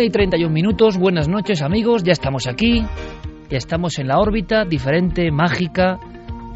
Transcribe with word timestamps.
Una 0.00 0.06
y 0.06 0.10
31 0.10 0.50
minutos, 0.50 0.96
buenas 0.96 1.28
noches 1.28 1.60
amigos, 1.60 2.02
ya 2.04 2.12
estamos 2.12 2.46
aquí, 2.46 2.82
ya 3.50 3.58
estamos 3.58 3.98
en 3.98 4.08
la 4.08 4.18
órbita 4.18 4.64
diferente, 4.64 5.30
mágica 5.30 5.98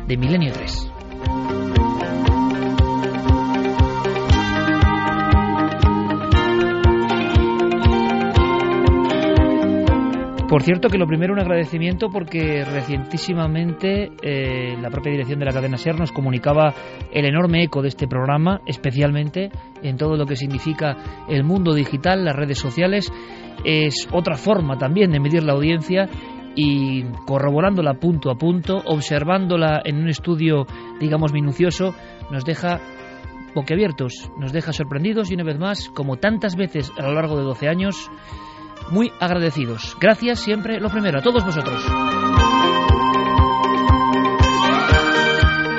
de 0.09 0.17
Milenio 0.17 0.51
3. 0.51 0.94
Por 10.55 10.63
cierto 10.63 10.89
que 10.89 10.99
lo 10.99 11.09
primero 11.09 11.33
un 11.33 11.41
agradecimiento 11.41 12.11
porque 12.11 12.65
recientísimamente 12.65 14.13
eh, 14.23 14.77
la 14.81 14.89
propia 14.89 15.11
dirección 15.11 15.41
de 15.41 15.47
la 15.47 15.53
cadena 15.53 15.77
SER 15.77 15.99
nos 15.99 16.13
comunicaba 16.13 16.73
el 17.13 17.25
enorme 17.25 17.65
eco 17.65 17.83
de 17.83 17.89
este 17.89 18.07
programa, 18.07 18.61
especialmente 18.65 19.51
en 19.83 19.97
todo 19.97 20.17
lo 20.17 20.27
que 20.27 20.37
significa 20.37 21.25
el 21.29 21.43
mundo 21.43 21.75
digital, 21.75 22.25
las 22.25 22.37
redes 22.37 22.61
sociales. 22.61 23.13
Es 23.65 24.07
otra 24.13 24.37
forma 24.37 24.79
también 24.79 25.11
de 25.11 25.19
medir 25.19 25.43
la 25.43 25.55
audiencia 25.55 26.09
y 26.55 27.03
corroborándola 27.27 27.95
punto 27.95 28.31
a 28.31 28.37
punto, 28.37 28.81
observándola 28.87 29.83
en 29.85 29.97
un 29.97 30.09
estudio, 30.09 30.69
digamos, 31.01 31.33
minucioso, 31.33 31.97
nos 32.31 32.45
deja 32.45 32.79
boquiabiertos, 33.57 34.31
nos 34.39 34.53
deja 34.53 34.73
sorprendidos 34.73 35.33
y 35.33 35.35
una 35.35 35.43
vez 35.43 35.59
más, 35.59 35.89
como 35.89 36.19
tantas 36.19 36.55
veces 36.55 36.93
a 36.97 37.03
lo 37.09 37.15
largo 37.15 37.39
de 37.39 37.43
12 37.43 37.69
años, 37.69 38.09
muy 38.91 39.13
agradecidos. 39.21 39.97
Gracias 40.01 40.41
siempre, 40.41 40.81
lo 40.81 40.91
primero, 40.91 41.19
a 41.19 41.23
todos 41.23 41.45
vosotros. 41.45 41.85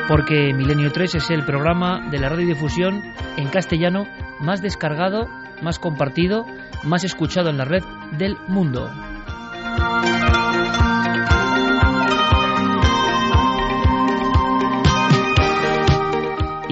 Porque 0.07 0.53
Milenio 0.53 0.91
3 0.91 1.15
es 1.15 1.29
el 1.31 1.45
programa 1.45 2.09
de 2.11 2.19
la 2.19 2.29
radiodifusión 2.29 3.01
en 3.37 3.47
castellano 3.47 4.05
más 4.39 4.61
descargado, 4.61 5.27
más 5.61 5.79
compartido, 5.79 6.45
más 6.83 7.03
escuchado 7.03 7.49
en 7.49 7.57
la 7.57 7.65
red 7.65 7.83
del 8.17 8.37
mundo. 8.47 8.91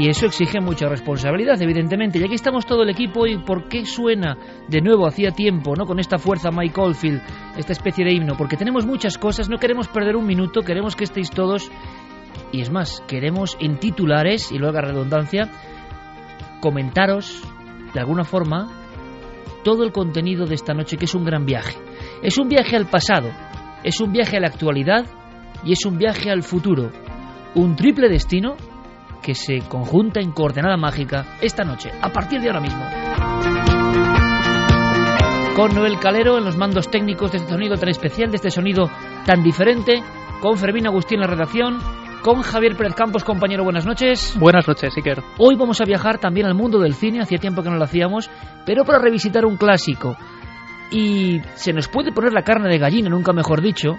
Y 0.04 0.10
eso 0.10 0.26
exige 0.26 0.60
mucha 0.60 0.90
responsabilidad, 0.90 1.62
evidentemente. 1.62 2.20
Y 2.20 2.26
aquí 2.26 2.34
estamos 2.34 2.66
todo 2.66 2.84
el 2.84 2.90
equipo. 2.90 3.26
¿Y 3.26 3.38
por 3.38 3.70
qué 3.70 3.86
suena 3.86 4.36
de 4.68 4.82
nuevo 4.82 5.08
hacía 5.08 5.32
tiempo, 5.32 5.78
no 5.78 5.86
con 5.86 5.98
esta 5.98 6.18
fuerza 6.18 6.52
Mike 6.52 6.78
Oldfield, 6.78 7.22
esta 7.56 7.72
especie 7.72 8.04
de 8.04 8.12
himno? 8.12 8.36
Porque 8.38 8.58
tenemos 8.58 8.86
muchas 8.86 9.18
cosas, 9.18 9.50
no 9.50 9.60
queremos 9.60 9.88
perder 9.88 10.18
un 10.18 10.26
minuto, 10.26 10.60
queremos 10.60 10.98
que 10.98 11.06
estéis 11.06 11.30
todos. 11.32 11.72
Y 12.52 12.60
es 12.60 12.70
más, 12.70 13.02
queremos 13.08 13.56
en 13.62 13.80
titulares, 13.80 14.52
y 14.52 14.58
luego 14.58 14.78
a 14.78 14.82
redundancia, 14.82 15.50
comentaros, 16.60 17.42
de 17.94 18.00
alguna 18.02 18.26
forma, 18.26 18.68
todo 19.64 19.86
el 19.86 19.94
contenido 19.94 20.46
de 20.46 20.56
esta 20.56 20.74
noche, 20.74 20.98
que 20.98 21.06
es 21.06 21.16
un 21.16 21.24
gran 21.24 21.46
viaje. 21.46 21.78
Es 22.22 22.38
un 22.38 22.50
viaje 22.50 22.76
al 22.76 22.88
pasado, 22.88 23.30
es 23.86 24.02
un 24.02 24.12
viaje 24.12 24.36
a 24.36 24.42
la 24.42 24.48
actualidad 24.48 25.06
y 25.64 25.72
es 25.72 25.86
un 25.86 25.98
viaje 25.98 26.30
al 26.30 26.44
futuro. 26.44 26.92
Un 27.56 27.78
triple 27.78 28.10
destino 28.10 28.58
que 29.24 29.34
se 29.34 29.60
conjunta 29.68 30.20
en 30.20 30.32
coordenada 30.32 30.78
mágica 30.78 31.38
esta 31.42 31.64
noche, 31.64 31.90
a 32.02 32.10
partir 32.10 32.42
de 32.42 32.50
ahora 32.50 32.60
mismo. 32.60 32.84
Con 35.56 35.74
Noel 35.74 35.98
Calero 36.00 36.38
en 36.38 36.46
los 36.46 36.58
mandos 36.58 36.92
técnicos 36.92 37.32
de 37.32 37.38
este 37.38 37.50
sonido 37.50 37.78
tan 37.78 37.90
especial, 37.90 38.30
de 38.30 38.36
este 38.36 38.52
sonido 38.52 38.92
tan 39.26 39.42
diferente, 39.42 40.04
con 40.42 40.58
Fermín 40.58 40.88
Agustín 40.88 41.20
en 41.20 41.22
la 41.22 41.28
redacción, 41.28 41.80
con 42.22 42.42
Javier 42.42 42.76
Pérez 42.76 42.96
Campos, 42.96 43.24
compañero, 43.24 43.64
buenas 43.64 43.86
noches. 43.86 44.36
Buenas 44.40 44.68
noches, 44.68 44.94
Iker. 44.96 45.24
Hoy 45.38 45.56
vamos 45.56 45.80
a 45.80 45.86
viajar 45.86 46.20
también 46.20 46.46
al 46.46 46.56
mundo 46.56 46.80
del 46.80 46.94
cine, 46.94 47.22
hacía 47.22 47.38
tiempo 47.38 47.64
que 47.64 47.70
no 47.70 47.78
lo 47.78 47.84
hacíamos, 47.84 48.30
pero 48.66 48.84
para 48.84 49.00
revisitar 49.00 49.46
un 49.46 49.58
clásico. 49.58 50.18
Y 50.92 51.40
se 51.56 51.72
nos 51.72 51.88
puede 51.88 52.12
poner 52.12 52.34
la 52.34 52.44
carne 52.44 52.70
de 52.70 52.78
gallina, 52.78 53.10
nunca 53.10 53.32
mejor 53.32 53.62
dicho, 53.62 53.96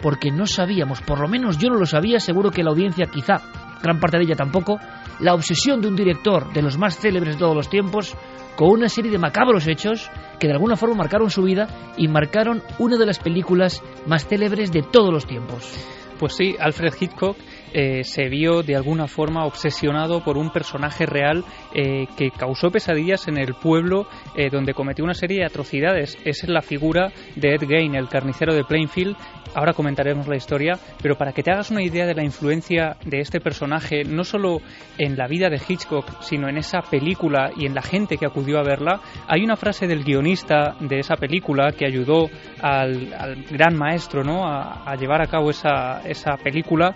porque 0.00 0.30
no 0.30 0.46
sabíamos, 0.46 1.02
por 1.02 1.20
lo 1.20 1.28
menos 1.28 1.58
yo 1.58 1.68
no 1.68 1.78
lo 1.78 1.86
sabía, 1.86 2.20
seguro 2.20 2.50
que 2.50 2.62
la 2.62 2.70
audiencia 2.70 3.06
quizá 3.06 3.36
gran 3.82 3.98
parte 4.00 4.18
de 4.18 4.24
ella 4.24 4.36
tampoco, 4.36 4.78
la 5.20 5.34
obsesión 5.34 5.80
de 5.80 5.88
un 5.88 5.96
director 5.96 6.52
de 6.52 6.62
los 6.62 6.78
más 6.78 6.98
célebres 6.98 7.34
de 7.34 7.40
todos 7.40 7.54
los 7.54 7.68
tiempos 7.68 8.16
con 8.56 8.70
una 8.70 8.88
serie 8.88 9.10
de 9.10 9.18
macabros 9.18 9.66
hechos 9.66 10.10
que 10.38 10.46
de 10.46 10.54
alguna 10.54 10.76
forma 10.76 10.96
marcaron 10.96 11.30
su 11.30 11.42
vida 11.42 11.68
y 11.96 12.08
marcaron 12.08 12.62
una 12.78 12.96
de 12.96 13.06
las 13.06 13.18
películas 13.18 13.82
más 14.06 14.26
célebres 14.26 14.72
de 14.72 14.82
todos 14.82 15.12
los 15.12 15.26
tiempos. 15.26 15.72
Pues 16.18 16.34
sí, 16.34 16.54
Alfred 16.58 16.94
Hitchcock 17.00 17.36
eh, 17.72 18.04
se 18.04 18.28
vio 18.28 18.62
de 18.62 18.76
alguna 18.76 19.06
forma 19.06 19.44
obsesionado 19.44 20.22
por 20.22 20.36
un 20.36 20.50
personaje 20.50 21.06
real 21.06 21.44
eh, 21.74 22.06
que 22.16 22.30
causó 22.30 22.70
pesadillas 22.70 23.28
en 23.28 23.38
el 23.38 23.54
pueblo 23.54 24.06
eh, 24.36 24.50
donde 24.50 24.74
cometió 24.74 25.04
una 25.04 25.14
serie 25.14 25.40
de 25.40 25.46
atrocidades. 25.46 26.18
Es 26.24 26.46
la 26.48 26.62
figura 26.62 27.12
de 27.36 27.54
Ed 27.54 27.66
Gein, 27.66 27.94
el 27.94 28.08
carnicero 28.08 28.54
de 28.54 28.64
Plainfield. 28.64 29.16
Ahora 29.54 29.74
comentaremos 29.74 30.28
la 30.28 30.36
historia, 30.36 30.78
pero 31.02 31.16
para 31.16 31.32
que 31.32 31.42
te 31.42 31.50
hagas 31.50 31.70
una 31.70 31.82
idea 31.82 32.06
de 32.06 32.14
la 32.14 32.24
influencia 32.24 32.96
de 33.04 33.20
este 33.20 33.38
personaje, 33.38 34.02
no 34.04 34.24
solo 34.24 34.62
en 34.96 35.16
la 35.16 35.26
vida 35.26 35.50
de 35.50 35.60
Hitchcock, 35.66 36.22
sino 36.22 36.48
en 36.48 36.56
esa 36.56 36.80
película 36.80 37.50
y 37.54 37.66
en 37.66 37.74
la 37.74 37.82
gente 37.82 38.16
que 38.16 38.24
acudió 38.24 38.58
a 38.58 38.62
verla, 38.62 39.00
hay 39.28 39.42
una 39.44 39.56
frase 39.56 39.86
del 39.86 40.04
guionista 40.04 40.76
de 40.80 41.00
esa 41.00 41.16
película 41.16 41.72
que 41.72 41.84
ayudó 41.84 42.30
al, 42.62 43.12
al 43.12 43.44
gran 43.44 43.76
maestro 43.76 44.24
¿no? 44.24 44.46
a, 44.46 44.94
llevar 44.96 45.20
a 45.20 45.26
cabo 45.26 45.50
esa, 45.50 46.00
esa 46.04 46.36
película, 46.36 46.94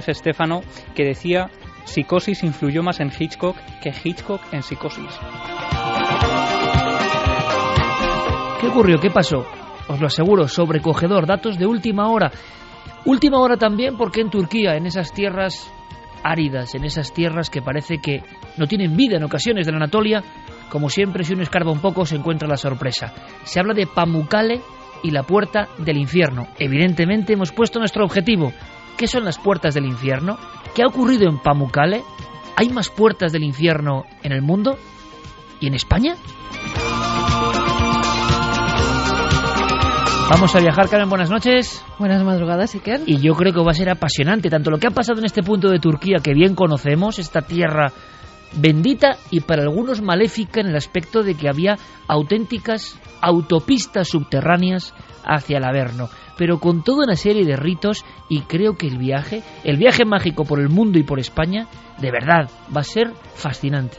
Stefano, 0.00 0.62
que 0.94 1.04
decía 1.04 1.50
Psicosis 1.84 2.42
influyó 2.42 2.82
más 2.82 3.00
en 3.00 3.10
Hitchcock 3.16 3.56
que 3.82 3.92
Hitchcock 4.02 4.40
en 4.52 4.62
Psicosis. 4.62 5.18
¿Qué 8.60 8.68
ocurrió? 8.68 8.98
¿Qué 8.98 9.10
pasó? 9.10 9.46
Os 9.88 10.00
lo 10.00 10.06
aseguro, 10.06 10.48
sobrecogedor, 10.48 11.26
datos 11.26 11.58
de 11.58 11.66
última 11.66 12.08
hora. 12.08 12.32
Última 13.04 13.38
hora 13.38 13.56
también 13.56 13.96
porque 13.96 14.22
en 14.22 14.30
Turquía, 14.30 14.76
en 14.76 14.86
esas 14.86 15.12
tierras 15.12 15.70
áridas, 16.22 16.74
en 16.74 16.84
esas 16.84 17.12
tierras 17.12 17.50
que 17.50 17.60
parece 17.60 17.98
que 17.98 18.22
no 18.56 18.66
tienen 18.66 18.96
vida 18.96 19.18
en 19.18 19.24
ocasiones 19.24 19.66
de 19.66 19.72
la 19.72 19.76
Anatolia, 19.76 20.22
como 20.70 20.88
siempre, 20.88 21.22
si 21.22 21.34
uno 21.34 21.42
escarba 21.42 21.70
un 21.70 21.80
poco 21.80 22.06
se 22.06 22.16
encuentra 22.16 22.48
la 22.48 22.56
sorpresa. 22.56 23.12
Se 23.44 23.60
habla 23.60 23.74
de 23.74 23.86
Pamukkale 23.86 24.62
y 25.02 25.10
la 25.10 25.22
puerta 25.22 25.68
del 25.78 25.98
infierno. 25.98 26.48
Evidentemente 26.58 27.34
hemos 27.34 27.52
puesto 27.52 27.78
nuestro 27.78 28.04
objetivo. 28.04 28.52
¿Qué 28.96 29.08
son 29.08 29.24
las 29.24 29.38
puertas 29.38 29.74
del 29.74 29.86
infierno? 29.86 30.38
¿Qué 30.74 30.82
ha 30.82 30.86
ocurrido 30.86 31.28
en 31.28 31.38
Pamukkale? 31.38 32.02
¿Hay 32.56 32.68
más 32.68 32.90
puertas 32.90 33.32
del 33.32 33.42
infierno 33.42 34.04
en 34.22 34.32
el 34.32 34.40
mundo? 34.40 34.78
¿Y 35.60 35.66
en 35.66 35.74
España? 35.74 36.14
Vamos 40.30 40.54
a 40.54 40.60
viajar, 40.60 40.88
Carmen, 40.88 41.10
buenas 41.10 41.30
noches. 41.30 41.84
Buenas 41.98 42.22
madrugadas, 42.24 42.74
Iker. 42.74 43.02
Y 43.06 43.18
yo 43.18 43.34
creo 43.34 43.52
que 43.52 43.60
va 43.60 43.72
a 43.72 43.74
ser 43.74 43.90
apasionante, 43.90 44.48
tanto 44.48 44.70
lo 44.70 44.78
que 44.78 44.86
ha 44.86 44.90
pasado 44.90 45.18
en 45.18 45.26
este 45.26 45.42
punto 45.42 45.68
de 45.68 45.80
Turquía, 45.80 46.18
que 46.22 46.32
bien 46.32 46.54
conocemos, 46.54 47.18
esta 47.18 47.42
tierra 47.42 47.92
bendita 48.56 49.16
y 49.30 49.40
para 49.40 49.62
algunos 49.62 50.00
maléfica 50.00 50.60
en 50.60 50.68
el 50.68 50.76
aspecto 50.76 51.22
de 51.22 51.34
que 51.34 51.48
había 51.48 51.76
auténticas 52.06 52.98
autopistas 53.20 54.08
subterráneas 54.08 54.94
hacia 55.24 55.58
el 55.58 55.64
Averno, 55.64 56.08
pero 56.36 56.58
con 56.58 56.82
toda 56.82 57.04
una 57.04 57.16
serie 57.16 57.44
de 57.44 57.56
ritos 57.56 58.04
y 58.28 58.42
creo 58.42 58.76
que 58.76 58.86
el 58.86 58.98
viaje, 58.98 59.42
el 59.64 59.76
viaje 59.76 60.04
mágico 60.04 60.44
por 60.44 60.60
el 60.60 60.68
mundo 60.68 60.98
y 60.98 61.02
por 61.02 61.18
España, 61.18 61.66
de 61.98 62.10
verdad 62.10 62.50
va 62.74 62.80
a 62.80 62.84
ser 62.84 63.12
fascinante. 63.34 63.98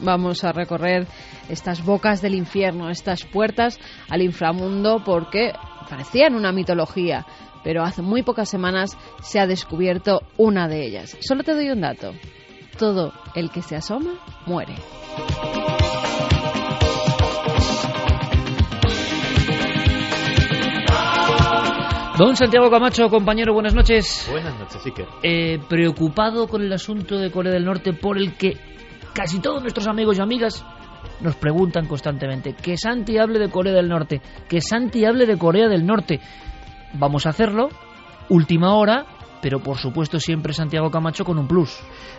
Vamos 0.00 0.44
a 0.44 0.52
recorrer 0.52 1.06
estas 1.48 1.84
bocas 1.84 2.22
del 2.22 2.34
infierno, 2.34 2.90
estas 2.90 3.24
puertas 3.24 3.78
al 4.08 4.22
inframundo, 4.22 5.02
porque 5.04 5.52
parecían 5.88 6.34
una 6.34 6.52
mitología, 6.52 7.26
pero 7.64 7.82
hace 7.82 8.02
muy 8.02 8.22
pocas 8.22 8.48
semanas 8.48 8.96
se 9.22 9.40
ha 9.40 9.46
descubierto 9.46 10.22
una 10.36 10.68
de 10.68 10.86
ellas. 10.86 11.16
Solo 11.20 11.42
te 11.42 11.54
doy 11.54 11.70
un 11.70 11.80
dato. 11.80 12.12
Todo 12.78 13.12
el 13.34 13.50
que 13.50 13.62
se 13.62 13.76
asoma 13.76 14.12
muere. 14.46 14.74
Don 22.20 22.36
Santiago 22.36 22.70
Camacho, 22.70 23.08
compañero, 23.08 23.54
buenas 23.54 23.74
noches. 23.74 24.28
Buenas 24.30 24.52
noches, 24.58 24.84
Iker. 24.84 25.06
Eh, 25.22 25.58
preocupado 25.70 26.48
con 26.48 26.60
el 26.60 26.70
asunto 26.70 27.16
de 27.16 27.30
Corea 27.30 27.50
del 27.50 27.64
Norte 27.64 27.94
por 27.94 28.18
el 28.18 28.34
que 28.34 28.58
casi 29.14 29.40
todos 29.40 29.62
nuestros 29.62 29.88
amigos 29.88 30.18
y 30.18 30.20
amigas 30.20 30.62
nos 31.22 31.36
preguntan 31.36 31.86
constantemente 31.86 32.52
que 32.52 32.76
Santi 32.76 33.16
hable 33.16 33.38
de 33.38 33.48
Corea 33.48 33.72
del 33.72 33.88
Norte, 33.88 34.20
que 34.46 34.60
Santi 34.60 35.06
hable 35.06 35.24
de 35.24 35.38
Corea 35.38 35.66
del 35.68 35.86
Norte. 35.86 36.20
Vamos 36.92 37.24
a 37.24 37.30
hacerlo, 37.30 37.70
última 38.28 38.74
hora, 38.74 39.06
pero 39.40 39.60
por 39.60 39.78
supuesto 39.78 40.20
siempre 40.20 40.52
Santiago 40.52 40.90
Camacho 40.90 41.24
con 41.24 41.38
un 41.38 41.48
plus. 41.48 41.74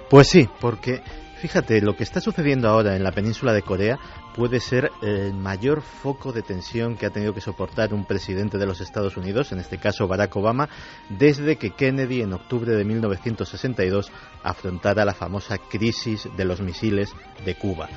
Pues 0.10 0.28
sí, 0.28 0.50
porque 0.60 1.04
fíjate, 1.42 1.82
lo 1.82 1.96
que 1.96 2.04
está 2.04 2.22
sucediendo 2.22 2.70
ahora 2.70 2.96
en 2.96 3.04
la 3.04 3.12
península 3.12 3.52
de 3.52 3.64
Corea 3.64 3.98
puede 4.36 4.60
ser 4.60 4.92
el 5.02 5.34
mayor 5.34 5.82
foco 5.82 6.32
de 6.32 6.44
tensión 6.44 6.96
que 6.96 7.08
ha 7.08 7.10
tenido 7.10 7.34
que 7.34 7.42
soportar 7.42 7.96
un 7.96 8.06
presidente 8.06 8.60
de 8.60 8.68
los 8.68 8.80
Estados 8.80 9.18
Unidos, 9.18 9.52
en 9.52 9.58
este 9.58 9.80
caso 9.80 10.08
Barack 10.08 10.36
Obama, 10.36 10.70
desde 11.10 11.56
que 11.56 11.72
Kennedy 11.72 12.22
en 12.22 12.34
octubre 12.34 12.74
de 12.74 12.86
1962 12.86 14.12
afrontara 14.44 15.04
la 15.04 15.16
famosa 15.16 15.58
crisis 15.58 16.30
de 16.38 16.46
los 16.46 16.62
misiles 16.62 17.10
de 17.44 17.56
Cuba. 17.56 17.90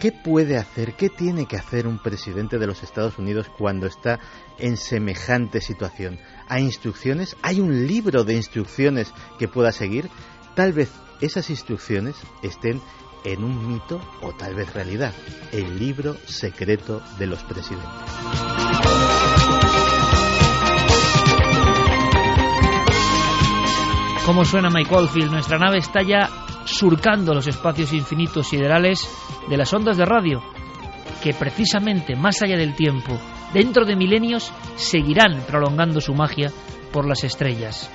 ¿Qué 0.00 0.10
puede 0.10 0.56
hacer, 0.56 0.94
qué 0.94 1.08
tiene 1.08 1.46
que 1.46 1.56
hacer 1.56 1.86
un 1.86 2.02
presidente 2.02 2.58
de 2.58 2.66
los 2.66 2.82
Estados 2.82 3.16
Unidos 3.18 3.48
cuando 3.56 3.86
está 3.86 4.18
en 4.58 4.76
semejante 4.76 5.60
situación? 5.60 6.18
¿Hay 6.48 6.64
instrucciones? 6.64 7.36
¿Hay 7.42 7.60
un 7.60 7.86
libro 7.86 8.24
de 8.24 8.34
instrucciones 8.34 9.12
que 9.38 9.46
pueda 9.46 9.70
seguir? 9.70 10.08
Tal 10.56 10.72
vez 10.72 10.90
esas 11.20 11.50
instrucciones 11.50 12.16
estén 12.42 12.80
en 13.24 13.44
un 13.44 13.68
mito 13.68 14.00
o 14.22 14.32
tal 14.32 14.54
vez 14.54 14.72
realidad, 14.72 15.12
el 15.52 15.78
libro 15.78 16.16
secreto 16.26 17.02
de 17.18 17.26
los 17.26 17.42
presidentes. 17.44 17.90
¿Cómo 24.24 24.44
suena 24.44 24.70
Mike 24.70 24.94
Oldfield? 24.94 25.32
Nuestra 25.32 25.58
nave 25.58 25.78
está 25.78 26.02
ya 26.02 26.28
surcando 26.64 27.34
los 27.34 27.48
espacios 27.48 27.92
infinitos 27.92 28.48
siderales 28.48 29.08
de 29.48 29.56
las 29.56 29.72
ondas 29.74 29.96
de 29.96 30.04
radio, 30.04 30.42
que 31.22 31.34
precisamente 31.34 32.14
más 32.14 32.40
allá 32.42 32.56
del 32.56 32.76
tiempo, 32.76 33.18
dentro 33.52 33.84
de 33.84 33.96
milenios, 33.96 34.52
seguirán 34.76 35.42
prolongando 35.46 36.00
su 36.00 36.14
magia 36.14 36.52
por 36.92 37.06
las 37.06 37.24
estrellas. 37.24 37.90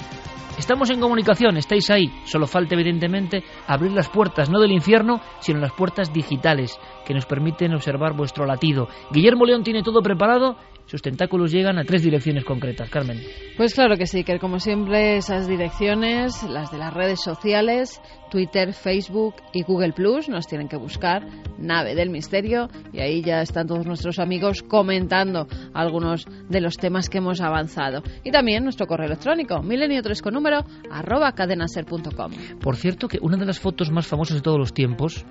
Estamos 0.58 0.90
en 0.90 1.02
comunicación, 1.02 1.58
estáis 1.58 1.90
ahí. 1.90 2.06
Solo 2.24 2.48
falta, 2.48 2.76
evidentemente, 2.76 3.44
abrir 3.68 3.92
las 3.92 4.10
puertas, 4.10 4.50
no 4.50 4.60
del 4.62 4.72
infierno, 4.72 5.20
sino 5.40 5.60
las 5.60 5.74
puertas 5.74 6.14
digitales, 6.14 6.80
que 7.06 7.14
nos 7.14 7.26
permiten 7.26 7.74
observar 7.74 8.16
vuestro 8.16 8.46
latido. 8.46 8.88
Guillermo 9.12 9.46
León 9.46 9.64
tiene 9.64 9.84
todo 9.84 10.02
preparado 10.02 10.56
sus 10.96 11.02
tentáculos 11.02 11.52
llegan 11.52 11.78
a 11.78 11.84
tres 11.84 12.04
direcciones 12.04 12.46
concretas. 12.46 12.90
Carmen. 12.90 13.20
Pues 13.58 13.74
claro 13.74 13.98
que 13.98 14.06
sí, 14.06 14.24
que 14.24 14.40
como 14.40 14.62
siempre 14.62 15.18
esas 15.18 15.46
direcciones, 15.46 16.42
las 16.44 16.72
de 16.72 16.78
las 16.78 16.94
redes 16.94 17.20
sociales, 17.22 18.02
Twitter, 18.32 18.72
Facebook 18.72 19.36
y 19.52 19.64
Google 19.64 19.92
Plus, 19.92 20.30
nos 20.30 20.48
tienen 20.48 20.70
que 20.70 20.78
buscar 20.78 21.28
Nave 21.58 21.96
del 21.96 22.10
Misterio 22.10 22.70
y 22.94 23.02
ahí 23.02 23.22
ya 23.22 23.42
están 23.42 23.68
todos 23.68 23.86
nuestros 23.86 24.20
amigos 24.20 24.64
comentando 24.64 25.48
algunos 25.74 26.26
de 26.48 26.62
los 26.62 26.78
temas 26.78 27.10
que 27.10 27.18
hemos 27.18 27.42
avanzado. 27.42 28.02
Y 28.24 28.32
también 28.32 28.64
nuestro 28.64 28.88
correo 28.88 29.08
electrónico, 29.08 29.56
milenio3 29.56 30.22
con 30.22 30.34
número, 30.34 30.64
arroba 30.90 31.34
cadenaser.com. 31.34 32.32
Por 32.62 32.78
cierto 32.78 33.10
que 33.10 33.20
una 33.22 33.36
de 33.36 33.46
las 33.46 33.60
fotos 33.60 33.92
más 33.92 34.08
famosas 34.08 34.38
de 34.38 34.42
todos 34.42 34.60
los 34.60 34.74
tiempos 34.74 35.26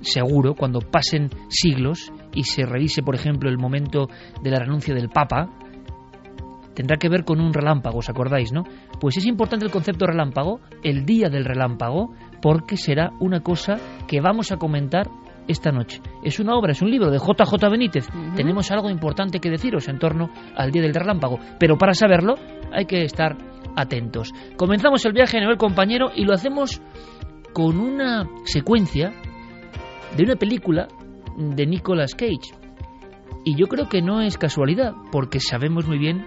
seguro, 0.00 0.54
cuando 0.54 0.80
pasen 0.80 1.30
siglos 1.48 2.12
y 2.34 2.44
se 2.44 2.64
revise, 2.64 3.02
por 3.02 3.14
ejemplo, 3.14 3.50
el 3.50 3.58
momento 3.58 4.08
de 4.42 4.50
la 4.50 4.58
renuncia 4.58 4.94
del 4.94 5.08
Papa, 5.08 5.50
tendrá 6.74 6.96
que 6.96 7.08
ver 7.08 7.24
con 7.24 7.40
un 7.40 7.52
relámpago, 7.52 7.98
¿os 7.98 8.08
acordáis, 8.08 8.52
no? 8.52 8.62
Pues 9.00 9.16
es 9.16 9.26
importante 9.26 9.64
el 9.64 9.72
concepto 9.72 10.06
relámpago, 10.06 10.60
el 10.84 11.04
día 11.04 11.28
del 11.28 11.44
relámpago, 11.44 12.14
porque 12.40 12.76
será 12.76 13.10
una 13.18 13.40
cosa 13.40 13.76
que 14.06 14.20
vamos 14.20 14.52
a 14.52 14.56
comentar 14.56 15.08
esta 15.48 15.72
noche. 15.72 16.00
Es 16.22 16.38
una 16.38 16.54
obra, 16.54 16.72
es 16.72 16.82
un 16.82 16.90
libro 16.90 17.10
de 17.10 17.18
JJ 17.18 17.68
Benítez. 17.70 18.06
Tenemos 18.36 18.70
algo 18.70 18.90
importante 18.90 19.40
que 19.40 19.50
deciros 19.50 19.88
en 19.88 19.98
torno 19.98 20.30
al 20.54 20.70
día 20.70 20.82
del 20.82 20.94
relámpago, 20.94 21.38
pero 21.58 21.76
para 21.76 21.94
saberlo 21.94 22.34
hay 22.70 22.84
que 22.84 23.02
estar 23.02 23.36
atentos. 23.74 24.32
Comenzamos 24.56 25.04
el 25.04 25.12
viaje 25.12 25.38
a 25.38 25.40
nivel 25.40 25.56
compañero 25.56 26.10
y 26.14 26.24
lo 26.24 26.34
hacemos 26.34 26.80
con 27.52 27.80
una 27.80 28.28
secuencia 28.44 29.12
de 30.16 30.24
una 30.24 30.36
película 30.36 30.88
de 31.36 31.66
Nicolas 31.66 32.14
Cage. 32.14 32.54
Y 33.44 33.56
yo 33.56 33.66
creo 33.66 33.88
que 33.88 34.02
no 34.02 34.20
es 34.20 34.36
casualidad, 34.36 34.94
porque 35.12 35.40
sabemos 35.40 35.86
muy 35.86 35.98
bien 35.98 36.26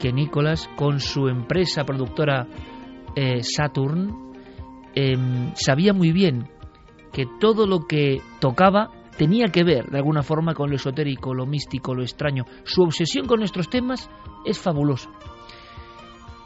que 0.00 0.12
Nicolas, 0.12 0.68
con 0.76 1.00
su 1.00 1.28
empresa 1.28 1.84
productora 1.84 2.46
eh, 3.14 3.42
Saturn, 3.42 4.32
em, 4.94 5.52
sabía 5.54 5.92
muy 5.92 6.12
bien 6.12 6.48
que 7.12 7.26
todo 7.40 7.66
lo 7.66 7.86
que 7.86 8.20
tocaba 8.40 8.90
tenía 9.16 9.46
que 9.46 9.64
ver 9.64 9.86
de 9.86 9.98
alguna 9.98 10.22
forma 10.22 10.54
con 10.54 10.70
lo 10.70 10.76
esotérico, 10.76 11.34
lo 11.34 11.46
místico, 11.46 11.94
lo 11.94 12.02
extraño. 12.02 12.44
Su 12.64 12.82
obsesión 12.82 13.26
con 13.26 13.38
nuestros 13.38 13.70
temas 13.70 14.10
es 14.44 14.58
fabulosa. 14.58 15.10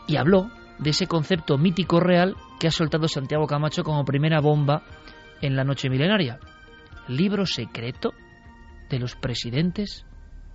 Y 0.06 0.16
habló 0.16 0.50
de 0.78 0.90
ese 0.90 1.06
concepto 1.06 1.58
mítico 1.58 2.00
real 2.00 2.36
que 2.58 2.68
ha 2.68 2.70
soltado 2.70 3.08
Santiago 3.08 3.46
Camacho 3.46 3.84
como 3.84 4.04
primera 4.04 4.40
bomba 4.40 4.82
en 5.40 5.56
la 5.56 5.64
noche 5.64 5.88
milenaria 5.88 6.38
libro 7.10 7.44
secreto 7.44 8.12
de 8.88 8.98
los 8.98 9.16
presidentes 9.16 10.06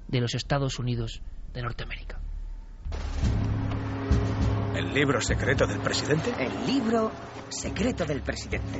de 0.08 0.22
los 0.22 0.36
Estados 0.36 0.80
Unidos 0.80 1.22
de 1.54 1.62
Norteamérica. 1.62 2.22
¿El 4.74 4.94
libro 4.94 5.20
secreto 5.22 5.68
del 5.68 5.80
presidente? 5.80 6.34
El 6.40 6.66
libro 6.66 7.12
secreto 7.50 8.06
del 8.06 8.22
presidente. 8.22 8.80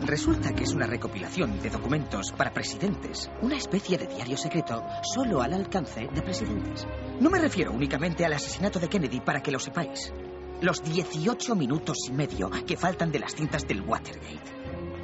Resulta 0.00 0.54
que 0.54 0.64
es 0.64 0.72
una 0.72 0.86
recopilación 0.86 1.60
de 1.60 1.70
documentos 1.70 2.32
para 2.32 2.52
presidentes, 2.52 3.30
una 3.40 3.56
especie 3.56 3.98
de 3.98 4.06
diario 4.06 4.36
secreto 4.36 4.82
solo 5.02 5.42
al 5.42 5.52
alcance 5.52 6.08
de 6.12 6.22
presidentes. 6.22 6.86
No 7.20 7.30
me 7.30 7.40
refiero 7.40 7.72
únicamente 7.72 8.24
al 8.24 8.32
asesinato 8.32 8.80
de 8.80 8.88
Kennedy 8.88 9.20
para 9.20 9.42
que 9.42 9.52
lo 9.52 9.58
sepáis. 9.58 10.12
Los 10.62 10.82
18 10.82 11.54
minutos 11.56 11.98
y 12.08 12.12
medio 12.12 12.50
que 12.66 12.76
faltan 12.76 13.12
de 13.12 13.18
las 13.18 13.34
cintas 13.34 13.66
del 13.66 13.82
Watergate. 13.82 14.62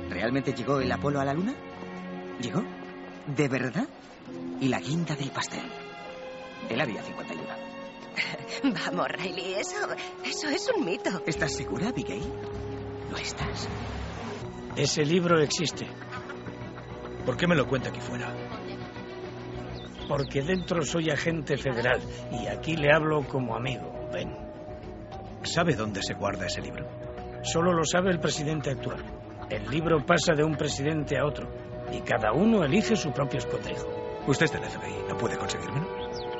¿Realmente 0.08 0.52
llegó 0.54 0.80
el 0.80 0.90
Apolo 0.90 1.20
a 1.20 1.24
la 1.24 1.34
Luna? 1.34 1.54
¿Llegó? 2.40 2.62
¿De 3.26 3.48
verdad? 3.48 3.88
Y 4.60 4.68
la 4.68 4.80
guinda 4.80 5.14
del 5.16 5.30
pastel. 5.30 5.64
El 6.68 6.80
área 6.80 7.02
51. 7.02 7.42
Vamos, 8.86 9.08
Riley, 9.08 9.54
eso, 9.54 9.76
eso 10.24 10.48
es 10.48 10.70
un 10.76 10.84
mito. 10.84 11.22
¿Estás 11.26 11.52
segura, 11.54 11.88
Abigail? 11.88 12.22
¿Lo 13.10 13.16
estás? 13.16 13.68
Ese 14.76 15.04
libro 15.04 15.40
existe. 15.40 15.86
¿Por 17.26 17.36
qué 17.36 17.46
me 17.46 17.56
lo 17.56 17.66
cuenta 17.66 17.90
aquí 17.90 18.00
fuera? 18.00 18.32
Porque 20.08 20.42
dentro 20.42 20.82
soy 20.82 21.10
agente 21.10 21.56
federal 21.56 22.00
y 22.32 22.46
aquí 22.46 22.76
le 22.76 22.92
hablo 22.92 23.26
como 23.26 23.56
amigo. 23.56 24.08
Ven. 24.12 24.34
¿Sabe 25.42 25.74
dónde 25.74 26.02
se 26.02 26.14
guarda 26.14 26.46
ese 26.46 26.62
libro? 26.62 26.88
Solo 27.42 27.72
lo 27.72 27.84
sabe 27.84 28.10
el 28.10 28.20
presidente 28.20 28.70
actual. 28.70 29.04
El 29.50 29.68
libro 29.70 30.04
pasa 30.04 30.34
de 30.34 30.44
un 30.44 30.56
presidente 30.56 31.18
a 31.18 31.24
otro 31.24 31.67
y 31.92 32.00
cada 32.00 32.32
uno 32.32 32.64
elige 32.64 32.96
su 32.96 33.12
propio 33.12 33.38
escondrijo. 33.38 33.86
Usted 34.26 34.46
es 34.46 34.52
del 34.52 34.62
FBI, 34.62 35.08
¿no 35.08 35.16
puede 35.16 35.38
conseguirme? 35.38 35.82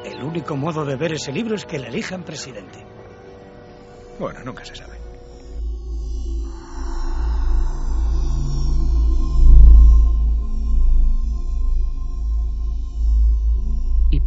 El 0.05 0.23
único 0.23 0.57
modo 0.57 0.85
de 0.85 0.97
ver 0.97 1.13
ese 1.13 1.33
libro 1.33 1.55
es 1.55 1.65
que 1.65 1.79
le 1.79 1.89
elijan 1.89 2.23
presidente. 2.23 2.85
Bueno, 4.19 4.41
nunca 4.45 4.65
se 4.65 4.75
sabe. 4.75 4.99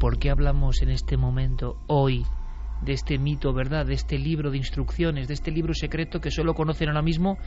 ¿por 0.01 0.18
qué 0.18 0.32
hablamos 0.32 0.82
en 0.82 0.90
este 0.90 1.16
momento, 1.16 1.78
hoy, 1.86 2.25
de 2.82 2.94
este 2.94 3.18
mito, 3.18 3.54
¿verdad? 3.54 3.86
De 3.86 3.94
este 3.94 4.18
libro 4.18 4.52
de 4.52 4.58
instrucciones, 4.58 5.28
de 5.28 5.34
este 5.34 5.52
libro 5.52 5.74
secreto 5.74 6.20
que 6.20 6.32
solo 6.32 6.54
conocen 6.54 6.90
ahora 6.90 7.02
mismo, 7.02 7.38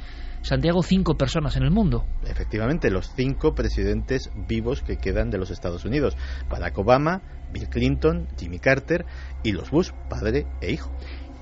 Santiago, 0.42 0.82
cinco 0.82 1.16
personas 1.16 1.56
en 1.56 1.64
el 1.64 1.70
mundo. 1.70 2.04
Efectivamente, 2.24 2.90
los 2.90 3.12
cinco 3.14 3.54
presidentes 3.54 4.30
vivos 4.48 4.82
que 4.82 4.96
quedan 4.96 5.30
de 5.30 5.38
los 5.38 5.50
Estados 5.50 5.84
Unidos. 5.84 6.16
Barack 6.48 6.78
Obama, 6.78 7.22
Bill 7.52 7.68
Clinton, 7.68 8.28
Jimmy 8.38 8.58
Carter 8.58 9.04
y 9.42 9.52
los 9.52 9.70
Bush, 9.70 9.90
padre 10.08 10.46
e 10.60 10.72
hijo. 10.72 10.90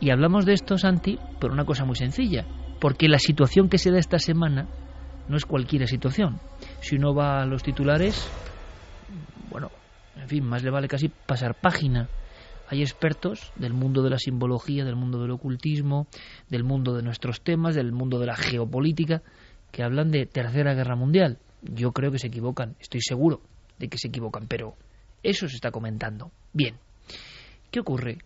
Y 0.01 0.11
hablamos 0.11 0.47
de 0.47 0.55
esto, 0.55 0.79
Santi, 0.79 1.19
por 1.41 1.53
una 1.53 1.65
cosa 1.65 1.85
muy 1.85 1.97
sencilla. 1.97 2.47
Porque 2.81 3.09
la 3.09 3.19
situación 3.19 3.69
que 3.69 3.79
se 3.79 3.93
da 3.93 3.99
esta 3.99 4.19
semana 4.19 4.69
no 5.29 5.37
es 5.37 5.45
cualquier 5.45 5.87
situación. 5.87 6.41
Si 6.81 6.97
uno 6.97 7.15
va 7.15 7.43
a 7.43 7.47
los 7.47 7.63
titulares, 7.63 8.29
bueno, 9.51 9.71
en 10.17 10.29
fin, 10.29 10.45
más 10.45 10.65
le 10.65 10.71
vale 10.71 10.89
casi 10.89 11.09
pasar 11.09 11.55
página 11.55 12.09
hay 12.73 12.81
expertos 12.81 13.53
del 13.57 13.75
mundo 13.75 14.03
de 14.03 14.09
la 14.09 14.19
simbología, 14.19 14.87
del 14.87 14.97
mundo 14.97 15.21
del 15.21 15.33
ocultismo, 15.33 16.07
del 16.49 16.65
mundo 16.65 16.95
de 16.95 17.03
nuestros 17.03 17.43
temas, 17.43 17.75
del 17.75 17.93
mundo 17.93 18.19
de 18.19 18.25
la 18.25 18.35
geopolítica, 18.35 19.21
que 19.71 19.83
hablan 19.83 20.11
de 20.11 20.25
Tercera 20.25 20.73
Guerra 20.73 20.97
Mundial. 20.97 21.37
Yo 21.61 21.93
creo 21.93 22.11
que 22.11 22.19
se 22.19 22.29
equivocan, 22.29 22.75
estoy 22.81 23.03
seguro 23.03 23.43
de 23.79 23.89
que 23.89 23.99
se 23.99 24.09
equivocan, 24.09 24.47
pero 24.49 24.75
eso 25.23 25.49
se 25.49 25.57
está 25.57 25.71
comentando. 25.71 26.31
Bien, 26.55 26.77
¿qué 27.71 27.81
ocurre? 27.81 28.21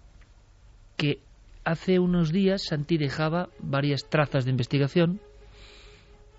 Que 0.96 1.18
hace 1.64 1.98
unos 1.98 2.30
días 2.30 2.66
Santi 2.68 2.98
dejaba 2.98 3.48
varias 3.58 4.08
trazas 4.08 4.44
de 4.44 4.52
investigación, 4.52 5.20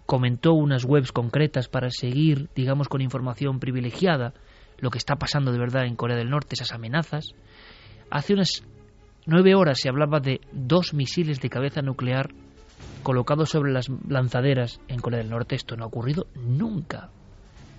comentó 0.06 0.54
unas 0.54 0.86
webs 0.86 1.12
concretas 1.12 1.68
para 1.68 1.90
seguir, 1.90 2.48
digamos, 2.56 2.88
con 2.88 3.02
información 3.02 3.60
privilegiada 3.60 4.34
lo 4.80 4.92
que 4.92 4.98
está 4.98 5.16
pasando 5.16 5.52
de 5.52 5.60
verdad 5.60 5.86
en 5.86 5.96
Corea 5.96 6.16
del 6.16 6.30
Norte, 6.30 6.56
esas 6.56 6.72
amenazas, 6.72 7.34
Hace 8.10 8.34
unas 8.34 8.64
nueve 9.26 9.56
horas 9.56 9.80
se 9.80 9.90
hablaba 9.90 10.20
de 10.20 10.40
dos 10.52 10.94
misiles 10.94 11.42
de 11.42 11.50
cabeza 11.50 11.82
nuclear 11.82 12.30
colocados 13.04 13.50
sobre 13.50 13.72
las 13.72 13.88
lanzaderas 14.08 14.80
en 14.88 15.00
Corea 15.00 15.20
del 15.20 15.30
Norte. 15.30 15.56
Esto 15.56 15.76
no 15.76 15.84
ha 15.84 15.88
ocurrido 15.88 16.28
nunca. 16.36 17.10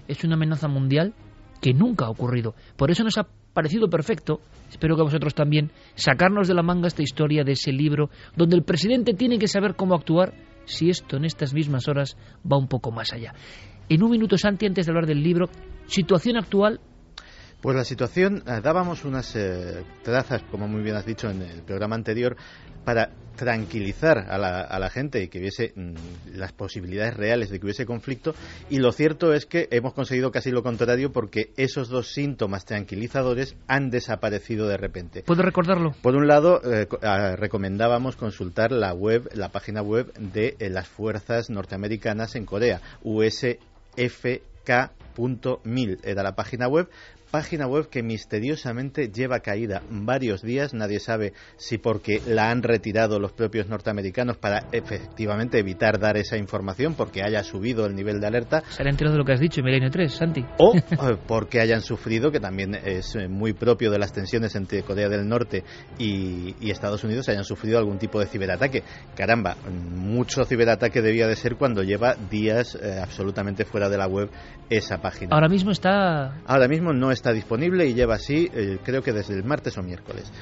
Es 0.06 0.25
una 0.25 0.35
amenaza 0.35 0.68
mundial 0.68 1.14
que 1.61 1.73
nunca 1.73 2.06
ha 2.06 2.11
ocurrido. 2.11 2.54
Por 2.76 2.90
eso 2.90 3.04
nos 3.04 3.18
ha 3.18 3.26
parecido 3.52 3.88
perfecto, 3.88 4.40
espero 4.70 4.94
que 4.94 5.02
a 5.02 5.04
vosotros 5.04 5.35
también, 5.35 5.70
sacarnos 5.94 6.47
de 6.47 6.54
la 6.54 6.62
manga 6.62 6.87
esta 6.87 7.02
historia 7.02 7.42
de 7.42 7.52
ese 7.52 7.73
libro 7.73 8.11
donde 8.37 8.56
el 8.56 8.62
presidente 8.62 9.14
tiene 9.14 9.38
que 9.38 9.49
saber 9.49 9.75
cómo 9.75 9.94
actuar 9.94 10.32
si 10.64 10.90
esto 10.90 11.16
en 11.16 11.25
estas 11.25 11.54
mismas 11.54 11.88
horas 11.88 12.16
va 12.50 12.58
un 12.58 12.68
poco 12.68 12.92
más 12.92 13.12
allá. 13.12 13.35
En 13.88 14.02
un 14.02 14.11
minuto, 14.11 14.37
Santi, 14.37 14.66
antes 14.66 14.87
de 14.87 14.92
hablar 14.92 15.06
del 15.06 15.23
libro, 15.23 15.49
situación 15.87 16.37
actual 16.37 16.80
pues 17.61 17.77
la 17.77 17.85
situación, 17.85 18.43
eh, 18.47 18.61
dábamos 18.62 19.05
unas 19.05 19.35
eh, 19.35 19.85
trazas, 20.03 20.43
como 20.50 20.69
muy 20.69 20.83
bien 20.83 20.97
has 20.97 21.07
dicho 21.07 21.29
en 21.29 21.43
el 21.43 21.62
programa 21.62 21.97
anterior, 21.97 22.37
para 22.85 23.11
tranquilizar 23.37 24.19
a 24.29 24.38
la, 24.38 24.91
gente 24.91 25.23
y 25.23 25.29
que 25.29 25.38
hubiese 25.38 25.73
mm, 25.75 25.95
las 26.35 26.53
posibilidades 26.53 27.17
reales 27.17 27.50
de 27.50 27.61
que 27.61 27.67
hubiese 27.67 27.87
conflicto. 27.87 28.35
Y 28.69 28.79
lo 28.79 28.93
cierto 28.93 29.33
es 29.33 29.47
que 29.47 29.69
hemos 29.71 29.95
conseguido 29.95 30.33
casi 30.33 30.50
lo 30.50 30.62
contrario 30.62 31.12
porque 31.12 31.53
esos 31.57 31.88
dos 31.88 32.12
síntomas 32.12 32.65
tranquilizadores 32.65 33.55
han 33.69 33.91
desaparecido 33.91 34.67
de 34.67 34.77
repente. 34.77 35.23
¿Puedo 35.23 35.43
recordarlo? 35.43 35.95
Por 36.03 36.17
un 36.17 36.27
lado, 36.27 36.61
eh, 36.65 36.88
ah, 37.03 37.37
recomendábamos 37.37 38.17
consultar 38.17 38.73
la 38.73 38.93
web, 38.93 39.31
la 39.35 39.50
página 39.50 39.83
web 39.83 40.12
de 40.15 40.57
las 40.71 40.88
fuerzas 40.88 41.50
norteamericanas 41.50 42.35
en 42.35 42.45
Corea, 42.45 42.81
usfk.mil 43.03 43.59
era 46.03 46.23
la 46.23 46.35
página 46.35 46.69
web 46.69 46.88
página 47.30 47.66
web 47.66 47.88
que 47.88 48.02
misteriosamente 48.02 49.08
lleva 49.08 49.40
caída 49.40 49.82
varios 49.90 50.42
días. 50.42 50.75
Nadie 50.75 51.00
sabe 51.00 51.32
si 51.56 51.78
porque 51.78 52.20
la 52.26 52.50
han 52.50 52.62
retirado 52.62 53.18
los 53.18 53.32
propios 53.32 53.68
norteamericanos 53.68 54.37
para 54.37 54.64
efectivamente 54.73 55.58
evitar 55.58 55.99
dar 55.99 56.16
esa 56.16 56.37
información, 56.37 56.94
porque 56.94 57.23
haya 57.23 57.42
subido 57.44 57.87
el 57.87 57.94
nivel 57.94 58.20
de 58.20 58.26
alerta. 58.26 58.62
Se 58.70 58.82
han 58.82 58.88
enterado 58.88 59.14
de 59.14 59.18
lo 59.18 59.25
que 59.25 59.32
has 59.32 59.40
dicho, 59.40 59.62
Milenio 59.62 59.90
3, 59.90 60.12
Santi. 60.12 60.44
O 60.58 60.75
eh, 60.76 60.82
porque 61.26 61.61
hayan 61.61 61.82
sufrido, 61.82 62.30
que 62.30 62.40
también 62.40 62.75
es 62.75 63.14
eh, 63.14 63.28
muy 63.28 63.52
propio 63.52 63.90
de 63.90 63.99
las 63.99 64.12
tensiones 64.12 64.54
entre 64.54 64.82
Corea 64.82 65.08
del 65.08 65.28
Norte 65.28 65.64
y, 65.99 66.54
Estados 66.68 67.02
Unidos, 67.02 67.28
hayan 67.28 67.44
sufrido 67.44 67.78
algún 67.78 67.99
tipo 67.99 68.20
de 68.20 68.26
ciberataque. 68.26 68.82
Caramba, 69.16 69.56
mucho 69.68 70.44
ciberataque 70.44 71.00
debía 71.02 71.26
de 71.26 71.35
ser 71.35 71.56
cuando 71.56 71.82
lleva 71.82 72.14
días 72.14 72.78
eh, 72.80 73.00
absolutamente 73.02 73.64
fuera 73.64 73.88
de 73.88 73.97
la 73.97 74.06
web 74.06 74.30
esa 74.70 74.99
página. 74.99 75.35
Ahora 75.35 75.49
mismo 75.49 75.70
está. 75.70 76.37
Ahora 76.47 76.68
mismo 76.68 76.92
no 76.92 77.11
está 77.18 77.32
disponible 77.32 77.87
y 77.87 77.94
lleva 77.94 78.14
así, 78.14 78.50
eh, 78.54 78.78
creo 78.82 79.02
que 79.02 79.12
desde 79.12 79.34
el 79.34 79.44
martes 79.44 79.76
o 79.76 79.82
miércoles. 79.82 80.32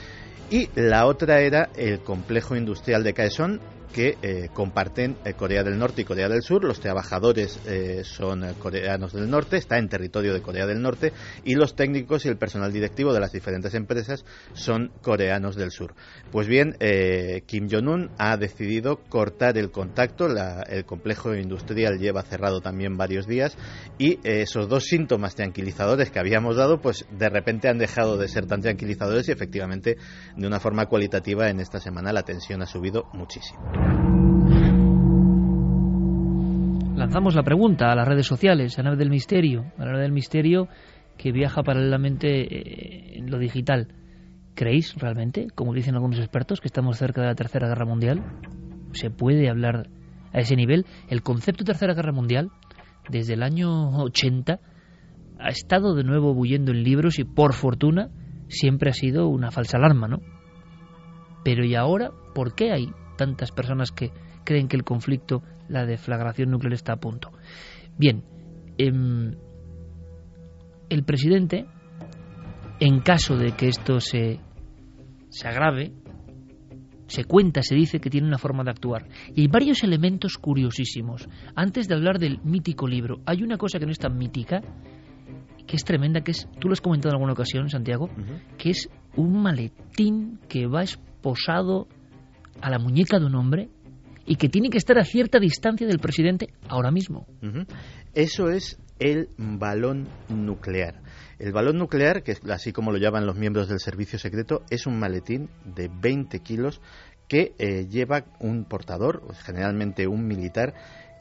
Y 0.50 0.68
la 0.76 1.06
otra 1.06 1.40
era 1.40 1.71
el 1.75 2.00
complejo 2.00 2.54
industrial 2.54 3.02
de 3.02 3.14
Kaesong, 3.14 3.59
que 3.97 4.19
eh, 4.21 4.50
comparten 4.53 5.17
eh, 5.25 5.33
Corea 5.33 5.65
del 5.65 5.79
Norte 5.79 6.03
y 6.03 6.05
Corea 6.05 6.29
del 6.29 6.43
Sur. 6.43 6.65
Los 6.65 6.81
trabajadores 6.81 7.59
eh, 7.67 8.03
son 8.05 8.45
coreanos 8.59 9.15
del 9.15 9.31
norte, 9.31 9.57
está 9.57 9.79
en 9.79 9.88
territorio 9.88 10.35
de 10.35 10.43
Corea 10.43 10.67
del 10.67 10.83
Norte, 10.83 11.15
y 11.45 11.55
los 11.55 11.75
técnicos 11.75 12.26
y 12.26 12.29
el 12.29 12.37
personal 12.37 12.71
directivo 12.75 13.15
de 13.15 13.21
las 13.21 13.33
diferentes 13.33 13.73
empresas 13.73 14.26
son 14.53 14.93
coreanos 15.00 15.57
del 15.57 15.71
sur. 15.71 15.95
Pues 16.31 16.47
bien, 16.47 16.76
Kim 17.47 17.69
Jong-un 17.71 18.11
ha 18.19 18.37
decidido 18.37 18.99
cortar 19.09 19.57
el 19.57 19.71
contacto, 19.71 20.26
el 20.26 20.85
complejo 20.85 21.35
industrial 21.35 21.99
lleva 21.99 22.21
cerrado 22.21 22.61
también 22.61 22.99
varios 22.99 23.26
días, 23.26 23.57
y 23.97 24.19
esos 24.25 24.69
dos 24.69 24.85
síntomas 24.85 25.37
tranquilizadores 25.37 26.11
que 26.11 26.19
habíamos 26.19 26.57
dado, 26.57 26.83
pues 26.83 27.07
de 27.11 27.31
repente 27.31 27.69
han 27.69 27.79
dejado 27.79 28.19
de 28.19 28.29
ser 28.29 28.47
tan 28.47 28.61
tranquilizadores 28.61 29.29
y 29.29 29.33
efectivamente, 29.33 29.97
de 30.37 30.47
una 30.47 30.61
forma 30.61 30.85
cualitativa, 30.85 31.49
en 31.49 31.61
esta 31.61 31.81
semana 31.81 32.12
la 32.12 32.25
tensión 32.25 32.61
ha 32.61 32.67
subido 32.67 33.09
muchísimo. 33.15 33.86
Lanzamos 36.97 37.35
la 37.35 37.43
pregunta 37.45 37.93
a 37.93 37.95
las 37.95 38.09
redes 38.09 38.26
sociales, 38.26 38.78
a 38.78 38.83
la 38.83 38.90
nave 38.90 38.99
del 38.99 39.11
misterio, 39.11 39.73
a 39.78 39.85
la 39.85 39.93
nave 39.93 40.02
del 40.02 40.12
misterio 40.12 40.69
que 41.16 41.33
viaja 41.33 41.62
paralelamente 41.62 42.43
eh, 42.43 43.19
en 43.19 43.31
lo 43.31 43.38
digital. 43.38 43.88
¿Creéis 44.55 44.95
realmente, 44.97 45.49
como 45.55 45.73
dicen 45.73 45.95
algunos 45.95 46.19
expertos, 46.19 46.61
que 46.61 46.69
estamos 46.69 46.97
cerca 46.99 47.21
de 47.21 47.28
la 47.28 47.35
Tercera 47.35 47.69
Guerra 47.69 47.85
Mundial? 47.85 48.25
¿Se 48.93 49.11
puede 49.11 49.49
hablar 49.49 49.88
a 50.33 50.40
ese 50.40 50.57
nivel? 50.57 50.87
El 51.09 51.23
concepto 51.23 51.62
de 51.62 51.73
Tercera 51.73 51.95
Guerra 51.95 52.12
Mundial, 52.12 52.50
desde 53.09 53.35
el 53.35 53.43
año 53.43 53.90
80, 53.99 54.61
ha 55.38 55.49
estado 55.49 55.95
de 55.95 56.05
nuevo 56.05 56.35
bullendo 56.35 56.73
en 56.73 56.83
libros 56.83 57.19
y, 57.19 57.25
por 57.25 57.52
fortuna, 57.52 58.09
siempre 58.49 58.90
ha 58.90 58.95
sido 58.95 59.28
una 59.28 59.50
falsa 59.50 59.78
alarma, 59.78 60.09
¿no? 60.09 60.21
Pero 61.45 61.64
¿y 61.64 61.75
ahora 61.75 62.11
por 62.35 62.55
qué 62.55 62.73
hay 62.73 62.88
tantas 63.17 63.53
personas 63.53 63.91
que 63.91 64.13
creen 64.45 64.69
que 64.69 64.77
el 64.77 64.85
conflicto, 64.85 65.43
la 65.69 65.87
deflagración 65.87 66.51
nuclear 66.51 66.75
está 66.75 66.93
a 66.93 67.01
punto. 67.01 67.33
Bien, 67.99 68.23
em, 68.79 69.35
el 70.89 71.05
presidente, 71.05 71.67
en 72.81 73.01
caso 73.01 73.37
de 73.37 73.53
que 73.53 73.69
esto 73.69 74.01
se, 74.01 74.41
se 75.31 75.49
agrave, 75.49 75.93
se 77.07 77.25
cuenta, 77.25 77.63
se 77.63 77.75
dice 77.75 78.01
que 78.01 78.11
tiene 78.11 78.27
una 78.27 78.39
forma 78.39 78.65
de 78.65 78.71
actuar. 78.71 79.07
Y 79.35 79.43
hay 79.43 79.49
varios 79.49 79.83
elementos 79.83 80.39
curiosísimos. 80.39 81.29
Antes 81.55 81.89
de 81.89 81.95
hablar 81.95 82.19
del 82.19 82.41
mítico 82.43 82.87
libro, 82.87 83.21
hay 83.27 83.43
una 83.43 83.57
cosa 83.57 83.79
que 83.79 83.87
no 83.87 83.93
es 83.93 83.99
tan 83.99 84.17
mítica, 84.17 84.61
que 85.67 85.77
es 85.77 85.85
tremenda, 85.85 86.21
que 86.21 86.33
es, 86.33 86.49
tú 86.61 86.69
lo 86.69 86.73
has 86.73 86.81
comentado 86.81 87.11
en 87.11 87.17
alguna 87.17 87.33
ocasión, 87.33 87.69
Santiago, 87.69 88.09
que 88.59 88.71
es 88.71 88.89
un 89.17 89.43
maletín 89.43 90.39
que 90.49 90.67
va 90.67 90.83
esposado 90.83 91.89
a 92.61 92.71
la 92.71 92.79
muñeca 92.79 93.19
de 93.19 93.27
un 93.27 93.35
hombre 93.35 93.69
y 94.27 94.37
que 94.37 94.49
tiene 94.49 94.71
que 94.71 94.79
estar 94.79 94.99
a 94.99 95.05
cierta 95.05 95.39
distancia 95.39 95.87
del 95.87 95.99
presidente 95.99 96.49
ahora 96.69 96.91
mismo. 96.91 97.27
Eso 98.15 98.51
es 98.51 98.79
el 98.99 99.29
balón 99.37 100.09
nuclear. 100.29 101.01
El 101.39 101.53
balón 101.53 101.79
nuclear, 101.79 102.23
que 102.23 102.35
así 102.51 102.73
como 102.73 102.93
lo 102.93 102.99
llaman 102.99 103.27
los 103.27 103.37
miembros 103.37 103.69
del 103.69 103.79
servicio 103.79 104.19
secreto, 104.19 104.63
es 104.71 104.87
un 104.87 104.99
maletín 104.99 105.51
de 105.65 105.89
20 105.89 106.41
kilos 106.41 106.81
que 107.29 107.55
eh, 107.59 107.87
lleva 107.89 108.25
un 108.41 108.65
portador, 108.65 109.23
generalmente 109.45 110.07
un 110.07 110.27
militar, 110.27 110.75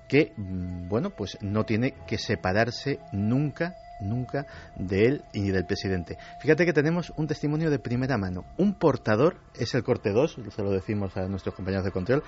que, 0.08 0.34
mm, 0.38 0.88
bueno, 0.88 1.10
pues 1.10 1.38
no 1.42 1.66
tiene 1.66 1.96
que 2.08 2.18
separarse 2.18 3.00
nunca 3.12 3.76
nunca 4.02 4.46
de 4.76 5.06
él 5.06 5.24
y 5.34 5.50
del 5.50 5.66
presidente. 5.66 6.18
Fíjate 6.42 6.66
que 6.66 6.74
tenemos 6.74 7.14
un 7.18 7.28
testimonio 7.28 7.70
de 7.70 7.80
primera 7.80 8.18
mano. 8.18 8.46
Un 8.58 8.78
portador, 8.78 9.38
es 9.56 9.74
el 9.76 9.84
corte 9.84 10.12
2, 10.12 10.38
se 10.50 10.64
lo 10.64 10.72
decimos 10.72 11.16
a 11.18 11.28
nuestros 11.28 11.56
compañeros 11.56 11.86
de 11.86 11.92
control, 11.92 12.24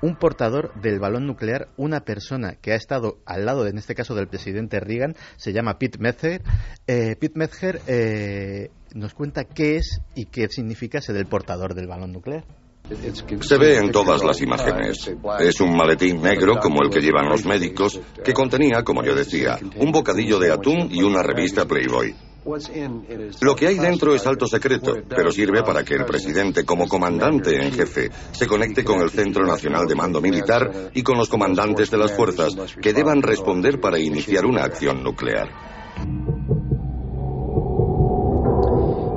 un 0.00 0.16
portador 0.16 0.72
del 0.80 1.00
balón 1.00 1.26
nuclear, 1.26 1.68
una 1.76 2.00
persona 2.00 2.54
que 2.54 2.72
ha 2.72 2.76
estado 2.76 3.18
al 3.26 3.44
lado, 3.44 3.66
en 3.66 3.78
este 3.78 3.94
caso, 3.94 4.14
del 4.14 4.28
presidente 4.28 4.80
Reagan, 4.80 5.14
se 5.36 5.52
llama 5.52 5.78
Pete 5.78 5.98
Metzger. 5.98 6.42
Eh, 6.86 7.16
Pete 7.18 7.38
Metzger 7.38 7.80
eh, 7.86 8.70
nos 8.94 9.14
cuenta 9.14 9.44
qué 9.44 9.76
es 9.76 10.00
y 10.14 10.26
qué 10.26 10.48
significa 10.48 11.00
ser 11.00 11.16
el 11.16 11.26
portador 11.26 11.74
del 11.74 11.88
balón 11.88 12.12
nuclear. 12.12 12.44
Se 13.40 13.58
ve 13.58 13.76
en 13.76 13.90
todas 13.90 14.24
las 14.24 14.40
imágenes. 14.40 15.14
Es 15.40 15.60
un 15.60 15.76
maletín 15.76 16.22
negro 16.22 16.58
como 16.58 16.82
el 16.82 16.90
que 16.90 17.00
llevan 17.00 17.28
los 17.28 17.44
médicos, 17.44 18.00
que 18.24 18.32
contenía, 18.32 18.82
como 18.82 19.02
yo 19.04 19.14
decía, 19.14 19.58
un 19.76 19.92
bocadillo 19.92 20.38
de 20.38 20.52
atún 20.52 20.88
y 20.90 21.02
una 21.02 21.22
revista 21.22 21.66
Playboy. 21.66 22.14
Lo 23.42 23.54
que 23.54 23.66
hay 23.66 23.78
dentro 23.78 24.14
es 24.14 24.26
alto 24.26 24.46
secreto, 24.46 24.96
pero 25.08 25.30
sirve 25.30 25.62
para 25.62 25.84
que 25.84 25.94
el 25.94 26.06
presidente, 26.06 26.64
como 26.64 26.88
comandante 26.88 27.62
en 27.62 27.72
jefe, 27.72 28.10
se 28.32 28.46
conecte 28.46 28.84
con 28.84 29.02
el 29.02 29.10
Centro 29.10 29.44
Nacional 29.44 29.86
de 29.86 29.94
Mando 29.94 30.22
Militar 30.22 30.90
y 30.94 31.02
con 31.02 31.18
los 31.18 31.28
comandantes 31.28 31.90
de 31.90 31.98
las 31.98 32.12
fuerzas 32.12 32.54
que 32.80 32.94
deban 32.94 33.20
responder 33.20 33.80
para 33.80 33.98
iniciar 33.98 34.46
una 34.46 34.64
acción 34.64 35.02
nuclear. 35.02 35.48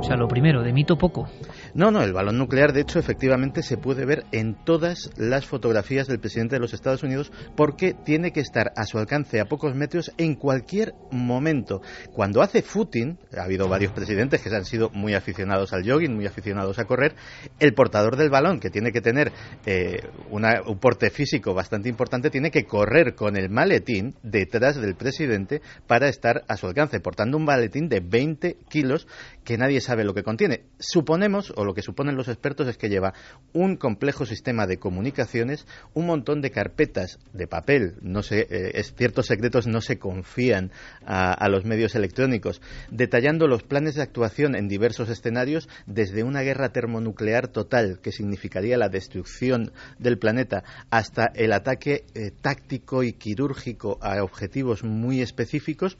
O 0.02 0.04
sea, 0.04 0.16
lo 0.16 0.26
primero, 0.26 0.62
de 0.62 0.72
mito 0.72 0.98
poco. 0.98 1.28
No, 1.74 1.90
no, 1.90 2.02
el 2.02 2.12
balón 2.12 2.36
nuclear, 2.36 2.74
de 2.74 2.82
hecho, 2.82 2.98
efectivamente 2.98 3.62
se 3.62 3.78
puede 3.78 4.04
ver 4.04 4.26
en 4.30 4.62
todas 4.62 5.10
las 5.16 5.46
fotografías 5.46 6.06
del 6.06 6.20
presidente 6.20 6.56
de 6.56 6.60
los 6.60 6.74
Estados 6.74 7.02
Unidos 7.02 7.32
porque 7.56 7.94
tiene 7.94 8.30
que 8.30 8.40
estar 8.40 8.74
a 8.76 8.84
su 8.84 8.98
alcance 8.98 9.40
a 9.40 9.46
pocos 9.46 9.74
metros 9.74 10.12
en 10.18 10.34
cualquier 10.34 10.92
momento. 11.10 11.80
Cuando 12.12 12.42
hace 12.42 12.60
footing, 12.60 13.18
ha 13.38 13.44
habido 13.44 13.68
varios 13.68 13.92
presidentes 13.92 14.42
que 14.42 14.54
han 14.54 14.66
sido 14.66 14.90
muy 14.90 15.14
aficionados 15.14 15.72
al 15.72 15.88
jogging, 15.88 16.14
muy 16.14 16.26
aficionados 16.26 16.78
a 16.78 16.84
correr, 16.84 17.14
el 17.58 17.72
portador 17.72 18.16
del 18.16 18.28
balón, 18.28 18.60
que 18.60 18.68
tiene 18.68 18.92
que 18.92 19.00
tener 19.00 19.32
eh, 19.64 20.02
un 20.28 20.78
porte 20.78 21.08
físico 21.08 21.54
bastante 21.54 21.88
importante, 21.88 22.28
tiene 22.28 22.50
que 22.50 22.64
correr 22.64 23.14
con 23.14 23.34
el 23.34 23.48
maletín 23.48 24.14
detrás 24.22 24.76
del 24.76 24.94
presidente 24.94 25.62
para 25.86 26.08
estar 26.08 26.44
a 26.48 26.58
su 26.58 26.66
alcance, 26.66 27.00
portando 27.00 27.38
un 27.38 27.46
maletín 27.46 27.88
de 27.88 28.00
20 28.00 28.58
kilos 28.68 29.06
que 29.42 29.56
nadie 29.56 29.80
sabe 29.80 30.04
lo 30.04 30.12
que 30.12 30.22
contiene. 30.22 30.64
Suponemos, 30.78 31.50
lo 31.64 31.74
que 31.74 31.82
suponen 31.82 32.16
los 32.16 32.28
expertos 32.28 32.68
es 32.68 32.76
que 32.76 32.88
lleva 32.88 33.14
un 33.52 33.76
complejo 33.76 34.26
sistema 34.26 34.66
de 34.66 34.78
comunicaciones, 34.78 35.66
un 35.94 36.06
montón 36.06 36.40
de 36.40 36.50
carpetas 36.50 37.18
de 37.32 37.46
papel, 37.46 37.96
no 38.00 38.22
sé, 38.22 38.46
eh, 38.50 38.82
ciertos 38.96 39.26
secretos 39.26 39.66
no 39.66 39.80
se 39.80 39.98
confían 39.98 40.70
a, 41.04 41.48
los 41.48 41.64
medios 41.64 41.94
electrónicos, 41.94 42.60
detallando 42.90 43.46
los 43.46 43.62
planes 43.62 43.94
de 43.94 44.02
actuación 44.02 44.54
en 44.54 44.68
diversos 44.68 45.08
escenarios, 45.08 45.68
desde 45.86 46.22
una 46.22 46.42
guerra 46.42 46.72
termonuclear 46.72 47.48
total, 47.48 48.00
que 48.00 48.12
significaría 48.12 48.78
la 48.78 48.88
destrucción 48.88 49.72
del 49.98 50.18
planeta, 50.18 50.64
hasta 50.90 51.26
el 51.34 51.52
ataque 51.52 52.04
eh, 52.14 52.30
táctico 52.40 53.02
y 53.02 53.12
quirúrgico 53.12 53.98
a 54.00 54.22
objetivos 54.22 54.84
muy 54.84 55.20
específicos 55.20 55.98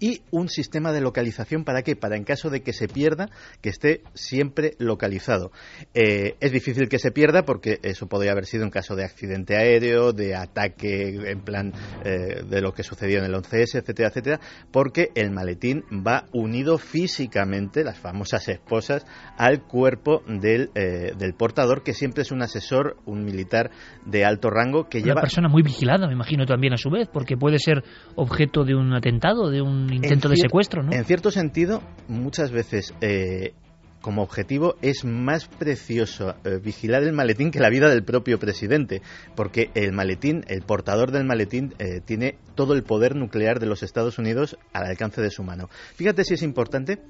y 0.00 0.22
un 0.30 0.48
sistema 0.48 0.92
de 0.92 1.00
localización 1.00 1.64
para 1.64 1.82
qué? 1.82 1.96
Para 1.96 2.16
en 2.16 2.24
caso 2.24 2.50
de 2.50 2.62
que 2.62 2.72
se 2.72 2.88
pierda, 2.88 3.30
que 3.60 3.70
esté 3.70 4.02
siempre 4.14 4.74
localizado. 4.78 5.50
Eh, 5.94 6.36
es 6.40 6.52
difícil 6.52 6.88
que 6.88 6.98
se 6.98 7.10
pierda 7.10 7.44
porque 7.44 7.78
eso 7.82 8.06
podría 8.06 8.32
haber 8.32 8.46
sido 8.46 8.64
en 8.64 8.70
caso 8.70 8.96
de 8.96 9.04
accidente 9.04 9.56
aéreo, 9.56 10.12
de 10.12 10.34
ataque 10.34 11.30
en 11.30 11.40
plan 11.40 11.72
eh, 12.04 12.42
de 12.48 12.60
lo 12.60 12.72
que 12.72 12.82
sucedió 12.82 13.18
en 13.18 13.24
el 13.24 13.34
11S, 13.34 13.80
etcétera, 13.80 14.08
etcétera, 14.08 14.40
porque 14.70 15.10
el 15.14 15.30
maletín 15.30 15.84
va 16.06 16.26
unido 16.32 16.78
físicamente, 16.78 17.84
las 17.84 17.98
famosas 17.98 18.48
esposas, 18.48 19.06
al 19.36 19.62
cuerpo 19.62 20.22
del, 20.26 20.70
eh, 20.74 21.12
del 21.16 21.34
portador, 21.34 21.82
que 21.82 21.94
siempre 21.94 22.22
es 22.22 22.32
un 22.32 22.42
asesor, 22.42 22.96
un 23.04 23.24
militar 23.24 23.70
de 24.04 24.24
alto 24.24 24.50
rango 24.50 24.88
que 24.88 24.98
Una 24.98 25.06
lleva... 25.06 25.20
persona 25.20 25.48
muy 25.48 25.62
vigilada, 25.62 26.06
me 26.06 26.12
imagino 26.12 26.46
también 26.46 26.72
a 26.72 26.76
su 26.76 26.90
vez, 26.90 27.08
porque 27.12 27.36
puede 27.36 27.58
ser 27.58 27.82
objeto 28.14 28.64
de 28.64 28.74
un 28.74 28.92
atentado, 28.94 29.50
de 29.50 29.62
un 29.62 29.87
intento 29.92 30.28
de 30.28 30.36
secuestro, 30.36 30.82
¿no? 30.82 30.92
En 30.92 31.04
cierto 31.04 31.30
sentido, 31.30 31.82
muchas 32.08 32.50
veces 32.50 32.94
eh, 33.00 33.52
como 34.00 34.22
objetivo 34.22 34.76
es 34.82 35.04
más 35.04 35.46
precioso 35.46 36.34
eh, 36.44 36.58
vigilar 36.62 37.02
el 37.02 37.12
maletín 37.12 37.50
que 37.50 37.60
la 37.60 37.70
vida 37.70 37.88
del 37.88 38.04
propio 38.04 38.38
presidente, 38.38 39.02
porque 39.34 39.70
el 39.74 39.92
maletín, 39.92 40.44
el 40.48 40.62
portador 40.62 41.10
del 41.10 41.24
maletín, 41.24 41.74
eh, 41.78 42.00
tiene 42.04 42.38
todo 42.54 42.74
el 42.74 42.82
poder 42.82 43.16
nuclear 43.16 43.60
de 43.60 43.66
los 43.66 43.82
Estados 43.82 44.18
Unidos 44.18 44.56
al 44.72 44.86
alcance 44.86 45.20
de 45.20 45.30
su 45.30 45.42
mano. 45.42 45.68
Fíjate 45.94 46.24
si 46.24 46.34
es 46.34 46.42
importante 46.42 47.00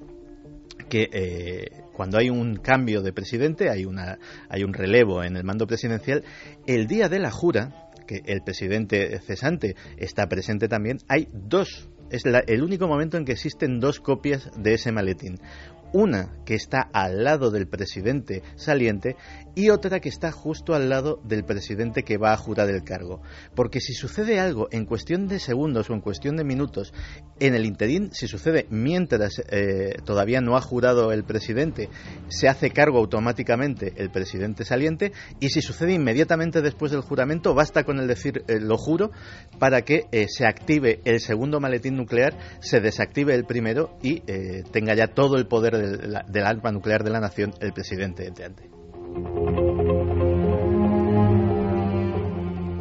que 0.89 1.71
cuando 1.93 2.17
hay 2.17 2.31
un 2.31 2.57
cambio 2.57 3.03
de 3.03 3.13
presidente, 3.13 3.69
hay, 3.69 3.85
una, 3.85 4.19
hay 4.49 4.65
un 4.65 4.73
relevo 4.73 5.23
en 5.23 5.37
el 5.37 5.45
mando 5.45 5.67
presidencial, 5.67 6.25
el 6.67 6.87
día 6.87 7.11
de 7.11 7.19
la 7.19 7.31
jura, 7.31 7.91
que 8.07 8.23
el 8.25 8.41
presidente 8.43 9.21
cesante 9.21 9.77
está 9.99 10.29
presente 10.29 10.67
también, 10.67 10.99
hay 11.09 11.29
dos 11.33 11.91
es 12.11 12.25
el 12.25 12.63
único 12.63 12.87
momento 12.89 13.17
en 13.17 13.25
que 13.25 13.33
existen 13.33 13.81
dos 13.81 14.01
copias 14.01 14.51
de 14.57 14.75
ese 14.75 14.93
maletín 14.93 15.39
una 15.93 16.35
que 16.45 16.55
está 16.55 16.89
al 16.93 17.25
lado 17.25 17.51
del 17.51 17.69
presidente 17.69 18.43
saliente 18.57 19.17
y 19.55 19.71
otra 19.71 20.01
que 20.01 20.09
está 20.09 20.31
justo 20.31 20.75
al 20.75 20.89
lado 20.89 21.21
del 21.25 21.45
presidente 21.45 22.05
que 22.05 22.17
va 22.17 22.33
a 22.33 22.37
jurar 22.37 22.71
el 22.71 22.85
cargo. 22.85 23.23
Porque 23.57 23.81
si 23.81 23.93
sucede 23.93 24.39
algo 24.39 24.69
en 24.71 24.85
cuestión 24.85 25.27
de 25.27 25.41
segundos 25.41 25.91
o 25.91 25.95
en 25.95 26.01
cuestión 26.01 26.37
de 26.37 26.45
minutos, 26.45 26.95
en 27.41 27.55
el 27.55 27.67
interín, 27.67 28.11
si 28.13 28.29
sucede 28.29 28.67
mientras 28.71 29.43
eh, 29.51 29.97
todavía 30.05 30.41
no 30.41 30.57
ha 30.57 30.61
jurado 30.61 31.11
el 31.13 31.25
presidente, 31.25 31.89
se 32.29 32.49
hace 32.49 32.71
cargo 32.71 32.99
automáticamente 32.99 33.95
el 33.97 34.11
presidente 34.11 34.65
saliente 34.65 35.13
y 35.41 35.49
si 35.49 35.61
sucede 35.61 35.95
inmediatamente 35.95 36.63
después 36.63 36.93
del 36.93 37.01
juramento, 37.01 37.53
basta 37.53 37.85
con 37.85 37.99
el 37.99 38.07
decir 38.07 38.45
eh, 38.47 38.61
lo 38.61 38.79
juro 38.79 39.11
para 39.59 39.83
que 39.83 40.07
eh, 40.13 40.27
se 40.29 40.47
active 40.47 41.01
el 41.05 41.21
segundo 41.21 41.59
maletín 41.59 41.97
nuclear, 41.97 42.39
se 42.61 42.81
desactive 42.81 43.35
el 43.35 43.45
primero 43.45 43.99
y 44.03 44.21
tenga 44.71 44.95
ya 44.95 45.09
todo 45.09 45.37
el 45.37 45.47
poder 45.47 45.78
del, 45.79 46.45
arma 46.45 46.73
nuclear 46.73 47.05
de 47.05 47.11
la 47.11 47.21
nación 47.21 47.53
el 47.61 47.73
presidente 47.73 48.27
entrante. 48.27 48.69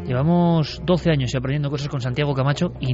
Llevamos 0.05 0.81
12 0.85 1.11
años 1.11 1.35
aprendiendo 1.35 1.69
cosas 1.69 1.89
con 1.89 1.99
Santiago 1.99 2.33
Camacho 2.33 2.73
y 2.79 2.93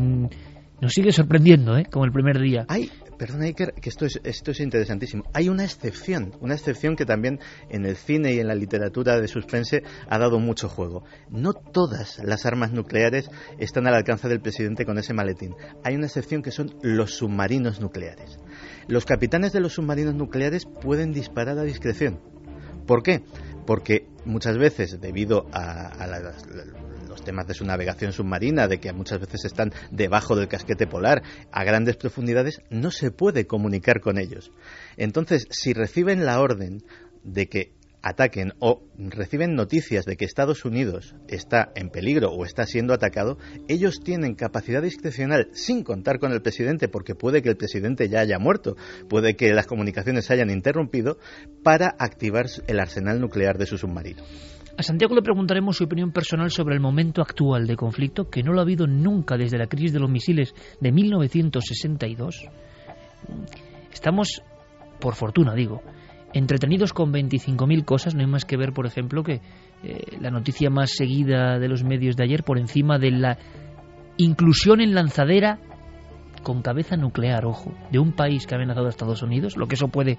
nos 0.83 0.91
sigue 0.91 1.13
sorprendiendo, 1.13 1.77
¿eh? 1.77 1.85
Como 1.89 2.03
el 2.03 2.11
primer 2.11 2.39
día. 2.39 2.65
Hay, 2.67 2.91
perdona 3.17 3.45
Iker, 3.45 3.73
que 3.73 3.87
esto 3.87 4.05
es, 4.05 4.19
esto 4.25 4.51
es 4.51 4.59
interesantísimo. 4.59 5.23
Hay 5.33 5.47
una 5.47 5.63
excepción, 5.63 6.33
una 6.41 6.55
excepción 6.55 6.97
que 6.97 7.05
también 7.05 7.39
en 7.69 7.85
el 7.85 7.95
cine 7.95 8.33
y 8.33 8.39
en 8.39 8.47
la 8.47 8.55
literatura 8.55 9.17
de 9.17 9.29
suspense 9.29 9.83
ha 10.09 10.17
dado 10.17 10.39
mucho 10.39 10.67
juego. 10.67 11.05
No 11.29 11.53
todas 11.53 12.19
las 12.23 12.45
armas 12.45 12.73
nucleares 12.73 13.29
están 13.59 13.87
al 13.87 13.95
alcance 13.95 14.27
del 14.27 14.41
presidente 14.41 14.83
con 14.83 14.97
ese 14.97 15.13
maletín. 15.13 15.55
Hay 15.85 15.95
una 15.95 16.07
excepción 16.07 16.41
que 16.41 16.51
son 16.51 16.75
los 16.81 17.15
submarinos 17.15 17.79
nucleares. 17.79 18.37
Los 18.87 19.05
capitanes 19.05 19.53
de 19.53 19.59
los 19.59 19.73
submarinos 19.73 20.15
nucleares 20.15 20.65
pueden 20.65 21.13
disparar 21.13 21.57
a 21.57 21.63
discreción. 21.63 22.19
¿Por 22.85 23.03
qué? 23.03 23.23
Porque 23.65 24.07
muchas 24.25 24.57
veces, 24.57 24.99
debido 24.99 25.47
a, 25.53 26.07
los 27.07 27.23
temas 27.23 27.47
de 27.47 27.53
su 27.53 27.65
navegación 27.65 28.11
submarina, 28.11 28.67
de 28.67 28.79
que 28.79 28.91
muchas 28.91 29.19
veces 29.19 29.45
están 29.45 29.71
debajo 29.91 30.35
del 30.35 30.47
casquete 30.47 30.87
polar, 30.87 31.23
a 31.51 31.63
grandes 31.63 31.95
profundidades, 31.95 32.61
no 32.69 32.91
se 32.91 33.11
puede 33.11 33.47
comunicar 33.47 34.01
con 34.01 34.17
ellos. 34.17 34.51
Entonces, 34.97 35.47
si 35.49 35.73
reciben 35.73 36.25
la 36.25 36.41
orden 36.41 36.83
de 37.23 37.47
que 37.47 37.71
ataquen 38.03 38.53
o 38.59 38.83
reciben 38.97 39.55
noticias 39.55 40.05
de 40.05 40.17
que 40.17 40.25
Estados 40.25 40.65
Unidos 40.65 41.15
está 41.27 41.71
en 41.75 41.89
peligro 41.89 42.31
o 42.31 42.45
está 42.45 42.65
siendo 42.65 42.93
atacado, 42.93 43.37
ellos 43.67 44.01
tienen 44.03 44.35
capacidad 44.35 44.81
discrecional 44.81 45.47
sin 45.53 45.83
contar 45.83 46.19
con 46.19 46.33
el 46.33 46.41
presidente, 46.41 46.89
porque 46.89 47.15
puede 47.15 47.41
que 47.41 47.49
el 47.49 47.57
presidente 47.57 48.09
ya 48.09 48.19
haya 48.19 48.37
muerto, 48.39 48.75
puede 49.09 49.35
que 49.35 49.53
las 49.53 49.67
comunicaciones 49.67 50.25
se 50.25 50.33
hayan 50.33 50.49
interrumpido, 50.49 51.17
para 51.63 51.95
activar 51.97 52.47
el 52.67 52.79
arsenal 52.79 53.21
nuclear 53.21 53.57
de 53.57 53.65
su 53.65 53.77
submarino. 53.77 54.21
A 54.75 54.83
Santiago 54.83 55.15
le 55.15 55.21
preguntaremos 55.21 55.77
su 55.77 55.83
opinión 55.83 56.11
personal 56.11 56.49
sobre 56.49 56.75
el 56.75 56.81
momento 56.81 57.21
actual 57.21 57.67
de 57.67 57.75
conflicto, 57.75 58.29
que 58.29 58.43
no 58.43 58.53
lo 58.53 58.59
ha 58.59 58.63
habido 58.63 58.87
nunca 58.87 59.37
desde 59.37 59.57
la 59.57 59.67
crisis 59.67 59.93
de 59.93 59.99
los 59.99 60.09
misiles 60.09 60.53
de 60.81 60.91
1962. 60.91 62.47
Estamos, 63.93 64.41
por 64.99 65.13
fortuna 65.13 65.53
digo, 65.53 65.81
entretenidos 66.33 66.93
con 66.93 67.11
25.000 67.13 67.85
cosas. 67.85 68.15
No 68.15 68.21
hay 68.21 68.27
más 68.27 68.45
que 68.45 68.57
ver, 68.57 68.73
por 68.73 68.85
ejemplo, 68.85 69.23
que 69.23 69.41
eh, 69.83 70.17
la 70.19 70.31
noticia 70.31 70.69
más 70.69 70.91
seguida 70.91 71.59
de 71.59 71.67
los 71.67 71.83
medios 71.83 72.15
de 72.15 72.23
ayer 72.23 72.43
por 72.43 72.57
encima 72.57 72.97
de 72.97 73.11
la 73.11 73.37
inclusión 74.17 74.81
en 74.81 74.93
lanzadera 74.93 75.59
con 76.43 76.61
cabeza 76.61 76.97
nuclear, 76.97 77.45
ojo, 77.45 77.73
de 77.91 77.99
un 77.99 78.11
país 78.11 78.45
que 78.45 78.53
ha 78.53 78.57
amenazado 78.57 78.87
a 78.87 78.89
Estados 78.89 79.23
Unidos, 79.23 79.55
lo 79.55 79.67
que 79.67 79.75
eso 79.75 79.87
puede 79.87 80.11
eh, 80.11 80.17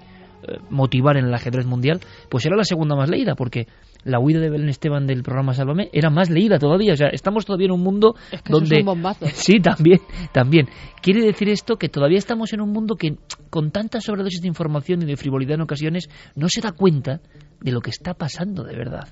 motivar 0.69 1.17
en 1.17 1.25
el 1.25 1.33
ajedrez 1.33 1.65
mundial, 1.65 1.99
pues 2.29 2.45
era 2.45 2.55
la 2.55 2.63
segunda 2.63 2.95
más 2.95 3.09
leída, 3.09 3.35
porque 3.35 3.67
la 4.05 4.19
huida 4.19 4.39
de 4.39 4.49
Belén 4.49 4.69
Esteban 4.69 5.07
del 5.07 5.23
programa 5.23 5.53
Sálvame 5.53 5.89
era 5.91 6.09
más 6.09 6.29
leída 6.29 6.59
todavía. 6.59 6.93
O 6.93 6.95
sea, 6.95 7.07
estamos 7.09 7.45
todavía 7.45 7.65
en 7.65 7.71
un 7.73 7.81
mundo 7.81 8.15
donde. 8.47 8.75
Es 8.77 8.81
un 8.81 8.85
bombazo. 8.85 9.25
Sí, 9.33 9.59
también, 9.59 9.99
también. 10.31 10.67
Quiere 11.01 11.23
decir 11.23 11.49
esto 11.49 11.75
que 11.77 11.89
todavía 11.89 12.17
estamos 12.17 12.53
en 12.53 12.61
un 12.61 12.71
mundo 12.71 12.95
que, 12.95 13.17
con 13.49 13.71
tanta 13.71 13.99
sobredosis 13.99 14.41
de 14.41 14.47
información 14.47 15.01
y 15.01 15.05
de 15.05 15.17
frivolidad 15.17 15.55
en 15.55 15.61
ocasiones, 15.61 16.09
no 16.35 16.47
se 16.49 16.61
da 16.61 16.71
cuenta 16.71 17.19
de 17.61 17.71
lo 17.71 17.81
que 17.81 17.89
está 17.89 18.13
pasando 18.13 18.63
de 18.63 18.75
verdad. 18.75 19.07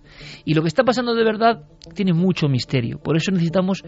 Y 0.45 0.53
lo 0.53 0.62
que 0.62 0.67
está 0.67 0.84
pasando 0.84 1.15
de 1.15 1.23
verdad 1.23 1.63
tiene 1.95 2.13
mucho 2.13 2.47
misterio. 2.47 2.99
Por 2.99 3.17
eso 3.17 3.32
necesitamos, 3.32 3.84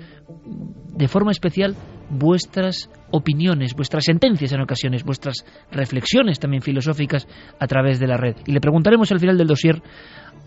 de 0.95 1.07
forma 1.07 1.31
especial, 1.31 1.75
vuestras 2.09 2.89
opiniones, 3.11 3.75
vuestras 3.75 4.05
sentencias 4.05 4.51
en 4.53 4.61
ocasiones, 4.61 5.03
vuestras 5.03 5.45
reflexiones 5.71 6.39
también 6.39 6.61
filosóficas 6.61 7.27
a 7.59 7.67
través 7.67 7.99
de 7.99 8.07
la 8.07 8.17
red. 8.17 8.35
Y 8.45 8.51
le 8.51 8.59
preguntaremos 8.59 9.11
al 9.11 9.19
final 9.19 9.37
del 9.37 9.47
dossier 9.47 9.81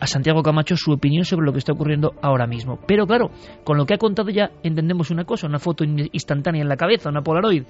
a 0.00 0.06
Santiago 0.06 0.42
Camacho 0.42 0.76
su 0.76 0.92
opinión 0.92 1.24
sobre 1.24 1.46
lo 1.46 1.52
que 1.52 1.58
está 1.58 1.72
ocurriendo 1.72 2.14
ahora 2.22 2.46
mismo. 2.46 2.78
Pero 2.86 3.06
claro, 3.06 3.30
con 3.64 3.76
lo 3.76 3.86
que 3.86 3.94
ha 3.94 3.98
contado 3.98 4.30
ya 4.30 4.50
entendemos 4.62 5.10
una 5.10 5.24
cosa, 5.24 5.46
una 5.46 5.58
foto 5.58 5.84
instantánea 5.84 6.62
en 6.62 6.68
la 6.68 6.76
cabeza, 6.76 7.08
una 7.08 7.22
Polaroid. 7.22 7.64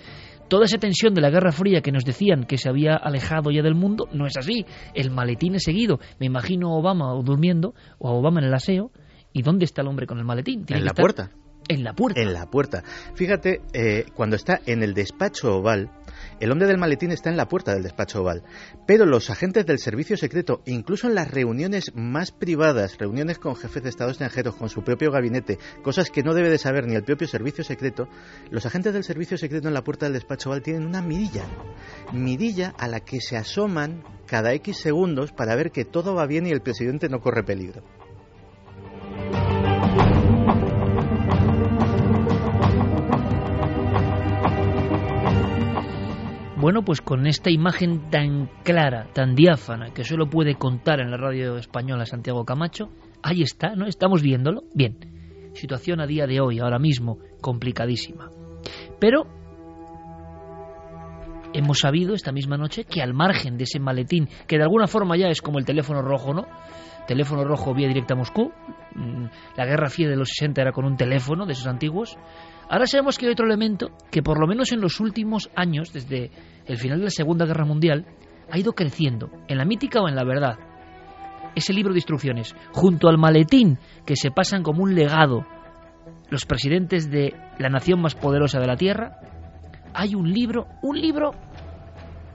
Toda 0.49 0.65
esa 0.65 0.79
tensión 0.79 1.15
de 1.15 1.21
la 1.21 1.31
Guerra 1.31 1.53
Fría 1.53 1.81
que 1.83 1.93
nos 1.93 2.05
decían 2.05 2.45
que 2.45 2.59
se 2.59 2.69
había 2.69 2.97
alejado 2.97 3.51
ya 3.51 3.63
del 3.63 3.75
mundo, 3.75 4.09
no 4.13 4.27
es 4.27 4.37
así. 4.37 4.65
El 4.95 5.11
maletín 5.11 5.55
es 5.55 5.65
seguido. 5.65 5.99
Me 6.19 6.27
imagino 6.27 6.69
a 6.69 6.79
Obama 6.79 7.13
durmiendo 7.23 7.75
o 7.99 8.09
a 8.09 8.13
Obama 8.13 8.41
en 8.41 8.47
el 8.47 8.55
aseo. 8.55 8.91
¿Y 9.33 9.43
dónde 9.43 9.67
está 9.67 9.83
el 9.83 9.89
hombre 9.89 10.07
con 10.07 10.19
el 10.19 10.25
maletín? 10.25 10.65
en 10.69 10.85
la 10.85 10.95
puerta. 10.95 11.31
En 11.69 11.85
la 11.85 11.93
puerta. 11.93 12.21
En 12.21 12.33
la 12.33 12.47
puerta. 12.47 12.83
Fíjate, 13.15 13.61
eh, 13.75 14.07
cuando 14.15 14.37
está 14.37 14.59
en 14.65 14.83
el 14.83 14.95
despacho 14.95 15.55
oval, 15.57 15.91
el 16.41 16.53
hombre 16.53 16.69
del 16.69 16.79
maletín 16.79 17.11
está 17.11 17.31
en 17.31 17.37
la 17.37 17.49
puerta 17.49 17.73
del 17.73 17.83
despacho 17.83 18.23
oval, 18.23 18.45
pero 18.87 19.07
los 19.07 19.31
agentes 19.31 19.67
del 19.67 19.79
servicio 19.79 20.17
secreto, 20.17 20.63
incluso 20.67 21.09
en 21.09 21.15
las 21.15 21.31
reuniones 21.31 21.93
más 21.95 22.31
privadas, 22.31 22.99
reuniones 22.99 23.39
con 23.39 23.57
jefes 23.57 23.83
de 23.83 23.89
Estado 23.89 24.11
extranjeros, 24.11 24.57
con 24.57 24.69
su 24.69 24.83
propio 24.83 25.11
gabinete, 25.11 25.59
cosas 25.83 26.11
que 26.11 26.23
no 26.23 26.35
debe 26.35 26.51
de 26.51 26.59
saber 26.59 26.87
ni 26.87 26.95
el 26.95 27.05
propio 27.05 27.27
servicio 27.27 27.65
secreto, 27.65 28.09
los 28.51 28.67
agentes 28.67 28.93
del 28.93 29.05
servicio 29.05 29.37
secreto 29.37 29.69
en 29.69 29.75
la 29.75 29.85
puerta 29.85 30.07
del 30.07 30.15
despacho 30.15 30.51
oval 30.51 30.63
tienen 30.63 30.87
una 30.87 31.03
mirilla, 31.03 31.45
mirilla 32.13 32.75
a 32.79 32.89
la 32.89 33.01
que 33.01 33.21
se 33.21 33.37
asoman 33.37 34.03
cada 34.27 34.53
X 34.55 34.77
segundos 34.79 35.33
para 35.33 35.57
ver 35.57 35.71
que 35.71 35.85
todo 35.85 36.15
va 36.15 36.27
bien 36.27 36.47
y 36.47 36.51
el 36.51 36.61
presidente 36.61 37.09
no 37.09 37.21
corre 37.21 37.43
peligro. 37.43 37.83
Bueno, 46.61 46.83
pues 46.83 47.01
con 47.01 47.29
esta 47.29 47.53
imagen 47.53 48.11
tan 48.11 48.51
clara, 48.65 49.07
tan 49.13 49.37
diáfana, 49.37 49.95
que 49.95 50.03
solo 50.03 50.29
puede 50.29 50.57
contar 50.57 50.99
en 50.99 51.13
la 51.13 51.17
radio 51.17 51.57
española 51.57 52.05
Santiago 52.05 52.45
Camacho, 52.45 52.91
ahí 53.23 53.43
está, 53.43 53.77
¿no? 53.77 53.87
Estamos 53.87 54.23
viéndolo. 54.23 54.65
Bien, 54.75 54.99
situación 55.55 56.01
a 56.01 56.07
día 56.09 56.27
de 56.27 56.41
hoy, 56.41 56.59
ahora 56.59 56.81
mismo, 56.81 57.19
complicadísima. 57.41 58.33
Pero 58.99 59.29
hemos 61.53 61.79
sabido 61.79 62.15
esta 62.15 62.33
misma 62.33 62.57
noche 62.57 62.83
que 62.83 63.03
al 63.03 63.15
margen 63.15 63.57
de 63.57 63.63
ese 63.63 63.79
maletín, 63.79 64.29
que 64.49 64.57
de 64.57 64.65
alguna 64.65 64.89
forma 64.89 65.17
ya 65.17 65.29
es 65.29 65.41
como 65.41 65.61
el 65.61 65.65
teléfono 65.65 66.03
rojo, 66.03 66.35
¿no? 66.35 66.49
Teléfono 67.07 67.45
rojo 67.45 67.73
vía 67.73 67.87
directa 67.87 68.15
a 68.15 68.17
Moscú. 68.17 68.51
Mm, 68.97 69.27
la 69.57 69.65
Guerra 69.65 69.91
Fría 69.91 70.09
de 70.09 70.17
los 70.17 70.31
60 70.31 70.61
era 70.61 70.73
con 70.73 70.85
un 70.85 70.97
teléfono 70.97 71.47
de 71.47 71.53
esos 71.53 71.69
antiguos. 71.69 72.19
Ahora 72.69 72.87
sabemos 72.87 73.17
que 73.17 73.27
hay 73.27 73.33
otro 73.33 73.47
elemento 73.47 73.89
que 74.11 74.23
por 74.23 74.39
lo 74.39 74.47
menos 74.47 74.73
en 74.73 74.81
los 74.81 75.01
últimos 75.01 75.51
años, 75.57 75.93
desde 75.93 76.31
el 76.67 76.77
final 76.77 76.99
de 76.99 77.05
la 77.05 77.11
Segunda 77.11 77.47
Guerra 77.47 77.65
Mundial, 77.65 78.07
ha 78.51 78.59
ido 78.59 78.73
creciendo, 78.73 79.31
en 79.49 79.59
la 79.59 79.65
mítica 79.65 80.01
o 80.01 80.09
en 80.09 80.15
la 80.15 80.25
verdad. 80.25 80.59
Ese 81.55 81.73
libro 81.73 81.93
de 81.93 81.99
instrucciones, 81.99 82.55
junto 82.73 83.09
al 83.09 83.19
maletín 83.19 83.79
que 84.05 84.17
se 84.17 84.31
pasan 84.31 84.63
como 84.63 84.83
un 84.83 84.95
legado 84.95 85.47
los 86.31 86.45
presidentes 86.45 87.11
de 87.11 87.33
la 87.59 87.71
nación 87.71 88.01
más 88.01 88.15
poderosa 88.15 88.61
de 88.61 88.67
la 88.67 88.77
Tierra, 88.77 89.19
hay 89.95 90.15
un 90.15 90.31
libro, 90.31 90.67
un 90.83 91.01
libro 91.01 91.31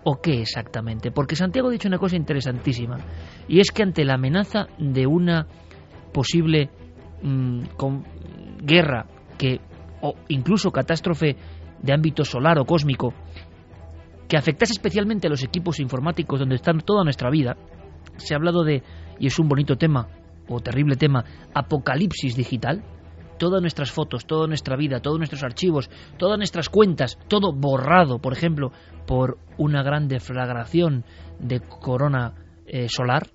o 0.04 0.20
qué 0.22 0.42
exactamente? 0.42 1.12
Porque 1.12 1.36
Santiago 1.36 1.70
ha 1.70 1.72
dicho 1.72 1.88
una 1.88 1.98
cosa 1.98 2.18
interesantísima, 2.18 2.98
y 3.48 3.60
es 3.60 3.72
que 3.72 3.84
ante 3.84 4.04
la 4.04 4.16
amenaza 4.16 4.68
de 4.78 5.08
una 5.08 5.48
posible 6.12 6.70
mm, 7.22 7.62
guerra 8.64 9.06
que 9.38 9.62
o 10.04 10.16
incluso 10.28 10.72
catástrofe 10.72 11.38
de 11.82 11.94
ámbito 11.94 12.28
solar 12.28 12.60
o 12.60 12.68
cósmico 12.68 13.16
que 14.28 14.36
afectase 14.38 14.74
especialmente 14.74 15.28
a 15.28 15.30
los 15.30 15.44
equipos 15.44 15.80
informáticos 15.80 16.40
donde 16.40 16.56
está 16.56 16.74
toda 16.84 17.04
nuestra 17.04 17.30
vida, 17.30 17.56
se 18.18 18.34
ha 18.34 18.38
hablado 18.38 18.64
de, 18.64 18.84
y 19.20 19.28
es 19.28 19.40
un 19.40 19.48
bonito 19.48 19.78
tema, 19.78 20.08
o 20.50 20.60
terrible 20.60 20.96
tema, 20.96 21.24
apocalipsis 21.54 22.36
digital, 22.36 22.84
todas 23.38 23.62
nuestras 23.62 23.92
fotos, 23.92 24.26
toda 24.26 24.48
nuestra 24.48 24.76
vida, 24.76 25.02
todos 25.02 25.18
nuestros 25.18 25.44
archivos, 25.44 25.90
todas 26.18 26.38
nuestras 26.38 26.70
cuentas, 26.70 27.18
todo 27.28 27.54
borrado, 27.54 28.20
por 28.20 28.34
ejemplo, 28.34 28.72
por 29.06 29.38
una 29.58 29.84
gran 29.84 30.08
deflagración 30.08 31.06
de 31.40 31.62
corona 31.62 32.34
eh, 32.66 32.88
solar, 32.90 33.30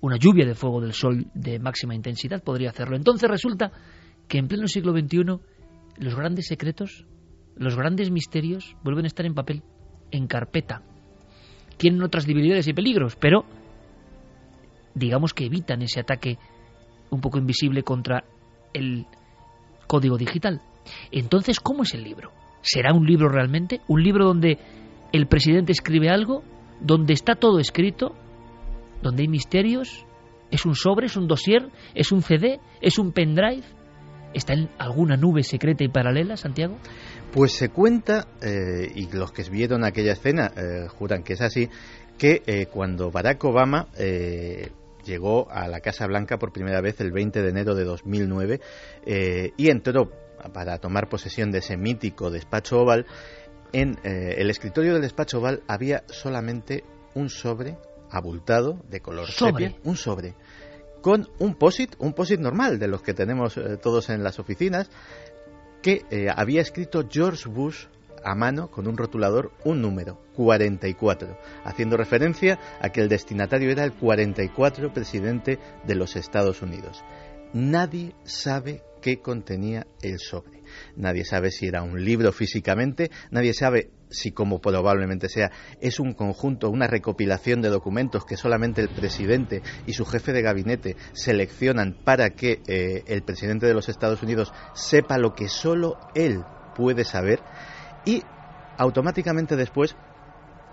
una 0.00 0.16
lluvia 0.16 0.46
de 0.46 0.54
fuego 0.54 0.80
del 0.80 0.94
sol 0.94 1.26
de 1.34 1.58
máxima 1.58 1.94
intensidad 1.94 2.42
podría 2.42 2.70
hacerlo. 2.70 2.96
Entonces 2.96 3.30
resulta 3.30 3.70
que 4.28 4.38
en 4.38 4.48
pleno 4.48 4.66
siglo 4.66 4.92
XXI 4.92 5.38
los 5.96 6.14
grandes 6.14 6.46
secretos, 6.46 7.06
los 7.56 7.76
grandes 7.76 8.10
misterios 8.10 8.76
vuelven 8.82 9.04
a 9.04 9.08
estar 9.08 9.26
en 9.26 9.34
papel, 9.34 9.62
en 10.10 10.26
carpeta. 10.26 10.82
Tienen 11.76 12.02
otras 12.02 12.26
debilidades 12.26 12.68
y 12.68 12.72
peligros, 12.72 13.16
pero 13.16 13.44
digamos 14.94 15.34
que 15.34 15.46
evitan 15.46 15.82
ese 15.82 16.00
ataque 16.00 16.38
un 17.10 17.20
poco 17.20 17.38
invisible 17.38 17.82
contra 17.82 18.24
el 18.72 19.06
código 19.86 20.16
digital. 20.16 20.62
Entonces, 21.10 21.60
¿cómo 21.60 21.82
es 21.82 21.94
el 21.94 22.04
libro? 22.04 22.32
¿Será 22.62 22.94
un 22.94 23.06
libro 23.06 23.28
realmente? 23.28 23.80
¿Un 23.88 24.02
libro 24.02 24.24
donde 24.24 24.58
el 25.12 25.26
presidente 25.26 25.72
escribe 25.72 26.08
algo? 26.08 26.42
¿Donde 26.80 27.12
está 27.12 27.34
todo 27.34 27.58
escrito? 27.58 28.14
¿Donde 29.02 29.22
hay 29.22 29.28
misterios? 29.28 30.06
¿Es 30.50 30.64
un 30.64 30.74
sobre? 30.74 31.06
¿Es 31.06 31.16
un 31.16 31.28
dossier? 31.28 31.70
¿Es 31.94 32.12
un 32.12 32.22
CD? 32.22 32.60
¿Es 32.80 32.98
un 32.98 33.12
pendrive? 33.12 33.62
¿Está 34.34 34.54
en 34.54 34.70
alguna 34.78 35.16
nube 35.16 35.42
secreta 35.42 35.84
y 35.84 35.88
paralela, 35.88 36.36
Santiago? 36.36 36.76
Pues 37.32 37.52
se 37.52 37.70
cuenta, 37.70 38.28
eh, 38.40 38.90
y 38.94 39.10
los 39.12 39.32
que 39.32 39.42
vieron 39.44 39.84
aquella 39.84 40.12
escena 40.12 40.52
eh, 40.56 40.86
juran 40.88 41.22
que 41.22 41.34
es 41.34 41.40
así, 41.40 41.68
que 42.18 42.42
eh, 42.46 42.66
cuando 42.66 43.10
Barack 43.10 43.42
Obama 43.44 43.88
llegó 45.04 45.50
a 45.50 45.66
la 45.66 45.80
Casa 45.80 46.06
Blanca 46.06 46.38
por 46.38 46.52
primera 46.52 46.80
vez 46.80 47.00
el 47.00 47.10
20 47.10 47.42
de 47.42 47.48
enero 47.48 47.74
de 47.74 47.84
2009 47.84 48.60
y 49.56 49.70
entró 49.70 50.12
para 50.52 50.78
tomar 50.78 51.08
posesión 51.08 51.50
de 51.50 51.58
ese 51.58 51.76
mítico 51.76 52.30
despacho 52.30 52.80
oval, 52.80 53.06
en 53.72 53.98
el 54.04 54.50
escritorio 54.50 54.92
del 54.92 55.02
despacho 55.02 55.38
oval 55.38 55.62
había 55.66 56.04
solamente 56.06 56.84
un 57.14 57.30
sobre 57.30 57.76
abultado 58.10 58.78
de 58.88 59.00
color 59.00 59.26
¿Sobre? 59.26 59.74
un 59.84 59.96
sobre 59.96 60.34
con 61.02 61.28
un 61.38 61.54
POSIT, 61.56 61.96
un 61.98 62.14
POSIT 62.14 62.40
normal 62.40 62.78
de 62.78 62.88
los 62.88 63.02
que 63.02 63.12
tenemos 63.12 63.56
eh, 63.58 63.76
todos 63.76 64.08
en 64.08 64.22
las 64.22 64.38
oficinas, 64.38 64.88
que 65.82 66.04
eh, 66.10 66.28
había 66.34 66.62
escrito 66.62 67.06
George 67.10 67.48
Bush 67.48 67.86
a 68.24 68.34
mano 68.36 68.70
con 68.70 68.86
un 68.86 68.96
rotulador 68.96 69.52
un 69.64 69.82
número, 69.82 70.22
44, 70.36 71.36
haciendo 71.64 71.96
referencia 71.96 72.58
a 72.80 72.90
que 72.90 73.00
el 73.00 73.08
destinatario 73.08 73.70
era 73.70 73.84
el 73.84 73.92
44 73.92 74.92
presidente 74.92 75.58
de 75.84 75.94
los 75.96 76.14
Estados 76.14 76.62
Unidos. 76.62 77.02
Nadie 77.52 78.14
sabe 78.24 78.82
qué 79.02 79.18
contenía 79.18 79.86
el 80.00 80.20
sobre. 80.20 80.62
Nadie 80.96 81.24
sabe 81.24 81.50
si 81.50 81.66
era 81.66 81.82
un 81.82 82.02
libro 82.02 82.32
físicamente, 82.32 83.10
nadie 83.30 83.52
sabe 83.52 83.90
si 84.12 84.32
como 84.32 84.60
probablemente 84.60 85.28
sea, 85.28 85.50
es 85.80 86.00
un 86.00 86.14
conjunto, 86.14 86.70
una 86.70 86.86
recopilación 86.86 87.62
de 87.62 87.68
documentos 87.68 88.24
que 88.24 88.36
solamente 88.36 88.80
el 88.80 88.88
presidente 88.88 89.62
y 89.86 89.94
su 89.94 90.04
jefe 90.04 90.32
de 90.32 90.42
gabinete 90.42 90.96
seleccionan 91.12 91.96
para 92.04 92.30
que 92.30 92.62
eh, 92.66 93.02
el 93.06 93.22
presidente 93.22 93.66
de 93.66 93.74
los 93.74 93.88
Estados 93.88 94.22
Unidos 94.22 94.52
sepa 94.74 95.18
lo 95.18 95.34
que 95.34 95.48
solo 95.48 95.98
él 96.14 96.44
puede 96.74 97.04
saber 97.04 97.40
y 98.04 98.22
automáticamente 98.78 99.56
después 99.56 99.96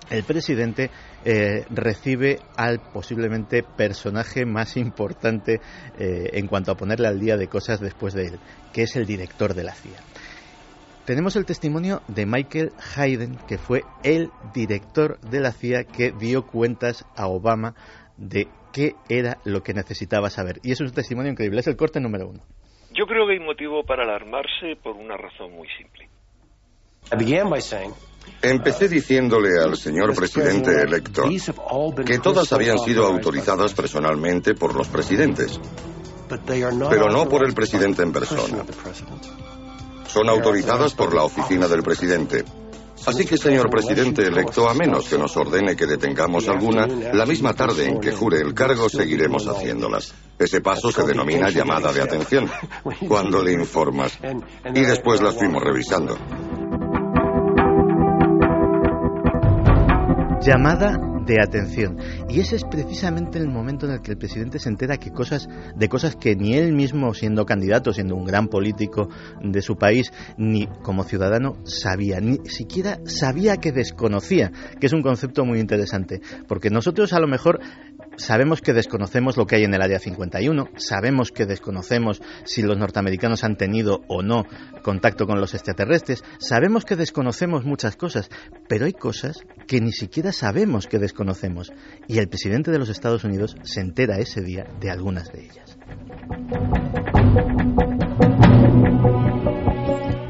el 0.10 0.24
presidente 0.24 0.90
eh, 1.24 1.66
recibe 1.70 2.40
al 2.56 2.80
posiblemente 2.80 3.64
personaje 3.64 4.46
más 4.46 4.78
importante 4.78 5.62
eh, 5.98 6.30
en 6.34 6.48
cuanto 6.48 6.72
a 6.72 6.78
ponerle 6.78 7.08
al 7.08 7.20
día 7.20 7.38
de 7.38 7.48
cosas 7.48 7.80
después 7.80 8.14
de 8.14 8.28
él, 8.28 8.40
que 8.74 8.84
es 8.84 8.96
el 8.96 9.06
director 9.06 9.54
de 9.54 9.64
la 9.64 9.74
CIA. 9.74 10.09
Tenemos 11.06 11.36
el 11.36 11.46
testimonio 11.46 12.02
de 12.08 12.26
Michael 12.26 12.72
Hayden, 12.96 13.38
que 13.48 13.58
fue 13.58 13.84
el 14.04 14.30
director 14.54 15.20
de 15.22 15.40
la 15.40 15.52
CIA 15.52 15.86
que 15.86 16.12
dio 16.12 16.46
cuentas 16.46 17.06
a 17.16 17.28
Obama 17.28 17.74
de 18.18 18.48
qué 18.72 18.96
era 19.10 19.38
lo 19.44 19.64
que 19.64 19.74
necesitaba 19.74 20.30
saber. 20.30 20.60
Y 20.64 20.72
es 20.72 20.82
un 20.82 20.92
testimonio 20.92 21.32
increíble, 21.32 21.62
es 21.62 21.68
el 21.68 21.76
corte 21.78 22.00
número 22.00 22.28
uno. 22.28 22.44
Yo 22.94 23.06
creo 23.06 23.26
que 23.28 23.34
hay 23.34 23.40
motivo 23.40 23.84
para 23.84 24.04
alarmarse 24.04 24.76
por 24.82 24.96
una 24.96 25.18
razón 25.18 25.52
muy 25.54 25.68
simple. 25.78 26.10
Empecé 28.42 28.88
diciéndole 28.88 29.60
al 29.60 29.76
señor 29.76 30.16
presidente 30.16 30.82
electo 30.82 31.24
que 32.06 32.20
todas 32.20 32.54
habían 32.54 32.78
sido 32.78 33.06
autorizadas 33.06 33.74
personalmente 33.74 34.54
por 34.54 34.76
los 34.76 34.88
presidentes, 34.90 35.60
pero 36.90 37.10
no 37.10 37.28
por 37.28 37.46
el 37.46 37.54
presidente 37.54 38.04
en 38.04 38.12
persona 38.12 38.64
son 40.10 40.30
autorizadas 40.30 40.94
por 40.94 41.14
la 41.14 41.24
oficina 41.24 41.68
del 41.68 41.84
presidente. 41.84 42.44
Así 43.06 43.26
que, 43.26 43.38
señor 43.38 43.70
presidente 43.70 44.24
electo, 44.24 44.70
a 44.70 44.74
menos 44.74 45.08
que 45.08 45.18
nos 45.18 45.36
ordene 45.38 45.76
que 45.76 45.86
detengamos 45.86 46.50
alguna, 46.50 46.86
la 46.86 47.26
misma 47.26 47.54
tarde 47.54 47.88
en 47.88 48.00
que 48.00 48.12
jure 48.12 48.42
el 48.42 48.54
cargo 48.54 48.90
seguiremos 48.90 49.48
haciéndolas. 49.48 50.14
Ese 50.38 50.62
paso 50.62 50.92
se 50.92 51.04
denomina 51.04 51.50
llamada 51.50 51.94
de 51.94 52.02
atención, 52.02 52.50
cuando 53.08 53.42
le 53.42 53.54
informas. 53.54 54.20
Y 54.74 54.82
después 54.82 55.22
las 55.22 55.36
fuimos 55.36 55.64
revisando. 55.64 56.18
Llamada 60.42 61.19
de 61.30 61.42
atención. 61.42 61.98
Y 62.28 62.40
ese 62.40 62.56
es 62.56 62.64
precisamente 62.66 63.38
el 63.38 63.48
momento 63.48 63.86
en 63.86 63.94
el 63.94 64.02
que 64.02 64.12
el 64.12 64.18
presidente 64.18 64.58
se 64.58 64.70
entera 64.70 64.98
que 64.98 65.12
cosas, 65.12 65.48
de 65.76 65.88
cosas 65.88 66.16
que 66.16 66.36
ni 66.36 66.56
él 66.56 66.74
mismo, 66.74 67.14
siendo 67.14 67.46
candidato, 67.46 67.94
siendo 67.94 68.16
un 68.16 68.26
gran 68.26 68.48
político 68.48 69.10
de 69.42 69.62
su 69.62 69.78
país, 69.78 70.12
ni 70.38 70.68
como 70.82 71.04
ciudadano 71.04 71.58
sabía, 71.66 72.20
ni 72.20 72.38
siquiera 72.46 73.00
sabía 73.06 73.58
que 73.58 73.72
desconocía, 73.72 74.52
que 74.80 74.88
es 74.88 74.94
un 74.94 75.04
concepto 75.04 75.46
muy 75.46 75.60
interesante. 75.60 76.22
Porque 76.48 76.70
nosotros 76.70 77.14
a 77.14 77.20
lo 77.20 77.28
mejor 77.28 77.60
sabemos 78.20 78.62
que 78.62 78.74
desconocemos 78.74 79.38
lo 79.38 79.46
que 79.46 79.56
hay 79.56 79.64
en 79.64 79.74
el 79.74 79.82
Área 79.82 80.00
51, 80.00 80.70
sabemos 80.76 81.32
que 81.32 81.46
desconocemos 81.46 82.22
si 82.44 82.62
los 82.62 82.78
norteamericanos 82.78 83.44
han 83.44 83.56
tenido 83.56 84.02
o 84.08 84.22
no 84.22 84.46
contacto 84.84 85.26
con 85.26 85.40
los 85.40 85.54
extraterrestres, 85.54 86.24
sabemos 86.38 86.86
que 86.86 86.96
desconocemos 86.96 87.66
muchas 87.66 87.96
cosas, 87.96 88.30
pero 88.68 88.86
hay 88.86 88.94
cosas 88.94 89.40
que 89.68 89.82
ni 89.82 89.92
siquiera 89.92 90.32
sabemos 90.32 90.88
que 90.88 91.00
desconocemos. 91.00 91.72
Y 92.08 92.18
el 92.20 92.28
presidente 92.28 92.72
de 92.72 92.80
los 92.80 92.90
Estados 92.90 93.24
Unidos 93.24 93.56
se 93.64 93.82
entera 93.82 94.20
ese 94.20 94.42
día 94.42 94.66
de 94.80 94.92
algunas 94.92 95.32
de 95.32 95.46
ellas. 95.46 95.78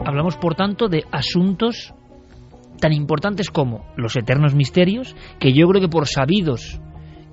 Hablamos, 0.06 0.38
por 0.38 0.56
tanto, 0.56 0.88
de 0.88 1.04
asuntos 1.12 1.94
tan 2.80 2.94
importantes 2.94 3.50
como 3.50 3.86
los 3.98 4.16
eternos 4.16 4.56
misterios, 4.56 5.16
que 5.40 5.54
yo 5.54 5.68
creo 5.68 5.82
que 5.82 5.90
por 5.90 6.08
sabidos 6.08 6.80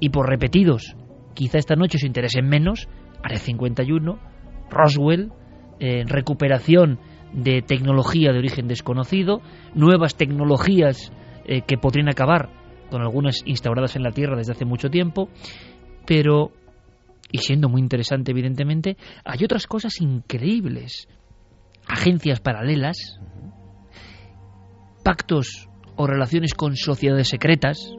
y 0.00 0.11
por 0.11 0.28
repetidos, 0.28 0.96
quizá 1.35 1.59
esta 1.59 1.76
noche 1.76 1.98
os 1.98 2.04
interesen 2.04 2.48
menos, 2.48 2.88
Área 3.22 3.38
51, 3.38 4.18
Roswell, 4.70 5.32
eh, 5.78 6.04
recuperación 6.06 6.98
de 7.32 7.62
tecnología 7.62 8.32
de 8.32 8.38
origen 8.38 8.68
desconocido, 8.68 9.40
nuevas 9.74 10.16
tecnologías 10.16 11.12
eh, 11.44 11.62
que 11.62 11.76
podrían 11.76 12.09
acabar 12.09 12.50
con 12.90 13.02
algunas 13.02 13.42
instauradas 13.44 13.96
en 13.96 14.02
la 14.02 14.12
Tierra 14.12 14.37
desde 14.37 14.52
hace 14.52 14.64
mucho 14.64 14.90
tiempo, 14.90 15.28
pero, 16.06 16.52
y 17.30 17.38
siendo 17.38 17.68
muy 17.68 17.80
interesante 17.80 18.30
evidentemente, 18.30 18.96
hay 19.24 19.44
otras 19.44 19.66
cosas 19.66 20.00
increíbles, 20.00 21.09
agencias 21.87 22.40
paralelas, 22.40 23.18
pactos 25.04 25.68
o 25.96 26.06
relaciones 26.06 26.54
con 26.54 26.76
sociedades 26.76 27.28
secretas, 27.28 27.92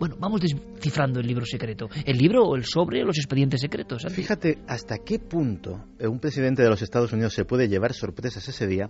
bueno, 0.00 0.16
vamos 0.18 0.40
descifrando 0.40 1.20
el 1.20 1.26
libro 1.26 1.44
secreto. 1.44 1.90
¿El 2.06 2.16
libro 2.16 2.42
o 2.42 2.56
el 2.56 2.64
sobre 2.64 3.02
o 3.02 3.04
los 3.04 3.18
expedientes 3.18 3.60
secretos? 3.60 4.06
Fíjate 4.10 4.56
hasta 4.66 4.96
qué 4.96 5.18
punto 5.18 5.84
un 6.00 6.18
presidente 6.18 6.62
de 6.62 6.70
los 6.70 6.80
Estados 6.80 7.12
Unidos 7.12 7.34
se 7.34 7.44
puede 7.44 7.68
llevar 7.68 7.92
sorpresas 7.92 8.48
ese 8.48 8.66
día 8.66 8.88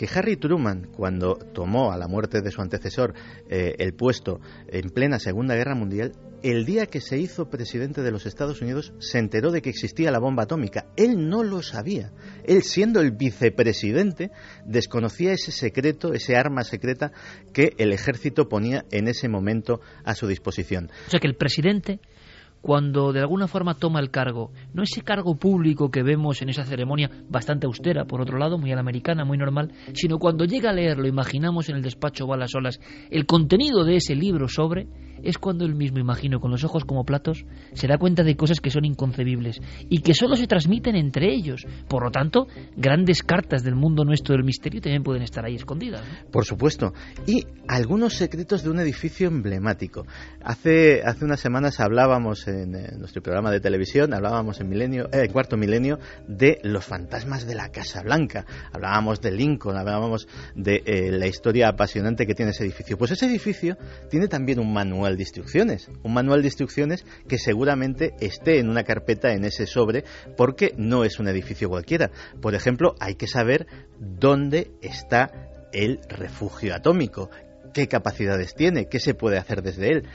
que 0.00 0.08
Harry 0.14 0.38
Truman, 0.38 0.88
cuando 0.96 1.34
tomó 1.34 1.92
a 1.92 1.98
la 1.98 2.08
muerte 2.08 2.40
de 2.40 2.50
su 2.50 2.62
antecesor 2.62 3.12
eh, 3.50 3.74
el 3.80 3.92
puesto 3.92 4.40
en 4.66 4.88
plena 4.88 5.18
Segunda 5.18 5.54
Guerra 5.54 5.74
Mundial, 5.74 6.12
el 6.42 6.64
día 6.64 6.86
que 6.86 7.02
se 7.02 7.18
hizo 7.18 7.50
presidente 7.50 8.00
de 8.00 8.10
los 8.10 8.24
Estados 8.24 8.62
Unidos 8.62 8.94
se 8.98 9.18
enteró 9.18 9.50
de 9.50 9.60
que 9.60 9.68
existía 9.68 10.10
la 10.10 10.18
bomba 10.18 10.44
atómica. 10.44 10.86
Él 10.96 11.28
no 11.28 11.42
lo 11.42 11.60
sabía. 11.62 12.12
Él, 12.44 12.62
siendo 12.62 13.02
el 13.02 13.10
vicepresidente, 13.10 14.30
desconocía 14.64 15.32
ese 15.32 15.52
secreto, 15.52 16.14
ese 16.14 16.34
arma 16.34 16.64
secreta 16.64 17.12
que 17.52 17.74
el 17.76 17.92
ejército 17.92 18.48
ponía 18.48 18.86
en 18.90 19.06
ese 19.06 19.28
momento 19.28 19.82
a 20.02 20.14
su 20.14 20.26
disposición. 20.26 20.90
O 21.08 21.10
sea 21.10 21.20
que 21.20 21.28
el 21.28 21.36
presidente 21.36 22.00
cuando 22.62 23.12
de 23.12 23.20
alguna 23.20 23.48
forma 23.48 23.74
toma 23.74 24.00
el 24.00 24.10
cargo, 24.10 24.52
no 24.74 24.82
ese 24.82 25.02
cargo 25.02 25.36
público 25.36 25.90
que 25.90 26.02
vemos 26.02 26.42
en 26.42 26.50
esa 26.50 26.64
ceremonia 26.64 27.10
bastante 27.28 27.66
austera, 27.66 28.04
por 28.04 28.20
otro 28.20 28.38
lado, 28.38 28.58
muy 28.58 28.72
a 28.72 28.74
la 28.74 28.80
americana, 28.80 29.24
muy 29.24 29.38
normal, 29.38 29.72
sino 29.94 30.18
cuando 30.18 30.44
llega 30.44 30.70
a 30.70 30.74
leerlo, 30.74 31.06
imaginamos 31.06 31.68
en 31.68 31.76
el 31.76 31.82
despacho 31.82 32.24
o 32.26 32.34
a 32.34 32.36
las 32.36 32.54
olas, 32.54 32.80
el 33.10 33.26
contenido 33.26 33.84
de 33.84 33.96
ese 33.96 34.14
libro 34.14 34.48
sobre, 34.48 34.88
es 35.22 35.38
cuando 35.38 35.64
él 35.64 35.74
mismo, 35.74 35.98
imagino, 35.98 36.40
con 36.40 36.50
los 36.50 36.64
ojos 36.64 36.84
como 36.84 37.04
platos, 37.04 37.44
se 37.72 37.86
da 37.86 37.98
cuenta 37.98 38.22
de 38.22 38.36
cosas 38.36 38.60
que 38.60 38.70
son 38.70 38.84
inconcebibles 38.84 39.60
y 39.88 40.00
que 40.00 40.14
solo 40.14 40.36
se 40.36 40.46
transmiten 40.46 40.96
entre 40.96 41.32
ellos. 41.32 41.66
Por 41.88 42.04
lo 42.04 42.10
tanto, 42.10 42.46
grandes 42.76 43.22
cartas 43.22 43.62
del 43.62 43.74
mundo 43.74 44.04
nuestro 44.04 44.34
del 44.34 44.44
misterio 44.44 44.80
también 44.80 45.02
pueden 45.02 45.22
estar 45.22 45.44
ahí 45.44 45.54
escondidas. 45.54 46.02
Por 46.30 46.44
supuesto. 46.44 46.92
Y 47.26 47.46
algunos 47.68 48.14
secretos 48.14 48.62
de 48.62 48.70
un 48.70 48.80
edificio 48.80 49.28
emblemático. 49.28 50.06
Hace, 50.42 51.02
hace 51.04 51.24
unas 51.24 51.40
semanas 51.40 51.80
hablábamos 51.80 52.46
en, 52.48 52.72
nuestro 52.98 53.22
programa 53.22 53.50
de 53.50 53.60
televisión, 53.60 54.14
hablábamos 54.14 54.60
en 54.60 54.68
milenio, 54.68 55.08
eh, 55.12 55.28
Cuarto 55.28 55.56
Milenio, 55.56 55.98
de 56.26 56.58
los 56.62 56.84
fantasmas 56.84 57.46
de 57.46 57.54
la 57.54 57.70
Casa 57.70 58.02
Blanca. 58.02 58.44
Hablábamos 58.72 59.20
de 59.20 59.32
Lincoln, 59.32 59.76
hablábamos 59.76 60.28
de 60.54 60.82
eh, 60.84 61.10
la 61.12 61.26
historia 61.26 61.68
apasionante 61.68 62.26
que 62.26 62.34
tiene 62.34 62.50
ese 62.52 62.64
edificio. 62.64 62.96
Pues 62.96 63.10
ese 63.12 63.26
edificio 63.26 63.76
tiene 64.08 64.28
también 64.28 64.58
un 64.58 64.72
manual 64.72 65.09
de 65.16 65.22
instrucciones, 65.22 65.90
un 66.02 66.14
manual 66.14 66.42
de 66.42 66.48
instrucciones 66.48 67.04
que 67.28 67.38
seguramente 67.38 68.14
esté 68.20 68.58
en 68.58 68.68
una 68.68 68.84
carpeta 68.84 69.32
en 69.32 69.44
ese 69.44 69.66
sobre 69.66 70.04
porque 70.36 70.74
no 70.76 71.04
es 71.04 71.18
un 71.18 71.28
edificio 71.28 71.68
cualquiera. 71.68 72.10
Por 72.40 72.54
ejemplo, 72.54 72.94
hay 73.00 73.14
que 73.14 73.26
saber 73.26 73.66
dónde 73.98 74.70
está 74.82 75.30
el 75.72 76.00
refugio 76.08 76.74
atómico, 76.74 77.30
qué 77.72 77.88
capacidades 77.88 78.54
tiene, 78.54 78.88
qué 78.88 79.00
se 79.00 79.14
puede 79.14 79.38
hacer 79.38 79.62
desde 79.62 79.88
él. 79.88 80.08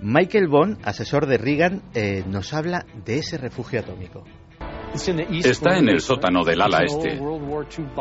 Michael 0.00 0.48
Bond, 0.48 0.78
asesor 0.82 1.26
de 1.26 1.38
Reagan, 1.38 1.82
eh, 1.94 2.24
nos 2.26 2.52
habla 2.52 2.84
de 3.04 3.18
ese 3.18 3.38
refugio 3.38 3.80
atómico. 3.80 4.24
Está 4.94 5.76
en 5.76 5.88
el 5.88 6.00
sótano 6.00 6.44
del 6.44 6.60
ala 6.60 6.84
este. 6.84 7.18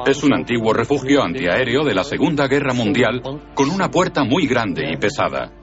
Es 0.05 0.23
un 0.23 0.33
antiguo 0.33 0.73
refugio 0.73 1.23
antiaéreo 1.23 1.83
de 1.83 1.95
la 1.95 2.03
Segunda 2.03 2.47
Guerra 2.47 2.73
Mundial 2.73 3.21
con 3.55 3.69
una 3.71 3.89
puerta 3.89 4.23
muy 4.23 4.45
grande 4.45 4.83
y 4.91 4.97
pesada. 4.97 5.62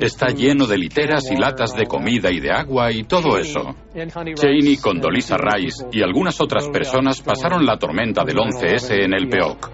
Está 0.00 0.26
lleno 0.28 0.66
de 0.66 0.76
literas 0.76 1.30
y 1.30 1.36
latas 1.36 1.74
de 1.74 1.86
comida 1.86 2.30
y 2.30 2.40
de 2.40 2.50
agua 2.50 2.92
y 2.92 3.04
todo 3.04 3.38
eso. 3.38 3.74
Cheney, 3.94 4.76
Condoleezza 4.76 5.36
Rice 5.36 5.86
y 5.92 6.02
algunas 6.02 6.40
otras 6.40 6.68
personas 6.68 7.22
pasaron 7.22 7.64
la 7.64 7.78
tormenta 7.78 8.24
del 8.24 8.36
11S 8.36 9.04
en 9.04 9.14
el 9.14 9.28
Peoc. 9.28 9.70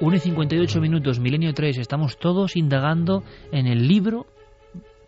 1 0.00 0.16
y 0.16 0.18
58 0.18 0.80
minutos, 0.80 1.20
Milenio 1.20 1.52
3, 1.52 1.78
estamos 1.78 2.18
todos 2.18 2.56
indagando 2.56 3.22
en 3.52 3.66
el 3.66 3.86
libro 3.86 4.26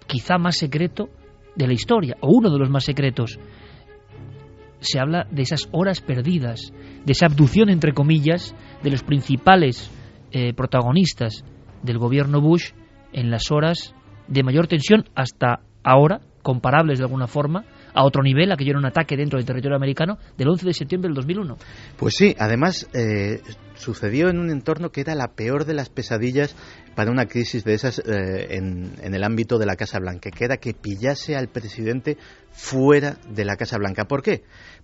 quizá 0.07 0.37
más 0.37 0.57
secreto 0.59 1.09
de 1.57 1.67
la 1.67 1.73
historia, 1.73 2.17
o 2.21 2.29
uno 2.31 2.51
de 2.51 2.59
los 2.59 2.69
más 2.69 2.85
secretos. 2.85 3.39
Se 4.81 5.01
habla 5.01 5.27
de 5.31 5.43
esas 5.43 5.69
horas 5.73 6.01
perdidas, 6.03 6.73
de 7.05 7.13
esa 7.13 7.27
abducción, 7.27 7.71
entre 7.71 7.95
comillas, 7.95 8.55
de 8.83 8.91
los 8.91 9.03
principales 9.03 9.91
eh, 10.33 10.53
protagonistas 10.55 11.45
del 11.83 11.99
gobierno 11.99 12.41
Bush 12.41 12.73
en 13.13 13.31
las 13.31 13.51
horas 13.51 13.95
de 14.29 14.43
mayor 14.43 14.67
tensión 14.67 15.05
hasta 15.15 15.61
ahora, 15.83 16.21
comparables 16.43 16.99
de 16.99 17.05
alguna 17.05 17.27
forma, 17.27 17.65
a 17.95 18.05
otro 18.05 18.23
nivel, 18.23 18.51
aquello 18.51 18.71
era 18.71 18.79
un 18.79 18.87
ataque 18.87 19.17
dentro 19.17 19.39
del 19.39 19.47
territorio 19.47 19.77
americano, 19.77 20.19
del 20.37 20.49
11 20.49 20.67
de 20.67 20.73
septiembre 20.73 21.09
del 21.09 21.17
2001. 21.17 21.57
Pues 21.99 22.15
sí, 22.17 22.35
además 22.39 22.89
eh, 22.95 23.43
sucedió 23.75 24.29
en 24.29 24.39
un 24.39 24.51
entorno 24.51 24.91
que 24.91 25.03
era 25.03 25.15
la 25.15 25.29
peor 25.35 25.67
de 25.67 25.75
las 25.75 25.91
pesadillas 25.91 26.57
para 26.95 27.11
una 27.11 27.27
crisis 27.27 27.65
de 27.65 27.75
esas 27.75 27.99
eh, 27.99 28.57
en, 28.57 28.93
en, 29.03 29.15
el 29.15 29.25
ámbito 29.25 29.59
de 29.59 29.67
la 29.67 29.77
Casa 29.77 29.99
Blanca, 29.99 30.31
que 30.31 30.45
era 30.45 30.57
que 30.57 30.73
pillase 30.73 31.37
al 31.37 31.49
presidente 31.49 32.17
fuera 32.51 33.19
de 33.29 33.45
la 33.45 33.57
Casa 33.57 33.77
Blanca. 33.79 34.07
¿Por 34.07 34.23
qué? 34.23 34.43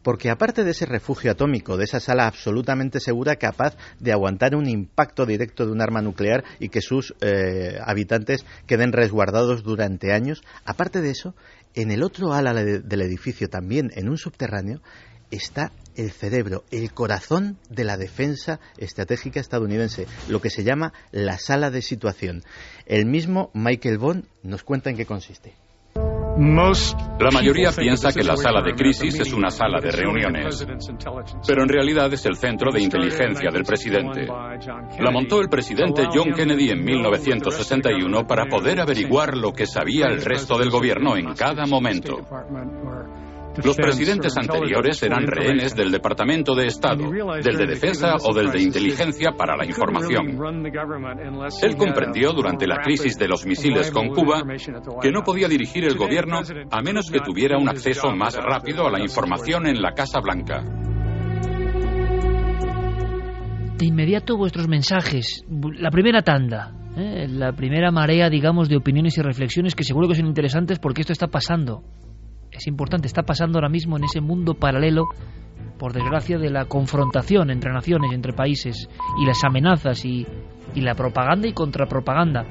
Porque 0.08 0.30
aparte 0.30 0.64
de 0.64 0.70
ese 0.70 0.86
refugio 0.86 1.30
atómico, 1.30 1.76
de 1.76 1.84
esa 1.84 2.00
sala 2.00 2.26
absolutamente 2.26 2.98
segura, 2.98 3.36
capaz 3.36 3.76
de 4.00 4.10
aguantar 4.10 4.56
un 4.56 4.66
impacto 4.66 5.26
directo 5.26 5.66
de 5.66 5.72
un 5.72 5.82
arma 5.82 6.00
nuclear 6.00 6.44
y 6.58 6.70
que 6.70 6.80
sus 6.80 7.14
eh, 7.20 7.78
habitantes 7.84 8.46
queden 8.66 8.92
resguardados 8.92 9.62
durante 9.62 10.14
años, 10.14 10.42
aparte 10.64 11.02
de 11.02 11.10
eso, 11.10 11.34
en 11.74 11.90
el 11.90 12.02
otro 12.02 12.32
ala 12.32 12.54
del 12.54 13.02
edificio, 13.02 13.50
también 13.50 13.90
en 13.96 14.08
un 14.08 14.16
subterráneo, 14.16 14.80
está 15.30 15.72
el 15.94 16.10
cerebro, 16.10 16.64
el 16.70 16.90
corazón 16.94 17.58
de 17.68 17.84
la 17.84 17.98
defensa 17.98 18.60
estratégica 18.78 19.40
estadounidense, 19.40 20.06
lo 20.30 20.40
que 20.40 20.48
se 20.48 20.64
llama 20.64 20.94
la 21.12 21.36
sala 21.36 21.70
de 21.70 21.82
situación. 21.82 22.44
El 22.86 23.04
mismo 23.04 23.50
Michael 23.52 23.98
Bond 23.98 24.24
nos 24.42 24.62
cuenta 24.62 24.88
en 24.88 24.96
qué 24.96 25.04
consiste. 25.04 25.67
La 26.40 27.30
mayoría 27.32 27.72
piensa 27.72 28.12
que 28.12 28.22
la 28.22 28.36
sala 28.36 28.62
de 28.62 28.72
crisis 28.72 29.18
es 29.18 29.32
una 29.32 29.50
sala 29.50 29.80
de 29.80 29.90
reuniones, 29.90 30.64
pero 31.44 31.62
en 31.64 31.68
realidad 31.68 32.12
es 32.12 32.24
el 32.26 32.36
centro 32.36 32.70
de 32.70 32.80
inteligencia 32.80 33.50
del 33.50 33.64
presidente. 33.64 34.24
La 34.24 35.10
montó 35.10 35.40
el 35.40 35.48
presidente 35.48 36.04
John 36.14 36.32
Kennedy 36.32 36.70
en 36.70 36.84
1961 36.84 38.24
para 38.24 38.46
poder 38.46 38.80
averiguar 38.80 39.36
lo 39.36 39.52
que 39.52 39.66
sabía 39.66 40.06
el 40.06 40.24
resto 40.24 40.56
del 40.58 40.70
gobierno 40.70 41.16
en 41.16 41.34
cada 41.34 41.66
momento. 41.66 42.18
Los 43.64 43.76
presidentes 43.76 44.36
anteriores 44.36 45.02
eran 45.02 45.26
rehenes 45.26 45.74
del 45.74 45.90
Departamento 45.90 46.54
de 46.54 46.66
Estado, 46.66 47.10
del 47.10 47.56
de 47.56 47.66
Defensa 47.66 48.16
o 48.24 48.34
del 48.34 48.50
de 48.50 48.62
Inteligencia 48.62 49.32
para 49.36 49.56
la 49.56 49.64
Información. 49.64 50.38
Él 51.62 51.76
comprendió 51.76 52.32
durante 52.32 52.66
la 52.66 52.78
crisis 52.78 53.18
de 53.18 53.28
los 53.28 53.46
misiles 53.46 53.90
con 53.90 54.08
Cuba 54.08 54.42
que 55.00 55.10
no 55.10 55.22
podía 55.22 55.48
dirigir 55.48 55.84
el 55.84 55.96
gobierno 55.96 56.40
a 56.70 56.82
menos 56.82 57.10
que 57.10 57.20
tuviera 57.20 57.58
un 57.58 57.68
acceso 57.68 58.10
más 58.10 58.36
rápido 58.36 58.86
a 58.86 58.90
la 58.90 59.00
información 59.00 59.66
en 59.66 59.80
la 59.80 59.92
Casa 59.92 60.20
Blanca. 60.20 60.62
De 63.78 63.86
inmediato 63.86 64.36
vuestros 64.36 64.66
mensajes, 64.66 65.44
la 65.48 65.90
primera 65.90 66.22
tanda, 66.22 66.72
¿eh? 66.96 67.26
la 67.28 67.52
primera 67.52 67.92
marea, 67.92 68.28
digamos, 68.28 68.68
de 68.68 68.76
opiniones 68.76 69.16
y 69.18 69.22
reflexiones 69.22 69.74
que 69.74 69.84
seguro 69.84 70.08
que 70.08 70.16
son 70.16 70.26
interesantes 70.26 70.78
porque 70.80 71.02
esto 71.02 71.12
está 71.12 71.28
pasando. 71.28 71.84
Es 72.58 72.66
importante, 72.66 73.06
está 73.06 73.22
pasando 73.22 73.58
ahora 73.58 73.68
mismo 73.68 73.96
en 73.96 74.04
ese 74.04 74.20
mundo 74.20 74.54
paralelo, 74.54 75.04
por 75.78 75.92
desgracia, 75.92 76.38
de 76.38 76.50
la 76.50 76.64
confrontación 76.64 77.50
entre 77.50 77.72
naciones, 77.72 78.12
entre 78.12 78.32
países, 78.32 78.88
y 79.22 79.24
las 79.24 79.44
amenazas 79.44 80.04
y, 80.04 80.26
y 80.74 80.80
la 80.80 80.96
propaganda 80.96 81.46
y 81.46 81.52
contrapropaganda. 81.52 82.44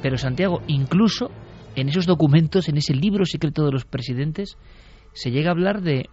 Pero 0.00 0.16
Santiago, 0.16 0.60
incluso 0.68 1.32
en 1.74 1.88
esos 1.88 2.06
documentos, 2.06 2.68
en 2.68 2.76
ese 2.76 2.94
libro 2.94 3.26
secreto 3.26 3.64
de 3.64 3.72
los 3.72 3.84
presidentes, 3.84 4.56
se 5.12 5.32
llega 5.32 5.48
a 5.48 5.54
hablar 5.54 5.82
de, 5.82 6.08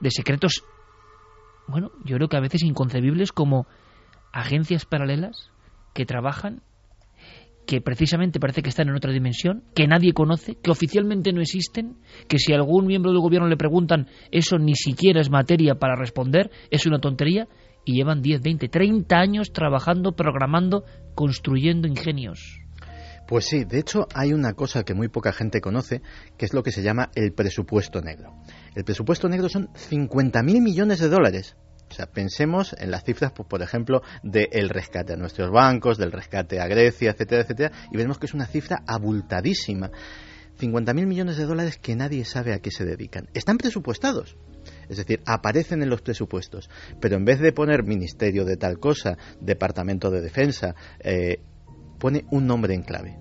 de 0.00 0.10
secretos, 0.12 0.62
bueno, 1.66 1.90
yo 2.04 2.14
creo 2.14 2.28
que 2.28 2.36
a 2.36 2.40
veces 2.40 2.62
inconcebibles 2.62 3.32
como 3.32 3.66
agencias 4.32 4.84
paralelas 4.84 5.50
que 5.94 6.06
trabajan, 6.06 6.62
que 7.70 7.80
precisamente 7.80 8.40
parece 8.40 8.62
que 8.62 8.68
están 8.68 8.88
en 8.88 8.96
otra 8.96 9.12
dimensión, 9.12 9.62
que 9.76 9.86
nadie 9.86 10.12
conoce, 10.12 10.56
que 10.60 10.72
oficialmente 10.72 11.32
no 11.32 11.40
existen, 11.40 11.98
que 12.26 12.40
si 12.40 12.52
algún 12.52 12.84
miembro 12.84 13.12
del 13.12 13.20
gobierno 13.20 13.46
le 13.46 13.56
preguntan, 13.56 14.08
eso 14.32 14.58
ni 14.58 14.74
siquiera 14.74 15.20
es 15.20 15.30
materia 15.30 15.76
para 15.76 15.94
responder, 15.94 16.50
es 16.72 16.84
una 16.86 16.98
tontería, 16.98 17.46
y 17.84 17.94
llevan 17.94 18.22
10, 18.22 18.40
20, 18.40 18.68
30 18.68 19.16
años 19.16 19.52
trabajando, 19.52 20.16
programando, 20.16 20.82
construyendo 21.14 21.86
ingenios. 21.86 22.58
Pues 23.28 23.44
sí, 23.44 23.62
de 23.62 23.78
hecho 23.78 24.08
hay 24.16 24.32
una 24.32 24.54
cosa 24.54 24.82
que 24.82 24.94
muy 24.94 25.06
poca 25.06 25.32
gente 25.32 25.60
conoce, 25.60 26.02
que 26.36 26.46
es 26.46 26.52
lo 26.52 26.64
que 26.64 26.72
se 26.72 26.82
llama 26.82 27.10
el 27.14 27.32
presupuesto 27.32 28.00
negro. 28.02 28.34
El 28.74 28.82
presupuesto 28.82 29.28
negro 29.28 29.48
son 29.48 29.68
50.000 29.68 30.60
millones 30.60 30.98
de 30.98 31.08
dólares. 31.08 31.56
O 31.90 31.94
sea, 31.94 32.06
pensemos 32.06 32.74
en 32.78 32.90
las 32.90 33.04
cifras, 33.04 33.32
pues, 33.32 33.48
por 33.48 33.62
ejemplo, 33.62 34.02
del 34.22 34.68
rescate 34.68 35.14
a 35.14 35.16
nuestros 35.16 35.50
bancos, 35.50 35.98
del 35.98 36.12
rescate 36.12 36.60
a 36.60 36.68
Grecia, 36.68 37.10
etcétera, 37.10 37.42
etcétera, 37.42 37.72
y 37.90 37.96
veremos 37.96 38.18
que 38.18 38.26
es 38.26 38.34
una 38.34 38.46
cifra 38.46 38.82
abultadísima. 38.86 39.90
50.000 40.60 41.06
millones 41.06 41.36
de 41.36 41.46
dólares 41.46 41.78
que 41.78 41.96
nadie 41.96 42.24
sabe 42.24 42.52
a 42.52 42.60
qué 42.60 42.70
se 42.70 42.84
dedican. 42.84 43.28
Están 43.34 43.58
presupuestados. 43.58 44.36
Es 44.88 44.98
decir, 44.98 45.22
aparecen 45.26 45.82
en 45.82 45.88
los 45.88 46.02
presupuestos. 46.02 46.68
Pero 47.00 47.16
en 47.16 47.24
vez 47.24 47.40
de 47.40 47.52
poner 47.52 47.82
Ministerio 47.82 48.44
de 48.44 48.56
tal 48.56 48.78
cosa, 48.78 49.16
Departamento 49.40 50.10
de 50.10 50.20
Defensa, 50.20 50.74
eh, 51.00 51.40
pone 51.98 52.24
un 52.30 52.46
nombre 52.46 52.74
en 52.74 52.82
clave. 52.82 53.18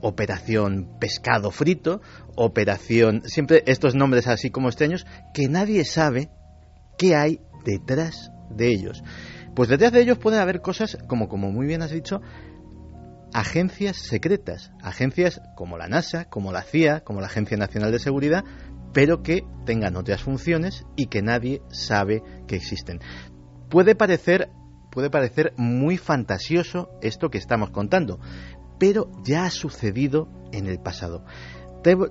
Operación 0.00 0.98
pescado 1.00 1.50
frito, 1.50 2.00
operación... 2.36 3.22
Siempre 3.24 3.62
estos 3.66 3.94
nombres 3.94 4.26
así 4.28 4.50
como 4.50 4.68
extraños 4.68 5.06
que 5.34 5.48
nadie 5.48 5.84
sabe 5.84 6.30
qué 6.98 7.16
hay 7.16 7.40
detrás 7.66 8.30
de 8.48 8.68
ellos. 8.68 9.02
Pues 9.54 9.68
detrás 9.68 9.92
de 9.92 10.00
ellos 10.00 10.18
pueden 10.18 10.40
haber 10.40 10.62
cosas 10.62 10.96
como, 11.08 11.28
como 11.28 11.50
muy 11.50 11.66
bien 11.66 11.82
has 11.82 11.90
dicho, 11.90 12.22
agencias 13.34 13.96
secretas, 13.96 14.72
agencias 14.80 15.42
como 15.56 15.76
la 15.76 15.88
NASA, 15.88 16.26
como 16.26 16.52
la 16.52 16.62
CIA, 16.62 17.00
como 17.00 17.20
la 17.20 17.26
Agencia 17.26 17.56
Nacional 17.56 17.92
de 17.92 17.98
Seguridad, 17.98 18.44
pero 18.92 19.22
que 19.22 19.44
tengan 19.66 19.96
otras 19.96 20.22
funciones 20.22 20.86
y 20.96 21.06
que 21.06 21.20
nadie 21.20 21.60
sabe 21.70 22.22
que 22.46 22.56
existen. 22.56 23.00
Puede 23.68 23.94
parecer 23.94 24.50
puede 24.90 25.10
parecer 25.10 25.52
muy 25.58 25.98
fantasioso 25.98 26.88
esto 27.02 27.28
que 27.28 27.36
estamos 27.36 27.68
contando, 27.68 28.18
pero 28.78 29.10
ya 29.22 29.44
ha 29.44 29.50
sucedido 29.50 30.30
en 30.52 30.66
el 30.66 30.78
pasado. 30.78 31.26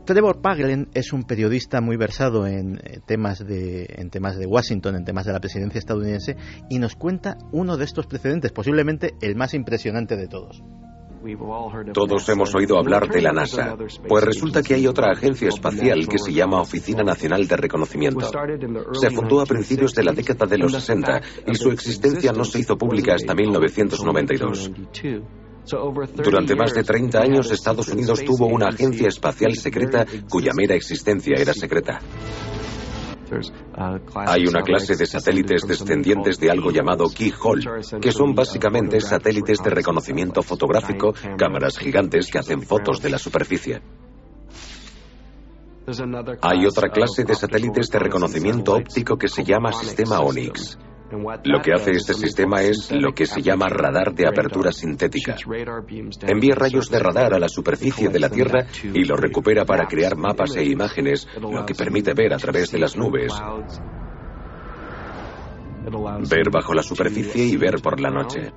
Trevor 0.05 0.41
Paglen 0.41 0.87
es 0.93 1.11
un 1.11 1.23
periodista 1.23 1.81
muy 1.81 1.97
versado 1.97 2.47
en 2.47 2.77
eh, 2.77 2.99
temas, 3.05 3.45
de, 3.45 3.85
en 3.89 4.09
temas 4.09 4.37
de 4.37 4.45
Washington, 4.45 4.95
en 4.95 5.03
temas 5.03 5.25
de 5.25 5.33
la 5.33 5.39
presidencia 5.41 5.79
estadounidense, 5.79 6.37
y 6.69 6.79
nos 6.79 6.95
cuenta 6.95 7.37
uno 7.51 7.75
de 7.75 7.83
estos 7.83 8.07
precedentes, 8.07 8.53
posiblemente 8.53 9.15
el 9.21 9.35
más 9.35 9.53
impresionante 9.53 10.15
de 10.15 10.27
todos. 10.27 10.63
Todos 11.91 12.29
hemos 12.29 12.53
oído 12.53 12.77
hablar 12.77 13.09
de 13.09 13.19
la 13.19 13.31
NASA, 13.31 13.75
pues 14.07 14.23
resulta 14.23 14.61
que 14.61 14.75
hay 14.75 14.85
otra 14.85 15.11
agencia 15.11 15.49
espacial 15.49 16.07
que 16.07 16.19
se 16.19 16.31
llama 16.31 16.61
Oficina 16.61 17.03
Nacional 17.03 17.47
de 17.47 17.57
Reconocimiento. 17.57 18.29
Se 18.93 19.09
fundó 19.09 19.41
a 19.41 19.45
principios 19.45 19.93
de 19.95 20.03
la 20.03 20.11
década 20.11 20.45
de 20.45 20.59
los 20.59 20.71
60 20.71 21.21
y 21.47 21.55
su 21.55 21.71
existencia 21.71 22.31
no 22.31 22.45
se 22.45 22.59
hizo 22.59 22.77
pública 22.77 23.15
hasta 23.15 23.33
1992. 23.33 24.71
Durante 26.23 26.55
más 26.55 26.73
de 26.73 26.83
30 26.83 27.19
años 27.19 27.51
Estados 27.51 27.87
Unidos 27.87 28.23
tuvo 28.23 28.47
una 28.47 28.67
agencia 28.67 29.07
espacial 29.07 29.55
secreta 29.55 30.05
cuya 30.29 30.51
mera 30.55 30.75
existencia 30.75 31.35
era 31.37 31.53
secreta. 31.53 31.99
Hay 34.27 34.45
una 34.45 34.61
clase 34.61 34.95
de 34.95 35.05
satélites 35.05 35.67
descendientes 35.67 36.39
de 36.39 36.51
algo 36.51 36.71
llamado 36.71 37.05
Keyhole, 37.09 37.63
que 37.99 38.11
son 38.11 38.35
básicamente 38.35 39.01
satélites 39.01 39.63
de 39.63 39.69
reconocimiento 39.71 40.43
fotográfico, 40.43 41.13
cámaras 41.37 41.77
gigantes 41.77 42.29
que 42.29 42.37
hacen 42.37 42.61
fotos 42.61 43.01
de 43.01 43.09
la 43.09 43.17
superficie. 43.17 43.81
Hay 46.41 46.65
otra 46.65 46.89
clase 46.89 47.23
de 47.23 47.35
satélites 47.35 47.89
de 47.89 47.99
reconocimiento 47.99 48.73
óptico 48.73 49.17
que 49.17 49.27
se 49.27 49.43
llama 49.43 49.71
sistema 49.71 50.19
ONYX. 50.19 50.77
Lo 51.43 51.61
que 51.61 51.73
hace 51.73 51.91
este 51.91 52.13
sistema 52.13 52.61
es 52.61 52.91
lo 52.91 53.13
que 53.13 53.25
se 53.25 53.41
llama 53.41 53.67
radar 53.69 54.13
de 54.13 54.27
apertura 54.27 54.71
sintética. 54.71 55.35
Envía 56.27 56.55
rayos 56.55 56.89
de 56.89 56.99
radar 56.99 57.33
a 57.33 57.39
la 57.39 57.49
superficie 57.49 58.09
de 58.09 58.19
la 58.19 58.29
Tierra 58.29 58.65
y 58.83 59.03
lo 59.03 59.15
recupera 59.15 59.65
para 59.65 59.87
crear 59.87 60.15
mapas 60.15 60.55
e 60.55 60.65
imágenes, 60.65 61.27
lo 61.39 61.65
que 61.65 61.75
permite 61.75 62.13
ver 62.13 62.33
a 62.33 62.37
través 62.37 62.71
de 62.71 62.79
las 62.79 62.95
nubes, 62.95 63.33
ver 66.29 66.49
bajo 66.51 66.73
la 66.73 66.83
superficie 66.83 67.45
y 67.45 67.57
ver 67.57 67.81
por 67.81 67.99
la 67.99 68.09
noche. 68.09 68.51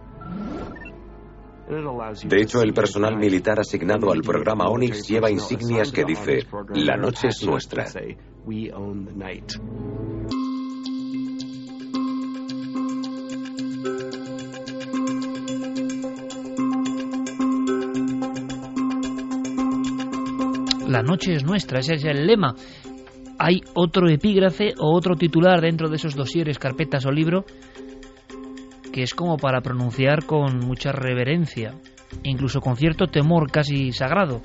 De 2.24 2.40
hecho, 2.40 2.62
el 2.62 2.72
personal 2.72 3.18
militar 3.18 3.60
asignado 3.60 4.10
al 4.10 4.22
programa 4.22 4.68
ONYX 4.68 5.06
lleva 5.06 5.30
insignias 5.30 5.92
que 5.92 6.04
dice, 6.04 6.46
la 6.74 6.96
noche 6.96 7.28
es 7.28 7.44
nuestra. 7.44 7.84
La 20.88 21.02
noche 21.02 21.34
es 21.34 21.44
nuestra, 21.44 21.80
ese 21.80 21.94
es 21.94 22.04
el 22.04 22.26
lema. 22.26 22.54
Hay 23.38 23.60
otro 23.74 24.08
epígrafe 24.08 24.72
o 24.78 24.96
otro 24.96 25.16
titular 25.16 25.60
dentro 25.60 25.88
de 25.88 25.96
esos 25.96 26.16
dosieres, 26.16 26.58
carpetas 26.58 27.04
o 27.04 27.12
libro 27.12 27.44
que 28.90 29.02
es 29.02 29.14
como 29.14 29.36
para 29.36 29.60
pronunciar 29.60 30.24
con 30.24 30.58
mucha 30.60 30.92
reverencia, 30.92 31.74
incluso 32.24 32.60
con 32.60 32.76
cierto 32.76 33.06
temor 33.06 33.50
casi 33.50 33.92
sagrado. 33.92 34.40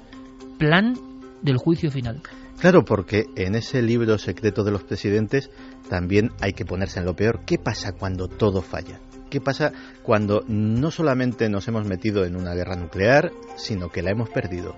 Plan 0.59 0.93
del 1.41 1.57
juicio 1.57 1.89
final. 1.89 2.21
Claro, 2.59 2.83
porque 2.85 3.25
en 3.35 3.55
ese 3.55 3.81
libro 3.81 4.17
secreto 4.17 4.63
de 4.63 4.71
los 4.71 4.83
presidentes 4.83 5.49
también 5.89 6.31
hay 6.41 6.53
que 6.53 6.65
ponerse 6.65 6.99
en 6.99 7.05
lo 7.05 7.15
peor. 7.15 7.41
¿Qué 7.45 7.57
pasa 7.57 7.93
cuando 7.93 8.27
todo 8.27 8.61
falla? 8.61 8.99
¿Qué 9.29 9.41
pasa 9.41 9.71
cuando 10.03 10.43
no 10.47 10.91
solamente 10.91 11.49
nos 11.49 11.67
hemos 11.67 11.87
metido 11.87 12.25
en 12.25 12.35
una 12.35 12.53
guerra 12.53 12.75
nuclear, 12.75 13.31
sino 13.55 13.89
que 13.89 14.03
la 14.03 14.11
hemos 14.11 14.29
perdido? 14.29 14.75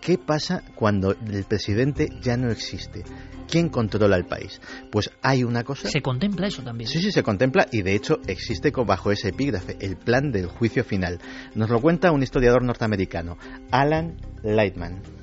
¿Qué 0.00 0.18
pasa 0.18 0.62
cuando 0.74 1.12
el 1.12 1.44
presidente 1.44 2.08
ya 2.20 2.36
no 2.36 2.50
existe? 2.50 3.04
¿Quién 3.48 3.68
controla 3.70 4.16
el 4.16 4.26
país? 4.26 4.60
Pues 4.90 5.10
hay 5.22 5.42
una 5.42 5.64
cosa. 5.64 5.88
Se 5.88 6.02
contempla 6.02 6.46
eso 6.46 6.62
también. 6.62 6.88
Sí, 6.88 7.00
sí, 7.00 7.10
se 7.10 7.22
contempla 7.22 7.66
y 7.72 7.82
de 7.82 7.94
hecho 7.94 8.20
existe 8.26 8.70
bajo 8.70 9.10
ese 9.10 9.30
epígrafe, 9.30 9.76
el 9.80 9.96
plan 9.96 10.30
del 10.30 10.46
juicio 10.46 10.84
final. 10.84 11.18
Nos 11.54 11.70
lo 11.70 11.80
cuenta 11.80 12.12
un 12.12 12.22
historiador 12.22 12.62
norteamericano, 12.62 13.38
Alan 13.70 14.16
Lightman. 14.42 15.17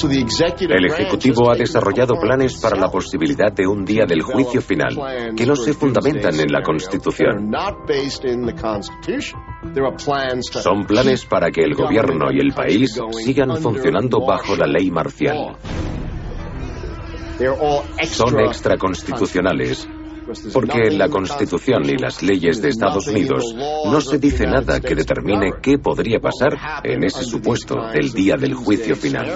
El 0.00 0.86
Ejecutivo 0.86 1.50
ha 1.50 1.56
desarrollado 1.56 2.14
planes 2.20 2.60
para 2.60 2.78
la 2.78 2.88
posibilidad 2.88 3.52
de 3.52 3.66
un 3.66 3.84
día 3.84 4.04
del 4.06 4.22
juicio 4.22 4.62
final 4.62 4.96
que 5.36 5.44
no 5.44 5.56
se 5.56 5.72
fundamentan 5.72 6.38
en 6.38 6.52
la 6.52 6.62
Constitución. 6.62 7.50
Son 10.40 10.84
planes 10.86 11.24
para 11.26 11.50
que 11.50 11.62
el 11.62 11.74
gobierno 11.74 12.30
y 12.30 12.38
el 12.38 12.52
país 12.52 13.00
sigan 13.24 13.56
funcionando 13.56 14.24
bajo 14.24 14.54
la 14.54 14.66
ley 14.66 14.90
marcial. 14.90 15.56
Son 18.04 18.40
extraconstitucionales 18.40 19.88
porque 20.52 20.88
en 20.88 20.98
la 20.98 21.08
Constitución 21.08 21.84
y 21.84 21.96
las 21.96 22.22
leyes 22.22 22.60
de 22.62 22.68
Estados 22.68 23.06
Unidos 23.06 23.54
no 23.54 24.00
se 24.00 24.18
dice 24.18 24.46
nada 24.46 24.80
que 24.80 24.94
determine 24.94 25.52
qué 25.62 25.78
podría 25.78 26.18
pasar 26.20 26.58
en 26.84 27.04
ese 27.04 27.24
supuesto 27.24 27.76
del 27.92 28.12
día 28.12 28.34
del 28.38 28.54
juicio 28.54 28.96
final. 28.96 29.28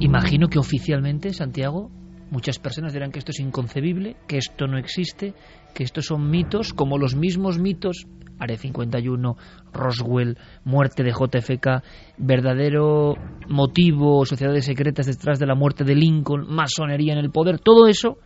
Imagino 0.00 0.48
que 0.48 0.58
oficialmente, 0.58 1.32
Santiago, 1.32 1.90
muchas 2.30 2.58
personas 2.58 2.92
dirán 2.92 3.12
que 3.12 3.18
esto 3.18 3.32
es 3.32 3.40
inconcebible, 3.40 4.16
que 4.26 4.38
esto 4.38 4.66
no 4.66 4.78
existe, 4.78 5.34
que 5.74 5.84
estos 5.84 6.06
son 6.06 6.30
mitos, 6.30 6.72
como 6.72 6.98
los 6.98 7.14
mismos 7.14 7.58
mitos 7.58 8.06
Are 8.40 8.56
51, 8.56 9.36
Roswell, 9.72 10.38
muerte 10.64 11.02
de 11.02 11.12
JFK, 11.12 11.84
verdadero 12.16 13.14
motivo, 13.48 14.24
sociedades 14.24 14.64
secretas 14.64 15.06
detrás 15.06 15.38
de 15.38 15.46
la 15.46 15.54
muerte 15.54 15.84
de 15.84 15.94
Lincoln, 15.94 16.46
masonería 16.48 17.12
en 17.12 17.18
el 17.18 17.30
poder, 17.30 17.58
todo 17.58 17.86
eso 17.86 18.16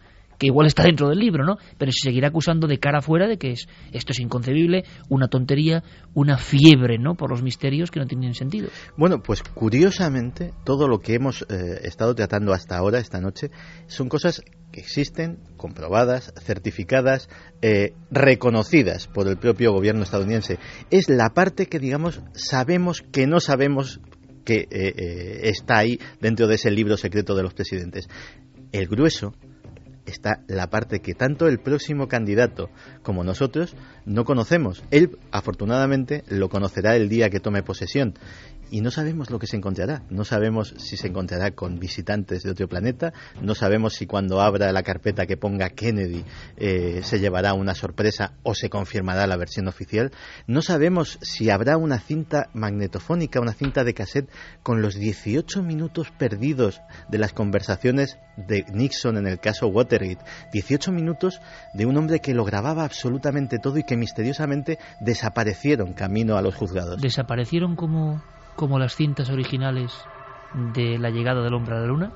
igual 0.46 0.66
está 0.66 0.84
dentro 0.84 1.08
del 1.08 1.18
libro, 1.18 1.44
¿no? 1.44 1.56
Pero 1.78 1.92
se 1.92 2.08
seguirá 2.08 2.28
acusando 2.28 2.66
de 2.66 2.78
cara 2.78 2.98
afuera 2.98 3.26
de 3.26 3.38
que 3.38 3.52
es, 3.52 3.68
esto 3.92 4.12
es 4.12 4.20
inconcebible, 4.20 4.84
una 5.08 5.28
tontería, 5.28 5.82
una 6.14 6.38
fiebre, 6.38 6.98
¿no? 6.98 7.14
Por 7.14 7.30
los 7.30 7.42
misterios 7.42 7.90
que 7.90 8.00
no 8.00 8.06
tienen 8.06 8.34
sentido. 8.34 8.68
Bueno, 8.96 9.22
pues 9.22 9.42
curiosamente, 9.42 10.52
todo 10.64 10.88
lo 10.88 11.00
que 11.00 11.14
hemos 11.14 11.42
eh, 11.42 11.80
estado 11.82 12.14
tratando 12.14 12.52
hasta 12.52 12.76
ahora, 12.76 12.98
esta 12.98 13.20
noche, 13.20 13.50
son 13.86 14.08
cosas 14.08 14.42
que 14.72 14.80
existen, 14.80 15.38
comprobadas, 15.56 16.32
certificadas, 16.42 17.28
eh, 17.62 17.92
reconocidas 18.10 19.06
por 19.06 19.28
el 19.28 19.36
propio 19.36 19.72
gobierno 19.72 20.02
estadounidense. 20.02 20.58
Es 20.90 21.08
la 21.08 21.30
parte 21.30 21.66
que, 21.66 21.78
digamos, 21.78 22.20
sabemos 22.32 23.02
que 23.02 23.26
no 23.26 23.40
sabemos 23.40 24.00
que 24.44 24.66
eh, 24.70 25.48
está 25.48 25.78
ahí 25.78 25.98
dentro 26.20 26.46
de 26.46 26.56
ese 26.56 26.70
libro 26.70 26.96
secreto 26.96 27.34
de 27.34 27.42
los 27.42 27.54
presidentes. 27.54 28.08
El 28.72 28.88
grueso 28.88 29.34
está 30.06 30.42
la 30.46 30.68
parte 30.70 31.00
que 31.00 31.14
tanto 31.14 31.48
el 31.48 31.58
próximo 31.58 32.08
candidato 32.08 32.70
como 33.02 33.24
nosotros 33.24 33.74
no 34.04 34.24
conocemos. 34.24 34.82
Él, 34.90 35.18
afortunadamente, 35.30 36.24
lo 36.28 36.48
conocerá 36.48 36.96
el 36.96 37.08
día 37.08 37.30
que 37.30 37.40
tome 37.40 37.62
posesión 37.62 38.14
y 38.74 38.80
no 38.80 38.90
sabemos 38.90 39.30
lo 39.30 39.38
que 39.38 39.46
se 39.46 39.56
encontrará. 39.56 40.02
No 40.10 40.24
sabemos 40.24 40.74
si 40.78 40.96
se 40.96 41.06
encontrará 41.06 41.52
con 41.52 41.78
visitantes 41.78 42.42
de 42.42 42.50
otro 42.50 42.66
planeta, 42.66 43.12
no 43.40 43.54
sabemos 43.54 43.94
si 43.94 44.04
cuando 44.04 44.40
abra 44.40 44.72
la 44.72 44.82
carpeta 44.82 45.26
que 45.26 45.36
ponga 45.36 45.70
Kennedy 45.70 46.24
eh, 46.56 47.00
se 47.04 47.20
llevará 47.20 47.54
una 47.54 47.76
sorpresa 47.76 48.32
o 48.42 48.52
se 48.52 48.70
confirmará 48.70 49.28
la 49.28 49.36
versión 49.36 49.68
oficial, 49.68 50.10
no 50.48 50.60
sabemos 50.60 51.20
si 51.22 51.50
habrá 51.50 51.76
una 51.76 52.00
cinta 52.00 52.50
magnetofónica, 52.52 53.40
una 53.40 53.52
cinta 53.52 53.84
de 53.84 53.94
cassette 53.94 54.28
con 54.64 54.82
los 54.82 54.96
18 54.96 55.62
minutos 55.62 56.10
perdidos 56.10 56.80
de 57.08 57.18
las 57.18 57.32
conversaciones 57.32 58.18
de 58.36 58.64
Nixon 58.72 59.18
en 59.18 59.28
el 59.28 59.38
caso 59.38 59.68
Watergate, 59.68 60.24
18 60.52 60.90
minutos 60.90 61.40
de 61.74 61.86
un 61.86 61.96
hombre 61.96 62.18
que 62.18 62.34
lo 62.34 62.44
grababa 62.44 62.82
absolutamente 62.82 63.60
todo 63.60 63.78
y 63.78 63.84
que 63.84 63.96
misteriosamente 63.96 64.80
desaparecieron 65.00 65.92
camino 65.92 66.36
a 66.36 66.42
los 66.42 66.56
juzgados. 66.56 67.00
¿Desaparecieron 67.00 67.76
como 67.76 68.20
como 68.56 68.78
las 68.78 68.94
cintas 68.94 69.30
originales 69.30 69.92
de 70.74 70.98
la 70.98 71.10
llegada 71.10 71.42
del 71.42 71.54
hombre 71.54 71.76
a 71.76 71.80
la 71.80 71.86
luna? 71.86 72.12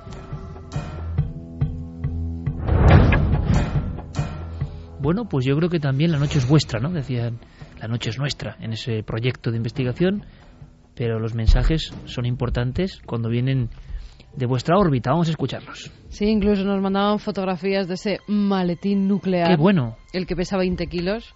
Bueno, 5.00 5.28
pues 5.28 5.44
yo 5.44 5.56
creo 5.56 5.68
que 5.68 5.80
también 5.80 6.10
la 6.10 6.18
noche 6.18 6.38
es 6.38 6.48
vuestra, 6.48 6.80
¿no? 6.80 6.90
Decían, 6.90 7.38
la 7.80 7.88
noche 7.88 8.10
es 8.10 8.18
nuestra 8.18 8.56
en 8.60 8.72
ese 8.72 9.02
proyecto 9.02 9.50
de 9.50 9.56
investigación, 9.56 10.24
pero 10.94 11.20
los 11.20 11.34
mensajes 11.34 11.92
son 12.04 12.26
importantes 12.26 13.00
cuando 13.06 13.28
vienen 13.28 13.70
de 14.34 14.46
vuestra 14.46 14.76
órbita. 14.76 15.10
Vamos 15.10 15.28
a 15.28 15.30
escucharlos. 15.30 15.90
Sí, 16.08 16.26
incluso 16.26 16.64
nos 16.64 16.80
mandaban 16.80 17.20
fotografías 17.20 17.86
de 17.86 17.94
ese 17.94 18.18
maletín 18.26 19.06
nuclear. 19.06 19.48
Qué 19.48 19.56
bueno. 19.56 19.96
El 20.12 20.26
que 20.26 20.34
pesa 20.34 20.56
20 20.56 20.86
kilos. 20.88 21.34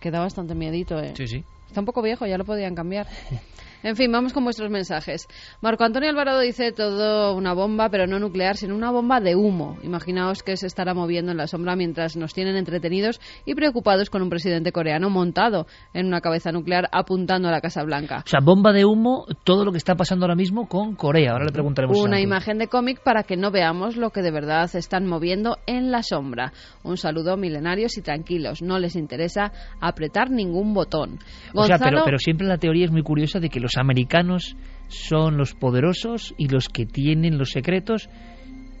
Queda 0.00 0.20
bastante 0.20 0.54
miedito, 0.54 0.98
¿eh? 0.98 1.12
Sí, 1.16 1.26
sí. 1.26 1.44
Está 1.66 1.80
un 1.80 1.86
poco 1.86 2.02
viejo, 2.02 2.26
ya 2.26 2.38
lo 2.38 2.44
podían 2.44 2.74
cambiar. 2.74 3.06
En 3.82 3.94
fin, 3.94 4.10
vamos 4.10 4.32
con 4.32 4.42
vuestros 4.42 4.70
mensajes. 4.70 5.28
Marco 5.60 5.84
Antonio 5.84 6.10
Alvarado 6.10 6.40
dice 6.40 6.72
todo 6.72 7.34
una 7.36 7.54
bomba, 7.54 7.88
pero 7.90 8.06
no 8.06 8.18
nuclear, 8.18 8.56
sino 8.56 8.74
una 8.74 8.90
bomba 8.90 9.20
de 9.20 9.36
humo. 9.36 9.78
Imaginaos 9.82 10.42
que 10.42 10.56
se 10.56 10.66
estará 10.66 10.94
moviendo 10.94 11.30
en 11.30 11.38
la 11.38 11.46
sombra 11.46 11.76
mientras 11.76 12.16
nos 12.16 12.34
tienen 12.34 12.56
entretenidos 12.56 13.20
y 13.44 13.54
preocupados 13.54 14.10
con 14.10 14.22
un 14.22 14.30
presidente 14.30 14.72
coreano 14.72 15.10
montado 15.10 15.66
en 15.94 16.06
una 16.06 16.20
cabeza 16.20 16.50
nuclear 16.50 16.88
apuntando 16.90 17.48
a 17.48 17.52
la 17.52 17.60
Casa 17.60 17.84
Blanca. 17.84 18.22
O 18.26 18.28
sea, 18.28 18.40
bomba 18.42 18.72
de 18.72 18.84
humo, 18.84 19.26
todo 19.44 19.64
lo 19.64 19.70
que 19.70 19.78
está 19.78 19.94
pasando 19.94 20.24
ahora 20.24 20.34
mismo 20.34 20.66
con 20.66 20.96
Corea. 20.96 21.32
Ahora 21.32 21.44
le 21.44 21.52
preguntaremos. 21.52 21.98
Una 21.98 22.20
imagen 22.20 22.58
de 22.58 22.66
cómic 22.66 23.00
para 23.04 23.22
que 23.22 23.36
no 23.36 23.50
veamos 23.52 23.96
lo 23.96 24.10
que 24.10 24.22
de 24.22 24.32
verdad 24.32 24.68
están 24.74 25.06
moviendo 25.06 25.58
en 25.66 25.92
la 25.92 26.02
sombra. 26.02 26.52
Un 26.82 26.96
saludo 26.96 27.36
milenarios 27.36 27.96
y 27.96 28.02
tranquilos. 28.02 28.60
No 28.60 28.78
les 28.78 28.96
interesa 28.96 29.52
apretar 29.80 30.30
ningún 30.30 30.74
botón. 30.74 31.18
O 31.54 31.64
sea, 31.64 31.78
pero, 31.78 32.02
pero 32.04 32.18
siempre 32.18 32.46
la 32.46 32.58
teoría 32.58 32.84
es 32.84 32.90
muy 32.90 33.02
curiosa 33.02 33.38
de 33.38 33.48
que 33.48 33.60
los 33.60 33.67
americanos 33.76 34.56
son 34.88 35.36
los 35.36 35.54
poderosos 35.54 36.34
y 36.38 36.48
los 36.48 36.68
que 36.68 36.86
tienen 36.86 37.38
los 37.38 37.50
secretos 37.50 38.08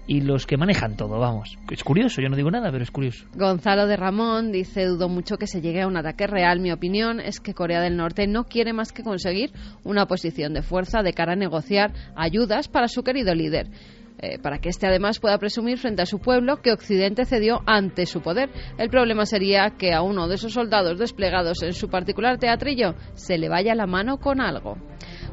y 0.08 0.22
los 0.22 0.46
que 0.46 0.56
manejan 0.56 0.96
todo, 0.96 1.18
vamos. 1.18 1.58
Es 1.70 1.84
curioso, 1.84 2.22
yo 2.22 2.30
no 2.30 2.36
digo 2.36 2.50
nada, 2.50 2.72
pero 2.72 2.82
es 2.82 2.90
curioso. 2.90 3.26
Gonzalo 3.34 3.86
de 3.86 3.96
Ramón 3.96 4.50
dice, 4.50 4.86
dudo 4.86 5.10
mucho 5.10 5.36
que 5.36 5.46
se 5.46 5.60
llegue 5.60 5.82
a 5.82 5.86
un 5.86 5.98
ataque 5.98 6.26
real. 6.26 6.60
Mi 6.60 6.72
opinión 6.72 7.20
es 7.20 7.40
que 7.40 7.52
Corea 7.52 7.82
del 7.82 7.96
Norte 7.96 8.26
no 8.26 8.44
quiere 8.44 8.72
más 8.72 8.92
que 8.92 9.02
conseguir 9.02 9.52
una 9.84 10.06
posición 10.06 10.54
de 10.54 10.62
fuerza 10.62 11.02
de 11.02 11.12
cara 11.12 11.34
a 11.34 11.36
negociar 11.36 11.92
ayudas 12.16 12.68
para 12.68 12.88
su 12.88 13.02
querido 13.02 13.34
líder. 13.34 13.68
Eh, 14.20 14.38
para 14.40 14.58
que 14.58 14.68
éste 14.68 14.86
además 14.86 15.20
pueda 15.20 15.38
presumir 15.38 15.78
frente 15.78 16.02
a 16.02 16.06
su 16.06 16.18
pueblo 16.18 16.60
que 16.60 16.72
Occidente 16.72 17.24
cedió 17.24 17.60
ante 17.66 18.04
su 18.04 18.20
poder. 18.20 18.50
El 18.76 18.90
problema 18.90 19.26
sería 19.26 19.76
que 19.78 19.94
a 19.94 20.02
uno 20.02 20.26
de 20.26 20.34
esos 20.34 20.52
soldados 20.52 20.98
desplegados 20.98 21.62
en 21.62 21.72
su 21.72 21.88
particular 21.88 22.38
teatrillo 22.38 22.94
se 23.14 23.38
le 23.38 23.48
vaya 23.48 23.76
la 23.76 23.86
mano 23.86 24.18
con 24.18 24.40
algo. 24.40 24.76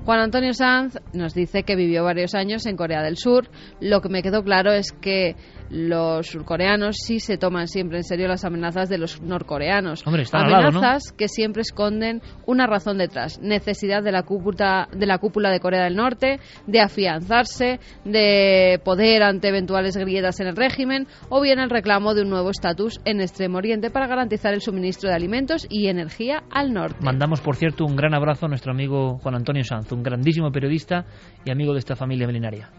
Juan 0.05 0.19
Antonio 0.19 0.53
Sanz 0.53 0.99
nos 1.13 1.33
dice 1.33 1.63
que 1.63 1.75
vivió 1.75 2.03
varios 2.03 2.35
años 2.35 2.67
en 2.67 2.77
Corea 2.77 3.01
del 3.01 3.17
Sur. 3.17 3.49
Lo 3.81 4.01
que 4.01 4.09
me 4.09 4.21
quedó 4.21 4.43
claro 4.43 4.71
es 4.71 4.91
que 4.91 5.35
los 5.71 6.27
surcoreanos 6.27 6.97
sí 7.03 7.19
se 7.19 7.39
toman 7.39 7.67
siempre 7.67 7.97
en 7.97 8.03
serio 8.03 8.27
las 8.27 8.45
amenazas 8.45 8.87
de 8.87 8.99
los 8.99 9.19
norcoreanos. 9.21 10.03
amenazas 10.05 11.11
que 11.11 11.27
siempre 11.27 11.63
esconden 11.63 12.21
una 12.45 12.67
razón 12.67 12.99
detrás. 12.99 13.39
Necesidad 13.41 14.03
de 14.03 14.11
la, 14.11 14.21
cúpula, 14.21 14.87
de 14.95 15.07
la 15.07 15.17
cúpula 15.17 15.49
de 15.49 15.59
Corea 15.59 15.85
del 15.85 15.95
Norte, 15.95 16.39
de 16.67 16.79
afianzarse, 16.79 17.79
de 18.03 18.79
poder 18.85 19.23
ante 19.23 19.47
eventuales 19.47 19.97
grietas 19.97 20.39
en 20.39 20.45
el 20.45 20.55
régimen 20.55 21.07
o 21.29 21.41
bien 21.41 21.57
el 21.57 21.71
reclamo 21.71 22.13
de 22.13 22.21
un 22.21 22.29
nuevo 22.29 22.51
estatus 22.51 23.01
en 23.05 23.21
Extremo 23.21 23.57
Oriente 23.57 23.89
para 23.89 24.05
garantizar 24.05 24.53
el 24.53 24.61
suministro 24.61 25.09
de 25.09 25.15
alimentos 25.15 25.65
y 25.67 25.87
energía 25.87 26.43
al 26.51 26.73
norte. 26.73 26.99
Mandamos, 27.01 27.41
por 27.41 27.55
cierto, 27.55 27.85
un 27.85 27.95
gran 27.95 28.13
abrazo 28.13 28.45
a 28.45 28.49
nuestro 28.49 28.71
amigo 28.71 29.17
Juan 29.17 29.33
Antonio 29.33 29.63
Sanz, 29.63 29.94
un 29.95 30.03
grandísimo 30.03 30.51
periodista 30.51 31.05
y 31.43 31.51
amigo 31.51 31.73
de 31.73 31.79
esta 31.79 31.95
familia 31.95 32.27
milenaria. 32.27 32.69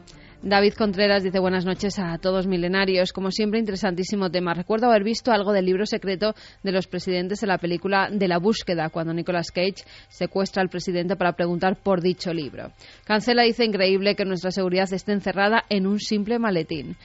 David 0.43 0.75
Contreras 0.75 1.25
dice 1.25 1.39
buenas 1.39 1.65
noches 1.65 1.99
a 1.99 2.19
todos 2.19 2.47
milenarios. 2.47 3.13
Como 3.13 3.31
siempre, 3.31 3.59
interesantísimo 3.59 4.31
tema. 4.31 4.55
Recuerdo 4.55 4.87
haber 4.87 5.03
visto 5.03 5.33
algo 5.33 5.53
del 5.53 5.65
libro 5.65 5.87
secreto 5.87 6.35
de 6.63 6.73
los 6.73 6.87
presidentes 6.87 7.43
en 7.43 7.49
la 7.49 7.59
película 7.59 8.11
De 8.13 8.29
la 8.29 8.39
búsqueda, 8.39 8.91
cuando 8.91 9.15
Nicolas 9.15 9.51
Cage 9.51 9.85
secuestra 10.09 10.63
al 10.63 10.69
presidente 10.69 11.17
para 11.17 11.33
preguntar 11.33 11.79
por 11.83 12.03
dicho 12.03 12.33
libro. 12.33 12.71
Cancela 13.05 13.43
dice 13.43 13.65
increíble 13.65 14.15
que 14.15 14.25
nuestra 14.27 14.51
seguridad 14.51 14.93
esté 14.93 15.13
encerrada 15.13 15.65
en 15.71 15.87
un 15.87 15.99
simple 15.99 16.39
maletín. 16.39 16.97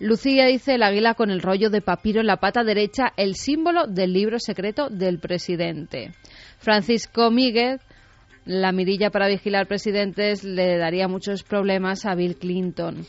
Lucía 0.00 0.46
dice 0.46 0.74
el 0.74 0.82
águila 0.82 1.14
con 1.14 1.30
el 1.30 1.42
rollo 1.42 1.70
de 1.70 1.82
papiro 1.82 2.20
en 2.20 2.26
la 2.26 2.38
pata 2.38 2.64
derecha, 2.64 3.12
el 3.16 3.34
símbolo 3.36 3.86
del 3.86 4.12
libro 4.12 4.38
secreto 4.38 4.88
del 4.88 5.20
presidente. 5.20 6.12
Francisco 6.58 7.30
Míguez 7.30 7.80
la 8.50 8.72
mirilla 8.72 9.10
para 9.10 9.28
vigilar 9.28 9.68
presidentes 9.68 10.42
le 10.42 10.76
daría 10.76 11.06
muchos 11.06 11.44
problemas 11.44 12.04
a 12.04 12.16
Bill 12.16 12.36
Clinton. 12.36 13.06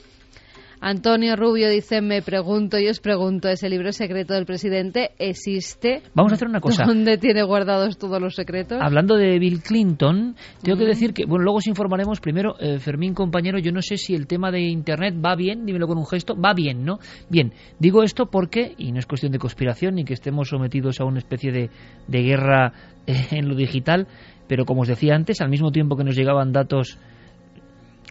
Antonio 0.84 1.36
Rubio 1.36 1.70
dice, 1.70 2.02
me 2.02 2.24
pregunto 2.24 2.80
y 2.80 2.88
os 2.88 3.00
pregunto, 3.00 3.48
¿ese 3.50 3.70
libro 3.70 3.92
secreto 3.92 4.34
del 4.34 4.48
presidente 4.48 5.12
existe? 5.20 6.02
Vamos 6.16 6.32
a 6.32 6.36
hacer 6.36 6.48
una 6.48 6.60
cosa. 6.60 6.86
¿Dónde 6.86 7.20
tiene 7.20 7.44
guardados 7.44 8.00
todos 8.00 8.20
los 8.20 8.34
secretos? 8.34 8.80
Hablando 8.82 9.16
de 9.16 9.38
Bill 9.38 9.62
Clinton, 9.62 10.36
tengo 10.64 10.80
que 10.80 10.86
decir 10.86 11.14
que, 11.14 11.26
bueno, 11.26 11.44
luego 11.44 11.60
os 11.60 11.68
informaremos. 11.68 12.20
Primero, 12.20 12.56
eh, 12.60 12.80
Fermín, 12.80 13.14
compañero, 13.14 13.60
yo 13.60 13.72
no 13.72 13.84
sé 13.84 13.98
si 13.98 14.16
el 14.16 14.26
tema 14.26 14.50
de 14.50 14.62
Internet 14.62 15.16
va 15.24 15.36
bien, 15.36 15.68
dímelo 15.68 15.86
con 15.86 16.00
un 16.00 16.08
gesto, 16.08 16.36
va 16.36 16.56
bien, 16.56 16.84
¿no? 16.84 16.98
Bien, 17.30 17.54
digo 17.78 18.02
esto 18.02 18.26
porque, 18.26 18.74
y 18.76 18.92
no 18.92 18.98
es 18.98 19.06
cuestión 19.06 19.32
de 19.32 19.38
conspiración 19.38 19.94
ni 19.96 20.04
que 20.04 20.16
estemos 20.16 20.50
sometidos 20.50 21.00
a 21.00 21.06
una 21.06 21.20
especie 21.20 21.52
de, 21.52 21.70
de 22.08 22.24
guerra 22.24 22.74
eh, 23.06 23.28
en 23.32 23.50
lo 23.50 23.56
digital, 23.56 24.08
pero 24.52 24.66
como 24.66 24.82
os 24.82 24.89
decía 24.89 25.16
antes, 25.16 25.39
al 25.39 25.47
mismo 25.47 25.72
tiempo 25.72 25.95
que 25.95 26.04
nos 26.04 26.14
llegaban 26.14 26.52
datos 26.52 26.97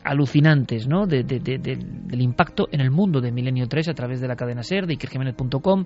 alucinantes 0.02 0.86
¿no? 0.86 1.06
De, 1.06 1.22
del 1.22 2.22
impacto 2.22 2.66
en 2.72 2.80
el 2.80 2.90
mundo 2.90 3.20
de 3.20 3.30
Milenio 3.30 3.68
3 3.68 3.88
a 3.88 3.92
través 3.92 4.22
de 4.22 4.28
la 4.28 4.36
cadena 4.36 4.62
SER, 4.62 4.86
de 4.86 4.94
ikerjiménez.com 4.94 5.84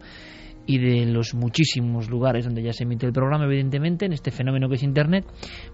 y 0.67 0.79
de 0.79 1.07
los 1.07 1.35
muchísimos 1.35 2.09
lugares 2.11 2.45
donde 2.45 2.62
ya 2.62 2.73
se 2.73 2.85
emite 2.85 3.07
el 3.07 3.12
programa, 3.12 3.45
evidentemente, 3.45 4.07
en 4.07 4.12
este 4.12 4.31
fenómeno 4.31 4.69
que 4.69 4.77
es 4.77 4.83
Internet. 4.83 5.25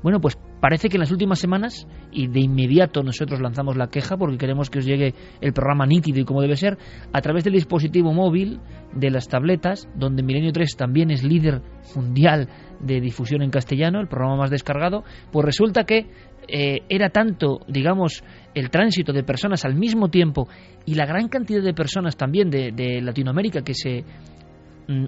Bueno, 0.03 0.21
pues 0.21 0.39
parece 0.61 0.89
que 0.89 0.97
en 0.97 1.01
las 1.01 1.11
últimas 1.11 1.39
semanas, 1.39 1.87
y 2.13 2.27
de 2.27 2.41
inmediato 2.41 3.03
nosotros 3.03 3.41
lanzamos 3.41 3.77
la 3.77 3.89
queja 3.89 4.17
porque 4.17 4.39
queremos 4.39 4.71
que 4.71 4.81
os 4.81 4.85
llegue 4.85 5.15
el 5.41 5.53
programa 5.53 5.87
nítido 5.87 6.21
y 6.21 6.25
como 6.25 6.43
debe 6.43 6.57
ser, 6.57 6.79
a 7.13 7.21
través 7.21 7.45
del 7.45 7.55
dispositivo 7.55 8.13
móvil, 8.13 8.61
de 8.95 9.11
las 9.11 9.29
tabletas, 9.29 9.89
donde 9.95 10.23
Milenio 10.23 10.53
3 10.53 10.77
también 10.77 11.11
es 11.11 11.23
líder 11.23 11.63
mundial 11.95 12.49
de 12.81 13.01
difusión 13.01 13.43
en 13.43 13.51
castellano, 13.51 14.01
el 14.01 14.09
programa 14.09 14.37
más 14.37 14.51
descargado, 14.51 15.05
pues 15.31 15.45
resulta 15.45 15.85
que 15.85 16.09
eh, 16.49 16.81
era 16.89 17.11
tanto, 17.11 17.61
digamos, 17.69 18.25
el 18.55 18.71
tránsito 18.71 19.13
de 19.13 19.23
personas 19.23 19.65
al 19.65 19.75
mismo 19.75 20.09
tiempo 20.09 20.49
y 20.85 20.95
la 20.95 21.07
gran 21.07 21.29
cantidad 21.29 21.63
de 21.63 21.75
personas 21.75 22.17
también 22.17 22.51
de, 22.51 23.01
Latinoamérica 23.03 23.63
que 23.63 23.75
se 23.75 24.05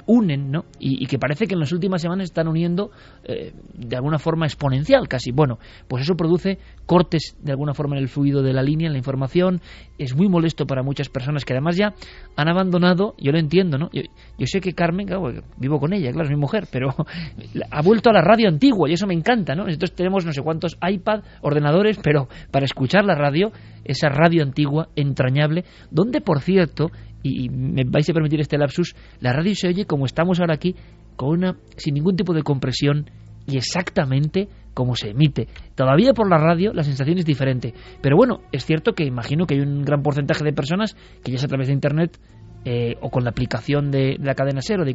unen, 0.06 0.50
¿no? 0.50 0.64
Y, 0.78 1.06
que 1.06 1.18
parece 1.18 1.46
que 1.46 1.54
en 1.54 1.60
las 1.60 1.72
últimas 1.72 2.00
semanas 2.00 2.24
están 2.24 2.48
uniendo 2.48 2.90
eh, 3.24 3.52
de 3.74 3.96
alguna 3.96 4.18
forma 4.18 4.46
exponencial, 4.46 5.08
casi. 5.08 5.32
Bueno, 5.32 5.58
pues 5.88 6.04
eso 6.04 6.14
produce 6.14 6.58
cortes 6.86 7.36
de 7.40 7.52
alguna 7.52 7.74
forma 7.74 7.96
en 7.96 8.02
el 8.02 8.08
fluido 8.08 8.42
de 8.42 8.52
la 8.52 8.62
línea, 8.62 8.86
en 8.86 8.92
la 8.92 8.98
información. 8.98 9.60
Es 9.98 10.14
muy 10.14 10.28
molesto 10.28 10.66
para 10.66 10.82
muchas 10.82 11.08
personas 11.08 11.44
que 11.44 11.52
además 11.52 11.76
ya 11.76 11.94
han 12.36 12.48
abandonado, 12.48 13.14
yo 13.18 13.32
lo 13.32 13.38
entiendo, 13.38 13.78
¿no? 13.78 13.90
Yo, 13.92 14.46
sé 14.46 14.60
que 14.60 14.72
Carmen, 14.72 15.06
claro, 15.06 15.32
vivo 15.56 15.78
con 15.78 15.92
ella, 15.92 16.10
claro, 16.12 16.24
es 16.24 16.30
mi 16.30 16.40
mujer, 16.40 16.66
pero 16.70 16.94
ha 17.70 17.82
vuelto 17.82 18.10
a 18.10 18.12
la 18.12 18.22
radio 18.22 18.48
antigua 18.48 18.88
y 18.88 18.94
eso 18.94 19.06
me 19.06 19.14
encanta, 19.14 19.54
¿no? 19.54 19.64
Nosotros 19.64 19.94
tenemos 19.94 20.24
no 20.24 20.32
sé 20.32 20.42
cuántos 20.42 20.76
iPad, 20.86 21.22
ordenadores, 21.40 21.98
pero 22.02 22.28
para 22.50 22.64
escuchar 22.64 23.04
la 23.04 23.14
radio, 23.14 23.52
esa 23.84 24.08
radio 24.08 24.42
antigua, 24.42 24.88
entrañable, 24.96 25.64
donde 25.90 26.20
por 26.20 26.40
cierto, 26.40 26.90
y 27.22 27.48
me 27.48 27.84
vais 27.84 28.08
a 28.08 28.12
permitir 28.12 28.40
este 28.40 28.58
lapsus, 28.58 28.94
la 29.20 29.32
radio 29.32 29.54
se 29.54 29.68
oye 29.68 29.84
como 29.84 30.06
estamos 30.06 30.40
ahora 30.40 30.54
aquí, 30.54 30.74
con 31.16 31.30
una, 31.30 31.56
sin 31.76 31.94
ningún 31.94 32.16
tipo 32.16 32.32
de 32.34 32.42
compresión 32.42 33.06
y 33.46 33.56
exactamente 33.56 34.48
como 34.74 34.96
se 34.96 35.10
emite. 35.10 35.48
Todavía 35.74 36.12
por 36.12 36.28
la 36.28 36.38
radio 36.38 36.72
la 36.72 36.82
sensación 36.82 37.18
es 37.18 37.24
diferente. 37.24 37.74
Pero 38.00 38.16
bueno, 38.16 38.40
es 38.52 38.64
cierto 38.64 38.94
que 38.94 39.04
imagino 39.04 39.46
que 39.46 39.54
hay 39.54 39.60
un 39.60 39.82
gran 39.82 40.02
porcentaje 40.02 40.44
de 40.44 40.52
personas 40.52 40.96
que 41.22 41.32
ya 41.32 41.38
sea 41.38 41.46
a 41.46 41.48
través 41.48 41.68
de 41.68 41.74
Internet 41.74 42.18
eh, 42.64 42.96
o 43.00 43.10
con 43.10 43.24
la 43.24 43.30
aplicación 43.30 43.90
de, 43.90 44.16
la 44.20 44.34
cadena 44.34 44.62
SER 44.62 44.80
o 44.80 44.84
de 44.84 44.94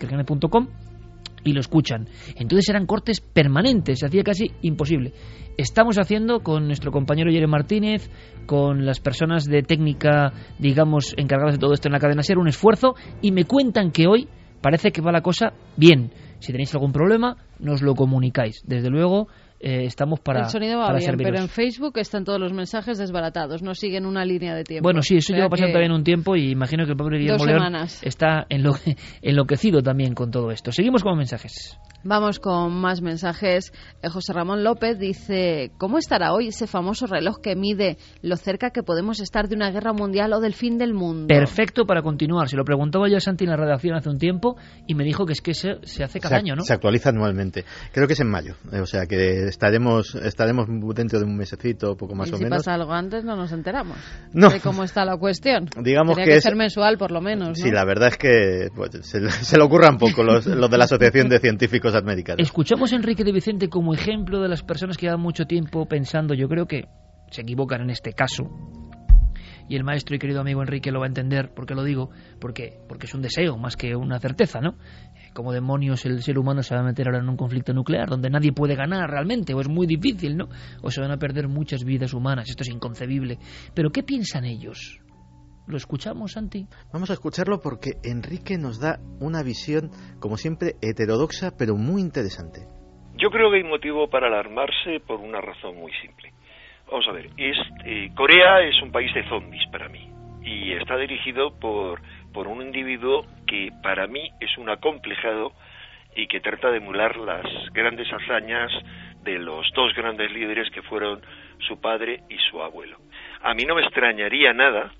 y 1.47 1.53
lo 1.53 1.61
escuchan. 1.61 2.07
Entonces 2.35 2.69
eran 2.69 2.85
cortes 2.85 3.21
permanentes, 3.21 3.99
se 3.99 4.05
hacía 4.05 4.23
casi 4.23 4.51
imposible. 4.61 5.13
Estamos 5.57 5.97
haciendo 5.97 6.41
con 6.41 6.67
nuestro 6.67 6.91
compañero 6.91 7.31
Jeremy 7.31 7.51
Martínez, 7.51 8.09
con 8.45 8.85
las 8.85 8.99
personas 8.99 9.45
de 9.45 9.63
técnica, 9.63 10.33
digamos, 10.59 11.13
encargadas 11.17 11.55
de 11.55 11.59
todo 11.59 11.73
esto 11.73 11.87
en 11.87 11.93
la 11.93 11.99
cadena 11.99 12.23
SER, 12.23 12.37
un 12.37 12.47
esfuerzo 12.47 12.95
y 13.21 13.31
me 13.31 13.45
cuentan 13.45 13.91
que 13.91 14.07
hoy 14.07 14.27
parece 14.61 14.91
que 14.91 15.01
va 15.01 15.11
la 15.11 15.21
cosa 15.21 15.53
bien. 15.75 16.11
Si 16.39 16.51
tenéis 16.51 16.73
algún 16.75 16.91
problema, 16.91 17.37
nos 17.59 17.81
lo 17.81 17.95
comunicáis. 17.95 18.61
Desde 18.65 18.89
luego, 18.89 19.27
eh, 19.59 19.85
estamos 19.85 20.19
para. 20.19 20.41
El 20.41 20.49
sonido 20.49 20.79
va 20.79 20.93
bien, 20.93 21.17
pero 21.17 21.37
en 21.37 21.49
Facebook 21.49 21.97
están 21.97 22.23
todos 22.23 22.39
los 22.39 22.53
mensajes 22.53 22.97
desbaratados, 22.97 23.63
no 23.63 23.73
siguen 23.73 24.05
una 24.05 24.23
línea 24.23 24.55
de 24.55 24.63
tiempo. 24.63 24.83
Bueno, 24.83 25.01
sí, 25.01 25.17
eso 25.17 25.33
lleva 25.33 25.49
pasando 25.49 25.73
también 25.73 25.91
un 25.91 26.03
tiempo 26.03 26.35
y 26.35 26.51
imagino 26.51 26.85
que 26.85 26.91
el 26.91 26.97
pobre 26.97 27.17
Guillermo 27.17 27.45
León 27.45 27.75
está 28.01 28.45
enloquecido 29.21 29.81
también 29.81 30.13
con 30.13 30.31
todo 30.31 30.51
esto. 30.51 30.71
Seguimos 30.71 31.03
con 31.03 31.17
mensajes. 31.17 31.79
Vamos 32.07 32.39
con 32.39 32.71
más 32.71 33.01
mensajes. 33.01 33.73
Eh, 34.01 34.07
José 34.07 34.31
Ramón 34.31 34.63
López 34.63 34.97
dice, 34.97 35.71
¿cómo 35.77 35.97
estará 35.97 36.31
hoy 36.31 36.47
ese 36.47 36.65
famoso 36.65 37.05
reloj 37.05 37.41
que 37.41 37.57
mide 37.57 37.97
lo 38.21 38.37
cerca 38.37 38.69
que 38.69 38.81
podemos 38.81 39.19
estar 39.19 39.49
de 39.49 39.57
una 39.57 39.71
guerra 39.71 39.91
mundial 39.91 40.31
o 40.31 40.39
del 40.39 40.53
fin 40.53 40.77
del 40.77 40.93
mundo? 40.93 41.27
Perfecto 41.27 41.85
para 41.85 42.01
continuar. 42.01 42.47
Se 42.47 42.55
lo 42.55 42.63
preguntaba 42.63 43.09
yo 43.09 43.17
a 43.17 43.19
Santi 43.19 43.43
en 43.43 43.49
la 43.49 43.57
redacción 43.57 43.93
hace 43.97 44.07
un 44.07 44.19
tiempo 44.19 44.55
y 44.87 44.95
me 44.95 45.03
dijo 45.03 45.25
que 45.25 45.33
es 45.33 45.41
que 45.41 45.53
se, 45.53 45.79
se 45.83 46.01
hace 46.01 46.21
cada 46.21 46.37
año, 46.37 46.55
¿no? 46.55 46.63
Se 46.63 46.71
actualiza 46.71 47.09
anualmente. 47.09 47.65
Creo 47.91 48.07
que 48.07 48.13
es 48.13 48.19
en 48.21 48.29
mayo. 48.29 48.55
Eh, 48.71 48.79
o 48.79 48.85
sea 48.85 49.05
que 49.05 49.43
estaremos 49.49 50.15
estaremos 50.15 50.67
dentro 50.95 51.19
de 51.19 51.25
un 51.25 51.35
mesecito, 51.35 51.97
poco 51.97 52.15
más 52.15 52.31
o 52.31 52.37
si 52.37 52.43
menos. 52.43 52.61
Si 52.61 52.65
pasa 52.67 52.75
algo 52.75 52.93
antes 52.93 53.25
no 53.25 53.35
nos 53.35 53.51
enteramos 53.51 53.97
de 54.31 54.61
cómo 54.61 54.85
está 54.85 55.03
la 55.03 55.17
cuestión. 55.17 55.67
Digamos 55.83 56.15
que, 56.15 56.37
es... 56.37 56.43
ser 56.43 56.55
mensual 56.55 56.97
por 56.97 57.11
lo 57.11 57.19
menos. 57.19 57.49
¿no? 57.49 57.55
Sí, 57.55 57.69
la 57.69 57.83
verdad 57.83 58.07
es 58.07 58.17
que 58.17 58.69
pues, 58.73 58.91
se, 59.01 59.29
se, 59.29 59.57
le 59.57 59.63
ocurran 59.65 59.97
poco 59.97 60.23
los, 60.23 60.45
los 60.45 60.71
de 60.71 60.77
la 60.77 60.85
Asociación 60.85 61.27
de 61.27 61.39
Científicos 61.39 61.96
Escuchamos 62.41 62.93
a 62.93 62.95
Enrique 62.95 63.23
de 63.23 63.31
Vicente 63.31 63.69
como 63.69 63.93
ejemplo 63.93 64.41
de 64.41 64.49
las 64.49 64.63
personas 64.63 64.97
que 64.97 65.05
llevan 65.05 65.21
mucho 65.21 65.45
tiempo 65.45 65.85
pensando, 65.87 66.33
yo 66.33 66.47
creo 66.47 66.67
que 66.67 66.87
se 67.31 67.41
equivocan 67.41 67.81
en 67.81 67.89
este 67.89 68.13
caso, 68.13 68.49
y 69.69 69.75
el 69.75 69.83
maestro 69.83 70.15
y 70.15 70.19
querido 70.19 70.41
amigo 70.41 70.61
Enrique 70.61 70.91
lo 70.91 70.99
va 70.99 71.05
a 71.05 71.09
entender, 71.09 71.51
porque 71.53 71.75
lo 71.75 71.83
digo, 71.83 72.09
porque, 72.39 72.79
porque 72.87 73.05
es 73.05 73.13
un 73.13 73.21
deseo 73.21 73.57
más 73.57 73.75
que 73.75 73.95
una 73.95 74.19
certeza, 74.19 74.59
¿no? 74.61 74.75
Como 75.33 75.51
demonios 75.51 76.05
el 76.05 76.23
ser 76.23 76.39
humano 76.39 76.63
se 76.63 76.73
va 76.73 76.81
a 76.81 76.83
meter 76.83 77.07
ahora 77.07 77.19
en 77.19 77.29
un 77.29 77.37
conflicto 77.37 77.73
nuclear 77.73 78.09
donde 78.09 78.29
nadie 78.29 78.53
puede 78.53 78.75
ganar 78.75 79.09
realmente, 79.09 79.53
o 79.53 79.61
es 79.61 79.67
muy 79.67 79.85
difícil, 79.85 80.37
¿no? 80.37 80.47
O 80.81 80.89
se 80.89 81.01
van 81.01 81.11
a 81.11 81.17
perder 81.17 81.47
muchas 81.47 81.83
vidas 81.83 82.13
humanas, 82.13 82.49
esto 82.49 82.63
es 82.63 82.69
inconcebible. 82.69 83.39
Pero 83.73 83.91
¿qué 83.91 84.03
piensan 84.03 84.45
ellos? 84.45 85.01
¿Lo 85.67 85.75
escuchamos, 85.75 86.31
Santi? 86.31 86.65
Vamos 86.93 87.09
a 87.09 87.13
escucharlo 87.13 87.59
porque 87.61 87.99
Enrique 88.01 88.57
nos 88.57 88.79
da 88.79 88.99
una 89.19 89.43
visión, 89.43 89.91
como 90.21 90.37
siempre, 90.37 90.79
heterodoxa, 90.81 91.51
pero 91.59 91.75
muy 91.75 92.01
interesante. 92.01 92.63
Yo 93.17 93.29
creo 93.29 93.51
que 93.51 93.57
hay 93.57 93.63
motivo 93.63 94.09
para 94.09 94.27
alarmarse 94.27 95.01
por 95.05 95.19
una 95.19 95.41
razón 95.41 95.75
muy 95.75 95.91
simple. 95.99 96.31
Vamos 96.89 97.05
a 97.09 97.11
ver, 97.11 97.27
eh, 97.35 98.09
Corea 98.15 98.61
es 98.61 98.81
un 98.81 98.93
país 98.93 99.13
de 99.13 99.27
zombies 99.27 99.67
para 99.69 99.89
mí 99.89 100.09
y 100.41 100.71
está 100.71 100.95
dirigido 100.95 101.59
por, 101.59 102.01
por 102.31 102.47
un 102.47 102.61
individuo 102.61 103.25
que 103.45 103.69
para 103.83 104.07
mí 104.07 104.29
es 104.39 104.57
un 104.57 104.69
acomplejado 104.69 105.51
y 106.15 106.27
que 106.27 106.39
trata 106.39 106.71
de 106.71 106.77
emular 106.77 107.17
las 107.17 107.43
grandes 107.73 108.07
hazañas 108.07 108.71
de 109.23 109.37
los 109.37 109.69
dos 109.75 109.93
grandes 109.93 110.31
líderes 110.31 110.69
que 110.71 110.81
fueron 110.83 111.19
su 111.67 111.81
padre 111.81 112.23
y 112.29 112.37
su 112.49 112.61
abuelo. 112.61 112.97
A 113.41 113.53
mí 113.53 113.65
no 113.65 113.75
me 113.75 113.81
extrañaría 113.83 114.53
nada 114.53 114.93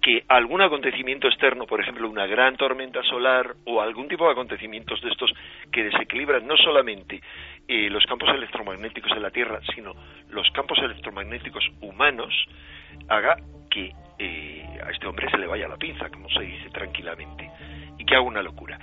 que 0.00 0.24
algún 0.28 0.62
acontecimiento 0.62 1.28
externo, 1.28 1.66
por 1.66 1.80
ejemplo 1.80 2.08
una 2.08 2.26
gran 2.26 2.56
tormenta 2.56 3.02
solar 3.02 3.54
o 3.66 3.80
algún 3.80 4.08
tipo 4.08 4.24
de 4.24 4.32
acontecimientos 4.32 5.00
de 5.02 5.10
estos 5.10 5.30
que 5.70 5.84
desequilibran 5.84 6.46
no 6.46 6.56
solamente 6.56 7.20
eh, 7.68 7.90
los 7.90 8.04
campos 8.06 8.30
electromagnéticos 8.30 9.12
de 9.12 9.20
la 9.20 9.30
Tierra, 9.30 9.60
sino 9.74 9.94
los 10.30 10.50
campos 10.52 10.78
electromagnéticos 10.78 11.68
humanos, 11.82 12.34
haga 13.08 13.36
que 13.70 13.92
eh, 14.18 14.64
a 14.84 14.90
este 14.90 15.06
hombre 15.06 15.30
se 15.30 15.38
le 15.38 15.46
vaya 15.46 15.68
la 15.68 15.76
pinza, 15.76 16.08
como 16.08 16.28
se 16.30 16.40
dice 16.40 16.70
tranquilamente, 16.70 17.50
y 17.98 18.04
que 18.04 18.14
haga 18.14 18.24
una 18.24 18.42
locura. 18.42 18.78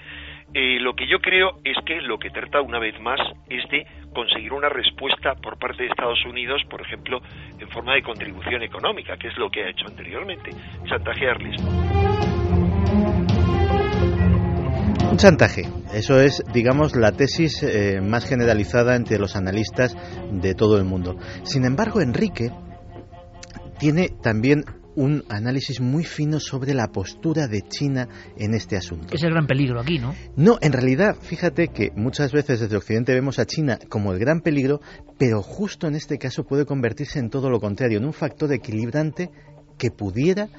Eh, 0.54 0.80
lo 0.80 0.96
que 0.96 1.08
yo 1.08 1.20
creo 1.20 1.60
es 1.64 1.78
que 1.86 2.02
lo 2.02 2.20
que 2.20 2.30
trata 2.30 2.62
una 2.62 2.80
vez 2.80 3.00
más 3.02 3.20
es 3.50 3.68
de 3.70 3.86
conseguir 4.18 4.52
una 4.52 4.68
respuesta 4.68 5.36
por 5.36 5.60
parte 5.60 5.84
de 5.84 5.90
Estados 5.90 6.26
Unidos, 6.26 6.64
por 6.68 6.82
ejemplo, 6.82 7.20
en 7.60 7.70
forma 7.70 7.94
de 7.94 8.02
contribución 8.02 8.64
económica, 8.64 9.16
que 9.16 9.28
es 9.28 9.38
lo 9.38 9.48
que 9.48 9.64
ha 9.64 9.70
hecho 9.70 9.86
anteriormente, 9.88 10.50
chantajearles. 10.90 11.62
Un 15.12 15.18
chantaje, 15.18 15.62
eso 15.94 16.20
es, 16.20 16.44
digamos, 16.52 16.96
la 16.96 17.12
tesis 17.12 17.62
eh, 17.62 18.02
más 18.02 18.28
generalizada 18.28 18.96
entre 18.96 19.20
los 19.20 19.36
analistas 19.36 19.96
de 20.32 20.56
todo 20.56 20.80
el 20.80 20.86
mundo. 20.86 21.18
Sin 21.44 21.64
embargo, 21.64 22.02
Enrique 22.02 22.50
tiene 23.78 24.10
también 24.24 24.64
un 24.98 25.24
análisis 25.30 25.80
muy 25.80 26.04
fino 26.04 26.40
sobre 26.40 26.74
la 26.74 26.88
postura 26.88 27.48
de 27.48 27.62
China 27.62 28.10
en 28.36 28.56
este 28.56 28.78
asunto. 28.78 29.14
Es 29.14 29.22
el 29.22 29.30
gran 29.30 29.46
peligro 29.46 29.80
aquí, 29.80 30.00
¿no? 30.00 30.16
No, 30.36 30.58
en 30.60 30.74
realidad, 30.74 31.16
fíjate 31.22 31.68
que 31.68 31.92
muchas 31.96 32.32
veces 32.32 32.60
desde 32.60 32.76
Occidente 32.76 33.14
vemos 33.14 33.38
a 33.38 33.46
China 33.46 33.78
como 33.90 34.12
el 34.12 34.18
gran 34.18 34.42
peligro, 34.42 34.82
pero 35.20 35.44
justo 35.44 35.88
en 35.88 35.96
este 35.96 36.18
caso 36.18 36.46
puede 36.46 36.66
convertirse 36.66 37.20
en 37.20 37.30
todo 37.30 37.52
lo 37.52 37.60
contrario, 37.60 38.00
en 38.00 38.06
un 38.06 38.14
factor 38.14 38.52
equilibrante 38.52 39.30
que 39.78 39.92
pudiera 39.92 40.50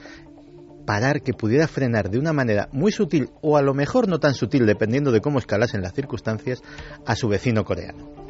parar, 0.86 1.20
que 1.20 1.32
pudiera 1.32 1.66
frenar 1.66 2.09
de 2.09 2.20
una 2.20 2.32
manera 2.32 2.68
muy 2.70 2.93
sutil 2.93 3.30
o 3.43 3.57
a 3.57 3.62
lo 3.62 3.74
mejor 3.74 4.07
no 4.07 4.20
tan 4.20 4.34
sutil, 4.34 4.66
dependiendo 4.66 5.11
de 5.11 5.20
cómo 5.20 5.41
escalasen 5.41 5.82
las 5.82 5.95
circunstancias, 5.95 6.62
a 7.05 7.16
su 7.16 7.26
vecino 7.26 7.64
coreano. 7.64 8.28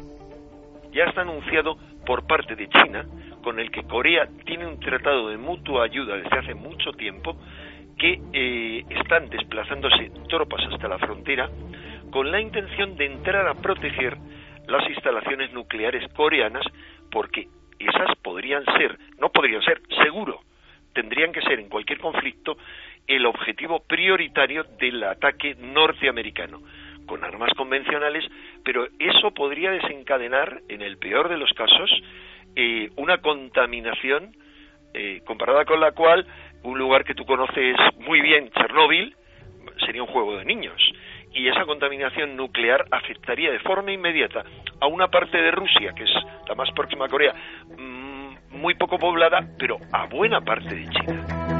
Ya 0.99 1.05
está 1.05 1.21
anunciado 1.21 1.77
por 2.05 2.27
parte 2.27 2.57
de 2.57 2.67
China 2.67 3.05
con 3.41 3.57
el 3.57 3.71
que 3.71 3.83
Corea 3.83 4.27
tiene 4.43 4.67
un 4.67 4.81
tratado 4.81 5.29
de 5.29 5.37
mutua 5.37 5.85
ayuda 5.85 6.17
desde 6.17 6.37
hace 6.37 6.53
mucho 6.53 6.91
tiempo 6.91 7.37
que 7.97 8.19
eh, 8.33 8.83
están 8.89 9.29
desplazándose 9.29 10.11
tropas 10.27 10.59
hasta 10.69 10.89
la 10.89 10.97
frontera 10.97 11.49
con 12.11 12.29
la 12.29 12.41
intención 12.41 12.97
de 12.97 13.05
entrar 13.05 13.47
a 13.47 13.53
proteger 13.53 14.17
las 14.67 14.89
instalaciones 14.89 15.53
nucleares 15.53 16.05
coreanas 16.15 16.65
porque 17.09 17.47
esas 17.79 18.17
podrían 18.21 18.65
ser, 18.77 18.99
no 19.19 19.29
podrían 19.29 19.61
ser, 19.61 19.81
seguro, 20.03 20.41
tendrían 20.93 21.31
que 21.31 21.41
ser 21.43 21.61
en 21.61 21.69
cualquier 21.69 21.99
conflicto 21.99 22.57
el 23.07 23.25
objetivo 23.25 23.79
prioritario 23.87 24.65
del 24.77 25.01
ataque 25.05 25.55
norteamericano 25.55 26.59
con 27.09 27.23
armas 27.23 27.49
convencionales, 27.57 28.23
pero 28.63 28.87
eso 28.99 29.31
podría 29.31 29.71
desencadenar, 29.71 30.61
en 30.69 30.83
el 30.83 30.97
peor 30.97 31.27
de 31.27 31.37
los 31.37 31.51
casos, 31.53 31.89
eh, 32.55 32.91
una 32.97 33.17
contaminación 33.17 34.35
eh, 34.93 35.21
comparada 35.25 35.65
con 35.65 35.79
la 35.79 35.91
cual 35.91 36.27
un 36.61 36.77
lugar 36.77 37.03
que 37.03 37.15
tú 37.15 37.25
conoces 37.25 37.75
muy 37.97 38.21
bien, 38.21 38.51
Chernóbil, 38.51 39.15
sería 39.85 40.03
un 40.03 40.09
juego 40.09 40.37
de 40.37 40.45
niños. 40.45 40.79
Y 41.33 41.47
esa 41.47 41.65
contaminación 41.65 42.35
nuclear 42.35 42.85
afectaría 42.91 43.51
de 43.51 43.59
forma 43.59 43.91
inmediata 43.91 44.43
a 44.79 44.87
una 44.87 45.07
parte 45.07 45.37
de 45.37 45.51
Rusia, 45.51 45.93
que 45.95 46.03
es 46.03 46.11
la 46.47 46.53
más 46.53 46.69
próxima 46.71 47.05
a 47.05 47.09
Corea, 47.09 47.33
mm, 47.75 48.57
muy 48.57 48.75
poco 48.75 48.99
poblada, 48.99 49.47
pero 49.57 49.77
a 49.91 50.05
buena 50.05 50.41
parte 50.41 50.75
de 50.75 50.89
China. 50.89 51.58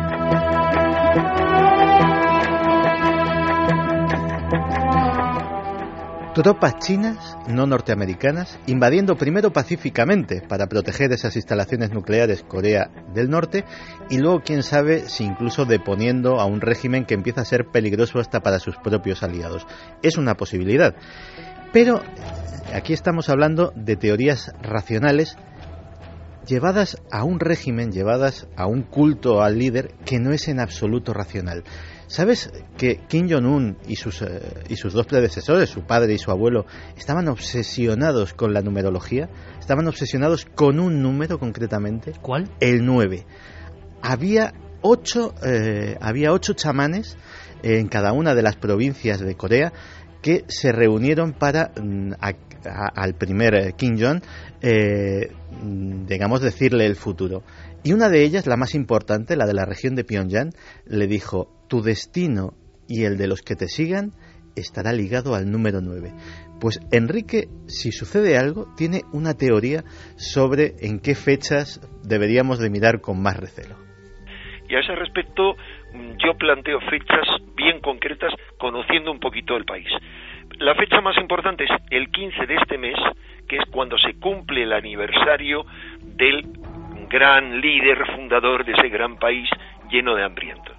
Tropas 6.34 6.78
chinas, 6.78 7.38
no 7.48 7.66
norteamericanas, 7.66 8.60
invadiendo 8.68 9.18
primero 9.18 9.52
pacíficamente 9.52 10.42
para 10.48 10.68
proteger 10.68 11.12
esas 11.12 11.36
instalaciones 11.36 11.92
nucleares 11.92 12.44
Corea 12.44 12.92
del 13.16 13.32
Norte 13.32 13.66
y 14.12 14.20
luego, 14.20 14.42
quién 14.46 14.62
sabe, 14.62 15.10
si 15.10 15.24
incluso 15.24 15.66
deponiendo 15.66 16.40
a 16.40 16.46
un 16.46 16.62
régimen 16.62 17.06
que 17.06 17.16
empieza 17.16 17.42
a 17.42 17.46
ser 17.46 17.66
peligroso 17.66 18.20
hasta 18.20 18.42
para 18.42 18.60
sus 18.60 18.78
propios 18.78 19.24
aliados. 19.24 19.66
Es 20.04 20.18
una 20.18 20.36
posibilidad. 20.36 20.94
Pero 21.74 22.00
aquí 22.76 22.94
estamos 22.94 23.30
hablando 23.30 23.74
de 23.76 23.96
teorías 23.96 24.54
racionales 24.62 25.36
llevadas 26.46 26.98
a 27.12 27.24
un 27.24 27.40
régimen, 27.40 27.92
llevadas 27.92 28.48
a 28.56 28.68
un 28.68 28.84
culto 28.84 29.42
al 29.42 29.58
líder 29.58 29.96
que 30.06 30.20
no 30.20 30.32
es 30.32 30.48
en 30.48 30.60
absoluto 30.60 31.12
racional. 31.12 31.64
¿Sabes 32.10 32.52
que 32.76 33.02
Kim 33.08 33.30
Jong-un 33.30 33.78
y 33.88 33.96
sus, 33.96 34.24
eh, 34.24 34.42
y 34.68 34.78
sus 34.78 34.94
dos 34.94 35.06
predecesores, 35.06 35.70
su 35.70 35.84
padre 35.84 36.16
y 36.16 36.18
su 36.18 36.32
abuelo, 36.32 36.66
estaban 36.98 37.28
obsesionados 37.28 38.34
con 38.34 38.52
la 38.52 38.64
numerología? 38.64 39.30
Estaban 39.60 39.88
obsesionados 39.88 40.46
con 40.46 40.80
un 40.80 41.04
número 41.04 41.38
concretamente. 41.38 42.14
¿Cuál? 42.20 42.50
El 42.60 42.84
9. 42.84 43.28
Había 44.02 44.54
ocho, 44.82 45.36
eh, 45.46 45.98
había 46.02 46.34
ocho 46.34 46.54
chamanes 46.54 47.16
en 47.62 47.88
cada 47.88 48.12
una 48.12 48.34
de 48.34 48.42
las 48.42 48.56
provincias 48.56 49.20
de 49.20 49.36
Corea 49.36 49.72
que 50.24 50.46
se 50.48 50.72
reunieron 50.72 51.34
para 51.34 51.74
mm, 51.80 52.14
al 52.96 53.14
primer 53.14 53.54
eh, 53.54 53.74
Kim 53.78 54.00
Jong, 54.00 54.24
mm, 54.64 56.08
digamos, 56.08 56.42
decirle 56.42 56.88
el 56.88 56.96
futuro. 56.96 57.44
Y 57.84 57.94
una 57.94 58.10
de 58.10 58.24
ellas, 58.24 58.48
la 58.48 58.58
más 58.58 58.74
importante, 58.74 59.36
la 59.36 59.46
de 59.46 59.54
la 59.54 59.66
región 59.66 59.94
de 59.94 60.04
Pyongyang, 60.04 60.54
le 60.88 61.06
dijo, 61.06 61.59
tu 61.70 61.82
destino 61.82 62.54
y 62.88 63.06
el 63.06 63.18
de 63.18 63.28
los 63.28 63.42
que 63.42 63.56
te 63.56 63.68
sigan 63.68 64.12
estará 64.56 64.92
ligado 64.92 65.36
al 65.36 65.50
número 65.50 65.80
9. 65.82 66.12
Pues 66.60 66.80
Enrique, 66.92 67.48
si 67.68 67.92
sucede 67.92 68.38
algo, 68.38 68.66
tiene 68.76 69.02
una 69.14 69.34
teoría 69.36 69.84
sobre 70.18 70.74
en 70.82 71.00
qué 71.00 71.16
fechas 71.16 71.80
deberíamos 72.04 72.60
de 72.60 72.70
mirar 72.70 73.00
con 73.00 73.22
más 73.22 73.38
recelo. 73.38 73.76
Y 74.68 74.76
a 74.76 74.80
ese 74.80 74.96
respecto, 74.96 75.56
yo 76.24 76.38
planteo 76.38 76.80
fechas 76.82 77.26
bien 77.56 77.80
concretas, 77.80 78.34
conociendo 78.60 79.12
un 79.12 79.20
poquito 79.20 79.56
el 79.56 79.66
país. 79.66 79.88
La 80.60 80.76
fecha 80.76 81.02
más 81.02 81.18
importante 81.18 81.64
es 81.64 81.72
el 81.90 82.12
15 82.12 82.46
de 82.46 82.56
este 82.56 82.78
mes, 82.78 82.98
que 83.48 83.58
es 83.58 83.66
cuando 83.72 83.98
se 83.98 84.20
cumple 84.20 84.64
el 84.64 84.74
aniversario 84.74 85.66
del 86.02 86.44
gran 87.10 87.62
líder 87.62 88.06
fundador 88.16 88.66
de 88.66 88.74
ese 88.74 88.90
gran 88.90 89.18
país 89.18 89.50
lleno 89.90 90.16
de 90.16 90.24
hambrientos. 90.24 90.78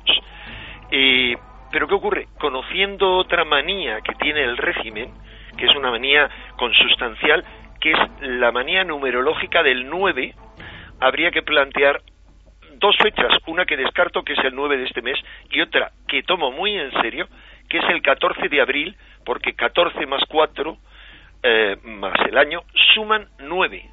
Eh, 0.91 1.37
pero 1.71 1.87
¿qué 1.87 1.95
ocurre? 1.95 2.29
Conociendo 2.39 3.17
otra 3.17 3.45
manía 3.45 4.01
que 4.01 4.15
tiene 4.15 4.43
el 4.43 4.57
régimen, 4.57 5.13
que 5.57 5.67
es 5.67 5.77
una 5.77 5.91
manía 5.91 6.29
consustancial, 6.57 7.45
que 7.81 7.93
es 7.93 7.99
la 8.21 8.53
manía 8.53 8.85
numerológica 8.85 9.63
del 9.63 9.89
9, 9.89 10.35
habría 11.01 11.31
que 11.31 11.43
plantear 11.43 12.03
dos 12.75 12.97
fechas, 12.97 13.33
una 13.47 13.67
que 13.67 13.77
descarto 13.77 14.23
que 14.23 14.33
es 14.33 14.39
el 14.41 14.55
9 14.55 14.79
de 14.79 14.85
este 14.85 15.03
mes 15.03 15.19
y 15.51 15.61
otra 15.61 15.93
que 16.09 16.23
tomo 16.23 16.51
muy 16.51 16.77
en 16.77 16.91
serio, 17.03 17.29
que 17.69 17.79
es 17.79 17.85
el 17.89 18.03
14 18.03 18.49
de 18.49 18.61
abril, 18.61 18.97
porque 19.25 19.55
14 19.55 20.07
más 20.07 20.23
4 20.29 20.77
eh, 21.43 21.77
más 21.85 22.19
el 22.27 22.37
año 22.37 22.63
suman 22.95 23.29
9. 23.39 23.85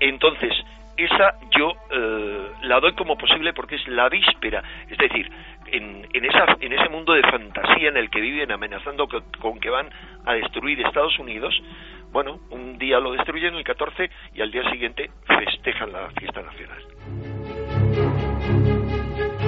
Entonces, 0.00 0.52
esa 0.96 1.38
yo 1.56 1.72
eh, 1.90 2.50
la 2.62 2.80
doy 2.80 2.92
como 2.94 3.16
posible 3.16 3.52
porque 3.52 3.76
es 3.76 3.88
la 3.88 4.08
víspera, 4.08 4.62
es 4.88 4.98
decir, 4.98 5.30
en, 5.66 6.06
en, 6.12 6.24
esa, 6.24 6.56
en 6.60 6.72
ese 6.72 6.88
mundo 6.88 7.12
de 7.12 7.22
fantasía 7.22 7.88
en 7.88 7.96
el 7.96 8.10
que 8.10 8.20
viven 8.20 8.52
amenazando 8.52 9.06
con 9.40 9.58
que 9.58 9.70
van 9.70 9.88
a 10.24 10.34
destruir 10.34 10.80
Estados 10.80 11.18
Unidos, 11.18 11.54
bueno, 12.12 12.38
un 12.50 12.78
día 12.78 13.00
lo 13.00 13.12
destruyen 13.12 13.54
el 13.54 13.64
14 13.64 14.08
y 14.34 14.40
al 14.40 14.50
día 14.50 14.62
siguiente 14.70 15.10
festejan 15.26 15.92
la 15.92 16.10
fiesta 16.10 16.42
nacional. 16.42 16.82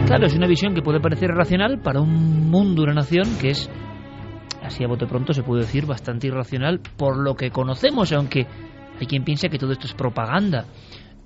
Claro, 0.06 0.26
es 0.26 0.36
una 0.36 0.46
visión 0.46 0.74
que 0.74 0.82
puede 0.82 1.00
parecer 1.00 1.30
racional 1.30 1.80
para 1.82 2.00
un 2.00 2.50
mundo, 2.50 2.82
una 2.82 2.94
nación 2.94 3.24
que 3.40 3.50
es, 3.50 3.70
así 4.62 4.84
a 4.84 4.88
bote 4.88 5.06
pronto 5.06 5.32
se 5.32 5.42
puede 5.42 5.62
decir, 5.62 5.86
bastante 5.86 6.26
irracional 6.26 6.80
por 6.96 7.16
lo 7.22 7.34
que 7.34 7.50
conocemos, 7.50 8.12
aunque 8.12 8.46
hay 9.00 9.06
quien 9.06 9.24
piensa 9.24 9.48
que 9.48 9.58
todo 9.58 9.72
esto 9.72 9.86
es 9.86 9.94
propaganda. 9.94 10.64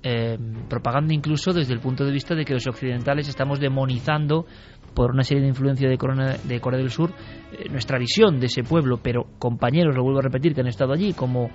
Eh, 0.03 0.35
propaganda 0.67 1.13
incluso 1.13 1.53
desde 1.53 1.73
el 1.73 1.79
punto 1.79 2.03
de 2.03 2.11
vista 2.11 2.33
de 2.33 2.43
que 2.43 2.53
los 2.53 2.65
occidentales 2.65 3.29
estamos 3.29 3.59
demonizando 3.59 4.47
por 4.95 5.11
una 5.11 5.21
serie 5.21 5.43
de 5.43 5.49
influencia 5.49 5.87
de, 5.87 5.95
de 6.43 6.59
Corea 6.59 6.79
del 6.79 6.89
Sur 6.89 7.11
eh, 7.51 7.69
nuestra 7.69 7.99
visión 7.99 8.39
de 8.39 8.47
ese 8.47 8.63
pueblo, 8.63 8.97
pero 8.97 9.27
compañeros, 9.37 9.95
lo 9.95 10.01
vuelvo 10.01 10.17
a 10.17 10.23
repetir, 10.23 10.55
que 10.55 10.61
han 10.61 10.67
estado 10.67 10.93
allí, 10.93 11.13
como 11.13 11.51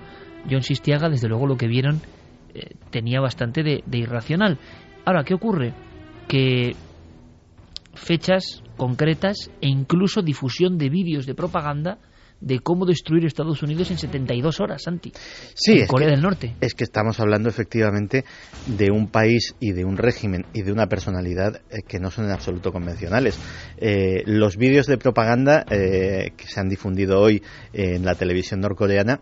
John 0.49 0.63
Sistiaga, 0.63 1.09
desde 1.09 1.27
luego 1.27 1.45
lo 1.45 1.57
que 1.57 1.67
vieron 1.67 1.99
eh, 2.53 2.75
tenía 2.89 3.19
bastante 3.19 3.63
de, 3.63 3.83
de 3.85 3.97
irracional. 3.97 4.57
Ahora, 5.03 5.25
¿qué 5.25 5.33
ocurre? 5.33 5.73
Que 6.29 6.73
fechas 7.95 8.63
concretas 8.77 9.51
e 9.59 9.67
incluso 9.67 10.21
difusión 10.21 10.77
de 10.77 10.89
vídeos 10.89 11.25
de 11.25 11.35
propaganda 11.35 11.97
de 12.41 12.59
cómo 12.59 12.85
destruir 12.85 13.25
Estados 13.25 13.63
Unidos 13.63 13.91
en 13.91 13.97
72 13.97 14.59
horas, 14.59 14.83
Santi. 14.83 15.11
Sí, 15.53 15.79
en 15.79 15.87
Corea 15.87 16.09
del 16.09 16.21
Norte. 16.21 16.55
Es 16.61 16.73
que 16.73 16.83
estamos 16.83 17.19
hablando 17.19 17.49
efectivamente 17.49 18.25
de 18.65 18.91
un 18.91 19.07
país 19.07 19.55
y 19.59 19.71
de 19.71 19.85
un 19.85 19.97
régimen 19.97 20.45
y 20.53 20.61
de 20.61 20.71
una 20.71 20.87
personalidad 20.87 21.61
eh, 21.69 21.81
que 21.87 21.99
no 21.99 22.11
son 22.11 22.25
en 22.25 22.31
absoluto 22.31 22.71
convencionales. 22.71 23.39
Eh, 23.77 24.23
los 24.25 24.57
vídeos 24.57 24.87
de 24.87 24.97
propaganda 24.97 25.65
eh, 25.69 26.31
que 26.35 26.47
se 26.47 26.59
han 26.59 26.69
difundido 26.69 27.19
hoy 27.19 27.41
en 27.73 28.05
la 28.05 28.15
televisión 28.15 28.59
norcoreana 28.59 29.21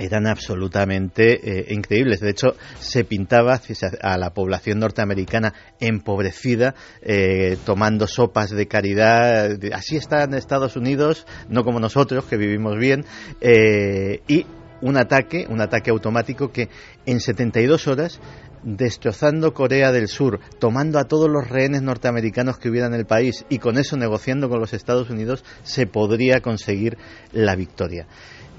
eran 0.00 0.26
absolutamente 0.26 1.40
eh, 1.42 1.66
increíbles. 1.74 2.20
De 2.20 2.30
hecho, 2.30 2.56
se 2.78 3.04
pintaba 3.04 3.60
a 4.02 4.18
la 4.18 4.30
población 4.30 4.80
norteamericana 4.80 5.52
empobrecida, 5.78 6.74
eh, 7.02 7.56
tomando 7.64 8.06
sopas 8.06 8.50
de 8.50 8.66
caridad. 8.66 9.58
Así 9.72 9.96
está 9.96 10.24
en 10.24 10.34
Estados 10.34 10.76
Unidos, 10.76 11.26
no 11.48 11.64
como 11.64 11.80
nosotros, 11.80 12.24
que 12.24 12.36
vivimos 12.36 12.78
bien. 12.78 13.04
Eh, 13.40 14.22
y 14.26 14.46
un 14.80 14.96
ataque, 14.96 15.46
un 15.48 15.60
ataque 15.60 15.90
automático 15.90 16.50
que 16.50 16.68
en 17.04 17.20
72 17.20 17.86
horas 17.86 18.20
destrozando 18.62 19.54
Corea 19.54 19.90
del 19.92 20.08
Sur, 20.08 20.40
tomando 20.58 20.98
a 20.98 21.04
todos 21.04 21.30
los 21.30 21.48
rehenes 21.48 21.82
norteamericanos 21.82 22.58
que 22.58 22.68
hubiera 22.68 22.86
en 22.86 22.94
el 22.94 23.06
país 23.06 23.44
y 23.48 23.58
con 23.58 23.78
eso 23.78 23.96
negociando 23.96 24.48
con 24.48 24.60
los 24.60 24.74
Estados 24.74 25.10
Unidos, 25.10 25.44
se 25.62 25.86
podría 25.86 26.40
conseguir 26.40 26.98
la 27.32 27.56
victoria. 27.56 28.06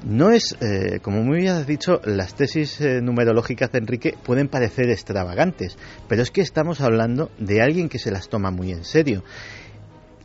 No 0.04 0.32
es, 0.32 0.58
eh, 0.62 1.00
como 1.02 1.22
muy 1.22 1.42
bien 1.42 1.54
has 1.54 1.68
dicho, 1.68 2.02
las 2.06 2.34
tesis 2.34 2.82
eh, 2.82 3.02
numerológicas 3.02 3.72
de 3.72 3.78
Enrique 3.78 4.18
pueden 4.24 4.48
parecer 4.48 4.90
extravagantes, 4.90 5.78
pero 6.08 6.24
es 6.24 6.32
que 6.32 6.42
estamos 6.42 6.82
hablando 6.82 7.30
de 7.38 7.62
alguien 7.62 7.88
que 7.88 8.00
se 8.00 8.10
las 8.10 8.28
toma 8.28 8.50
muy 8.50 8.72
en 8.72 8.84
serio. 8.84 9.24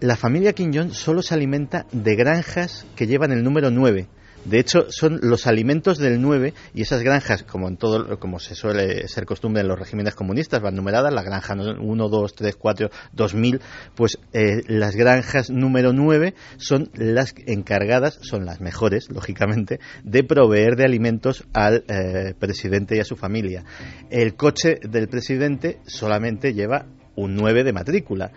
La 0.00 0.16
familia 0.16 0.54
Kim 0.54 0.72
Jong 0.72 0.92
solo 0.92 1.20
se 1.20 1.34
alimenta 1.34 1.86
de 1.92 2.16
granjas 2.16 2.86
que 2.96 3.06
llevan 3.06 3.32
el 3.32 3.44
número 3.44 3.70
9 3.70 4.08
de 4.46 4.60
hecho, 4.60 4.86
son 4.90 5.18
los 5.22 5.46
alimentos 5.48 5.98
del 5.98 6.20
9 6.20 6.54
y 6.72 6.82
esas 6.82 7.02
granjas, 7.02 7.42
como 7.42 7.66
en 7.68 7.76
todo, 7.76 8.18
como 8.20 8.38
se 8.38 8.54
suele 8.54 9.08
ser 9.08 9.26
costumbre 9.26 9.62
en 9.62 9.68
los 9.68 9.78
regímenes 9.78 10.14
comunistas, 10.14 10.62
van 10.62 10.76
numeradas, 10.76 11.12
la 11.12 11.22
granja 11.22 11.54
1, 11.54 12.08
2, 12.08 12.34
3, 12.34 12.56
4, 12.56 12.90
2000, 13.12 13.60
pues 13.96 14.18
eh, 14.32 14.62
las 14.68 14.94
granjas 14.94 15.50
número 15.50 15.92
9 15.92 16.34
son 16.58 16.90
las 16.94 17.34
encargadas, 17.46 18.18
son 18.22 18.46
las 18.46 18.60
mejores, 18.60 19.10
lógicamente, 19.10 19.80
de 20.04 20.22
proveer 20.22 20.76
de 20.76 20.84
alimentos 20.84 21.44
al 21.52 21.84
eh, 21.88 22.34
presidente 22.38 22.96
y 22.96 23.00
a 23.00 23.04
su 23.04 23.16
familia. 23.16 23.64
El 24.10 24.36
coche 24.36 24.78
del 24.80 25.08
presidente 25.08 25.80
solamente 25.86 26.54
lleva 26.54 26.86
un 27.16 27.34
9 27.34 27.64
de 27.64 27.72
matrícula 27.72 28.30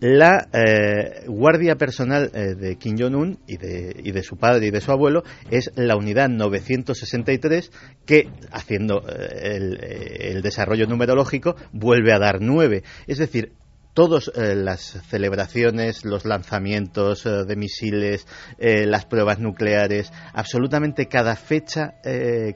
la 0.00 0.48
eh, 0.52 1.24
guardia 1.26 1.76
personal 1.76 2.30
eh, 2.34 2.54
de 2.54 2.76
Kim 2.76 2.96
Jong-un 2.98 3.38
y 3.46 3.58
de, 3.58 3.94
y 4.02 4.12
de, 4.12 4.22
su 4.22 4.36
padre 4.36 4.66
y 4.66 4.70
de 4.70 4.80
su 4.80 4.90
abuelo 4.90 5.22
es 5.50 5.72
la 5.76 5.96
unidad 5.96 6.28
963 6.30 7.70
que, 8.06 8.28
haciendo 8.50 9.04
eh, 9.06 9.56
el, 9.56 9.84
el, 9.84 10.42
desarrollo 10.42 10.86
numerológico, 10.86 11.54
vuelve 11.72 12.12
a 12.12 12.18
dar 12.18 12.40
9. 12.40 12.82
Es 13.06 13.18
decir, 13.18 13.52
todas 13.94 14.30
las 14.36 14.80
celebraciones, 15.08 16.04
los 16.04 16.24
lanzamientos 16.24 17.24
de 17.24 17.56
misiles, 17.56 18.26
las 18.58 19.06
pruebas 19.06 19.38
nucleares, 19.38 20.12
absolutamente 20.32 21.06
cada 21.06 21.36
fecha, 21.36 21.94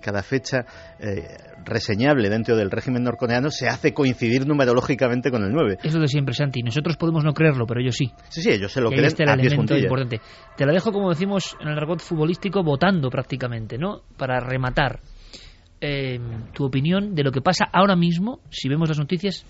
cada 0.01 0.23
fecha 0.23 0.65
reseñable 1.65 2.29
dentro 2.29 2.57
del 2.57 2.71
régimen 2.71 3.03
norcoreano 3.05 3.51
se 3.51 3.69
hace 3.69 3.95
coincidir 3.95 4.47
numerológicamente 4.47 5.31
con 5.31 5.45
el 5.45 5.51
9. 5.51 5.79
Es 5.83 5.95
lo 5.95 6.01
de 6.01 6.09
siempre, 6.09 6.35
Santi. 6.35 6.63
Nosotros 6.63 6.97
podemos 6.99 7.25
no 7.25 7.33
creerlo, 7.33 7.67
pero 7.67 7.81
ellos 7.81 7.97
sí. 7.97 8.13
Sí, 8.29 8.43
sí, 8.43 8.51
ellos 8.51 8.71
se 8.71 8.83
lo 8.83 8.91
creen 8.91 9.07
este 9.07 9.23
el 9.23 9.31
elemento 9.31 9.77
importante. 9.77 10.21
Te 10.57 10.67
la 10.67 10.73
dejo, 10.73 10.93
como 10.93 11.09
decimos 11.09 11.57
en 11.61 11.69
el 11.69 11.79
argot 11.79 12.01
futbolístico, 12.01 12.63
votando 12.63 13.09
prácticamente, 13.09 13.79
¿no? 13.79 14.03
Para 14.19 14.41
rematar. 14.41 15.01
Eh, 15.87 16.19
tu 16.55 16.65
opinión 16.65 17.15
de 17.15 17.23
lo 17.23 17.31
que 17.31 17.43
pasa 17.43 17.67
ahora 17.71 17.95
mismo, 17.95 18.41
si 18.49 18.71
vemos 18.71 18.89
las 18.89 18.99
noticias, 18.99 19.45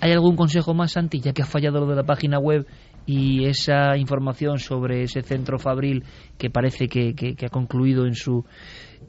¿hay 0.00 0.12
algún 0.12 0.36
consejo 0.36 0.74
más, 0.74 0.92
Santi, 0.92 1.18
ya 1.18 1.32
que 1.32 1.42
ha 1.42 1.44
fallado 1.44 1.80
lo 1.80 1.86
de 1.86 1.96
la 1.96 2.04
página 2.04 2.38
web 2.38 2.68
y 3.04 3.46
esa 3.46 3.96
información 3.96 4.60
sobre 4.60 5.02
ese 5.02 5.22
centro 5.22 5.58
fabril 5.58 6.04
que 6.38 6.50
parece 6.50 6.86
que, 6.86 7.34
ha 7.44 7.48
concluido 7.48 8.06
en 8.06 8.14
su 8.14 8.44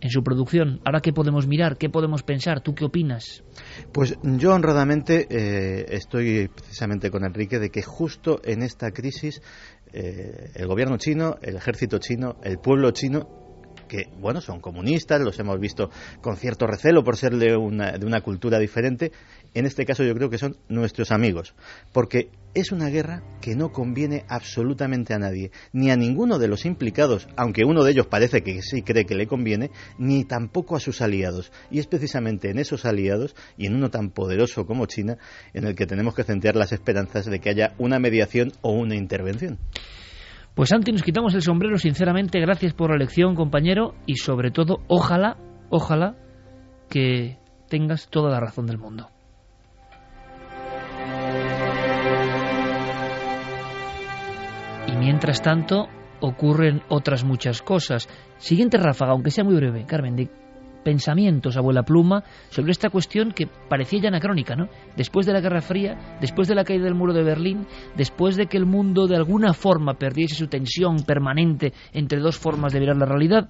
en 0.02 0.10
su 0.10 0.24
producción. 0.24 0.82
Ahora, 0.84 1.00
¿qué 1.00 1.14
podemos 1.14 1.46
mirar? 1.46 1.78
¿Qué 1.78 1.90
podemos 1.90 2.24
pensar? 2.24 2.62
¿Tú 2.62 2.74
qué 2.74 2.86
opinas? 2.86 3.44
Pues 3.94 4.18
yo 4.24 4.56
honradamente 4.56 5.28
eh, 5.30 5.86
estoy 5.90 6.48
precisamente 6.48 7.12
con 7.12 7.24
Enrique 7.24 7.60
de 7.60 7.70
que 7.70 7.84
justo 7.84 8.42
en 8.44 8.64
esta 8.64 8.90
crisis 8.90 9.44
eh, 9.94 10.50
el 10.56 10.66
gobierno 10.66 10.98
chino, 10.98 11.36
el 11.44 11.56
ejército 11.56 12.00
chino, 12.00 12.38
el 12.44 12.58
pueblo 12.58 12.90
chino 12.90 13.43
que, 13.94 14.10
bueno, 14.20 14.42
son 14.42 14.60
comunistas, 14.60 15.22
los 15.22 15.38
hemos 15.38 15.60
visto 15.60 15.92
con 16.20 16.36
cierto 16.36 16.66
recelo 16.66 17.04
por 17.04 17.16
ser 17.16 17.38
de 17.38 17.56
una, 17.56 17.92
de 17.92 18.08
una 18.08 18.22
cultura 18.22 18.58
diferente, 18.58 19.12
en 19.54 19.68
este 19.68 19.86
caso 19.86 20.04
yo 20.04 20.16
creo 20.16 20.32
que 20.32 20.40
son 20.40 20.58
nuestros 20.68 21.12
amigos, 21.12 21.54
porque 21.92 22.32
es 22.56 22.72
una 22.72 22.90
guerra 22.90 23.22
que 23.40 23.56
no 23.56 23.72
conviene 23.72 24.26
absolutamente 24.30 25.14
a 25.14 25.20
nadie, 25.20 25.52
ni 25.74 25.92
a 25.92 25.96
ninguno 25.96 26.40
de 26.40 26.48
los 26.48 26.66
implicados, 26.66 27.28
aunque 27.36 27.66
uno 27.66 27.84
de 27.84 27.92
ellos 27.92 28.08
parece 28.08 28.42
que 28.42 28.64
sí 28.64 28.82
cree 28.82 29.06
que 29.06 29.14
le 29.14 29.28
conviene, 29.28 29.70
ni 30.00 30.26
tampoco 30.26 30.76
a 30.76 30.80
sus 30.80 31.00
aliados. 31.02 31.52
Y 31.70 31.78
es 31.78 31.86
precisamente 31.86 32.50
en 32.50 32.58
esos 32.58 32.86
aliados 32.86 33.36
y 33.58 33.68
en 33.68 33.76
uno 33.76 33.92
tan 33.92 34.10
poderoso 34.10 34.66
como 34.66 34.88
China 34.88 35.20
en 35.54 35.66
el 35.66 35.76
que 35.76 35.86
tenemos 35.86 36.16
que 36.16 36.24
centrar 36.24 36.56
las 36.56 36.72
esperanzas 36.72 37.28
de 37.28 37.40
que 37.40 37.52
haya 37.52 37.76
una 37.78 38.00
mediación 38.00 38.54
o 38.62 38.72
una 38.72 38.96
intervención. 38.96 39.60
Pues 40.56 40.70
Santi, 40.70 40.92
nos 40.92 41.02
quitamos 41.02 41.34
el 41.34 41.42
sombrero, 41.42 41.78
sinceramente, 41.80 42.40
gracias 42.40 42.74
por 42.74 42.92
la 42.92 42.98
lección, 42.98 43.34
compañero, 43.34 43.96
y 44.06 44.18
sobre 44.18 44.52
todo, 44.52 44.82
ojalá, 44.88 45.38
ojalá 45.70 46.16
que 46.90 47.40
tengas 47.70 48.08
toda 48.08 48.30
la 48.30 48.40
razón 48.40 48.68
del 48.68 48.78
mundo. 48.78 49.10
Y 54.88 54.96
mientras 54.96 55.42
tanto, 55.42 55.88
ocurren 56.22 56.84
otras 56.88 57.24
muchas 57.24 57.64
cosas. 57.64 58.08
Siguiente 58.38 58.78
ráfaga, 58.78 59.14
aunque 59.14 59.32
sea 59.32 59.44
muy 59.44 59.56
breve, 59.56 59.86
Carmen, 59.88 60.16
pensamientos, 60.84 61.58
abuela 61.58 61.84
pluma, 61.84 62.24
sobre 62.50 62.72
esta 62.72 62.90
cuestión 62.90 63.32
que 63.32 63.48
parecía 63.48 64.02
ya 64.02 64.08
anacrónica, 64.10 64.56
¿no? 64.56 64.68
Después 64.96 65.26
de 65.26 65.34
la 65.34 65.42
Guerra 65.42 65.62
Fría, 65.62 66.18
después 66.22 66.48
de 66.48 66.56
la 66.56 66.64
caída 66.64 66.86
del 66.86 66.96
muro 66.96 67.14
de 67.14 67.24
Berlín, 67.24 67.66
después 67.96 68.36
de 68.36 68.48
que 68.48 68.58
el 68.58 68.66
mundo 68.66 69.08
de 69.08 69.16
alguna 69.16 69.54
forma 69.54 69.96
perdiese 69.96 70.36
su 70.36 70.48
tensión 70.48 71.04
permanente 71.04 71.74
entre 71.94 72.20
dos 72.20 72.38
formas 72.38 72.74
de 72.74 72.80
mirar 72.80 72.98
la 72.98 73.06
realidad, 73.06 73.50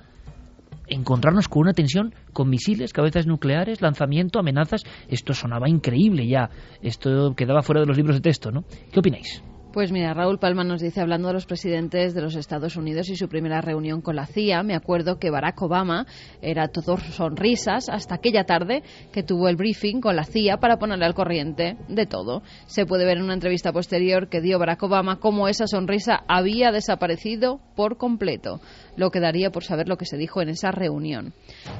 encontrarnos 0.88 1.48
con 1.48 1.64
una 1.64 1.74
tensión 1.74 2.14
con 2.34 2.50
misiles, 2.50 2.94
cabezas 2.94 3.28
nucleares, 3.28 3.82
lanzamiento, 3.82 4.40
amenazas, 4.40 4.84
esto 5.08 5.34
sonaba 5.34 5.70
increíble 5.70 6.28
ya, 6.28 6.50
esto 6.82 7.34
quedaba 7.36 7.62
fuera 7.62 7.82
de 7.82 7.88
los 7.88 7.98
libros 7.98 8.16
de 8.18 8.22
texto, 8.22 8.52
¿no? 8.52 8.64
¿Qué 8.92 9.00
opináis? 9.00 9.44
Pues 9.74 9.92
mira, 9.92 10.14
Raúl 10.14 10.38
Palma 10.38 10.64
nos 10.64 10.82
dice, 10.82 11.02
hablando 11.02 11.30
de 11.30 11.34
los 11.34 11.48
presidentes 11.48 12.14
de 12.14 12.22
los 12.22 12.36
Estados 12.36 12.76
Unidos 12.76 13.10
y 13.10 13.16
su 13.16 13.28
primera 13.28 13.60
reunión 13.60 14.02
con 14.02 14.16
la 14.16 14.28
CIA, 14.28 14.62
me 14.62 14.76
acuerdo 14.76 15.18
que 15.18 15.32
Barack 15.32 15.60
Obama 15.64 16.06
era 16.44 16.68
todo 16.68 16.96
sonrisas 16.98 17.90
hasta 17.90 18.14
aquella 18.14 18.44
tarde 18.44 18.84
que 19.12 19.24
tuvo 19.24 19.50
el 19.50 19.56
briefing 19.56 20.00
con 20.00 20.16
la 20.16 20.26
CIA 20.26 20.58
para 20.58 20.78
ponerle 20.78 21.06
al 21.06 21.16
corriente 21.16 21.76
de 21.90 22.06
todo. 22.06 22.44
Se 22.68 22.86
puede 22.86 23.04
ver 23.04 23.18
en 23.18 23.24
una 23.24 23.34
entrevista 23.34 23.74
posterior 23.74 24.30
que 24.30 24.42
dio 24.42 24.60
Barack 24.60 24.84
Obama 24.84 25.20
cómo 25.20 25.48
esa 25.48 25.66
sonrisa 25.66 26.24
había 26.28 26.72
desaparecido 26.72 27.60
por 27.76 27.98
completo. 27.98 28.60
Lo 28.96 29.12
quedaría 29.12 29.50
por 29.50 29.64
saber 29.64 29.88
lo 29.88 29.98
que 29.98 30.06
se 30.06 30.18
dijo 30.18 30.42
en 30.42 30.50
esa 30.50 30.72
reunión. 30.72 31.34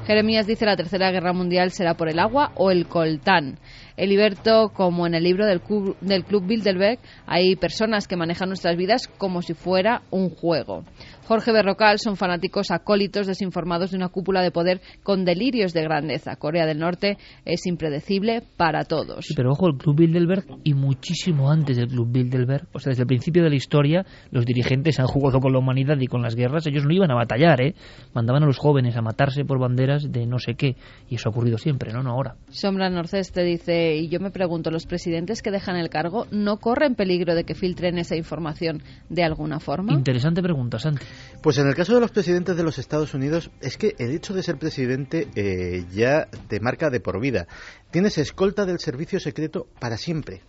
Jeremías 0.06 0.48
dice 0.48 0.66
la 0.66 0.76
Tercera 0.76 1.12
Guerra 1.12 1.34
Mundial 1.34 1.72
será 1.72 1.96
por 1.96 2.10
el 2.10 2.20
agua 2.20 2.52
o 2.56 2.72
el 2.72 2.88
coltán. 2.88 3.60
Eliberto, 3.96 4.70
como 4.74 5.06
en 5.06 5.14
el 5.14 5.24
libro 5.24 5.46
del 5.46 5.62
Club, 5.62 5.96
del 6.02 6.26
Club 6.26 6.48
Bilderberg, 6.48 7.00
hay 7.28 7.56
personas 7.56 8.08
que 8.08 8.16
manejan 8.16 8.50
nuestras 8.50 8.76
vidas 8.76 9.08
como 9.08 9.42
si 9.42 9.54
fuera 9.54 10.02
un 10.10 10.30
juego. 10.30 10.84
Jorge 11.28 11.52
Berrocal 11.52 12.00
son 12.00 12.18
fanáticos 12.18 12.70
acólitos 12.72 13.28
desinformados 13.28 13.92
de 13.92 13.98
una 13.98 14.10
cúpula 14.10 14.42
de 14.42 14.52
poder 14.52 14.82
con 15.04 15.24
delirios 15.24 15.74
de 15.74 15.82
grandeza. 15.82 16.36
Corea 16.36 16.66
del 16.66 16.80
Norte 16.80 17.18
es 17.46 17.66
impredecible 17.66 18.44
para 18.58 18.84
todos. 18.84 19.26
Sí, 19.26 19.34
pero 19.36 19.52
ojo, 19.52 19.68
el 19.68 19.78
Club 19.78 19.96
Bilderberg 19.98 20.46
y 20.64 20.74
muchísimo 20.74 21.50
antes 21.50 21.78
del 21.78 21.88
Club 21.88 22.12
Bilderberg, 22.12 22.68
o 22.74 22.80
sea, 22.80 22.92
desde 22.92 23.04
el 23.04 23.08
principio 23.08 23.44
de 23.44 23.50
la 23.50 23.56
historia, 23.56 24.06
los 24.32 24.46
dirigentes 24.46 25.00
han 25.00 25.08
jugado 25.08 25.40
con 25.40 25.54
la 25.54 25.60
humanidad 25.60 25.98
y 26.00 26.08
con 26.08 26.22
las 26.22 26.36
guerras. 26.36 26.68
Ellos 26.68 26.86
no 26.86 26.94
iban 26.94 27.12
a 27.12 27.16
batallar, 27.16 27.62
¿eh? 27.62 27.76
Mandaban 28.14 28.44
a 28.44 28.46
los 28.46 28.58
jóvenes 28.58 28.98
a 28.98 29.02
matarse 29.02 29.46
por 29.46 29.60
banderas 29.60 30.12
de 30.12 30.26
no 30.26 30.40
sé 30.40 30.56
qué. 30.56 30.76
Y 31.10 31.16
eso 31.16 31.30
ha 31.30 31.32
ocurrido 31.32 31.58
siempre, 31.58 31.94
¿no? 31.94 32.04
No 32.04 32.12
ahora. 32.12 32.36
Sombra 32.50 32.90
Norceste 32.90 33.44
dice, 33.44 33.96
y 33.96 34.10
yo 34.10 34.20
me 34.20 34.32
pregunto, 34.32 34.72
¿los 34.72 34.86
presidentes 34.86 35.42
que 35.42 35.52
dejan 35.52 35.78
el 35.78 35.90
cargo 35.90 36.28
no 36.32 36.58
corren 36.58 36.96
peligro 36.96 37.36
de 37.36 37.44
que 37.44 37.56
filtren 37.56 37.98
esa 37.98 38.16
información 38.16 38.84
de 39.10 39.24
alguna 39.24 39.60
forma? 39.60 39.94
Interesante 39.94 40.42
pregunta, 40.42 40.80
Santi. 40.80 41.06
Pues 41.42 41.58
en 41.58 41.68
el 41.68 41.76
caso 41.76 41.94
de 41.94 42.00
los 42.00 42.12
presidentes 42.12 42.56
de 42.56 42.64
los 42.64 42.78
Estados 42.78 43.14
Unidos 43.14 43.52
es 43.62 43.78
que 43.78 43.96
el 44.00 44.12
hecho 44.12 44.34
de 44.34 44.44
ser 44.44 44.58
presidente 44.58 45.28
eh, 45.36 45.86
ya 45.92 46.28
te 46.48 46.60
marca 46.60 46.90
de 46.90 47.00
por 47.00 47.20
vida. 47.20 47.48
Tienes 47.92 48.18
escolta 48.18 48.66
del 48.66 48.80
servicio 48.80 49.20
secreto 49.20 49.68
para 49.80 49.98
siempre. 49.98 50.42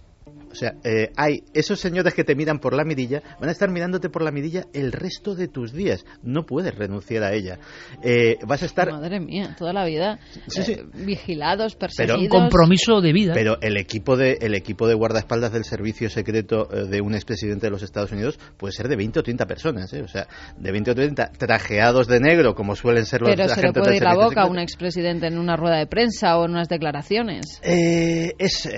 O 0.55 0.57
sea, 0.57 0.77
eh, 0.85 1.11
hay 1.17 1.43
esos 1.53 1.81
señores 1.81 2.15
que 2.15 2.23
te 2.23 2.37
miran 2.37 2.61
por 2.61 2.75
la 2.75 2.85
mirilla, 2.85 3.21
van 3.41 3.49
a 3.49 3.53
estar 3.53 3.69
mirándote 3.71 4.09
por 4.09 4.23
la 4.23 4.31
mirilla 4.31 4.63
el 4.73 4.93
resto 4.93 5.35
de 5.35 5.49
tus 5.49 5.73
días. 5.73 6.07
No 6.23 6.47
puedes 6.47 6.73
renunciar 6.77 7.25
a 7.25 7.33
ella. 7.33 7.59
Eh, 8.05 8.37
vas 8.47 8.63
a 8.63 8.67
estar. 8.67 8.89
Madre 8.93 9.19
mía, 9.19 9.57
toda 9.59 9.73
la 9.73 9.85
vida 9.85 10.21
eh, 10.57 10.85
vigilados, 10.95 11.75
perseguidos. 11.75 12.19
Pero 12.19 12.23
un 12.23 12.29
compromiso 12.29 13.01
de 13.01 13.13
vida. 13.13 13.33
Pero 13.35 13.59
el 13.63 13.77
equipo 13.77 14.17
de 14.17 14.39
el 14.41 14.55
equipo 14.55 14.87
de 14.87 14.95
guardaespaldas 14.95 15.51
del 15.51 15.65
servicio 15.65 16.09
secreto 16.09 16.67
de 16.67 17.01
un 17.01 17.17
expresidente 17.17 17.67
de 17.67 17.73
los 17.73 17.83
Estados 17.83 18.13
Unidos 18.13 18.39
puede 18.57 18.75
ser 18.75 18.87
de 18.87 18.95
20 18.95 19.19
o 19.19 19.23
30 19.25 19.47
personas, 19.47 19.93
o 19.93 20.07
sea, 20.07 20.29
de 20.57 20.71
20 20.71 20.93
o 20.93 20.95
30 20.95 21.33
trajeados 21.33 22.07
de 22.07 22.21
negro, 22.21 22.55
como 22.55 22.77
suelen 22.77 23.07
ser 23.07 23.23
los 23.23 23.31
Pero 23.31 23.49
se 23.49 23.61
le 23.61 23.73
puede 23.73 23.97
ir 23.97 24.05
la 24.05 24.15
boca 24.15 24.43
a 24.43 24.47
un 24.47 24.61
expresidente 24.61 25.27
en 25.27 25.37
una 25.37 25.57
rueda 25.57 25.79
de 25.79 25.89
prensa 25.89 26.39
o 26.39 26.45
en 26.45 26.53
unas 26.53 26.69
declaraciones. 26.69 27.61
es 27.61 28.69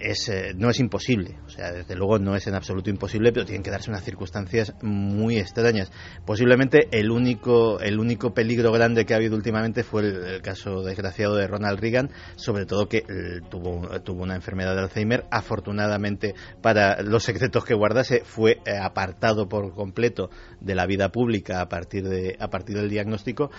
es, 0.00 0.28
eh, 0.28 0.52
no 0.56 0.70
es 0.70 0.78
imposible, 0.80 1.36
o 1.46 1.48
sea, 1.48 1.72
desde 1.72 1.94
luego 1.94 2.18
no 2.18 2.36
es 2.36 2.46
en 2.46 2.54
absoluto 2.54 2.90
imposible, 2.90 3.32
pero 3.32 3.44
tienen 3.44 3.62
que 3.62 3.70
darse 3.70 3.90
unas 3.90 4.04
circunstancias 4.04 4.74
muy 4.82 5.38
extrañas. 5.38 5.90
Posiblemente 6.24 6.88
el 6.92 7.10
único, 7.10 7.80
el 7.80 7.98
único 7.98 8.32
peligro 8.34 8.72
grande 8.72 9.04
que 9.04 9.14
ha 9.14 9.16
habido 9.16 9.36
últimamente 9.36 9.82
fue 9.84 10.02
el, 10.02 10.42
caso 10.42 10.82
desgraciado 10.82 11.34
de 11.36 11.46
Ronald 11.46 11.80
Reagan, 11.80 12.10
sobre 12.36 12.66
todo 12.66 12.88
que 12.88 12.98
eh, 12.98 13.40
tuvo, 13.50 14.00
tuvo 14.00 14.22
una 14.22 14.34
enfermedad 14.34 14.74
de 14.74 14.82
Alzheimer. 14.82 15.26
Afortunadamente, 15.30 16.34
para 16.62 17.02
los 17.02 17.24
secretos 17.24 17.64
que 17.64 17.74
guardase, 17.74 18.22
fue 18.24 18.60
eh, 18.64 18.76
apartado 18.80 19.48
por 19.48 19.74
completo 19.74 20.30
de 20.60 20.74
la 20.74 20.86
vida 20.86 21.10
pública 21.10 21.60
a 21.60 21.68
partir, 21.68 22.08
de, 22.08 22.36
a 22.38 22.48
partir 22.48 22.76
del 22.76 22.88
diagnóstico. 22.88 23.50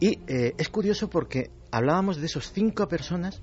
Y 0.00 0.20
es 0.28 0.68
curioso 0.68 1.10
porque 1.10 1.50
hablábamos 1.72 2.18
de 2.18 2.26
esos 2.26 2.52
cinco 2.52 2.86
personas 2.86 3.42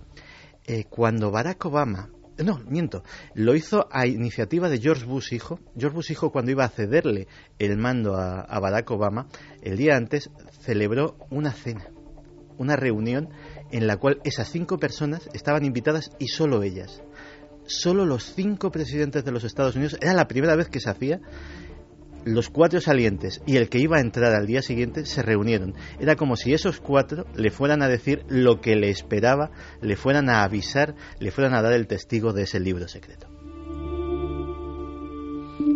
cuando 0.89 1.31
Barack 1.31 1.65
Obama 1.65 2.09
no, 2.43 2.59
miento. 2.67 3.03
Lo 3.33 3.55
hizo 3.55 3.87
a 3.91 4.07
iniciativa 4.07 4.69
de 4.69 4.79
George 4.79 5.05
Bush 5.05 5.33
hijo. 5.33 5.59
George 5.77 5.95
Bush 5.95 6.11
hijo 6.11 6.31
cuando 6.31 6.51
iba 6.51 6.65
a 6.65 6.69
cederle 6.69 7.27
el 7.59 7.77
mando 7.77 8.15
a, 8.15 8.41
a 8.41 8.59
Barack 8.59 8.91
Obama, 8.91 9.27
el 9.61 9.77
día 9.77 9.95
antes 9.95 10.29
celebró 10.61 11.17
una 11.29 11.51
cena, 11.53 11.87
una 12.57 12.75
reunión 12.75 13.29
en 13.71 13.87
la 13.87 13.97
cual 13.97 14.19
esas 14.23 14.49
cinco 14.49 14.77
personas 14.77 15.29
estaban 15.33 15.65
invitadas 15.65 16.11
y 16.19 16.27
solo 16.27 16.63
ellas. 16.63 17.01
Solo 17.67 18.05
los 18.05 18.33
cinco 18.35 18.71
presidentes 18.71 19.25
de 19.25 19.31
los 19.31 19.43
Estados 19.43 19.75
Unidos. 19.75 19.97
Era 20.01 20.13
la 20.13 20.27
primera 20.27 20.55
vez 20.55 20.69
que 20.69 20.79
se 20.79 20.89
hacía 20.89 21.19
los 22.25 22.49
cuatro 22.49 22.81
salientes 22.81 23.41
y 23.45 23.55
el 23.57 23.69
que 23.69 23.79
iba 23.79 23.97
a 23.97 24.01
entrar 24.01 24.33
al 24.33 24.47
día 24.47 24.61
siguiente 24.61 25.05
se 25.05 25.21
reunieron. 25.21 25.75
Era 25.99 26.15
como 26.15 26.35
si 26.35 26.53
esos 26.53 26.79
cuatro 26.81 27.25
le 27.35 27.51
fueran 27.51 27.81
a 27.81 27.87
decir 27.87 28.23
lo 28.27 28.59
que 28.59 28.75
le 28.75 28.89
esperaba, 28.89 29.51
le 29.81 29.95
fueran 29.95 30.29
a 30.29 30.43
avisar, 30.43 30.95
le 31.19 31.31
fueran 31.31 31.53
a 31.53 31.61
dar 31.61 31.73
el 31.73 31.87
testigo 31.87 32.33
de 32.33 32.43
ese 32.43 32.59
libro 32.59 32.87
secreto. 32.87 33.27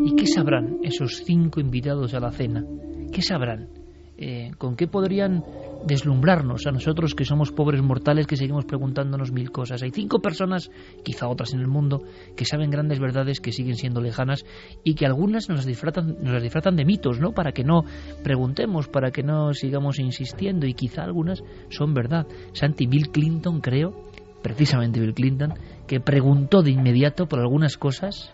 ¿Y 0.06 0.16
qué 0.16 0.28
sabrán 0.28 0.80
esos 0.84 1.24
cinco 1.26 1.60
invitados 1.60 2.14
a 2.14 2.20
la 2.20 2.32
cena? 2.32 2.66
¿Qué 3.12 3.22
sabrán? 3.22 3.79
Eh, 4.22 4.52
¿Con 4.58 4.76
qué 4.76 4.86
podrían 4.86 5.46
deslumbrarnos 5.86 6.68
a 6.68 6.72
nosotros 6.72 7.16
que 7.16 7.24
somos 7.24 7.54
pobres 7.54 7.82
mortales 7.82 8.28
que 8.28 8.36
seguimos 8.36 8.66
preguntándonos 8.66 9.32
mil 9.32 9.50
cosas. 9.50 9.82
Hay 9.82 9.92
cinco 9.92 10.20
personas, 10.20 10.70
quizá 11.04 11.30
otras 11.30 11.54
en 11.54 11.62
el 11.62 11.68
mundo, 11.68 12.04
que 12.36 12.44
saben 12.44 12.70
grandes 12.70 13.00
verdades 13.00 13.40
que 13.40 13.54
siguen 13.54 13.76
siendo 13.76 14.02
lejanas 14.02 14.46
y 14.84 14.96
que 14.96 15.06
algunas 15.06 15.48
nos 15.48 15.60
las 15.60 15.66
disfrazan, 15.66 16.18
nos 16.22 16.34
las 16.34 16.44
disfrazan 16.44 16.76
de 16.76 16.84
mitos, 16.84 17.22
¿no? 17.22 17.32
Para 17.32 17.54
que 17.54 17.64
no 17.64 17.86
preguntemos, 18.22 18.90
para 18.90 19.12
que 19.12 19.24
no 19.24 19.54
sigamos 19.54 20.00
insistiendo 20.00 20.68
y 20.68 20.74
quizá 20.74 21.04
algunas 21.04 21.42
son 21.70 21.94
verdad. 21.94 22.28
Santi 22.52 22.88
Bill 22.88 23.12
Clinton, 23.12 23.62
creo, 23.62 24.10
precisamente 24.42 25.00
Bill 25.00 25.14
Clinton, 25.14 25.54
que 25.88 26.02
preguntó 26.02 26.62
de 26.62 26.72
inmediato 26.72 27.28
por 27.28 27.40
algunas 27.40 27.78
cosas 27.78 28.34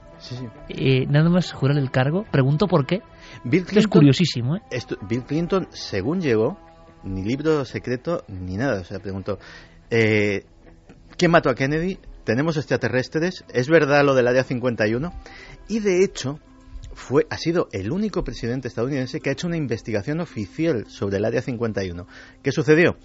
eh, 0.70 1.05
nada 1.07 1.30
más 1.30 1.51
jurar 1.51 1.78
el 1.78 1.91
cargo, 1.91 2.26
preguntó 2.32 2.68
por 2.68 2.86
qué. 2.86 3.01
Bill 3.43 3.66
es 3.76 3.88
curiosísimo. 3.88 4.55
¿eh? 4.55 4.61
Bill 5.07 5.24
Clinton, 5.24 5.68
según 5.72 6.22
llegó, 6.22 6.57
ni 7.03 7.24
libro 7.24 7.66
secreto, 7.66 8.24
ni 8.28 8.57
nada. 8.57 8.82
O 8.82 8.84
sea, 8.84 8.99
preguntó, 8.99 9.39
eh, 9.89 10.45
¿quién 11.18 11.32
mató 11.32 11.49
a 11.49 11.55
Kennedy? 11.55 11.99
¿Tenemos 12.24 12.57
extraterrestres? 12.57 13.45
¿Es 13.53 13.70
verdad 13.70 14.03
lo 14.03 14.16
del 14.16 14.28
Área 14.28 14.43
51? 14.43 15.11
Y 15.68 15.80
de 15.80 16.03
hecho, 16.03 16.39
fue, 16.93 17.28
ha 17.30 17.38
sido 17.38 17.68
el 17.72 17.91
único 17.91 18.24
presidente 18.24 18.68
estadounidense 18.68 19.20
que 19.20 19.30
ha 19.30 19.34
hecho 19.34 19.47
una 19.47 19.57
investigación 19.57 20.22
oficial 20.22 20.86
sobre 20.88 21.18
el 21.18 21.26
Área 21.26 21.41
51. 21.41 22.07
¿Qué 22.41 22.51
sucedió? 22.51 22.97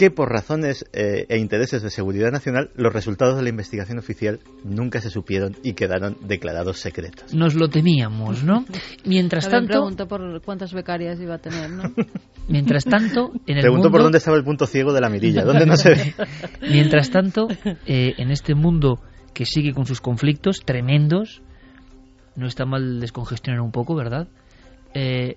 Que 0.00 0.10
por 0.10 0.30
razones 0.30 0.86
eh, 0.94 1.26
e 1.28 1.36
intereses 1.36 1.82
de 1.82 1.90
seguridad 1.90 2.30
nacional 2.30 2.70
los 2.74 2.90
resultados 2.90 3.36
de 3.36 3.42
la 3.42 3.50
investigación 3.50 3.98
oficial 3.98 4.40
nunca 4.64 5.02
se 5.02 5.10
supieron 5.10 5.58
y 5.62 5.74
quedaron 5.74 6.16
declarados 6.22 6.80
secretos. 6.80 7.34
Nos 7.34 7.54
lo 7.54 7.68
temíamos, 7.68 8.42
¿no? 8.42 8.64
Mientras 9.04 9.50
tanto... 9.50 9.72
preguntó 9.72 10.08
por 10.08 10.40
cuántas 10.40 10.72
becarias 10.72 11.20
iba 11.20 11.34
a 11.34 11.38
tener, 11.38 11.68
¿no? 11.68 11.82
Mientras 12.48 12.86
tanto, 12.86 13.30
en 13.46 13.58
el 13.58 13.60
Pregunto 13.60 13.90
por 13.90 14.00
dónde 14.00 14.16
estaba 14.16 14.38
el 14.38 14.42
punto 14.42 14.64
ciego 14.64 14.94
de 14.94 15.02
la 15.02 15.10
mirilla, 15.10 15.44
dónde 15.44 15.66
no 15.66 15.76
se 15.76 15.90
ve. 15.90 16.14
Mientras 16.62 17.10
tanto, 17.10 17.48
eh, 17.84 18.14
en 18.16 18.30
este 18.30 18.54
mundo 18.54 19.00
que 19.34 19.44
sigue 19.44 19.74
con 19.74 19.84
sus 19.84 20.00
conflictos 20.00 20.60
tremendos, 20.64 21.42
no 22.36 22.46
está 22.46 22.64
mal 22.64 23.00
descongestionar 23.00 23.60
un 23.60 23.70
poco, 23.70 23.94
¿verdad? 23.94 24.28
Eh, 24.94 25.36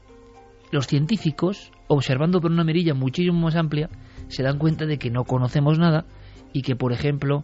los 0.72 0.88
científicos, 0.88 1.70
observando 1.90 2.40
por 2.40 2.50
una 2.50 2.64
mirilla 2.64 2.94
muchísimo 2.94 3.42
más 3.42 3.58
amplia, 3.58 3.90
se 4.34 4.44
dan 4.44 4.58
cuenta 4.58 4.86
de 4.86 4.98
que 4.98 5.10
no 5.10 5.24
conocemos 5.24 5.80
nada 5.80 6.06
y 6.52 6.62
que, 6.62 6.76
por 6.76 6.92
ejemplo, 6.92 7.44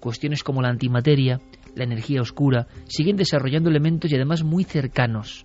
cuestiones 0.00 0.44
como 0.44 0.62
la 0.62 0.68
antimateria, 0.68 1.40
la 1.74 1.84
energía 1.84 2.20
oscura, 2.20 2.68
siguen 2.86 3.16
desarrollando 3.16 3.70
elementos 3.70 4.10
y 4.10 4.14
además 4.14 4.44
muy 4.44 4.64
cercanos. 4.64 5.44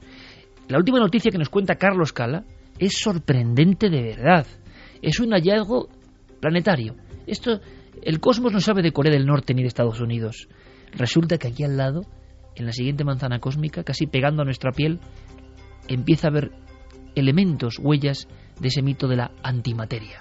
La 0.68 0.78
última 0.78 1.00
noticia 1.00 1.32
que 1.32 1.38
nos 1.38 1.50
cuenta 1.50 1.76
Carlos 1.76 2.14
Cala 2.14 2.46
es 2.80 2.94
sorprendente 2.98 3.90
de 3.90 4.02
verdad. 4.02 4.46
Es 5.02 5.20
un 5.20 5.32
hallazgo 5.32 5.90
planetario. 6.40 6.96
Esto, 7.28 7.60
el 8.02 8.20
cosmos 8.20 8.54
no 8.54 8.60
sabe 8.60 8.82
de 8.82 8.94
Corea 8.94 9.12
del 9.12 9.26
Norte 9.26 9.54
ni 9.54 9.62
de 9.62 9.68
Estados 9.68 10.00
Unidos. 10.00 10.48
Resulta 10.94 11.38
que 11.38 11.48
aquí 11.48 11.64
al 11.64 11.78
lado, 11.78 12.02
en 12.56 12.66
la 12.66 12.72
siguiente 12.72 13.04
manzana 13.04 13.40
cósmica, 13.40 13.84
casi 13.84 14.08
pegando 14.08 14.42
a 14.42 14.46
nuestra 14.46 14.72
piel, 14.72 15.00
empieza 15.88 16.28
a 16.28 16.32
haber 16.32 16.52
elementos, 17.16 17.80
huellas 17.80 18.28
de 18.60 18.68
ese 18.68 18.82
mito 18.82 19.08
de 19.08 19.18
la 19.18 19.32
antimateria. 19.44 20.20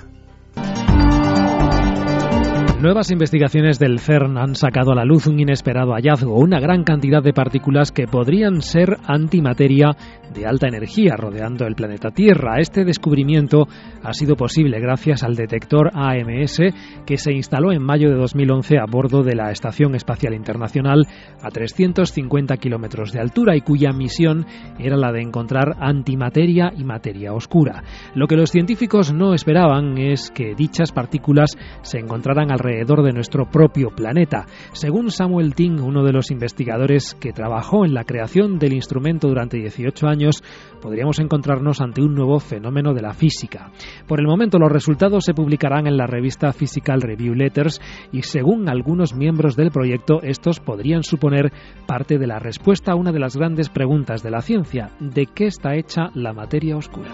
Nuevas 2.81 3.11
investigaciones 3.11 3.79
del 3.79 3.99
CERN 3.99 4.39
han 4.39 4.55
sacado 4.55 4.93
a 4.93 4.95
la 4.95 5.05
luz 5.05 5.27
un 5.27 5.39
inesperado 5.39 5.93
hallazgo, 5.93 6.39
una 6.39 6.61
gran 6.61 6.83
cantidad 6.83 7.23
de 7.23 7.35
partículas 7.35 7.93
que 7.93 8.07
podrían 8.07 8.63
ser 8.63 8.97
antimateria 9.07 9.95
de 10.33 10.47
alta 10.47 10.67
energía 10.67 11.15
rodeando 11.15 11.67
el 11.67 11.75
planeta 11.75 12.11
Tierra. 12.11 12.59
Este 12.59 12.87
descubrimiento 12.87 13.67
ha 14.03 14.15
sido 14.15 14.35
posible 14.35 14.81
gracias 14.81 15.23
al 15.23 15.35
detector 15.35 15.91
AMS 15.93 16.63
que 17.05 17.19
se 17.19 17.35
instaló 17.35 17.71
en 17.71 17.83
mayo 17.83 18.09
de 18.09 18.17
2011 18.17 18.79
a 18.79 18.87
bordo 18.91 19.23
de 19.23 19.35
la 19.35 19.51
Estación 19.51 19.95
Espacial 19.95 20.33
Internacional 20.33 21.07
a 21.43 21.51
350 21.51 22.57
kilómetros 22.57 23.13
de 23.13 23.21
altura 23.21 23.57
y 23.57 23.61
cuya 23.61 23.91
misión 23.93 24.47
era 24.79 24.97
la 24.97 25.13
de 25.13 25.21
encontrar 25.21 25.77
antimateria 25.81 26.73
y 26.75 26.85
materia 26.85 27.35
oscura. 27.35 27.83
Lo 28.15 28.27
que 28.27 28.37
los 28.37 28.51
científicos 28.51 29.13
no 29.13 29.35
esperaban 29.35 29.99
es 29.99 30.31
que 30.31 30.55
dichas 30.55 30.93
partículas 30.93 31.59
se 31.83 31.99
encontraran 31.99 32.51
alrededor 32.51 32.70
de 32.71 33.13
nuestro 33.13 33.47
propio 33.51 33.91
planeta. 33.91 34.47
Según 34.73 35.11
Samuel 35.11 35.55
Ting, 35.55 35.81
uno 35.83 36.05
de 36.05 36.13
los 36.13 36.31
investigadores 36.31 37.15
que 37.15 37.33
trabajó 37.33 37.85
en 37.85 37.95
la 37.95 38.05
creación 38.05 38.59
del 38.59 38.73
instrumento 38.73 39.29
durante 39.29 39.59
18 39.59 40.07
años, 40.07 40.43
podríamos 40.81 41.19
encontrarnos 41.19 41.81
ante 41.81 42.01
un 42.01 42.15
nuevo 42.15 42.39
fenómeno 42.39 42.95
de 42.95 43.03
la 43.03 43.13
física. 43.13 43.71
Por 44.07 44.21
el 44.21 44.27
momento 44.27 44.59
los 44.59 44.71
resultados 44.71 45.25
se 45.25 45.35
publicarán 45.35 45.87
en 45.87 45.97
la 45.97 46.07
revista 46.07 46.53
Physical 46.53 47.03
Review 47.03 47.35
Letters 47.35 47.81
y 48.13 48.23
según 48.23 48.69
algunos 48.69 49.15
miembros 49.15 49.57
del 49.57 49.71
proyecto 49.71 50.21
estos 50.23 50.61
podrían 50.61 51.03
suponer 51.03 51.53
parte 51.87 52.19
de 52.19 52.27
la 52.27 52.39
respuesta 52.39 52.93
a 52.93 52.97
una 52.97 53.13
de 53.13 53.19
las 53.19 53.37
grandes 53.37 53.69
preguntas 53.69 54.23
de 54.23 54.31
la 54.31 54.43
ciencia, 54.43 54.91
¿de 55.01 55.27
qué 55.27 55.47
está 55.47 55.75
hecha 55.75 56.11
la 56.15 56.33
materia 56.33 56.77
oscura? 56.77 57.11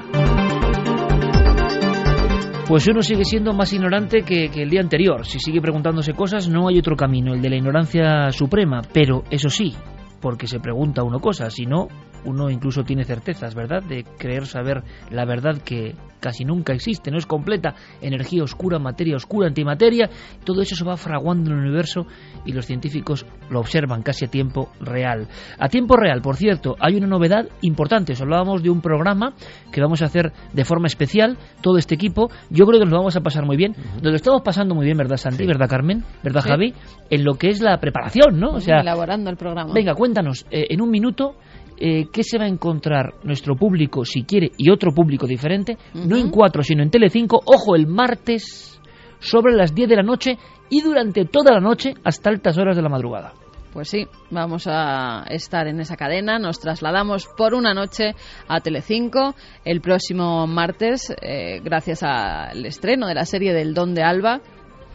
Pues 2.68 2.88
uno 2.88 3.00
sigue 3.00 3.24
siendo 3.24 3.52
más 3.52 3.72
ignorante 3.72 4.22
que, 4.22 4.46
el 4.46 4.70
día 4.70 4.80
anterior. 4.80 5.24
Si 5.24 5.38
sigue 5.38 5.60
preguntándose 5.60 6.14
cosas, 6.14 6.48
no 6.48 6.66
hay 6.66 6.78
otro 6.80 6.96
camino, 6.96 7.32
el 7.32 7.40
de 7.40 7.50
la 7.50 7.56
ignorancia 7.56 8.32
suprema. 8.32 8.82
Pero 8.92 9.22
eso 9.30 9.48
sí, 9.48 9.72
porque 10.20 10.48
se 10.48 10.58
pregunta 10.58 11.04
uno 11.04 11.20
cosas, 11.20 11.54
si 11.54 11.64
no, 11.64 11.86
uno 12.26 12.50
incluso 12.50 12.84
tiene 12.84 13.04
certezas, 13.04 13.54
¿verdad?, 13.54 13.82
de 13.82 14.04
creer 14.18 14.46
saber 14.46 14.82
la 15.10 15.24
verdad 15.24 15.58
que 15.62 15.94
casi 16.20 16.44
nunca 16.44 16.72
existe, 16.72 17.10
no 17.10 17.18
es 17.18 17.26
completa, 17.26 17.74
energía 18.00 18.42
oscura, 18.42 18.78
materia 18.78 19.16
oscura, 19.16 19.46
antimateria, 19.46 20.10
todo 20.44 20.62
eso 20.62 20.74
se 20.74 20.84
va 20.84 20.96
fraguando 20.96 21.50
en 21.50 21.58
el 21.58 21.62
universo 21.64 22.06
y 22.44 22.52
los 22.52 22.66
científicos 22.66 23.26
lo 23.50 23.60
observan 23.60 24.02
casi 24.02 24.24
a 24.24 24.28
tiempo 24.28 24.70
real. 24.80 25.28
A 25.58 25.68
tiempo 25.68 25.96
real, 25.96 26.22
por 26.22 26.36
cierto, 26.36 26.74
hay 26.80 26.96
una 26.96 27.06
novedad 27.06 27.46
importante, 27.62 28.14
os 28.14 28.20
hablábamos 28.20 28.62
de 28.62 28.70
un 28.70 28.80
programa 28.80 29.34
que 29.70 29.80
vamos 29.80 30.02
a 30.02 30.06
hacer 30.06 30.32
de 30.52 30.64
forma 30.64 30.86
especial, 30.86 31.38
todo 31.60 31.78
este 31.78 31.94
equipo, 31.94 32.28
yo 32.50 32.66
creo 32.66 32.80
que 32.80 32.86
nos 32.86 32.92
lo 32.92 32.98
vamos 32.98 33.16
a 33.16 33.20
pasar 33.20 33.44
muy 33.44 33.56
bien, 33.56 33.74
nos 34.02 34.10
lo 34.10 34.16
estamos 34.16 34.42
pasando 34.42 34.74
muy 34.74 34.84
bien, 34.84 34.96
¿verdad 34.96 35.16
Santi? 35.16 35.46
¿Verdad 35.46 35.68
Carmen? 35.68 36.02
¿Verdad 36.24 36.42
Javi? 36.42 36.74
En 37.10 37.24
lo 37.24 37.34
que 37.34 37.50
es 37.50 37.60
la 37.60 37.78
preparación, 37.78 38.40
¿no? 38.40 38.50
O 38.50 38.60
sea, 38.60 38.80
elaborando 38.80 39.30
el 39.30 39.36
programa. 39.36 39.72
Venga, 39.72 39.94
cuéntanos, 39.94 40.46
eh, 40.50 40.66
en 40.70 40.80
un 40.80 40.90
minuto, 40.90 41.36
eh, 41.78 42.08
qué 42.12 42.22
se 42.22 42.38
va 42.38 42.44
a 42.44 42.48
encontrar 42.48 43.14
nuestro 43.24 43.56
público 43.56 44.04
si 44.04 44.24
quiere 44.24 44.50
y 44.56 44.70
otro 44.70 44.92
público 44.92 45.26
diferente, 45.26 45.76
no 45.94 46.16
en 46.16 46.30
4 46.30 46.62
sino 46.62 46.82
en 46.82 46.90
Telecinco, 46.90 47.40
ojo, 47.44 47.76
el 47.76 47.86
martes 47.86 48.80
sobre 49.18 49.54
las 49.54 49.74
10 49.74 49.88
de 49.88 49.96
la 49.96 50.02
noche 50.02 50.38
y 50.70 50.80
durante 50.80 51.24
toda 51.24 51.52
la 51.52 51.60
noche 51.60 51.94
hasta 52.04 52.30
altas 52.30 52.58
horas 52.58 52.76
de 52.76 52.82
la 52.82 52.88
madrugada. 52.88 53.32
Pues 53.72 53.90
sí, 53.90 54.06
vamos 54.30 54.66
a 54.66 55.26
estar 55.28 55.66
en 55.66 55.80
esa 55.80 55.96
cadena. 55.96 56.38
Nos 56.38 56.60
trasladamos 56.60 57.26
por 57.36 57.52
una 57.52 57.74
noche 57.74 58.14
a 58.48 58.60
Telecinco 58.60 59.34
el 59.66 59.82
próximo 59.82 60.46
martes, 60.46 61.14
eh, 61.20 61.60
gracias 61.62 62.02
al 62.02 62.64
estreno 62.64 63.06
de 63.06 63.14
la 63.14 63.26
serie 63.26 63.52
del 63.52 63.74
Don 63.74 63.92
de 63.92 64.02
Alba, 64.02 64.40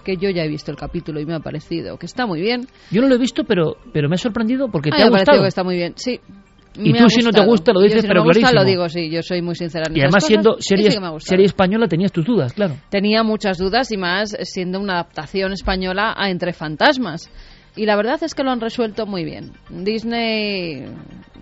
que 0.03 0.17
yo 0.17 0.31
ya 0.31 0.43
he 0.43 0.47
visto 0.47 0.71
el 0.71 0.77
capítulo 0.77 1.19
y 1.19 1.27
me 1.27 1.35
ha 1.35 1.41
parecido 1.41 1.97
que 1.97 2.07
está 2.07 2.25
muy 2.25 2.41
bien. 2.41 2.65
Yo 2.89 3.03
no 3.03 3.07
lo 3.07 3.13
he 3.13 3.19
visto, 3.19 3.43
pero, 3.43 3.77
pero 3.93 4.09
me 4.09 4.15
ha 4.15 4.17
sorprendido 4.17 4.69
porque 4.71 4.89
te 4.89 5.03
ha, 5.03 5.05
ha 5.05 5.09
gustado. 5.09 5.41
que 5.43 5.47
está 5.47 5.63
muy 5.63 5.75
bien, 5.75 5.93
sí. 5.95 6.19
Y 6.75 6.93
tú 6.93 7.09
si 7.09 7.21
no 7.21 7.31
te 7.31 7.45
gusta 7.45 7.73
lo 7.73 7.81
dices, 7.81 8.01
si 8.01 8.07
pero 8.07 8.21
no 8.21 8.25
me 8.25 8.29
gusta, 8.29 8.49
clarísimo. 8.49 8.61
lo 8.61 8.65
digo, 8.65 8.89
sí, 8.89 9.09
yo 9.09 9.21
soy 9.21 9.41
muy 9.41 9.55
sincera 9.55 9.85
en 9.89 9.97
y 9.97 10.01
además 10.01 10.23
esas 10.23 10.27
siendo 10.27 10.49
cosas, 10.51 10.65
serie, 10.65 10.91
sí 10.91 10.99
serie 11.19 11.45
española 11.45 11.87
tenías 11.87 12.11
tus 12.11 12.25
dudas, 12.25 12.53
claro. 12.53 12.75
Tenía 12.89 13.23
muchas 13.23 13.57
dudas 13.57 13.91
y 13.91 13.97
más 13.97 14.37
siendo 14.43 14.79
una 14.79 14.93
adaptación 14.93 15.51
española 15.51 16.13
a 16.15 16.29
Entre 16.29 16.53
Fantasmas. 16.53 17.29
Y 17.75 17.85
la 17.85 17.95
verdad 17.95 18.21
es 18.21 18.35
que 18.35 18.43
lo 18.43 18.51
han 18.51 18.59
resuelto 18.59 19.05
muy 19.05 19.23
bien. 19.23 19.53
Disney, 19.69 20.85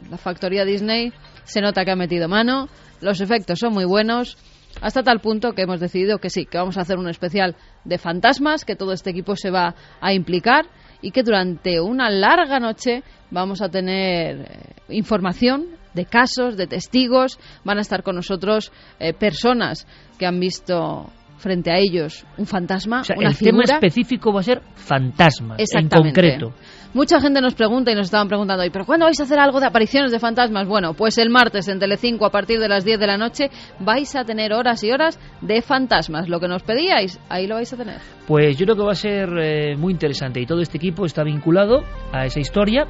la 0.09 0.17
factoría 0.17 0.63
Disney, 0.63 1.11
se 1.43 1.61
nota 1.61 1.85
que 1.85 1.91
ha 1.91 1.95
metido 1.95 2.27
mano, 2.27 2.69
los 3.01 3.21
efectos 3.21 3.59
son 3.59 3.73
muy 3.73 3.85
buenos, 3.85 4.37
hasta 4.81 5.03
tal 5.03 5.19
punto 5.19 5.53
que 5.53 5.63
hemos 5.63 5.79
decidido 5.79 6.19
que 6.19 6.29
sí, 6.29 6.45
que 6.45 6.57
vamos 6.57 6.77
a 6.77 6.81
hacer 6.81 6.97
un 6.97 7.09
especial 7.09 7.55
de 7.83 7.97
fantasmas, 7.97 8.65
que 8.65 8.75
todo 8.75 8.93
este 8.93 9.09
equipo 9.09 9.35
se 9.35 9.49
va 9.49 9.75
a 9.99 10.13
implicar 10.13 10.65
y 11.01 11.11
que 11.11 11.23
durante 11.23 11.79
una 11.79 12.09
larga 12.09 12.59
noche 12.59 13.03
vamos 13.31 13.61
a 13.61 13.69
tener 13.69 14.41
eh, 14.41 14.75
información 14.89 15.65
de 15.93 16.05
casos, 16.05 16.55
de 16.57 16.67
testigos, 16.67 17.39
van 17.63 17.77
a 17.77 17.81
estar 17.81 18.03
con 18.03 18.15
nosotros 18.15 18.71
eh, 18.99 19.13
personas 19.13 19.87
que 20.17 20.25
han 20.25 20.39
visto 20.39 21.09
frente 21.37 21.71
a 21.71 21.77
ellos 21.77 22.25
un 22.37 22.45
fantasma, 22.45 23.01
O 23.01 23.03
sea, 23.03 23.15
una 23.17 23.29
el 23.29 23.35
figura. 23.35 23.63
tema 23.65 23.77
específico 23.77 24.33
va 24.33 24.41
a 24.41 24.43
ser 24.43 24.61
fantasmas, 24.75 25.59
en 25.73 25.89
concreto. 25.89 26.53
Mucha 26.91 27.21
gente 27.21 27.39
nos 27.39 27.53
pregunta 27.53 27.91
y 27.91 27.95
nos 27.95 28.07
estaban 28.07 28.27
preguntando, 28.27 28.65
¿y 28.65 28.71
pero 28.71 28.83
cuándo 28.83 29.05
vais 29.05 29.19
a 29.19 29.23
hacer 29.23 29.37
algo 29.37 29.59
de 29.59 29.67
apariciones 29.67 30.11
de 30.11 30.17
fantasmas? 30.17 30.67
Bueno, 30.67 30.95
pues 30.95 31.19
el 31.19 31.29
martes 31.29 31.67
en 31.67 31.77
Telecinco 31.77 32.25
a 32.25 32.31
partir 32.31 32.59
de 32.59 32.67
las 32.67 32.83
10 32.83 32.99
de 32.99 33.05
la 33.05 33.15
noche 33.15 33.51
vais 33.79 34.15
a 34.15 34.23
tener 34.23 34.53
horas 34.53 34.83
y 34.83 34.91
horas 34.91 35.19
de 35.41 35.61
fantasmas. 35.61 36.27
Lo 36.27 36.39
que 36.39 36.47
nos 36.47 36.63
pedíais, 36.63 37.19
ahí 37.29 37.45
lo 37.45 37.55
vais 37.55 37.71
a 37.71 37.77
tener. 37.77 37.97
Pues 38.25 38.57
yo 38.57 38.65
creo 38.65 38.75
que 38.75 38.81
va 38.81 38.93
a 38.93 38.95
ser 38.95 39.29
eh, 39.37 39.75
muy 39.77 39.93
interesante 39.93 40.41
y 40.41 40.47
todo 40.47 40.61
este 40.61 40.77
equipo 40.77 41.05
está 41.05 41.23
vinculado 41.23 41.83
a 42.11 42.25
esa 42.25 42.39
historia 42.39 42.87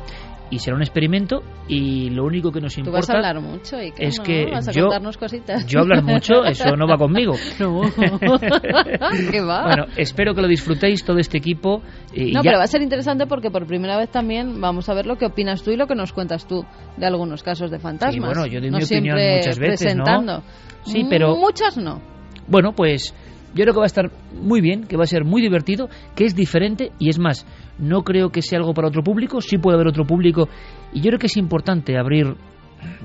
y 0.51 0.59
será 0.59 0.75
un 0.75 0.81
experimento 0.81 1.43
y 1.67 2.09
lo 2.09 2.25
único 2.25 2.51
que 2.51 2.59
nos 2.61 2.73
Tú 2.73 2.81
importa 2.81 2.97
vas 2.99 3.09
a 3.09 3.13
hablar 3.13 3.39
mucho 3.41 3.81
y 3.81 3.91
que 3.91 4.05
es 4.07 4.17
no, 4.17 4.23
que 4.23 4.45
vas 4.51 4.67
a 4.67 4.71
yo, 4.71 4.83
contarnos 4.83 5.17
cositas. 5.17 5.65
yo 5.67 5.81
hablar 5.81 6.03
mucho, 6.03 6.43
eso 6.45 6.75
no 6.75 6.87
va 6.87 6.97
conmigo. 6.97 7.33
No. 7.59 7.81
¿Qué 9.31 9.41
va? 9.41 9.63
Bueno, 9.63 9.85
espero 9.97 10.33
que 10.33 10.41
lo 10.41 10.47
disfrutéis 10.47 11.03
todo 11.03 11.17
este 11.17 11.37
equipo. 11.37 11.81
y 12.13 12.31
No, 12.31 12.41
ya- 12.43 12.49
pero 12.51 12.57
va 12.57 12.63
a 12.63 12.67
ser 12.67 12.81
interesante 12.81 13.27
porque 13.27 13.51
por 13.51 13.65
primera 13.65 13.97
vez 13.97 14.09
también 14.09 14.59
vamos 14.61 14.89
a 14.89 14.93
ver 14.93 15.05
lo 15.05 15.17
que 15.17 15.25
opinas 15.25 15.63
tú 15.63 15.71
y 15.71 15.77
lo 15.77 15.87
que 15.87 15.95
nos 15.95 16.13
cuentas 16.13 16.47
tú 16.47 16.65
de 16.97 17.05
algunos 17.05 17.43
casos 17.43 17.71
de 17.71 17.79
fantasmas. 17.79 18.13
Sí, 18.13 18.19
bueno, 18.19 18.45
yo 18.47 18.59
doy 18.59 18.71
no 18.71 18.77
mi 18.77 18.83
opinión 18.83 19.17
muchas 19.37 19.59
veces, 19.59 19.95
¿no? 19.95 20.03
presentando. 20.03 20.43
Sí, 20.85 21.05
pero- 21.09 21.35
Muchas 21.35 21.77
no. 21.77 22.01
Bueno, 22.47 22.73
pues 22.75 23.13
yo 23.53 23.63
creo 23.63 23.73
que 23.73 23.79
va 23.79 23.85
a 23.85 23.87
estar 23.87 24.11
muy 24.33 24.61
bien, 24.61 24.83
que 24.85 24.97
va 24.97 25.03
a 25.03 25.07
ser 25.07 25.23
muy 25.23 25.41
divertido, 25.41 25.89
que 26.15 26.25
es 26.25 26.35
diferente 26.35 26.91
y 26.99 27.09
es 27.09 27.19
más, 27.19 27.45
no 27.79 28.03
creo 28.03 28.29
que 28.29 28.41
sea 28.41 28.59
algo 28.59 28.73
para 28.73 28.87
otro 28.87 29.03
público, 29.03 29.41
sí 29.41 29.57
puede 29.57 29.75
haber 29.75 29.87
otro 29.87 30.05
público 30.05 30.47
y 30.93 31.01
yo 31.01 31.09
creo 31.09 31.19
que 31.19 31.27
es 31.27 31.37
importante 31.37 31.97
abrir, 31.97 32.35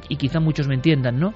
y 0.08 0.16
quizá 0.16 0.40
muchos 0.40 0.68
me 0.68 0.74
entiendan, 0.74 1.18
¿no? 1.18 1.34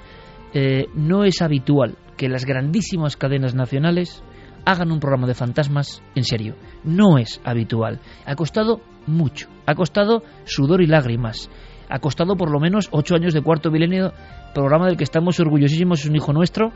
Eh, 0.52 0.86
no 0.94 1.24
es 1.24 1.42
habitual 1.42 1.96
que 2.16 2.28
las 2.28 2.44
grandísimas 2.44 3.16
cadenas 3.16 3.54
nacionales 3.54 4.22
hagan 4.64 4.92
un 4.92 5.00
programa 5.00 5.26
de 5.26 5.34
fantasmas 5.34 6.02
en 6.14 6.24
serio. 6.24 6.54
No 6.84 7.18
es 7.18 7.40
habitual. 7.44 8.00
Ha 8.26 8.34
costado 8.34 8.80
mucho, 9.06 9.48
ha 9.66 9.74
costado 9.74 10.22
sudor 10.44 10.82
y 10.82 10.86
lágrimas. 10.86 11.50
ha 11.90 12.00
costado 12.00 12.36
por 12.36 12.50
lo 12.50 12.60
menos 12.60 12.88
ocho 12.90 13.14
años 13.14 13.32
de 13.32 13.40
cuarto 13.40 13.70
milenio, 13.70 14.12
programa 14.54 14.86
del 14.86 14.98
que 14.98 15.04
estamos 15.04 15.40
orgullosísimos, 15.40 16.00
es 16.00 16.06
un 16.06 16.16
hijo 16.16 16.34
nuestro, 16.34 16.72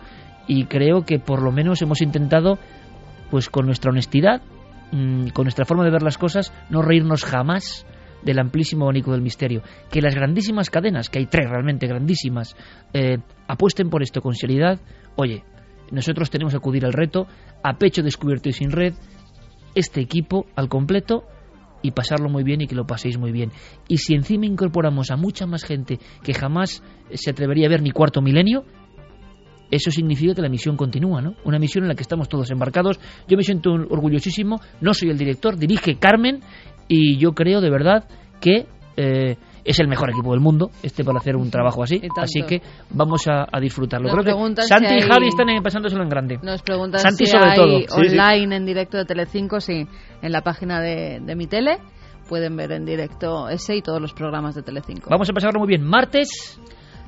y 0.46 0.64
creo 0.64 1.02
que 1.02 1.18
por 1.18 1.42
lo 1.42 1.52
menos 1.52 1.82
hemos 1.82 2.00
intentado, 2.00 2.58
pues 3.30 3.50
con 3.50 3.66
nuestra 3.66 3.90
honestidad, 3.90 4.40
mm, 4.92 5.28
con 5.28 5.44
nuestra 5.44 5.64
forma 5.64 5.84
de 5.84 5.90
ver 5.90 6.02
las 6.02 6.18
cosas, 6.18 6.52
no 6.70 6.82
reírnos 6.82 7.24
jamás 7.24 7.86
del 8.22 8.38
amplísimo 8.38 8.84
abanico 8.84 9.12
del 9.12 9.22
misterio. 9.22 9.62
Que 9.90 10.00
las 10.00 10.14
grandísimas 10.14 10.70
cadenas, 10.70 11.10
que 11.10 11.18
hay 11.18 11.26
tres 11.26 11.48
realmente 11.50 11.86
grandísimas, 11.86 12.56
eh, 12.92 13.18
apuesten 13.48 13.90
por 13.90 14.02
esto 14.02 14.20
con 14.20 14.34
seriedad. 14.34 14.80
Oye, 15.16 15.44
nosotros 15.90 16.30
tenemos 16.30 16.52
que 16.52 16.58
acudir 16.58 16.84
al 16.84 16.92
reto, 16.92 17.26
a 17.62 17.74
pecho 17.74 18.02
descubierto 18.02 18.48
y 18.48 18.52
sin 18.52 18.70
red, 18.70 18.94
este 19.74 20.00
equipo 20.00 20.46
al 20.54 20.68
completo 20.68 21.24
y 21.82 21.90
pasarlo 21.90 22.28
muy 22.28 22.44
bien 22.44 22.60
y 22.60 22.66
que 22.66 22.74
lo 22.74 22.86
paséis 22.86 23.18
muy 23.18 23.32
bien. 23.32 23.50
Y 23.88 23.98
si 23.98 24.14
encima 24.14 24.46
incorporamos 24.46 25.10
a 25.10 25.16
mucha 25.16 25.46
más 25.46 25.64
gente 25.64 25.98
que 26.22 26.34
jamás 26.34 26.82
se 27.12 27.30
atrevería 27.30 27.66
a 27.66 27.70
ver 27.70 27.82
ni 27.82 27.90
cuarto 27.90 28.22
milenio, 28.22 28.64
eso 29.72 29.90
significa 29.90 30.34
que 30.34 30.42
la 30.42 30.50
misión 30.50 30.76
continúa, 30.76 31.22
¿no? 31.22 31.34
Una 31.44 31.58
misión 31.58 31.84
en 31.84 31.88
la 31.88 31.94
que 31.94 32.02
estamos 32.02 32.28
todos 32.28 32.50
embarcados. 32.50 33.00
Yo 33.26 33.38
me 33.38 33.42
siento 33.42 33.72
orgullosísimo, 33.72 34.60
no 34.82 34.92
soy 34.92 35.08
el 35.08 35.16
director, 35.16 35.56
dirige 35.56 35.96
Carmen 35.96 36.40
y 36.88 37.16
yo 37.16 37.32
creo 37.32 37.62
de 37.62 37.70
verdad 37.70 38.04
que 38.38 38.66
eh, 38.98 39.36
es 39.64 39.80
el 39.80 39.88
mejor 39.88 40.10
equipo 40.10 40.32
del 40.32 40.40
mundo 40.40 40.70
este 40.82 41.04
para 41.04 41.18
hacer 41.18 41.36
un 41.36 41.50
trabajo 41.50 41.82
así. 41.82 42.02
Así 42.20 42.42
que 42.42 42.60
vamos 42.90 43.26
a, 43.28 43.46
disfrutarlo. 43.60 44.10
Creo 44.10 44.54
que 44.54 44.62
Santi 44.62 44.94
y 44.94 45.00
Javi 45.00 45.28
están 45.28 45.46
pasándoselo 45.62 46.02
en 46.02 46.08
grande. 46.10 46.38
nos 46.42 46.62
preguntan 46.62 47.00
Santi 47.00 47.24
si 47.24 47.30
sobre 47.30 47.54
todo. 47.54 47.78
Online 47.96 48.56
en 48.56 48.66
directo 48.66 48.98
de 48.98 49.06
Telecinco 49.06 49.58
sí 49.58 49.86
en 50.20 50.32
la 50.32 50.42
página 50.42 50.82
de, 50.82 51.20
de 51.24 51.34
mi 51.34 51.46
tele. 51.46 51.78
Pueden 52.28 52.56
ver 52.56 52.72
en 52.72 52.84
directo 52.84 53.48
ese 53.48 53.76
y 53.76 53.82
todos 53.82 54.02
los 54.02 54.12
programas 54.12 54.54
de 54.54 54.62
Telecinco. 54.62 55.08
Vamos 55.08 55.30
a 55.30 55.32
pasarlo 55.32 55.60
muy 55.60 55.68
bien. 55.68 55.82
Martes. 55.82 56.60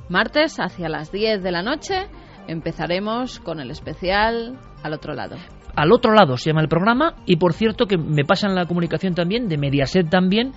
Martes 0.09 0.57
hacia 0.61 0.89
las 0.89 1.13
10 1.13 1.43
de 1.43 1.51
la 1.51 1.63
noche 1.63 2.09
empezaremos 2.49 3.41
con 3.41 3.61
el 3.61 3.71
especial 3.71 4.59
al 4.83 4.93
otro 4.93 5.15
lado 5.15 5.37
al 5.77 5.93
otro 5.93 6.13
lado 6.13 6.37
se 6.37 6.51
llama 6.51 6.63
el 6.63 6.69
programa 6.69 7.15
y 7.27 7.37
por 7.37 7.53
cierto 7.53 7.87
que 7.87 7.99
me 7.99 8.25
pasan 8.25 8.55
la 8.55 8.67
comunicación 8.67 9.15
también 9.15 9.49
de 9.49 9.59
Mediaset 9.59 10.09
también 10.09 10.53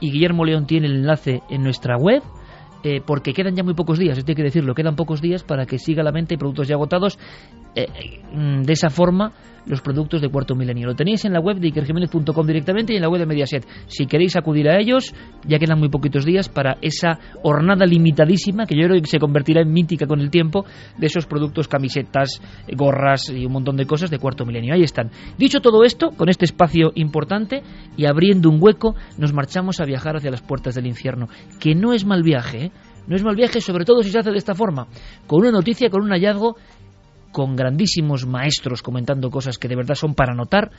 y 0.00 0.10
Guillermo 0.10 0.44
León 0.44 0.66
tiene 0.66 0.86
el 0.86 0.96
enlace 0.96 1.42
en 1.48 1.62
nuestra 1.62 1.96
web 1.96 2.22
eh, 2.88 3.00
porque 3.04 3.32
quedan 3.32 3.56
ya 3.56 3.64
muy 3.64 3.74
pocos 3.74 3.98
días, 3.98 4.16
esto 4.16 4.30
hay 4.30 4.36
que 4.36 4.44
decirlo, 4.44 4.72
quedan 4.74 4.94
pocos 4.94 5.20
días 5.20 5.42
para 5.42 5.66
que 5.66 5.76
siga 5.76 6.04
la 6.04 6.12
mente 6.12 6.34
y 6.34 6.36
productos 6.36 6.68
ya 6.68 6.76
agotados. 6.76 7.18
Eh, 7.76 8.22
mm, 8.32 8.62
de 8.62 8.72
esa 8.72 8.88
forma 8.88 9.32
los 9.66 9.80
productos 9.80 10.20
de 10.22 10.28
Cuarto 10.28 10.54
Milenio. 10.54 10.86
Lo 10.86 10.94
tenéis 10.94 11.24
en 11.24 11.32
la 11.32 11.40
web 11.40 11.58
de 11.58 11.68
ikerjiménez.com 11.68 12.46
directamente 12.46 12.92
y 12.92 12.96
en 12.96 13.02
la 13.02 13.08
web 13.08 13.20
de 13.20 13.26
Mediaset. 13.26 13.66
Si 13.86 14.06
queréis 14.06 14.36
acudir 14.36 14.68
a 14.68 14.78
ellos, 14.78 15.12
ya 15.46 15.58
quedan 15.58 15.78
muy 15.78 15.88
poquitos 15.88 16.24
días 16.24 16.48
para 16.48 16.78
esa 16.80 17.18
hornada 17.42 17.84
limitadísima, 17.84 18.64
que 18.66 18.76
yo 18.76 18.86
creo 18.86 19.00
que 19.00 19.08
se 19.08 19.18
convertirá 19.18 19.60
en 19.60 19.72
mítica 19.72 20.06
con 20.06 20.20
el 20.20 20.30
tiempo, 20.30 20.64
de 20.96 21.06
esos 21.06 21.26
productos, 21.26 21.68
camisetas, 21.68 22.40
gorras 22.72 23.28
y 23.28 23.44
un 23.44 23.52
montón 23.52 23.76
de 23.76 23.86
cosas 23.86 24.10
de 24.10 24.18
Cuarto 24.18 24.46
Milenio. 24.46 24.74
Ahí 24.74 24.82
están. 24.82 25.10
Dicho 25.36 25.60
todo 25.60 25.82
esto, 25.84 26.10
con 26.16 26.28
este 26.28 26.44
espacio 26.44 26.92
importante 26.94 27.62
y 27.96 28.06
abriendo 28.06 28.48
un 28.48 28.58
hueco, 28.62 28.94
nos 29.18 29.32
marchamos 29.32 29.80
a 29.80 29.84
viajar 29.84 30.16
hacia 30.16 30.30
las 30.30 30.42
puertas 30.42 30.74
del 30.74 30.86
infierno. 30.86 31.28
Que 31.60 31.74
no 31.74 31.92
es 31.92 32.04
mal 32.04 32.22
viaje, 32.22 32.66
¿eh? 32.66 32.72
No 33.06 33.14
es 33.14 33.22
mal 33.22 33.36
viaje, 33.36 33.60
sobre 33.60 33.84
todo 33.84 34.02
si 34.02 34.10
se 34.10 34.18
hace 34.18 34.32
de 34.32 34.38
esta 34.38 34.54
forma, 34.54 34.88
con 35.26 35.40
una 35.40 35.52
noticia, 35.52 35.90
con 35.90 36.02
un 36.02 36.10
hallazgo 36.10 36.56
con 37.36 37.54
grandísimos 37.54 38.24
maestros 38.24 38.80
comentando 38.80 39.28
cosas 39.28 39.58
que 39.58 39.68
de 39.68 39.76
verdad 39.76 39.94
son 39.94 40.14
para 40.14 40.34
notar 40.34 40.70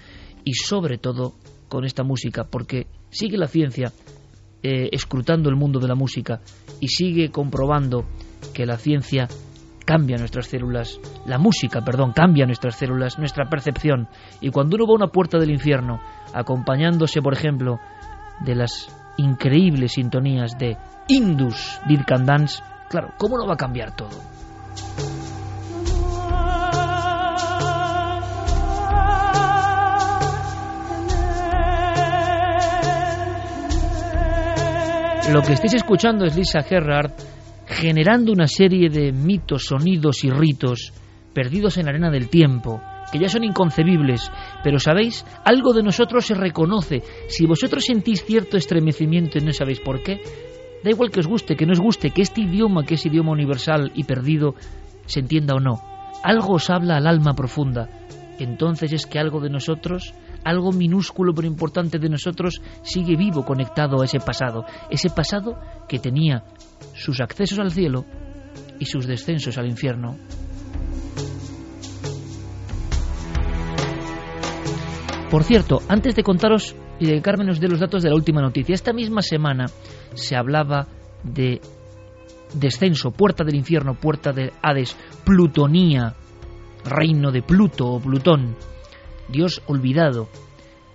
y 0.43 0.55
sobre 0.55 0.97
todo 0.97 1.35
con 1.69 1.85
esta 1.85 2.01
música, 2.01 2.45
porque 2.49 2.87
sigue 3.11 3.37
la 3.37 3.45
ciencia 3.45 3.91
eh, 4.63 4.89
escrutando 4.91 5.49
el 5.49 5.55
mundo 5.55 5.79
de 5.79 5.87
la 5.87 5.93
música 5.93 6.41
y 6.79 6.87
sigue 6.87 7.29
comprobando 7.29 8.05
que 8.55 8.65
la 8.65 8.77
ciencia 8.77 9.27
cambia 9.85 10.17
nuestras 10.17 10.47
células, 10.47 10.99
la 11.27 11.37
música, 11.37 11.81
perdón, 11.85 12.11
cambia 12.11 12.47
nuestras 12.47 12.75
células, 12.75 13.19
nuestra 13.19 13.47
percepción. 13.47 14.07
Y 14.41 14.49
cuando 14.49 14.77
uno 14.77 14.87
va 14.87 14.93
a 14.93 14.95
una 14.95 15.11
puerta 15.11 15.37
del 15.37 15.51
infierno, 15.51 16.01
acompañándose, 16.33 17.21
por 17.21 17.33
ejemplo, 17.33 17.79
de 18.43 18.55
las 18.55 18.87
increíbles 19.17 19.91
sintonías 19.91 20.57
de 20.57 20.75
Indus 21.07 21.79
Dance, 22.25 22.63
claro, 22.89 23.13
¿cómo 23.19 23.37
no 23.37 23.45
va 23.45 23.53
a 23.53 23.57
cambiar 23.57 23.95
todo? 23.95 24.09
Lo 35.31 35.41
que 35.41 35.53
estáis 35.53 35.73
escuchando 35.73 36.23
es 36.23 36.37
Lisa 36.37 36.61
Gerrard 36.61 37.11
generando 37.65 38.31
una 38.31 38.47
serie 38.47 38.89
de 38.89 39.11
mitos, 39.11 39.65
sonidos 39.65 40.23
y 40.23 40.29
ritos 40.29 40.93
perdidos 41.33 41.77
en 41.77 41.85
la 41.85 41.91
arena 41.91 42.09
del 42.09 42.29
tiempo, 42.29 42.81
que 43.11 43.19
ya 43.19 43.27
son 43.27 43.43
inconcebibles, 43.43 44.31
pero 44.63 44.79
sabéis, 44.79 45.25
algo 45.43 45.73
de 45.73 45.83
nosotros 45.83 46.25
se 46.25 46.33
reconoce. 46.33 47.03
Si 47.27 47.45
vosotros 47.45 47.83
sentís 47.83 48.23
cierto 48.23 48.55
estremecimiento 48.55 49.37
y 49.37 49.41
no 49.41 49.51
sabéis 49.51 49.81
por 49.81 50.01
qué, 50.01 50.21
da 50.81 50.89
igual 50.89 51.11
que 51.11 51.19
os 51.19 51.27
guste, 51.27 51.57
que 51.57 51.65
no 51.65 51.73
os 51.73 51.81
guste, 51.81 52.11
que 52.11 52.21
este 52.21 52.41
idioma, 52.41 52.85
que 52.85 52.95
es 52.95 53.05
idioma 53.05 53.33
universal 53.33 53.91
y 53.93 54.05
perdido, 54.05 54.55
se 55.05 55.19
entienda 55.19 55.55
o 55.55 55.59
no. 55.59 55.81
Algo 56.23 56.53
os 56.53 56.69
habla 56.69 56.95
al 56.95 57.05
alma 57.05 57.33
profunda. 57.33 57.89
Entonces 58.39 58.93
es 58.93 59.05
que 59.05 59.19
algo 59.19 59.41
de 59.41 59.49
nosotros 59.49 60.13
algo 60.43 60.71
minúsculo 60.71 61.33
pero 61.33 61.47
importante 61.47 61.99
de 61.99 62.09
nosotros 62.09 62.61
sigue 62.83 63.15
vivo 63.15 63.45
conectado 63.45 64.01
a 64.01 64.05
ese 64.05 64.19
pasado, 64.19 64.65
ese 64.89 65.09
pasado 65.09 65.57
que 65.87 65.99
tenía 65.99 66.43
sus 66.93 67.19
accesos 67.21 67.59
al 67.59 67.71
cielo 67.71 68.05
y 68.79 68.85
sus 68.85 69.07
descensos 69.07 69.57
al 69.57 69.67
infierno. 69.67 70.17
Por 75.29 75.43
cierto, 75.43 75.81
antes 75.89 76.15
de 76.15 76.23
contaros 76.23 76.75
y 76.99 77.05
de 77.05 77.21
Carmen 77.21 77.47
nos 77.47 77.59
dé 77.59 77.67
los 77.67 77.79
datos 77.79 78.01
de 78.01 78.09
la 78.09 78.15
última 78.15 78.41
noticia, 78.41 78.73
esta 78.73 78.93
misma 78.93 79.21
semana 79.21 79.65
se 80.13 80.37
hablaba 80.37 80.87
de 81.23 81.59
descenso, 82.53 83.11
puerta 83.11 83.43
del 83.43 83.55
infierno, 83.55 83.95
puerta 83.95 84.31
de 84.31 84.53
Hades, 84.61 84.95
Plutonía, 85.25 86.13
reino 86.85 87.31
de 87.31 87.41
Pluto 87.41 87.87
o 87.87 87.99
Plutón. 87.99 88.55
Dios 89.29 89.61
olvidado, 89.67 90.27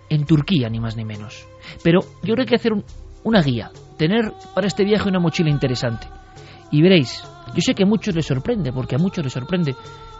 en 0.08 0.26
Turquía, 0.26 0.68
ni 0.68 0.78
más 0.78 0.96
ni 0.96 1.04
menos. 1.04 1.46
Pero 1.82 2.00
yo 2.22 2.34
creo 2.34 2.46
que 2.46 2.56
hacer 2.56 2.72
una 3.24 3.42
guía, 3.42 3.70
tener 3.96 4.32
para 4.54 4.66
este 4.66 4.84
viaje 4.84 5.08
una 5.08 5.20
mochila 5.20 5.50
interesante. 5.50 6.06
Y 6.70 6.82
veréis, 6.82 7.22
yo 7.54 7.60
sé 7.60 7.74
que 7.74 7.84
a 7.84 7.86
muchos 7.86 8.14
les 8.14 8.26
sorprende, 8.26 8.72
porque 8.72 8.96
a 8.96 8.98
muchos 8.98 9.24
les 9.24 9.32
sorprende 9.32 9.74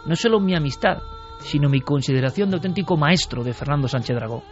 no 0.05 0.15
solo 0.15 0.39
mi 0.39 0.55
amistad, 0.55 0.97
sino 1.39 1.69
mi 1.69 1.81
consideración 1.81 2.49
de 2.49 2.55
auténtico 2.55 2.97
maestro 2.97 3.43
de 3.43 3.53
Fernando 3.53 3.87
Sánchez 3.87 4.15
Dragó. 4.15 4.43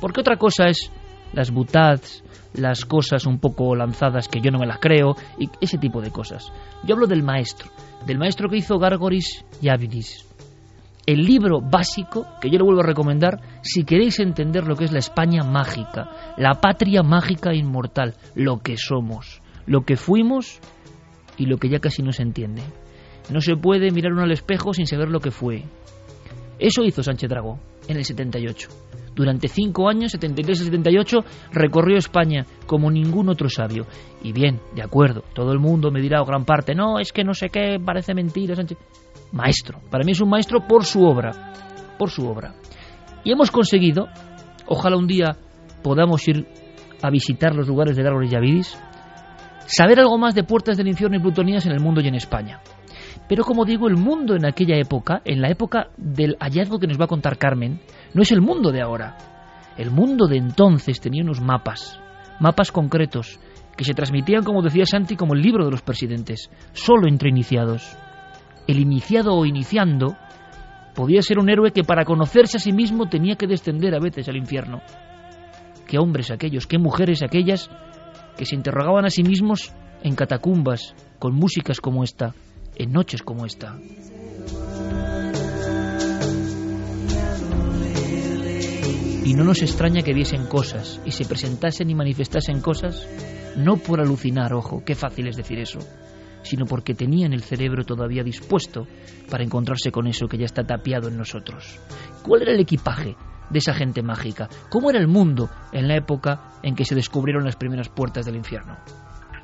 Porque 0.00 0.20
otra 0.20 0.36
cosa 0.36 0.68
es 0.68 0.90
las 1.32 1.50
butads, 1.50 2.24
las 2.54 2.84
cosas 2.84 3.26
un 3.26 3.38
poco 3.38 3.74
lanzadas 3.76 4.28
que 4.28 4.40
yo 4.40 4.50
no 4.50 4.58
me 4.58 4.66
las 4.66 4.78
creo, 4.78 5.14
y 5.38 5.48
ese 5.60 5.78
tipo 5.78 6.00
de 6.00 6.10
cosas. 6.10 6.52
Yo 6.84 6.94
hablo 6.94 7.06
del 7.06 7.22
maestro, 7.22 7.70
del 8.06 8.18
maestro 8.18 8.48
que 8.48 8.56
hizo 8.56 8.78
Gargoris 8.78 9.44
y 9.60 9.68
Avidis, 9.68 10.27
el 11.08 11.24
libro 11.24 11.62
básico 11.62 12.26
que 12.38 12.50
yo 12.50 12.58
le 12.58 12.64
vuelvo 12.64 12.82
a 12.82 12.86
recomendar 12.86 13.40
si 13.62 13.84
queréis 13.84 14.20
entender 14.20 14.66
lo 14.66 14.76
que 14.76 14.84
es 14.84 14.92
la 14.92 14.98
España 14.98 15.42
mágica, 15.42 16.34
la 16.36 16.60
patria 16.60 17.02
mágica 17.02 17.54
inmortal, 17.54 18.14
lo 18.34 18.58
que 18.58 18.76
somos, 18.76 19.40
lo 19.64 19.86
que 19.86 19.96
fuimos 19.96 20.60
y 21.38 21.46
lo 21.46 21.56
que 21.56 21.70
ya 21.70 21.78
casi 21.78 22.02
no 22.02 22.12
se 22.12 22.24
entiende. 22.24 22.62
No 23.30 23.40
se 23.40 23.56
puede 23.56 23.90
mirar 23.90 24.12
uno 24.12 24.24
al 24.24 24.32
espejo 24.32 24.74
sin 24.74 24.86
saber 24.86 25.08
lo 25.08 25.20
que 25.20 25.30
fue. 25.30 25.64
Eso 26.58 26.84
hizo 26.84 27.02
Sánchez 27.02 27.30
Dragó 27.30 27.58
en 27.88 27.96
el 27.96 28.04
78. 28.04 28.68
Durante 29.14 29.48
cinco 29.48 29.88
años, 29.88 30.12
73 30.12 30.60
y 30.60 30.64
78, 30.66 31.24
recorrió 31.52 31.96
España 31.96 32.44
como 32.66 32.90
ningún 32.90 33.30
otro 33.30 33.48
sabio. 33.48 33.86
Y 34.22 34.32
bien, 34.32 34.60
de 34.74 34.82
acuerdo, 34.82 35.24
todo 35.34 35.52
el 35.52 35.58
mundo 35.58 35.90
me 35.90 36.02
dirá 36.02 36.20
o 36.20 36.26
gran 36.26 36.44
parte, 36.44 36.74
no, 36.74 36.98
es 37.00 37.12
que 37.12 37.24
no 37.24 37.32
sé 37.32 37.48
qué, 37.48 37.80
parece 37.84 38.14
mentira, 38.14 38.54
Sánchez 38.54 38.76
maestro. 39.32 39.80
Para 39.90 40.04
mí 40.04 40.12
es 40.12 40.20
un 40.20 40.28
maestro 40.28 40.66
por 40.66 40.84
su 40.84 41.04
obra, 41.04 41.52
por 41.98 42.10
su 42.10 42.26
obra. 42.26 42.54
Y 43.24 43.32
hemos 43.32 43.50
conseguido, 43.50 44.08
ojalá 44.66 44.96
un 44.96 45.06
día 45.06 45.36
podamos 45.82 46.26
ir 46.28 46.46
a 47.02 47.10
visitar 47.10 47.54
los 47.54 47.68
lugares 47.68 47.96
de 47.96 48.02
Gárgoles 48.02 48.32
y 48.32 48.36
Avidis, 48.36 48.78
saber 49.66 50.00
algo 50.00 50.18
más 50.18 50.34
de 50.34 50.44
puertas 50.44 50.76
del 50.76 50.88
infierno 50.88 51.16
y 51.16 51.20
plutonías 51.20 51.66
en 51.66 51.72
el 51.72 51.80
mundo 51.80 52.00
y 52.00 52.08
en 52.08 52.14
España. 52.14 52.60
Pero 53.28 53.44
como 53.44 53.64
digo, 53.64 53.88
el 53.88 53.96
mundo 53.96 54.34
en 54.34 54.46
aquella 54.46 54.76
época, 54.76 55.20
en 55.24 55.42
la 55.42 55.50
época 55.50 55.88
del 55.96 56.36
hallazgo 56.40 56.78
que 56.78 56.86
nos 56.86 56.98
va 56.98 57.04
a 57.04 57.08
contar 57.08 57.36
Carmen, 57.36 57.80
no 58.14 58.22
es 58.22 58.32
el 58.32 58.40
mundo 58.40 58.72
de 58.72 58.80
ahora. 58.80 59.16
El 59.76 59.90
mundo 59.90 60.26
de 60.26 60.38
entonces 60.38 61.00
tenía 61.00 61.22
unos 61.22 61.40
mapas, 61.40 62.00
mapas 62.40 62.72
concretos, 62.72 63.38
que 63.76 63.84
se 63.84 63.94
transmitían, 63.94 64.42
como 64.42 64.62
decía 64.62 64.86
Santi, 64.86 65.14
como 65.14 65.34
el 65.34 65.42
libro 65.42 65.64
de 65.64 65.70
los 65.70 65.82
presidentes, 65.82 66.50
solo 66.72 67.06
entre 67.06 67.28
iniciados 67.28 67.96
el 68.68 68.78
iniciado 68.78 69.34
o 69.34 69.46
iniciando 69.46 70.16
podía 70.94 71.22
ser 71.22 71.38
un 71.38 71.48
héroe 71.48 71.72
que 71.72 71.84
para 71.84 72.04
conocerse 72.04 72.58
a 72.58 72.60
sí 72.60 72.72
mismo 72.72 73.08
tenía 73.08 73.34
que 73.34 73.46
descender 73.46 73.94
a 73.94 73.98
veces 73.98 74.28
al 74.28 74.36
infierno. 74.36 74.82
Qué 75.86 75.98
hombres 75.98 76.30
aquellos, 76.30 76.66
qué 76.66 76.78
mujeres 76.78 77.22
aquellas 77.22 77.70
que 78.36 78.44
se 78.44 78.54
interrogaban 78.54 79.06
a 79.06 79.10
sí 79.10 79.22
mismos 79.22 79.72
en 80.02 80.14
catacumbas, 80.14 80.94
con 81.18 81.34
músicas 81.34 81.80
como 81.80 82.04
esta, 82.04 82.34
en 82.76 82.92
noches 82.92 83.22
como 83.22 83.46
esta. 83.46 83.76
Y 89.24 89.34
no 89.34 89.44
nos 89.44 89.62
extraña 89.62 90.02
que 90.02 90.12
viesen 90.12 90.46
cosas 90.46 91.00
y 91.06 91.12
se 91.12 91.24
presentasen 91.24 91.88
y 91.88 91.94
manifestasen 91.94 92.60
cosas, 92.60 93.08
no 93.56 93.78
por 93.78 94.00
alucinar, 94.00 94.52
ojo, 94.52 94.82
qué 94.84 94.94
fácil 94.94 95.26
es 95.28 95.36
decir 95.36 95.58
eso, 95.58 95.78
sino 96.48 96.64
porque 96.64 96.94
tenían 96.94 97.32
el 97.34 97.42
cerebro 97.42 97.84
todavía 97.84 98.22
dispuesto 98.22 98.86
para 99.30 99.44
encontrarse 99.44 99.92
con 99.92 100.06
eso 100.06 100.26
que 100.26 100.38
ya 100.38 100.46
está 100.46 100.64
tapiado 100.64 101.08
en 101.08 101.18
nosotros. 101.18 101.78
¿Cuál 102.22 102.42
era 102.42 102.52
el 102.52 102.60
equipaje 102.60 103.16
de 103.50 103.58
esa 103.58 103.74
gente 103.74 104.02
mágica? 104.02 104.48
¿Cómo 104.70 104.88
era 104.88 104.98
el 104.98 105.08
mundo 105.08 105.50
en 105.72 105.88
la 105.88 105.96
época 105.96 106.58
en 106.62 106.74
que 106.74 106.84
se 106.84 106.94
descubrieron 106.94 107.44
las 107.44 107.56
primeras 107.56 107.88
puertas 107.88 108.24
del 108.24 108.36
infierno? 108.36 108.76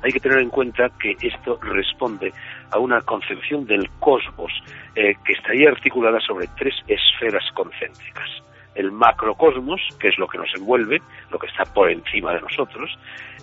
hay 0.03 0.11
que 0.11 0.19
tener 0.19 0.37
en 0.37 0.51
cuenta 0.51 0.83
que 1.01 1.15
esto 1.19 1.57
responde 1.63 2.31
a 2.71 2.77
una 2.77 3.01
concepción 3.01 3.65
del 3.65 3.89
cosmos 3.99 4.51
eh, 4.95 5.15
que 5.25 5.33
estaría 5.33 5.69
articulada 5.69 6.19
sobre 6.19 6.47
tres 6.55 6.75
esferas 6.87 7.43
concéntricas 7.55 8.29
el 8.75 8.91
macrocosmos, 8.91 9.81
que 9.99 10.09
es 10.09 10.17
lo 10.19 10.27
que 10.27 10.37
nos 10.37 10.49
envuelve, 10.55 11.01
lo 11.31 11.39
que 11.39 11.47
está 11.47 11.63
por 11.73 11.89
encima 11.89 12.33
de 12.33 12.41
nosotros, 12.41 12.91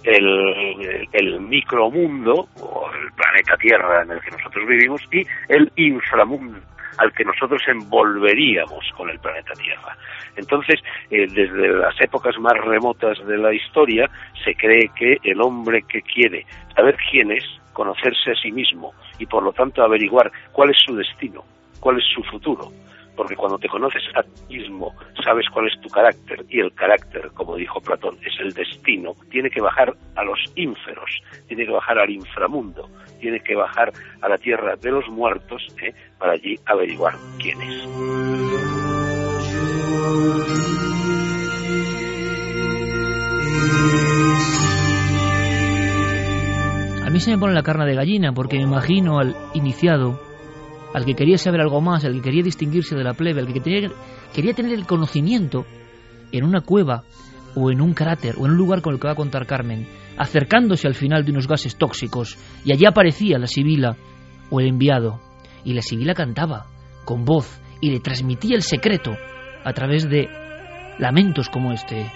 el, 0.04 1.40
micromundo, 1.40 2.48
o 2.60 2.90
el 2.92 3.12
planeta 3.12 3.56
Tierra 3.56 4.02
en 4.02 4.12
el 4.12 4.20
que 4.20 4.30
nosotros 4.30 4.66
vivimos, 4.66 5.02
y 5.12 5.26
el 5.48 5.70
inframundo, 5.76 6.58
al 6.98 7.12
que 7.12 7.24
nosotros 7.24 7.62
envolveríamos 7.68 8.84
con 8.96 9.10
el 9.10 9.18
planeta 9.18 9.52
Tierra. 9.54 9.96
Entonces, 10.36 10.80
eh, 11.10 11.26
desde 11.28 11.68
las 11.68 12.00
épocas 12.00 12.38
más 12.38 12.54
remotas 12.58 13.24
de 13.26 13.38
la 13.38 13.52
historia, 13.52 14.08
se 14.44 14.54
cree 14.54 14.90
que 14.96 15.18
el 15.22 15.40
hombre 15.40 15.82
que 15.82 16.02
quiere 16.02 16.46
saber 16.74 16.96
quién 17.10 17.32
es, 17.32 17.44
conocerse 17.72 18.32
a 18.32 18.34
sí 18.34 18.52
mismo 18.52 18.92
y 19.18 19.26
por 19.26 19.42
lo 19.42 19.52
tanto 19.52 19.82
averiguar 19.82 20.30
cuál 20.52 20.70
es 20.70 20.76
su 20.84 20.94
destino, 20.94 21.42
cuál 21.80 21.98
es 21.98 22.04
su 22.14 22.22
futuro, 22.24 22.70
porque 23.16 23.36
cuando 23.36 23.58
te 23.58 23.68
conoces 23.68 24.02
a 24.14 24.22
ti 24.22 24.58
mismo, 24.58 24.94
sabes 25.22 25.46
cuál 25.52 25.68
es 25.68 25.80
tu 25.80 25.88
carácter, 25.88 26.44
y 26.48 26.60
el 26.60 26.72
carácter, 26.74 27.30
como 27.34 27.56
dijo 27.56 27.80
Platón, 27.80 28.18
es 28.24 28.34
el 28.40 28.52
destino, 28.52 29.14
tiene 29.30 29.50
que 29.50 29.60
bajar 29.60 29.94
a 30.16 30.24
los 30.24 30.38
ínferos, 30.56 31.22
tiene 31.46 31.66
que 31.66 31.72
bajar 31.72 31.98
al 31.98 32.10
inframundo, 32.10 32.88
tiene 33.20 33.40
que 33.40 33.54
bajar 33.54 33.92
a 34.20 34.28
la 34.28 34.38
tierra 34.38 34.76
de 34.76 34.90
los 34.90 35.08
muertos, 35.08 35.62
¿eh? 35.82 35.94
para 36.18 36.32
allí 36.32 36.56
averiguar 36.66 37.14
quién 37.38 37.60
es. 37.62 37.88
A 47.04 47.10
mí 47.10 47.20
se 47.20 47.30
me 47.30 47.38
pone 47.38 47.52
la 47.52 47.62
carne 47.62 47.84
de 47.84 47.94
gallina 47.94 48.32
porque 48.32 48.56
me 48.56 48.62
imagino 48.62 49.18
al 49.18 49.36
iniciado 49.52 50.31
al 50.94 51.04
que 51.04 51.14
quería 51.14 51.38
saber 51.38 51.60
algo 51.60 51.80
más, 51.80 52.04
al 52.04 52.14
que 52.14 52.22
quería 52.22 52.42
distinguirse 52.42 52.94
de 52.94 53.04
la 53.04 53.14
plebe, 53.14 53.40
al 53.40 53.52
que 53.52 53.60
quería 54.32 54.54
tener 54.54 54.72
el 54.72 54.86
conocimiento 54.86 55.64
en 56.32 56.44
una 56.44 56.60
cueva 56.60 57.04
o 57.54 57.70
en 57.70 57.80
un 57.80 57.94
cráter 57.94 58.36
o 58.38 58.46
en 58.46 58.52
un 58.52 58.58
lugar 58.58 58.82
con 58.82 58.94
el 58.94 59.00
que 59.00 59.06
va 59.06 59.12
a 59.12 59.16
contar 59.16 59.46
Carmen, 59.46 59.86
acercándose 60.16 60.86
al 60.86 60.94
final 60.94 61.24
de 61.24 61.32
unos 61.32 61.48
gases 61.48 61.76
tóxicos, 61.76 62.38
y 62.64 62.72
allí 62.72 62.86
aparecía 62.86 63.38
la 63.38 63.46
sibila 63.46 63.96
o 64.50 64.60
el 64.60 64.68
enviado, 64.68 65.20
y 65.64 65.74
la 65.74 65.82
sibila 65.82 66.14
cantaba 66.14 66.66
con 67.04 67.24
voz 67.24 67.60
y 67.80 67.90
le 67.90 68.00
transmitía 68.00 68.56
el 68.56 68.62
secreto 68.62 69.12
a 69.64 69.72
través 69.72 70.08
de 70.08 70.28
lamentos 70.98 71.48
como 71.48 71.72
este. 71.72 72.10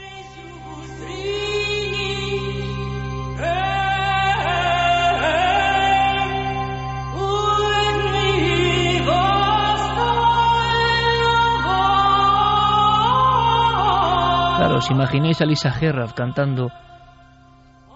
Os 14.77 14.91
imagináis 14.91 15.41
a 15.41 15.47
Lisa 15.47 15.73
Gerrard 15.73 16.13
cantando 16.13 16.69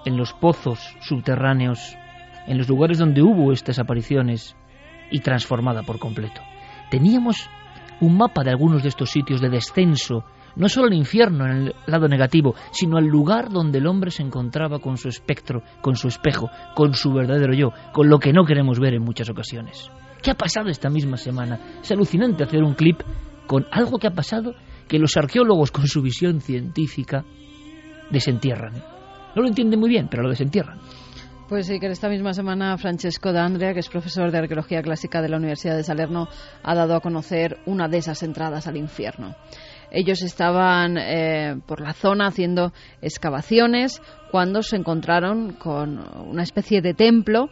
en 0.06 0.16
los 0.16 0.32
pozos 0.32 0.80
subterráneos, 1.00 1.94
en 2.46 2.56
los 2.56 2.68
lugares 2.70 2.96
donde 2.96 3.20
hubo 3.20 3.52
estas 3.52 3.78
apariciones 3.78 4.56
y 5.10 5.20
transformada 5.20 5.82
por 5.82 5.98
completo. 5.98 6.40
Teníamos 6.90 7.50
un 8.00 8.16
mapa 8.16 8.42
de 8.44 8.50
algunos 8.50 8.82
de 8.82 8.88
estos 8.88 9.10
sitios 9.10 9.42
de 9.42 9.50
descenso, 9.50 10.24
no 10.56 10.70
solo 10.70 10.86
al 10.86 10.94
infierno 10.94 11.44
en 11.44 11.52
el 11.52 11.74
lado 11.86 12.08
negativo, 12.08 12.54
sino 12.70 12.96
al 12.96 13.04
lugar 13.04 13.50
donde 13.50 13.76
el 13.76 13.86
hombre 13.86 14.10
se 14.10 14.22
encontraba 14.22 14.78
con 14.78 14.96
su 14.96 15.08
espectro, 15.08 15.62
con 15.82 15.96
su 15.96 16.08
espejo, 16.08 16.48
con 16.74 16.94
su 16.94 17.12
verdadero 17.12 17.52
yo, 17.52 17.72
con 17.92 18.08
lo 18.08 18.18
que 18.18 18.32
no 18.32 18.46
queremos 18.46 18.80
ver 18.80 18.94
en 18.94 19.04
muchas 19.04 19.28
ocasiones. 19.28 19.90
¿Qué 20.22 20.30
ha 20.30 20.34
pasado 20.34 20.70
esta 20.70 20.88
misma 20.88 21.18
semana? 21.18 21.60
Es 21.82 21.92
alucinante 21.92 22.42
hacer 22.42 22.62
un 22.62 22.72
clip 22.72 23.02
con 23.46 23.66
algo 23.70 23.98
que 23.98 24.06
ha 24.06 24.12
pasado 24.12 24.54
que 24.91 24.99
los 24.99 25.16
arqueólogos 25.16 25.70
con 25.70 25.86
su 25.86 26.03
visión 26.03 26.41
científica 26.41 27.24
desentierran. 28.11 28.74
No 29.36 29.43
lo 29.43 29.47
entienden 29.47 29.78
muy 29.78 29.88
bien, 29.88 30.09
pero 30.11 30.24
lo 30.24 30.30
desentierran. 30.30 30.80
Pues 31.49 31.68
sí, 31.68 31.78
que 31.78 31.86
esta 31.86 32.09
misma 32.09 32.32
semana 32.32 32.76
Francesco 32.76 33.32
D'Andrea, 33.32 33.72
que 33.72 33.78
es 33.78 33.88
profesor 33.88 34.32
de 34.32 34.38
Arqueología 34.38 34.82
Clásica 34.82 35.22
de 35.22 35.28
la 35.28 35.36
Universidad 35.36 35.76
de 35.76 35.84
Salerno, 35.84 36.26
ha 36.64 36.74
dado 36.74 36.97
a 36.97 37.01
conocer 37.01 37.59
una 37.66 37.86
de 37.86 37.99
esas 37.99 38.24
entradas 38.24 38.66
al 38.66 38.76
infierno. 38.76 39.36
Ellos 39.93 40.22
estaban 40.22 40.99
eh, 40.99 41.61
por 41.66 41.80
la 41.80 41.93
zona 41.93 42.26
haciendo 42.26 42.72
excavaciones 43.01 44.03
cuando 44.32 44.61
se 44.62 44.74
encontraron 44.74 45.53
con 45.53 46.01
una 46.28 46.43
especie 46.43 46.82
de 46.82 46.95
templo 46.95 47.49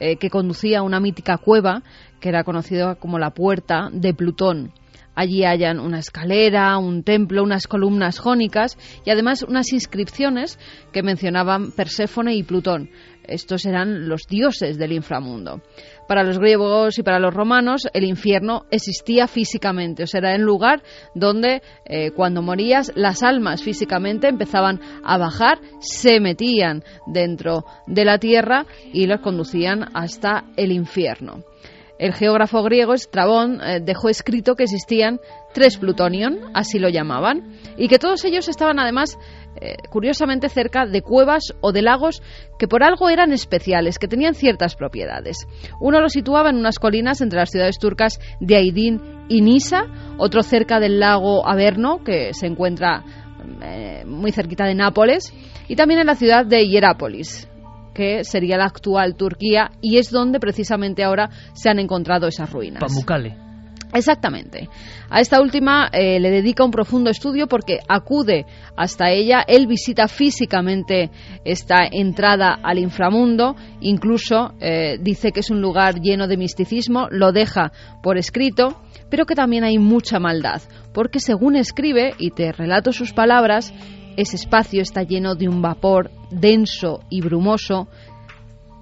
eh, 0.00 0.16
que 0.16 0.30
conducía 0.30 0.78
a 0.78 0.82
una 0.82 1.00
mítica 1.00 1.36
cueva 1.36 1.82
que 2.18 2.30
era 2.30 2.44
conocida 2.44 2.94
como 2.94 3.18
la 3.18 3.30
Puerta 3.30 3.90
de 3.92 4.14
Plutón. 4.14 4.72
Allí 5.18 5.44
hayan 5.44 5.80
una 5.80 5.98
escalera, 5.98 6.78
un 6.78 7.02
templo, 7.02 7.42
unas 7.42 7.66
columnas 7.66 8.20
jónicas 8.20 8.78
y 9.04 9.10
además 9.10 9.42
unas 9.42 9.72
inscripciones 9.72 10.60
que 10.92 11.02
mencionaban 11.02 11.72
Perséfone 11.72 12.36
y 12.36 12.44
Plutón. 12.44 12.88
Estos 13.24 13.66
eran 13.66 14.08
los 14.08 14.28
dioses 14.28 14.78
del 14.78 14.92
inframundo. 14.92 15.60
Para 16.06 16.22
los 16.22 16.38
griegos 16.38 17.00
y 17.00 17.02
para 17.02 17.18
los 17.18 17.34
romanos 17.34 17.88
el 17.94 18.04
infierno 18.04 18.66
existía 18.70 19.26
físicamente, 19.26 20.04
o 20.04 20.06
sea, 20.06 20.18
era 20.18 20.36
el 20.36 20.42
lugar 20.42 20.84
donde 21.16 21.62
eh, 21.84 22.12
cuando 22.12 22.40
morías 22.40 22.92
las 22.94 23.24
almas 23.24 23.64
físicamente 23.64 24.28
empezaban 24.28 24.80
a 25.02 25.18
bajar, 25.18 25.58
se 25.80 26.20
metían 26.20 26.84
dentro 27.08 27.64
de 27.88 28.04
la 28.04 28.18
tierra 28.18 28.66
y 28.92 29.08
los 29.08 29.20
conducían 29.20 29.88
hasta 29.94 30.44
el 30.56 30.70
infierno. 30.70 31.42
El 31.98 32.14
geógrafo 32.14 32.62
griego 32.62 32.94
Estrabón 32.94 33.60
eh, 33.60 33.80
dejó 33.82 34.08
escrito 34.08 34.54
que 34.54 34.64
existían 34.64 35.20
tres 35.52 35.78
plutonion, 35.78 36.38
así 36.54 36.78
lo 36.78 36.88
llamaban, 36.88 37.58
y 37.76 37.88
que 37.88 37.98
todos 37.98 38.24
ellos 38.24 38.48
estaban 38.48 38.78
además 38.78 39.18
eh, 39.60 39.74
curiosamente 39.90 40.48
cerca 40.48 40.86
de 40.86 41.02
cuevas 41.02 41.54
o 41.60 41.72
de 41.72 41.82
lagos 41.82 42.22
que 42.58 42.68
por 42.68 42.84
algo 42.84 43.08
eran 43.08 43.32
especiales, 43.32 43.98
que 43.98 44.06
tenían 44.06 44.34
ciertas 44.34 44.76
propiedades. 44.76 45.48
Uno 45.80 46.00
lo 46.00 46.08
situaba 46.08 46.50
en 46.50 46.56
unas 46.56 46.78
colinas 46.78 47.20
entre 47.20 47.40
las 47.40 47.50
ciudades 47.50 47.78
turcas 47.78 48.20
de 48.38 48.56
Aidín 48.56 49.00
y 49.28 49.40
Nisa, 49.40 49.82
otro 50.18 50.42
cerca 50.44 50.78
del 50.78 51.00
lago 51.00 51.48
Averno, 51.48 52.04
que 52.04 52.32
se 52.32 52.46
encuentra 52.46 53.04
eh, 53.62 54.04
muy 54.06 54.30
cerquita 54.30 54.66
de 54.66 54.76
Nápoles, 54.76 55.34
y 55.66 55.74
también 55.74 56.00
en 56.00 56.06
la 56.06 56.14
ciudad 56.14 56.46
de 56.46 56.68
Hierápolis 56.68 57.48
que 57.98 58.22
sería 58.22 58.56
la 58.56 58.66
actual 58.66 59.16
Turquía 59.16 59.72
y 59.82 59.98
es 59.98 60.12
donde 60.12 60.38
precisamente 60.38 61.02
ahora 61.02 61.30
se 61.52 61.68
han 61.68 61.80
encontrado 61.80 62.28
esas 62.28 62.48
ruinas. 62.48 62.80
Pamukkale. 62.80 63.34
Exactamente. 63.92 64.68
A 65.10 65.20
esta 65.20 65.40
última 65.40 65.88
eh, 65.92 66.20
le 66.20 66.30
dedica 66.30 66.62
un 66.62 66.70
profundo 66.70 67.10
estudio 67.10 67.48
porque 67.48 67.78
acude 67.88 68.46
hasta 68.76 69.10
ella, 69.10 69.42
él 69.48 69.66
visita 69.66 70.06
físicamente 70.06 71.10
esta 71.44 71.88
entrada 71.90 72.60
al 72.62 72.78
inframundo, 72.78 73.56
incluso 73.80 74.52
eh, 74.60 74.98
dice 75.00 75.32
que 75.32 75.40
es 75.40 75.50
un 75.50 75.60
lugar 75.60 76.00
lleno 76.00 76.28
de 76.28 76.36
misticismo, 76.36 77.08
lo 77.10 77.32
deja 77.32 77.72
por 78.00 78.16
escrito, 78.16 78.80
pero 79.10 79.26
que 79.26 79.34
también 79.34 79.64
hay 79.64 79.78
mucha 79.78 80.20
maldad, 80.20 80.62
porque 80.92 81.18
según 81.18 81.56
escribe, 81.56 82.14
y 82.18 82.30
te 82.30 82.52
relato 82.52 82.92
sus 82.92 83.12
palabras, 83.12 83.72
ese 84.18 84.34
espacio 84.34 84.82
está 84.82 85.04
lleno 85.04 85.36
de 85.36 85.48
un 85.48 85.62
vapor 85.62 86.10
denso 86.32 87.04
y 87.08 87.20
brumoso, 87.20 87.86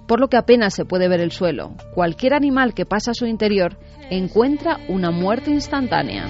por 0.09 0.19
lo 0.19 0.29
que 0.29 0.39
apenas 0.39 0.73
se 0.73 0.87
puede 0.87 1.09
ver 1.09 1.21
el 1.21 1.31
suelo. 1.31 1.75
Cualquier 1.95 2.33
animal 2.33 2.73
que 2.73 2.87
pasa 2.87 3.11
a 3.11 3.15
su 3.15 3.27
interior 3.27 3.77
encuentra 4.09 4.79
una 4.89 5.11
muerte 5.11 5.51
instantánea. 5.51 6.25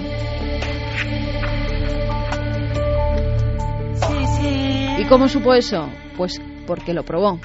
¿Y 4.99 5.05
cómo 5.05 5.29
supo 5.29 5.53
eso? 5.53 5.87
Pues 6.17 6.41
porque 6.65 6.93
lo 6.93 7.03
probó. 7.03 7.39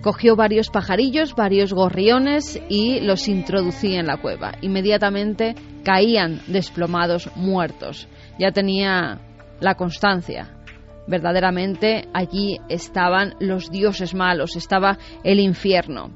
Cogió 0.00 0.36
varios 0.36 0.70
pajarillos, 0.70 1.34
varios 1.34 1.74
gorriones 1.74 2.58
y 2.70 3.00
los 3.00 3.28
introducía 3.28 4.00
en 4.00 4.06
la 4.06 4.16
cueva. 4.16 4.52
Inmediatamente 4.62 5.54
caían 5.84 6.40
desplomados 6.46 7.28
muertos. 7.36 8.08
Ya 8.38 8.52
tenía 8.52 9.20
la 9.60 9.74
constancia 9.74 10.56
verdaderamente 11.06 12.08
allí 12.14 12.58
estaban 12.68 13.34
los 13.40 13.70
dioses 13.70 14.14
malos, 14.14 14.56
estaba 14.56 14.96
el 15.24 15.40
infierno. 15.40 16.10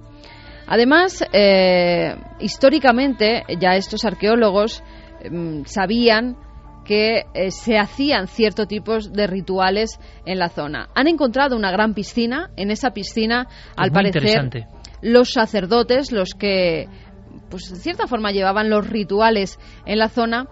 Además, 0.67 1.23
eh, 1.33 2.15
históricamente 2.41 3.43
ya 3.61 3.77
estos 3.77 4.05
arqueólogos 4.05 4.83
em, 5.21 5.65
sabían 5.65 6.37
que 6.85 7.25
eh, 7.35 7.51
se 7.51 7.79
hacían 7.79 8.29
ciertos 8.29 8.69
tipos 8.69 9.13
de 9.13 9.27
rituales 9.27 9.99
en 10.25 10.39
la 10.39 10.49
zona. 10.49 10.89
Han 10.95 11.09
encontrado 11.09 11.57
una 11.57 11.71
gran 11.71 11.95
piscina. 11.95 12.51
En 12.57 12.71
esa 12.71 12.91
piscina, 12.91 13.49
al 13.77 13.91
parecer, 13.91 14.67
los 15.03 15.33
sacerdotes, 15.33 16.13
los 16.13 16.35
que, 16.35 16.87
pues 17.51 17.71
en 17.71 17.77
cierta 17.77 18.07
forma, 18.07 18.33
llevaban 18.33 18.71
los 18.71 18.87
rituales 18.87 19.59
en 19.87 19.99
la 19.99 20.09
zona, 20.09 20.47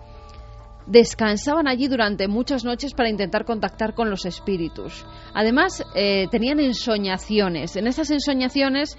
descansaban 0.86 1.68
allí 1.68 1.88
durante 1.88 2.28
muchas 2.28 2.64
noches 2.64 2.94
para 2.94 3.08
intentar 3.08 3.44
contactar 3.44 3.94
con 3.94 4.10
los 4.10 4.24
espíritus. 4.26 5.04
Además, 5.34 5.84
eh, 5.94 6.26
tenían 6.30 6.60
ensoñaciones. 6.60 7.76
En 7.76 7.86
esas 7.86 8.10
ensoñaciones, 8.10 8.98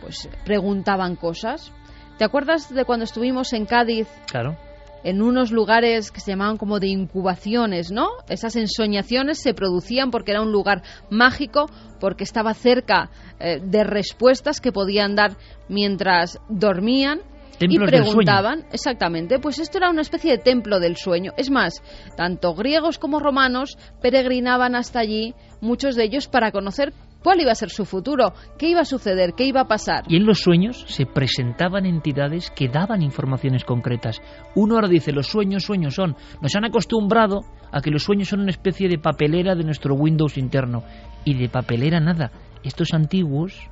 pues 0.00 0.28
preguntaban 0.44 1.16
cosas. 1.16 1.72
¿Te 2.18 2.24
acuerdas 2.24 2.72
de 2.72 2.84
cuando 2.84 3.04
estuvimos 3.04 3.52
en 3.52 3.66
Cádiz? 3.66 4.08
Claro 4.30 4.56
en 5.04 5.22
unos 5.22 5.52
lugares 5.52 6.10
que 6.10 6.20
se 6.20 6.32
llamaban 6.32 6.56
como 6.56 6.80
de 6.80 6.88
incubaciones, 6.88 7.90
¿no? 7.90 8.08
Esas 8.28 8.56
ensoñaciones 8.56 9.38
se 9.38 9.54
producían 9.54 10.10
porque 10.10 10.32
era 10.32 10.42
un 10.42 10.52
lugar 10.52 10.82
mágico, 11.10 11.66
porque 12.00 12.24
estaba 12.24 12.54
cerca 12.54 13.10
eh, 13.38 13.60
de 13.62 13.84
respuestas 13.84 14.60
que 14.60 14.72
podían 14.72 15.14
dar 15.14 15.36
mientras 15.68 16.40
dormían. 16.48 17.20
Y 17.60 17.78
preguntaban, 17.78 18.66
exactamente, 18.72 19.38
pues 19.38 19.58
esto 19.58 19.78
era 19.78 19.90
una 19.90 20.02
especie 20.02 20.32
de 20.32 20.38
templo 20.38 20.80
del 20.80 20.96
sueño. 20.96 21.32
Es 21.36 21.50
más, 21.50 21.82
tanto 22.16 22.54
griegos 22.54 22.98
como 22.98 23.20
romanos 23.20 23.78
peregrinaban 24.00 24.74
hasta 24.74 25.00
allí, 25.00 25.34
muchos 25.60 25.96
de 25.96 26.04
ellos 26.04 26.28
para 26.28 26.52
conocer 26.52 26.92
cuál 27.22 27.40
iba 27.40 27.52
a 27.52 27.56
ser 27.56 27.70
su 27.70 27.84
futuro, 27.84 28.32
qué 28.58 28.68
iba 28.70 28.80
a 28.80 28.84
suceder, 28.84 29.34
qué 29.36 29.44
iba 29.44 29.62
a 29.62 29.68
pasar. 29.68 30.04
Y 30.08 30.16
en 30.16 30.26
los 30.26 30.40
sueños 30.40 30.84
se 30.88 31.06
presentaban 31.06 31.86
entidades 31.86 32.50
que 32.50 32.68
daban 32.68 33.02
informaciones 33.02 33.64
concretas. 33.64 34.20
Uno 34.54 34.76
ahora 34.76 34.88
dice, 34.88 35.12
los 35.12 35.26
sueños, 35.26 35.64
sueños 35.64 35.94
son. 35.94 36.16
Nos 36.40 36.54
han 36.54 36.64
acostumbrado 36.64 37.40
a 37.72 37.80
que 37.80 37.90
los 37.90 38.04
sueños 38.04 38.28
son 38.28 38.40
una 38.40 38.50
especie 38.50 38.88
de 38.88 38.98
papelera 38.98 39.54
de 39.54 39.64
nuestro 39.64 39.94
Windows 39.94 40.38
interno. 40.38 40.84
Y 41.24 41.34
de 41.34 41.48
papelera 41.48 42.00
nada. 42.00 42.30
Estos 42.62 42.94
antiguos, 42.94 43.68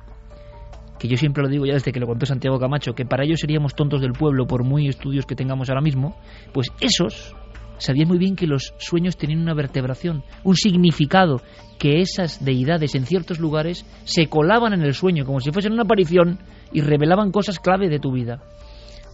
que 0.99 1.07
yo 1.07 1.17
siempre 1.17 1.43
lo 1.43 1.49
digo 1.49 1.65
ya 1.65 1.73
desde 1.73 1.91
que 1.91 1.99
lo 1.99 2.07
contó 2.07 2.25
Santiago 2.25 2.59
Camacho, 2.59 2.93
que 2.93 3.05
para 3.05 3.23
ellos 3.23 3.39
seríamos 3.39 3.75
tontos 3.75 4.01
del 4.01 4.13
pueblo 4.13 4.47
por 4.47 4.63
muy 4.63 4.87
estudios 4.87 5.25
que 5.25 5.35
tengamos 5.35 5.69
ahora 5.69 5.81
mismo, 5.81 6.15
pues 6.53 6.67
esos 6.79 7.35
sabían 7.77 8.07
muy 8.07 8.17
bien 8.17 8.35
que 8.35 8.47
los 8.47 8.73
sueños 8.77 9.17
tenían 9.17 9.41
una 9.41 9.53
vertebración, 9.53 10.23
un 10.43 10.55
significado, 10.55 11.41
que 11.77 12.01
esas 12.01 12.43
deidades 12.43 12.95
en 12.95 13.05
ciertos 13.05 13.39
lugares 13.39 13.85
se 14.03 14.27
colaban 14.27 14.73
en 14.73 14.81
el 14.81 14.93
sueño 14.93 15.25
como 15.25 15.39
si 15.39 15.51
fuesen 15.51 15.73
una 15.73 15.83
aparición 15.83 16.39
y 16.71 16.81
revelaban 16.81 17.31
cosas 17.31 17.59
clave 17.59 17.89
de 17.89 17.99
tu 17.99 18.11
vida. 18.11 18.41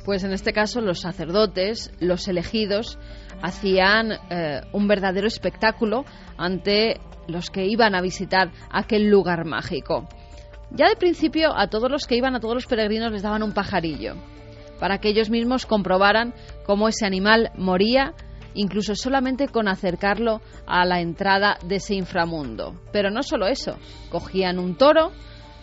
Pues 0.06 0.24
en 0.24 0.34
este 0.34 0.52
caso 0.52 0.82
los 0.82 1.02
sacerdotes, 1.02 1.92
los 2.00 2.28
elegidos, 2.28 2.98
hacían 3.42 4.12
eh, 4.30 4.62
un 4.74 4.88
verdadero 4.88 5.28
espectáculo 5.28 6.06
ante 6.38 7.00
los 7.28 7.50
que 7.50 7.66
iban 7.66 7.96
a 7.96 8.02
visitar 8.02 8.52
aquel 8.70 9.10
lugar 9.10 9.46
mágico. 9.46 10.08
Ya 10.76 10.90
de 10.90 10.96
principio 10.96 11.56
a 11.56 11.68
todos 11.68 11.92
los 11.92 12.08
que 12.08 12.16
iban, 12.16 12.36
a 12.36 12.40
todos 12.40 12.56
los 12.56 12.66
peregrinos 12.66 13.12
les 13.12 13.22
daban 13.22 13.44
un 13.44 13.54
pajarillo, 13.54 14.16
para 14.80 14.98
que 14.98 15.10
ellos 15.10 15.30
mismos 15.30 15.68
comprobaran 15.68 16.34
cómo 16.66 16.88
ese 16.88 17.06
animal 17.06 17.52
moría 17.56 18.14
incluso 18.56 18.96
solamente 18.96 19.48
con 19.48 19.68
acercarlo 19.68 20.42
a 20.66 20.86
la 20.86 21.00
entrada 21.00 21.58
de 21.66 21.76
ese 21.76 21.94
inframundo. 21.96 22.74
Pero 22.92 23.12
no 23.12 23.22
solo 23.22 23.46
eso, 23.46 23.78
cogían 24.10 24.58
un 24.58 24.76
toro, 24.76 25.12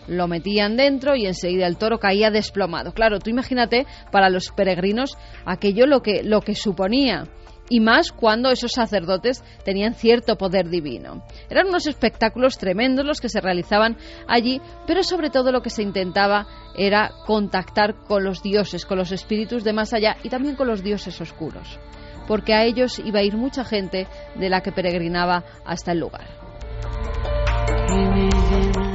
lo 0.07 0.27
metían 0.27 0.77
dentro 0.77 1.15
y 1.15 1.25
enseguida 1.25 1.67
el 1.67 1.77
toro 1.77 1.99
caía 1.99 2.31
desplomado. 2.31 2.93
Claro, 2.93 3.19
tú 3.19 3.29
imagínate 3.29 3.85
para 4.11 4.29
los 4.29 4.51
peregrinos 4.51 5.17
aquello 5.45 5.87
lo 5.87 6.01
que, 6.01 6.23
lo 6.23 6.41
que 6.41 6.55
suponía 6.55 7.25
y 7.71 7.79
más 7.79 8.11
cuando 8.11 8.51
esos 8.51 8.73
sacerdotes 8.73 9.41
tenían 9.63 9.93
cierto 9.93 10.37
poder 10.37 10.69
divino. 10.69 11.23
Eran 11.49 11.67
unos 11.67 11.87
espectáculos 11.87 12.57
tremendos 12.57 13.05
los 13.05 13.21
que 13.21 13.29
se 13.29 13.39
realizaban 13.39 13.97
allí, 14.27 14.61
pero 14.85 15.03
sobre 15.03 15.29
todo 15.29 15.53
lo 15.53 15.61
que 15.61 15.69
se 15.69 15.81
intentaba 15.81 16.47
era 16.75 17.11
contactar 17.25 17.95
con 18.03 18.25
los 18.25 18.43
dioses, 18.43 18.85
con 18.85 18.97
los 18.97 19.13
espíritus 19.13 19.63
de 19.63 19.71
más 19.71 19.93
allá 19.93 20.17
y 20.21 20.27
también 20.27 20.57
con 20.57 20.67
los 20.67 20.83
dioses 20.83 21.19
oscuros 21.21 21.79
porque 22.27 22.53
a 22.53 22.63
ellos 22.63 22.99
iba 22.99 23.19
a 23.19 23.23
ir 23.23 23.35
mucha 23.35 23.65
gente 23.65 24.07
de 24.35 24.49
la 24.49 24.61
que 24.61 24.71
peregrinaba 24.71 25.43
hasta 25.65 25.91
el 25.91 25.99
lugar. 25.99 26.27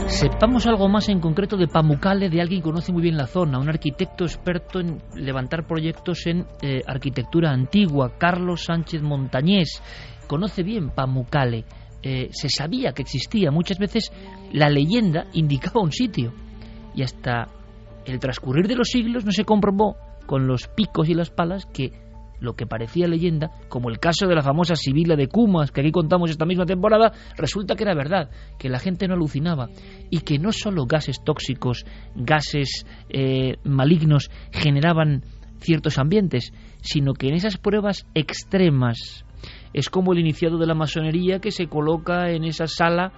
Sepamos 0.08 0.66
algo 0.66 0.88
más 0.88 1.08
en 1.08 1.20
concreto 1.20 1.56
de 1.56 1.66
Pamukkale, 1.66 2.30
de 2.30 2.40
alguien 2.40 2.60
que 2.60 2.68
conoce 2.68 2.92
muy 2.92 3.02
bien 3.02 3.16
la 3.16 3.26
zona, 3.26 3.58
un 3.58 3.68
arquitecto 3.68 4.24
experto 4.24 4.78
en 4.78 5.02
levantar 5.14 5.66
proyectos 5.66 6.26
en 6.26 6.46
eh, 6.62 6.80
arquitectura 6.86 7.50
antigua, 7.50 8.16
Carlos 8.16 8.64
Sánchez 8.64 9.02
Montañés. 9.02 9.82
Conoce 10.28 10.62
bien 10.62 10.90
Pamukkale, 10.90 11.64
eh, 12.02 12.28
se 12.30 12.48
sabía 12.48 12.92
que 12.92 13.02
existía, 13.02 13.50
muchas 13.50 13.78
veces 13.78 14.12
la 14.52 14.70
leyenda 14.70 15.26
indicaba 15.32 15.82
un 15.82 15.92
sitio. 15.92 16.32
Y 16.94 17.02
hasta 17.02 17.48
el 18.04 18.20
transcurrir 18.20 18.68
de 18.68 18.76
los 18.76 18.88
siglos 18.88 19.24
no 19.24 19.32
se 19.32 19.44
comprobó 19.44 19.96
con 20.24 20.46
los 20.46 20.68
picos 20.68 21.08
y 21.08 21.14
las 21.14 21.30
palas 21.30 21.66
que 21.66 21.92
lo 22.40 22.54
que 22.54 22.66
parecía 22.66 23.08
leyenda, 23.08 23.50
como 23.68 23.88
el 23.90 23.98
caso 23.98 24.26
de 24.26 24.34
la 24.34 24.42
famosa 24.42 24.76
Sibila 24.76 25.16
de 25.16 25.28
Cumas, 25.28 25.70
que 25.70 25.80
aquí 25.80 25.90
contamos 25.90 26.30
esta 26.30 26.46
misma 26.46 26.66
temporada, 26.66 27.12
resulta 27.36 27.74
que 27.74 27.84
era 27.84 27.94
verdad, 27.94 28.30
que 28.58 28.68
la 28.68 28.78
gente 28.78 29.08
no 29.08 29.14
alucinaba 29.14 29.68
y 30.10 30.20
que 30.20 30.38
no 30.38 30.52
solo 30.52 30.86
gases 30.86 31.22
tóxicos, 31.24 31.84
gases 32.14 32.86
eh, 33.08 33.56
malignos 33.64 34.30
generaban 34.52 35.24
ciertos 35.60 35.98
ambientes, 35.98 36.52
sino 36.82 37.14
que 37.14 37.28
en 37.28 37.34
esas 37.34 37.56
pruebas 37.56 38.06
extremas 38.14 39.24
es 39.72 39.90
como 39.90 40.12
el 40.12 40.20
iniciado 40.20 40.58
de 40.58 40.66
la 40.66 40.74
masonería 40.74 41.40
que 41.40 41.50
se 41.50 41.66
coloca 41.66 42.30
en 42.30 42.44
esa 42.44 42.66
sala, 42.66 43.12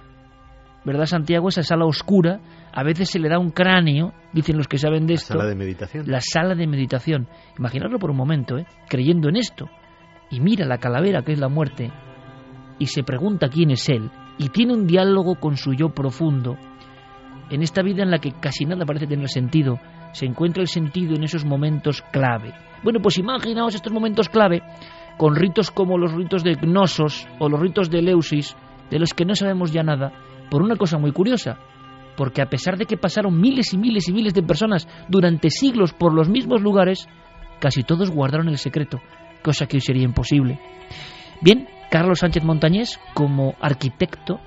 ¿verdad 0.85 1.05
Santiago? 1.05 1.49
Esa 1.49 1.63
sala 1.63 1.85
oscura 1.85 2.39
a 2.71 2.83
veces 2.83 3.09
se 3.09 3.19
le 3.19 3.29
da 3.29 3.39
un 3.39 3.51
cráneo, 3.51 4.13
dicen 4.33 4.57
los 4.57 4.67
que 4.67 4.77
saben 4.77 5.07
de 5.07 5.15
esto. 5.15 5.33
La 5.33 5.41
sala 5.41 5.49
de 5.49 5.55
meditación. 5.55 6.03
La 6.07 6.21
sala 6.21 6.55
de 6.55 6.67
meditación. 6.67 7.27
Imaginadlo 7.57 7.99
por 7.99 8.11
un 8.11 8.17
momento, 8.17 8.57
¿eh? 8.57 8.65
creyendo 8.87 9.29
en 9.29 9.37
esto. 9.37 9.69
Y 10.29 10.39
mira 10.39 10.65
la 10.65 10.77
calavera 10.77 11.23
que 11.23 11.33
es 11.33 11.39
la 11.39 11.49
muerte 11.49 11.91
y 12.77 12.85
se 12.85 13.03
pregunta 13.03 13.49
quién 13.49 13.71
es 13.71 13.89
él 13.89 14.09
y 14.37 14.49
tiene 14.49 14.73
un 14.73 14.87
diálogo 14.87 15.35
con 15.35 15.57
su 15.57 15.73
yo 15.73 15.89
profundo. 15.89 16.57
En 17.49 17.61
esta 17.61 17.81
vida 17.81 18.03
en 18.03 18.11
la 18.11 18.19
que 18.19 18.31
casi 18.31 18.65
nada 18.65 18.85
parece 18.85 19.07
tener 19.07 19.27
sentido, 19.27 19.79
se 20.13 20.25
encuentra 20.25 20.61
el 20.61 20.67
sentido 20.67 21.15
en 21.15 21.23
esos 21.23 21.45
momentos 21.45 22.01
clave. 22.11 22.53
Bueno, 22.83 22.99
pues 23.01 23.17
imaginaos 23.17 23.75
estos 23.75 23.91
momentos 23.91 24.29
clave 24.29 24.61
con 25.17 25.35
ritos 25.35 25.71
como 25.71 25.97
los 25.97 26.13
ritos 26.13 26.43
de 26.43 26.55
Gnosos 26.55 27.27
o 27.39 27.49
los 27.49 27.59
ritos 27.59 27.89
de 27.89 27.99
Eleusis, 27.99 28.55
de 28.89 28.99
los 28.99 29.13
que 29.13 29.25
no 29.25 29.35
sabemos 29.35 29.73
ya 29.73 29.83
nada, 29.83 30.13
por 30.49 30.61
una 30.61 30.77
cosa 30.77 30.97
muy 30.97 31.11
curiosa, 31.11 31.57
porque 32.19 32.41
a 32.41 32.47
pesar 32.47 32.75
de 32.75 32.85
que 32.85 32.97
pasaron 32.97 33.39
miles 33.39 33.73
y 33.73 33.77
miles 33.77 34.09
y 34.09 34.11
miles 34.11 34.33
de 34.33 34.43
personas 34.43 34.85
durante 35.07 35.49
siglos 35.49 35.93
por 35.93 36.13
los 36.13 36.27
mismos 36.27 36.61
lugares, 36.61 37.07
casi 37.61 37.83
todos 37.83 38.11
guardaron 38.11 38.49
el 38.49 38.57
secreto, 38.57 38.99
cosa 39.41 39.67
que 39.67 39.77
hoy 39.77 39.79
sería 39.79 40.03
imposible. 40.03 40.59
Bien, 41.41 41.65
Carlos 41.89 42.19
Sánchez 42.19 42.43
Montañés, 42.43 42.99
como 43.13 43.55
arquitecto, 43.61 44.41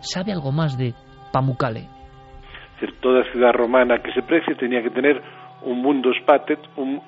sabe 0.00 0.32
algo 0.32 0.52
más 0.52 0.76
de 0.76 0.92
Pamukkale. 1.32 1.88
Toda 3.00 3.24
ciudad 3.32 3.54
romana 3.54 4.02
que 4.02 4.12
se 4.12 4.20
precie 4.20 4.54
tenía 4.56 4.82
que 4.82 4.90
tener 4.90 5.22
un 5.62 5.80
mundo 5.80 6.10
patet, 6.26 6.58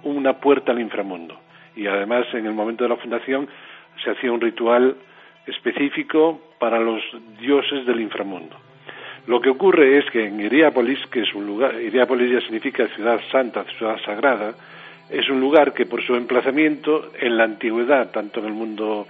una 0.03 0.41
puerta 0.41 0.73
al 0.73 0.81
inframundo. 0.81 1.39
Y 1.75 1.87
además, 1.87 2.25
en 2.33 2.47
el 2.47 2.55
momento 2.55 2.85
de 2.85 2.91
la 2.91 2.97
fundación, 2.97 3.49
se 4.03 4.13
hacía 4.13 4.33
un 4.33 4.41
ritual 4.41 4.97
específico 5.47 6.41
para 6.59 6.81
los 6.81 7.03
dioses 7.39 7.85
del 7.85 8.01
inframundo. 8.01 8.57
Lo 9.27 9.41
que 9.41 9.51
ocurre 9.51 9.99
es 9.99 10.05
que 10.11 10.27
en 10.27 10.41
Iriápolis, 10.41 11.05
que 11.11 11.23
es 11.23 11.35
un 11.35 11.47
lugar, 11.47 11.81
Iriápolis 11.81 12.31
ya 12.31 12.41
significa 12.41 12.87
ciudad 12.89 13.21
santa, 13.31 13.65
ciudad 13.65 13.99
sagrada, 14.05 14.55
es 15.11 15.29
un 15.29 15.41
lugar 15.41 15.73
que 15.73 15.87
por 15.87 16.03
su 16.03 16.15
emplazamiento 16.15 17.11
en 17.19 17.37
la 17.37 17.45
antigüedad, 17.45 18.11
tanto 18.11 18.41
en 18.41 18.47
el 18.47 18.53
mundo 18.53 19.07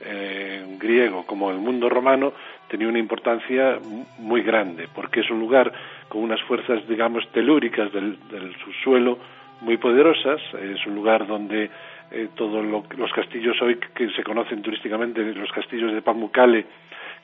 eh, 0.00 0.64
griego 0.78 1.26
como 1.26 1.50
en 1.50 1.56
el 1.56 1.62
mundo 1.62 1.88
romano, 1.88 2.32
tenía 2.68 2.88
una 2.88 2.98
importancia 2.98 3.78
muy 4.18 4.42
grande, 4.42 4.88
porque 4.94 5.20
es 5.20 5.30
un 5.30 5.40
lugar 5.40 5.72
con 6.08 6.22
unas 6.22 6.40
fuerzas, 6.42 6.86
digamos, 6.88 7.28
telúricas 7.32 7.92
del, 7.92 8.16
subsuelo 8.64 9.18
muy 9.60 9.76
poderosas, 9.76 10.40
es 10.54 10.86
un 10.86 10.94
lugar 10.94 11.26
donde 11.26 11.70
eh, 12.12 12.28
todos 12.34 12.64
los 12.64 13.12
castillos 13.12 13.60
hoy 13.60 13.78
que 13.94 14.08
se 14.10 14.22
conocen 14.22 14.62
turísticamente, 14.62 15.22
los 15.34 15.52
castillos 15.52 15.92
de 15.92 16.02
Pamukkale, 16.02 16.64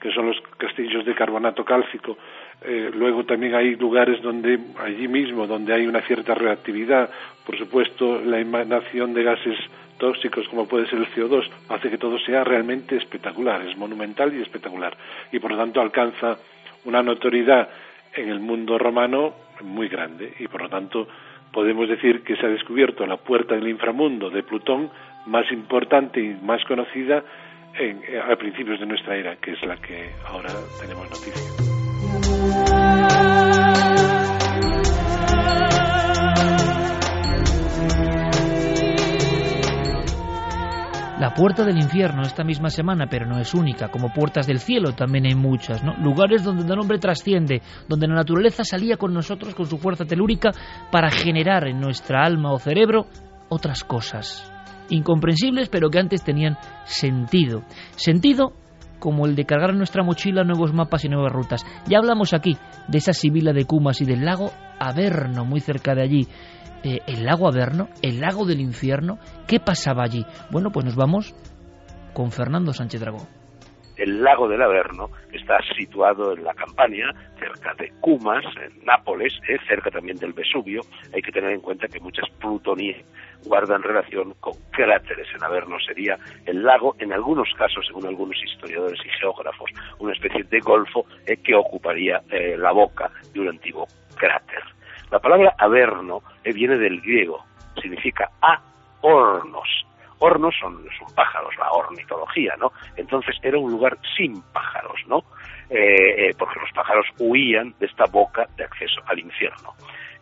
que 0.01 0.10
son 0.12 0.27
los 0.27 0.40
castillos 0.59 1.05
de 1.05 1.14
carbonato 1.14 1.64
cálcico. 1.64 2.16
Eh, 2.62 2.90
luego 2.94 3.24
también 3.24 3.55
hay 3.55 3.77
lugares 3.77 4.20
donde, 4.23 4.59
allí 4.78 5.09
mismo, 5.09 5.47
donde 5.47 5.74
hay 5.74 5.86
una 5.86 6.01
cierta 6.02 6.35
reactividad, 6.35 7.10
por 7.44 7.56
supuesto, 7.59 8.20
la 8.24 8.39
emanación 8.39 9.14
de 9.14 9.23
gases 9.23 9.59
tóxicos 9.98 10.47
como 10.48 10.66
puede 10.66 10.86
ser 10.89 10.98
el 10.98 11.09
CO2, 11.09 11.48
hace 11.68 11.90
que 11.90 11.98
todo 11.98 12.18
sea 12.18 12.44
realmente 12.44 12.97
espectacular, 12.97 13.62
es 13.62 13.77
monumental 13.77 14.35
y 14.35 14.43
espectacular. 14.43 14.97
Y 15.32 15.39
por 15.39 15.52
lo 15.52 15.56
tanto 15.56 15.81
alcanza 15.81 16.36
una 16.85 17.02
notoriedad 17.02 17.68
en 18.14 18.28
el 18.28 18.40
mundo 18.40 18.78
romano 18.78 19.35
muy 19.62 19.89
grande 19.89 20.35
y 20.39 20.48
por 20.48 20.62
lo 20.62 20.68
tanto 20.68 21.09
podemos 21.52 21.89
decir 21.89 22.23
que 22.23 22.36
se 22.36 22.47
ha 22.47 22.51
descubierto 22.51 23.06
la 23.06 23.16
puerta 23.16 23.55
del 23.55 23.68
inframundo 23.68 24.31
de 24.31 24.43
Plutón 24.43 24.90
más 25.27 25.51
importante 25.51 26.20
y 26.20 26.36
más 26.43 26.64
conocida 26.64 27.24
eh, 27.78 28.20
a 28.20 28.36
principios 28.36 28.81
de 28.81 28.86
nuestra 28.86 29.16
era, 29.16 29.36
que 29.36 29.53
es 29.53 29.62
la 29.62 29.77
que 29.77 30.11
ahora 30.24 30.51
tenemos 30.81 31.11
noticia. 31.11 31.43
La 41.19 41.32
puerta 41.32 41.65
del 41.65 41.78
infierno 41.78 42.23
esta 42.23 42.44
misma 42.44 42.69
semana, 42.69 43.07
pero 43.11 43.24
no 43.24 43.39
es 43.39 43.55
única, 43.55 43.89
como 43.89 44.12
puertas 44.12 44.47
del 44.47 44.59
cielo 44.59 44.93
también 44.93 45.24
hay 45.24 45.35
muchas, 45.35 45.82
¿no? 45.82 45.97
Lugares 45.97 46.44
donde 46.44 46.70
el 46.70 46.78
hombre 46.78 46.98
trasciende, 46.98 47.62
donde 47.89 48.07
la 48.07 48.16
naturaleza 48.16 48.65
salía 48.65 48.98
con 48.98 49.15
nosotros 49.15 49.55
con 49.55 49.65
su 49.66 49.78
fuerza 49.78 50.05
telúrica 50.05 50.51
para 50.93 51.11
generar 51.11 51.69
en 51.69 51.81
nuestra 51.81 52.23
alma 52.23 52.53
o 52.53 52.59
cerebro 52.59 53.07
otras 53.48 53.82
cosas 53.82 54.53
incomprensibles, 54.90 55.68
pero 55.68 55.90
que 55.90 55.98
antes 55.98 56.22
tenían 56.22 56.58
sentido. 56.84 57.62
Sentido 57.96 58.52
como 58.98 59.26
el 59.26 59.36
de 59.36 59.44
cargar 59.44 59.70
en 59.70 59.78
nuestra 59.78 60.02
mochila 60.02 60.44
nuevos 60.44 60.72
mapas 60.72 61.04
y 61.04 61.08
nuevas 61.08 61.32
rutas. 61.32 61.64
Ya 61.86 61.98
hablamos 61.98 62.34
aquí 62.34 62.56
de 62.88 62.98
esa 62.98 63.12
sibila 63.12 63.52
de 63.52 63.64
Cumas 63.64 64.00
y 64.00 64.04
del 64.04 64.24
lago 64.24 64.52
Averno, 64.78 65.44
muy 65.44 65.60
cerca 65.60 65.94
de 65.94 66.02
allí. 66.02 66.28
Eh, 66.82 67.00
el 67.06 67.24
lago 67.24 67.48
Averno, 67.48 67.88
el 68.02 68.20
lago 68.20 68.46
del 68.46 68.60
infierno, 68.60 69.18
¿qué 69.46 69.60
pasaba 69.60 70.04
allí? 70.04 70.24
Bueno, 70.50 70.70
pues 70.70 70.84
nos 70.84 70.96
vamos 70.96 71.34
con 72.14 72.30
Fernando 72.30 72.72
Sánchez 72.72 73.00
Dragó. 73.00 73.26
El 73.97 74.23
lago 74.23 74.48
del 74.48 74.62
Averno 74.62 75.10
está 75.32 75.59
situado 75.77 76.35
en 76.35 76.44
la 76.44 76.55
Campania, 76.55 77.14
cerca 77.39 77.74
de 77.74 77.90
Cumas, 78.01 78.44
en 78.62 78.85
Nápoles, 78.85 79.32
eh, 79.48 79.59
cerca 79.66 79.90
también 79.90 80.18
del 80.18 80.32
Vesubio. 80.32 80.82
Hay 81.14 81.23
que 81.23 81.32
tener 81.32 81.51
en 81.51 81.60
cuenta 81.60 81.89
que 81.89 82.01
muchas 82.01 82.28
plutonías 82.39 83.05
guardan 83.44 83.82
relación 83.82 84.35
con 84.40 84.55
cráteres. 84.70 85.28
En 85.35 85.43
Averno 85.43 85.78
sería 85.81 86.18
el 86.44 86.62
lago, 86.62 86.94
en 86.98 87.12
algunos 87.12 87.48
casos, 87.56 87.86
según 87.86 88.06
algunos 88.06 88.36
historiadores 88.43 88.98
y 89.05 89.09
geógrafos, 89.20 89.70
una 89.98 90.12
especie 90.12 90.44
de 90.44 90.60
golfo 90.60 91.06
eh, 91.27 91.36
que 91.39 91.55
ocuparía 91.55 92.20
eh, 92.31 92.56
la 92.59 92.73
boca 92.73 93.10
de 93.32 93.40
un 93.40 93.48
antiguo 93.48 93.86
cráter. 94.16 94.62
La 95.10 95.20
palabra 95.20 95.55
Averno 95.59 96.23
eh, 96.44 96.52
viene 96.52 96.77
del 96.77 97.01
griego, 97.01 97.44
significa 97.81 98.31
a 98.43 98.60
hornos. 99.02 99.85
Hornos 100.18 100.55
son, 100.60 100.84
son, 100.98 101.14
pájaros, 101.14 101.55
la 101.59 101.70
ornitología, 101.72 102.55
¿no? 102.59 102.72
Entonces 102.97 103.36
era 103.43 103.59
un 103.59 103.70
lugar 103.70 103.98
sin 104.16 104.40
pájaros, 104.52 105.01
¿no? 105.06 105.24
Eh, 105.68 106.28
eh, 106.28 106.34
porque 106.38 106.60
los 106.60 106.70
pájaros 106.72 107.06
huían 107.18 107.74
de 107.78 107.86
esta 107.86 108.05
boca 108.06 108.47
de 108.56 108.64
acceso 108.64 109.01
al 109.06 109.18
infierno. 109.18 109.74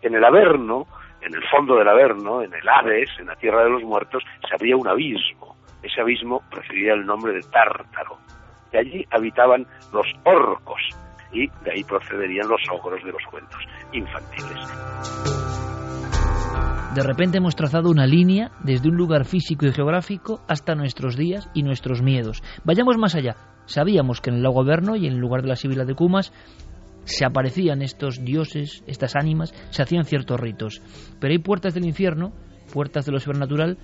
En 0.03 0.15
el 0.15 0.25
Averno, 0.25 0.87
en 1.21 1.35
el 1.35 1.43
fondo 1.49 1.77
del 1.77 1.89
Averno, 1.89 2.43
en 2.43 2.53
el 2.53 2.69
Hades, 2.69 3.11
en 3.19 3.27
la 3.27 3.37
Tierra 3.37 3.65
de 3.65 3.71
los 3.71 3.83
Muertos, 3.83 4.23
se 4.49 4.55
abría 4.55 4.77
un 4.77 4.89
abismo. 4.89 5.57
Ese 5.83 6.01
abismo 6.01 6.43
recibía 6.51 6.95
el 6.95 7.05
nombre 7.05 7.33
de 7.33 7.43
Tártaro. 7.43 8.19
De 8.73 8.79
allí 8.79 9.07
habitaban 9.11 9.67
los 9.93 10.07
orcos 10.25 10.81
y 11.33 11.47
de 11.63 11.73
ahí 11.73 11.85
procederían 11.85 12.49
los 12.49 12.63
ogros 12.71 13.03
de 13.05 13.13
los 13.13 13.23
cuentos 13.31 13.61
infantiles. 13.93 15.54
De 16.95 17.03
repente 17.03 17.39
hemos 17.39 17.57
trazado 17.57 17.91
una 17.91 18.07
línea 18.07 18.53
desde 18.63 18.89
un 18.89 18.97
lugar 18.97 19.25
físico 19.25 19.67
y 19.67 19.73
geográfico 19.73 20.43
hasta 20.47 20.77
nuestros 20.77 21.17
días 21.17 21.49
y 21.53 21.65
nuestros 21.65 22.03
miedos. 22.03 22.41
Vayamos 22.63 22.97
más 22.99 23.17
allá. 23.17 23.35
Sabíamos 23.67 24.21
que 24.21 24.31
en 24.31 24.37
el 24.37 24.43
lago 24.45 24.61
Averno 24.61 24.95
y 24.95 25.07
en 25.07 25.15
el 25.15 25.19
lugar 25.19 25.43
de 25.43 25.49
la 25.49 25.57
Sibila 25.57 25.85
de 25.85 25.97
Cumas 25.97 26.33
se 27.05 27.25
aparecían 27.25 27.83
estos 27.83 28.25
dioses, 28.25 28.85
estas 28.87 29.17
ánimas, 29.17 29.53
se 29.71 29.83
hacían 29.83 30.05
ciertos 30.05 30.39
ritos. 30.39 30.83
Pero 31.19 31.33
hay 31.33 31.39
puertas 31.39 31.75
del 31.75 31.85
infierno, 31.85 32.33
puertas 32.73 33.07
de 33.07 33.13
lo 33.13 33.19
sobrenatural, 33.19 33.77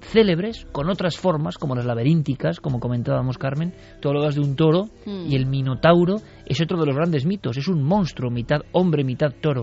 célebres, 0.00 0.66
con 0.72 0.90
otras 0.90 1.16
formas, 1.16 1.58
como 1.58 1.76
las 1.76 1.86
laberínticas, 1.86 2.58
como 2.58 2.80
comentábamos 2.80 3.38
Carmen, 3.38 3.72
todo 4.00 4.14
lo 4.14 4.28
de 4.28 4.40
un 4.40 4.56
toro, 4.56 4.86
Hmm. 5.06 5.30
y 5.30 5.36
el 5.36 5.46
minotauro 5.46 6.16
es 6.44 6.60
otro 6.60 6.78
de 6.78 6.86
los 6.86 6.96
grandes 6.96 7.24
mitos, 7.24 7.56
es 7.56 7.68
un 7.68 7.84
monstruo, 7.84 8.30
mitad 8.30 8.62
hombre, 8.72 9.04
mitad 9.04 9.32
toro. 9.40 9.62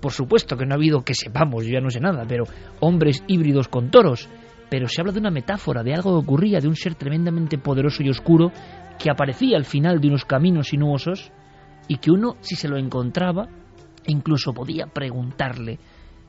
Por 0.00 0.12
supuesto 0.12 0.56
que 0.56 0.66
no 0.66 0.74
ha 0.74 0.76
habido 0.76 1.02
que 1.02 1.14
sepamos, 1.14 1.64
yo 1.64 1.72
ya 1.72 1.80
no 1.80 1.90
sé 1.90 2.00
nada, 2.00 2.24
pero 2.26 2.44
hombres 2.80 3.22
híbridos 3.26 3.68
con 3.68 3.90
toros. 3.90 4.28
Pero 4.70 4.88
se 4.88 5.00
habla 5.00 5.12
de 5.12 5.18
una 5.18 5.30
metáfora, 5.30 5.82
de 5.82 5.94
algo 5.94 6.12
que 6.12 6.24
ocurría, 6.24 6.60
de 6.60 6.68
un 6.68 6.76
ser 6.76 6.94
tremendamente 6.94 7.58
poderoso 7.58 8.02
y 8.02 8.08
oscuro 8.10 8.52
que 8.98 9.10
aparecía 9.10 9.56
al 9.56 9.64
final 9.64 10.00
de 10.00 10.08
unos 10.08 10.24
caminos 10.24 10.68
sinuosos 10.68 11.32
y 11.88 11.96
que 11.96 12.10
uno, 12.10 12.36
si 12.40 12.54
se 12.54 12.68
lo 12.68 12.76
encontraba, 12.76 13.48
incluso 14.06 14.52
podía 14.52 14.86
preguntarle 14.86 15.78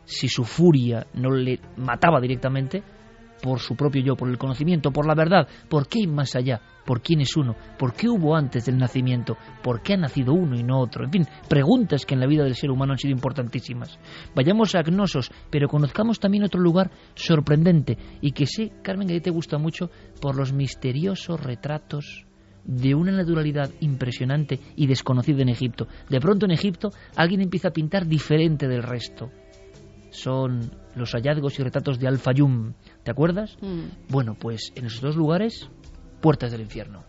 si 0.05 0.27
su 0.27 0.43
furia 0.43 1.05
no 1.13 1.31
le 1.31 1.59
mataba 1.77 2.19
directamente 2.19 2.83
por 3.41 3.59
su 3.59 3.75
propio 3.75 4.01
yo, 4.03 4.15
por 4.15 4.29
el 4.29 4.37
conocimiento, 4.37 4.91
por 4.91 5.07
la 5.07 5.15
verdad, 5.15 5.47
por 5.69 5.87
qué 5.87 5.99
hay 6.01 6.07
más 6.07 6.35
allá, 6.35 6.61
por 6.85 7.01
quién 7.01 7.21
es 7.21 7.35
uno, 7.35 7.55
por 7.77 7.93
qué 7.93 8.09
hubo 8.09 8.35
antes 8.35 8.65
del 8.65 8.77
nacimiento, 8.77 9.37
por 9.63 9.81
qué 9.81 9.93
ha 9.93 9.97
nacido 9.97 10.33
uno 10.33 10.57
y 10.57 10.63
no 10.63 10.79
otro, 10.79 11.05
en 11.05 11.11
fin, 11.11 11.27
preguntas 11.47 12.05
que 12.05 12.13
en 12.13 12.19
la 12.19 12.27
vida 12.27 12.43
del 12.43 12.55
ser 12.55 12.71
humano 12.71 12.93
han 12.93 12.99
sido 12.99 13.13
importantísimas. 13.13 13.99
Vayamos 14.35 14.75
a 14.75 14.81
Gnosos, 14.81 15.31
pero 15.49 15.67
conozcamos 15.67 16.19
también 16.19 16.43
otro 16.43 16.61
lugar 16.61 16.91
sorprendente 17.15 17.97
y 18.21 18.31
que 18.31 18.45
sé, 18.45 18.71
Carmen, 18.81 19.07
que 19.07 19.15
a 19.15 19.17
ti 19.17 19.23
te 19.23 19.31
gusta 19.31 19.57
mucho 19.57 19.89
por 20.19 20.35
los 20.35 20.53
misteriosos 20.53 21.39
retratos 21.39 22.25
de 22.63 22.93
una 22.93 23.11
naturalidad 23.11 23.71
impresionante 23.79 24.59
y 24.75 24.87
desconocida 24.87 25.41
en 25.41 25.49
Egipto. 25.49 25.87
De 26.09 26.19
pronto 26.19 26.45
en 26.45 26.51
Egipto 26.51 26.89
alguien 27.15 27.41
empieza 27.41 27.69
a 27.69 27.73
pintar 27.73 28.05
diferente 28.05 28.67
del 28.67 28.83
resto. 28.83 29.31
Son 30.11 30.71
los 30.95 31.13
hallazgos 31.13 31.57
y 31.57 31.63
retratos 31.63 31.97
de 31.97 32.07
Al-Fayum. 32.07 32.73
¿Te 33.03 33.11
acuerdas? 33.11 33.57
Mm. 33.61 34.09
Bueno, 34.09 34.35
pues 34.39 34.71
en 34.75 34.85
esos 34.85 35.01
dos 35.01 35.15
lugares, 35.15 35.69
puertas 36.21 36.51
del 36.51 36.61
infierno. 36.61 37.03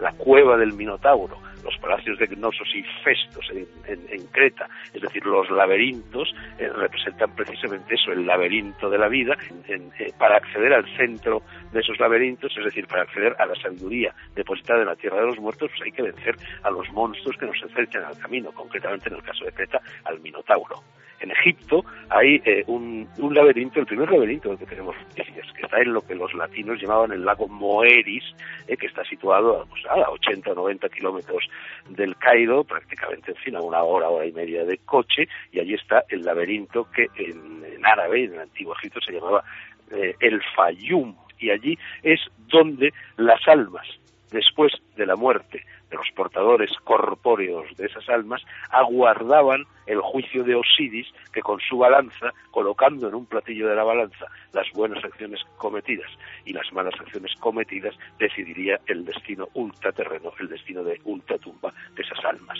La 0.00 0.12
cueva 0.12 0.56
del 0.56 0.72
Minotauro, 0.74 1.36
los 1.66 1.76
palacios 1.78 2.18
de 2.18 2.26
Gnosos 2.26 2.68
y 2.74 2.82
Festos 3.04 3.50
en, 3.86 4.26
Creta, 4.28 4.68
es 4.92 5.02
decir, 5.02 5.24
los 5.26 5.50
laberintos, 5.50 6.34
eh, 6.58 6.68
representan 6.68 7.34
precisamente 7.34 7.94
eso, 7.94 8.12
el 8.12 8.26
laberinto 8.26 8.88
de 8.88 8.98
la 8.98 9.08
vida. 9.08 9.36
En, 9.68 9.90
eh, 9.98 10.12
para 10.18 10.36
acceder 10.36 10.72
al 10.72 10.84
centro 10.96 11.42
de 11.72 11.80
esos 11.80 11.98
laberintos, 11.98 12.56
es 12.56 12.64
decir, 12.64 12.86
para 12.86 13.02
acceder 13.02 13.34
a 13.38 13.46
la 13.46 13.54
sabiduría 13.56 14.14
depositada 14.34 14.80
en 14.80 14.86
la 14.86 14.96
tierra 14.96 15.20
de 15.20 15.26
los 15.26 15.38
muertos, 15.38 15.70
pues 15.70 15.82
hay 15.82 15.92
que 15.92 16.02
vencer 16.02 16.36
a 16.62 16.70
los 16.70 16.90
monstruos 16.92 17.36
que 17.36 17.46
nos 17.46 17.62
acercan 17.62 18.04
al 18.04 18.18
camino, 18.18 18.52
concretamente 18.52 19.08
en 19.08 19.16
el 19.16 19.22
caso 19.22 19.44
de 19.44 19.52
Creta, 19.52 19.80
al 20.04 20.20
Minotauro. 20.20 20.82
En 21.20 21.30
Egipto 21.30 21.84
hay 22.10 22.42
eh, 22.44 22.62
un, 22.66 23.08
laberinto, 23.30 23.80
el 23.80 23.86
primer 23.86 24.10
laberinto 24.10 24.56
que 24.58 24.66
tenemos 24.66 24.94
noticias, 24.96 25.46
que 25.54 25.62
está 25.62 25.80
en 25.80 25.92
lo 25.92 26.02
que 26.02 26.14
los 26.14 26.32
latinos 26.34 26.80
llamaban 26.80 27.12
el 27.12 27.24
lago 27.24 27.48
Moeris, 27.48 28.24
eh, 28.68 28.76
que 28.76 28.86
está 28.86 29.02
situado 29.04 29.66
pues, 29.68 29.84
a 29.86 30.10
80 30.10 30.52
o 30.52 30.54
90 30.54 30.88
kilómetros 30.90 31.48
del 31.88 32.16
Cairo, 32.16 32.64
prácticamente 32.64 33.32
en 33.32 33.36
fin, 33.38 33.56
a 33.56 33.60
una 33.60 33.82
hora, 33.82 34.08
hora 34.08 34.26
y 34.26 34.32
media 34.32 34.64
de 34.64 34.78
coche, 34.78 35.28
y 35.52 35.60
allí 35.60 35.74
está 35.74 36.04
el 36.08 36.22
laberinto 36.22 36.88
que 36.90 37.08
en, 37.16 37.64
en 37.64 37.86
árabe, 37.86 38.24
en 38.24 38.34
el 38.34 38.40
antiguo 38.40 38.74
Egipto, 38.76 39.00
se 39.00 39.12
llamaba 39.12 39.44
eh, 39.90 40.14
el 40.20 40.42
Fayum, 40.54 41.14
y 41.38 41.50
allí 41.50 41.78
es 42.02 42.20
donde 42.48 42.92
las 43.16 43.46
almas, 43.46 43.86
después 44.30 44.72
de 44.96 45.06
la 45.06 45.16
muerte, 45.16 45.64
de 45.90 45.96
los 45.96 46.06
portadores 46.14 46.70
corpóreos 46.84 47.66
de 47.76 47.86
esas 47.86 48.08
almas 48.08 48.42
aguardaban 48.70 49.64
el 49.86 50.00
juicio 50.00 50.42
de 50.44 50.54
Osiris 50.54 51.06
que 51.32 51.42
con 51.42 51.60
su 51.60 51.78
balanza, 51.78 52.32
colocando 52.50 53.08
en 53.08 53.14
un 53.14 53.26
platillo 53.26 53.68
de 53.68 53.76
la 53.76 53.84
balanza 53.84 54.26
las 54.52 54.66
buenas 54.74 55.04
acciones 55.04 55.40
cometidas 55.56 56.10
y 56.44 56.52
las 56.52 56.72
malas 56.72 56.94
acciones 56.98 57.32
cometidas, 57.38 57.94
decidiría 58.18 58.80
el 58.86 59.04
destino 59.04 59.46
ultraterreno, 59.54 60.32
el 60.40 60.48
destino 60.48 60.82
de 60.82 61.00
ultratumba 61.04 61.72
de 61.94 62.02
esas 62.02 62.24
almas. 62.24 62.58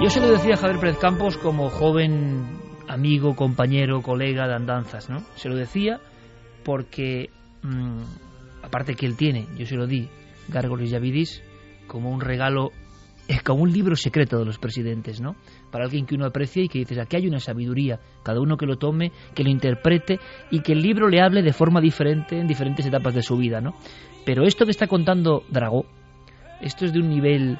Yo 0.00 0.08
se 0.08 0.20
lo 0.20 0.28
decía 0.28 0.54
a 0.54 0.56
Javier 0.56 0.80
Pérez 0.80 0.98
Campos 0.98 1.36
como 1.36 1.68
joven 1.68 2.59
amigo, 2.90 3.36
compañero, 3.36 4.02
colega 4.02 4.48
de 4.48 4.54
andanzas, 4.54 5.08
¿no? 5.08 5.20
Se 5.36 5.48
lo 5.48 5.54
decía 5.54 6.00
porque, 6.64 7.30
mmm, 7.62 8.02
aparte 8.62 8.94
que 8.94 9.06
él 9.06 9.16
tiene, 9.16 9.46
yo 9.56 9.64
se 9.64 9.76
lo 9.76 9.86
di, 9.86 10.08
Gárgoles 10.48 10.90
Yavidis, 10.90 11.40
como 11.86 12.10
un 12.10 12.20
regalo, 12.20 12.72
es 13.28 13.42
como 13.44 13.62
un 13.62 13.72
libro 13.72 13.94
secreto 13.94 14.40
de 14.40 14.44
los 14.44 14.58
presidentes, 14.58 15.20
¿no? 15.20 15.36
Para 15.70 15.84
alguien 15.84 16.04
que 16.04 16.16
uno 16.16 16.26
aprecia 16.26 16.64
y 16.64 16.68
que 16.68 16.80
dices, 16.80 16.98
aquí 16.98 17.16
hay 17.16 17.28
una 17.28 17.38
sabiduría, 17.38 18.00
cada 18.24 18.40
uno 18.40 18.56
que 18.56 18.66
lo 18.66 18.76
tome, 18.76 19.12
que 19.36 19.44
lo 19.44 19.50
interprete 19.50 20.18
y 20.50 20.60
que 20.60 20.72
el 20.72 20.82
libro 20.82 21.08
le 21.08 21.22
hable 21.22 21.42
de 21.42 21.52
forma 21.52 21.80
diferente 21.80 22.40
en 22.40 22.48
diferentes 22.48 22.84
etapas 22.84 23.14
de 23.14 23.22
su 23.22 23.36
vida, 23.36 23.60
¿no? 23.60 23.74
Pero 24.26 24.44
esto 24.44 24.64
que 24.64 24.72
está 24.72 24.88
contando 24.88 25.44
Dragó, 25.48 25.86
esto 26.60 26.86
es 26.86 26.92
de 26.92 26.98
un 26.98 27.08
nivel 27.08 27.56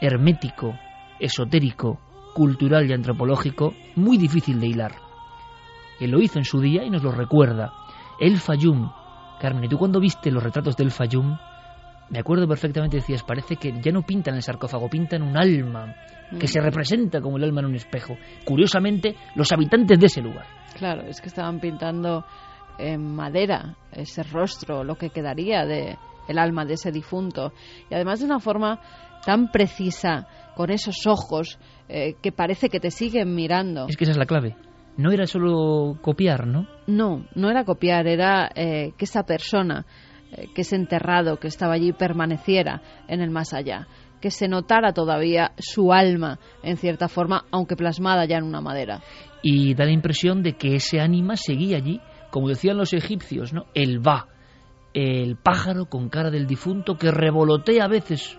hermético, 0.00 0.76
esotérico, 1.20 2.00
cultural 2.34 2.88
y 2.88 2.92
antropológico 2.92 3.74
muy 3.96 4.16
difícil 4.18 4.60
de 4.60 4.66
hilar. 4.66 4.92
Él 6.00 6.10
lo 6.10 6.20
hizo 6.20 6.38
en 6.38 6.44
su 6.44 6.60
día 6.60 6.84
y 6.84 6.90
nos 6.90 7.02
lo 7.02 7.12
recuerda. 7.12 7.72
El 8.18 8.38
Fayum. 8.38 8.90
Carmen, 9.40 9.64
¿y 9.64 9.68
tú 9.68 9.78
cuando 9.78 10.00
viste 10.00 10.30
los 10.30 10.42
retratos 10.42 10.76
del 10.76 10.90
Fayum? 10.90 11.36
Me 12.10 12.18
acuerdo 12.18 12.46
perfectamente, 12.46 12.98
decías, 12.98 13.22
parece 13.22 13.56
que 13.56 13.72
ya 13.80 13.90
no 13.92 14.02
pintan 14.02 14.34
el 14.34 14.42
sarcófago, 14.42 14.88
pintan 14.90 15.22
un 15.22 15.36
alma, 15.36 15.94
que 16.38 16.46
se 16.46 16.60
Mm. 16.60 16.64
representa 16.64 17.20
como 17.20 17.36
el 17.38 17.44
alma 17.44 17.60
en 17.60 17.66
un 17.66 17.74
espejo. 17.74 18.16
Curiosamente, 18.44 19.16
los 19.34 19.50
habitantes 19.52 19.98
de 19.98 20.06
ese 20.06 20.20
lugar. 20.20 20.44
Claro, 20.76 21.02
es 21.02 21.20
que 21.20 21.28
estaban 21.28 21.58
pintando 21.60 22.24
en 22.78 23.14
madera 23.14 23.76
ese 23.92 24.22
rostro, 24.24 24.84
lo 24.84 24.96
que 24.96 25.10
quedaría 25.10 25.64
de 25.64 25.96
el 26.28 26.38
alma 26.38 26.64
de 26.64 26.74
ese 26.74 26.92
difunto. 26.92 27.52
Y 27.90 27.94
además 27.94 28.20
de 28.20 28.26
una 28.26 28.40
forma 28.40 28.78
tan 29.24 29.50
precisa, 29.50 30.26
con 30.54 30.70
esos 30.70 31.06
ojos 31.06 31.58
eh, 31.88 32.14
que 32.22 32.32
parece 32.32 32.68
que 32.68 32.80
te 32.80 32.90
siguen 32.90 33.34
mirando. 33.34 33.86
Es 33.88 33.96
que 33.96 34.04
esa 34.04 34.12
es 34.12 34.18
la 34.18 34.26
clave. 34.26 34.56
No 34.96 35.10
era 35.10 35.26
solo 35.26 35.98
copiar, 36.02 36.46
¿no? 36.46 36.66
No, 36.86 37.26
no 37.34 37.50
era 37.50 37.64
copiar, 37.64 38.06
era 38.06 38.50
eh, 38.54 38.92
que 38.96 39.04
esa 39.06 39.24
persona 39.24 39.86
eh, 40.32 40.48
que 40.54 40.62
es 40.62 40.72
enterrado, 40.72 41.38
que 41.38 41.48
estaba 41.48 41.74
allí, 41.74 41.92
permaneciera 41.92 42.80
en 43.06 43.20
el 43.20 43.30
más 43.30 43.52
allá, 43.52 43.86
que 44.20 44.30
se 44.30 44.48
notara 44.48 44.92
todavía 44.92 45.52
su 45.58 45.92
alma, 45.92 46.38
en 46.62 46.78
cierta 46.78 47.08
forma, 47.08 47.44
aunque 47.50 47.76
plasmada 47.76 48.24
ya 48.24 48.38
en 48.38 48.44
una 48.44 48.62
madera. 48.62 49.02
Y 49.42 49.74
da 49.74 49.84
la 49.84 49.92
impresión 49.92 50.42
de 50.42 50.54
que 50.54 50.76
ese 50.76 51.00
ánima 51.00 51.36
seguía 51.36 51.76
allí, 51.76 52.00
como 52.30 52.48
decían 52.48 52.78
los 52.78 52.94
egipcios, 52.94 53.52
¿no? 53.52 53.66
El 53.74 54.06
va, 54.06 54.28
el 54.94 55.36
pájaro 55.36 55.86
con 55.86 56.08
cara 56.08 56.30
del 56.30 56.46
difunto 56.46 56.96
que 56.96 57.10
revolotea 57.10 57.84
a 57.84 57.88
veces 57.88 58.38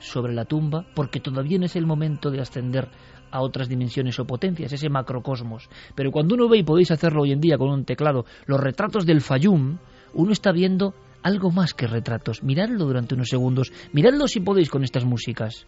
sobre 0.00 0.34
la 0.34 0.44
tumba, 0.44 0.86
porque 0.94 1.20
todavía 1.20 1.58
no 1.58 1.66
es 1.66 1.76
el 1.76 1.86
momento 1.86 2.30
de 2.30 2.40
ascender 2.40 2.88
a 3.30 3.40
otras 3.42 3.68
dimensiones 3.68 4.18
o 4.18 4.26
potencias, 4.26 4.72
ese 4.72 4.88
macrocosmos. 4.88 5.68
Pero 5.94 6.10
cuando 6.10 6.34
uno 6.34 6.48
ve, 6.48 6.58
y 6.58 6.62
podéis 6.64 6.90
hacerlo 6.90 7.22
hoy 7.22 7.32
en 7.32 7.40
día 7.40 7.58
con 7.58 7.68
un 7.68 7.84
teclado, 7.84 8.24
los 8.46 8.60
retratos 8.60 9.06
del 9.06 9.20
Fayum, 9.20 9.78
uno 10.14 10.32
está 10.32 10.52
viendo 10.52 10.94
algo 11.22 11.50
más 11.50 11.74
que 11.74 11.86
retratos. 11.86 12.42
Miradlo 12.42 12.86
durante 12.86 13.14
unos 13.14 13.28
segundos, 13.28 13.72
miradlo 13.92 14.26
si 14.26 14.40
podéis 14.40 14.70
con 14.70 14.82
estas 14.82 15.04
músicas. 15.04 15.66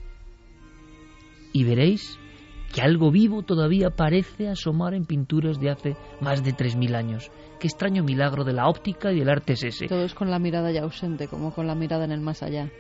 Y 1.52 1.64
veréis 1.64 2.18
que 2.72 2.80
algo 2.80 3.10
vivo 3.10 3.42
todavía 3.42 3.90
parece 3.90 4.48
asomar 4.48 4.94
en 4.94 5.04
pinturas 5.04 5.60
de 5.60 5.70
hace 5.70 5.96
más 6.20 6.42
de 6.42 6.52
3.000 6.52 6.96
años. 6.96 7.30
Qué 7.60 7.66
extraño 7.68 8.02
milagro 8.02 8.44
de 8.44 8.54
la 8.54 8.66
óptica 8.66 9.12
y 9.12 9.18
del 9.18 9.28
arte 9.28 9.52
es 9.52 9.62
ese. 9.62 9.86
Todo 9.86 10.04
es 10.04 10.14
con 10.14 10.30
la 10.30 10.38
mirada 10.38 10.72
ya 10.72 10.82
ausente, 10.82 11.28
como 11.28 11.52
con 11.52 11.66
la 11.66 11.74
mirada 11.74 12.04
en 12.06 12.12
el 12.12 12.22
más 12.22 12.42
allá. 12.42 12.70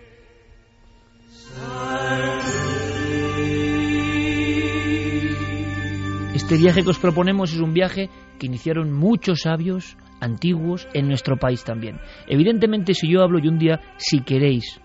Este 6.34 6.56
viaje 6.56 6.82
que 6.82 6.90
os 6.90 6.98
proponemos 6.98 7.52
es 7.52 7.60
un 7.60 7.72
viaje 7.72 8.10
que 8.38 8.46
iniciaron 8.46 8.92
muchos 8.92 9.42
sabios 9.42 9.96
antiguos 10.20 10.88
en 10.92 11.08
nuestro 11.08 11.36
país 11.36 11.64
también. 11.64 11.98
Evidentemente, 12.26 12.94
si 12.94 13.10
yo 13.10 13.22
hablo 13.22 13.38
y 13.38 13.48
un 13.48 13.58
día, 13.58 13.80
si 13.96 14.20
queréis, 14.20 14.80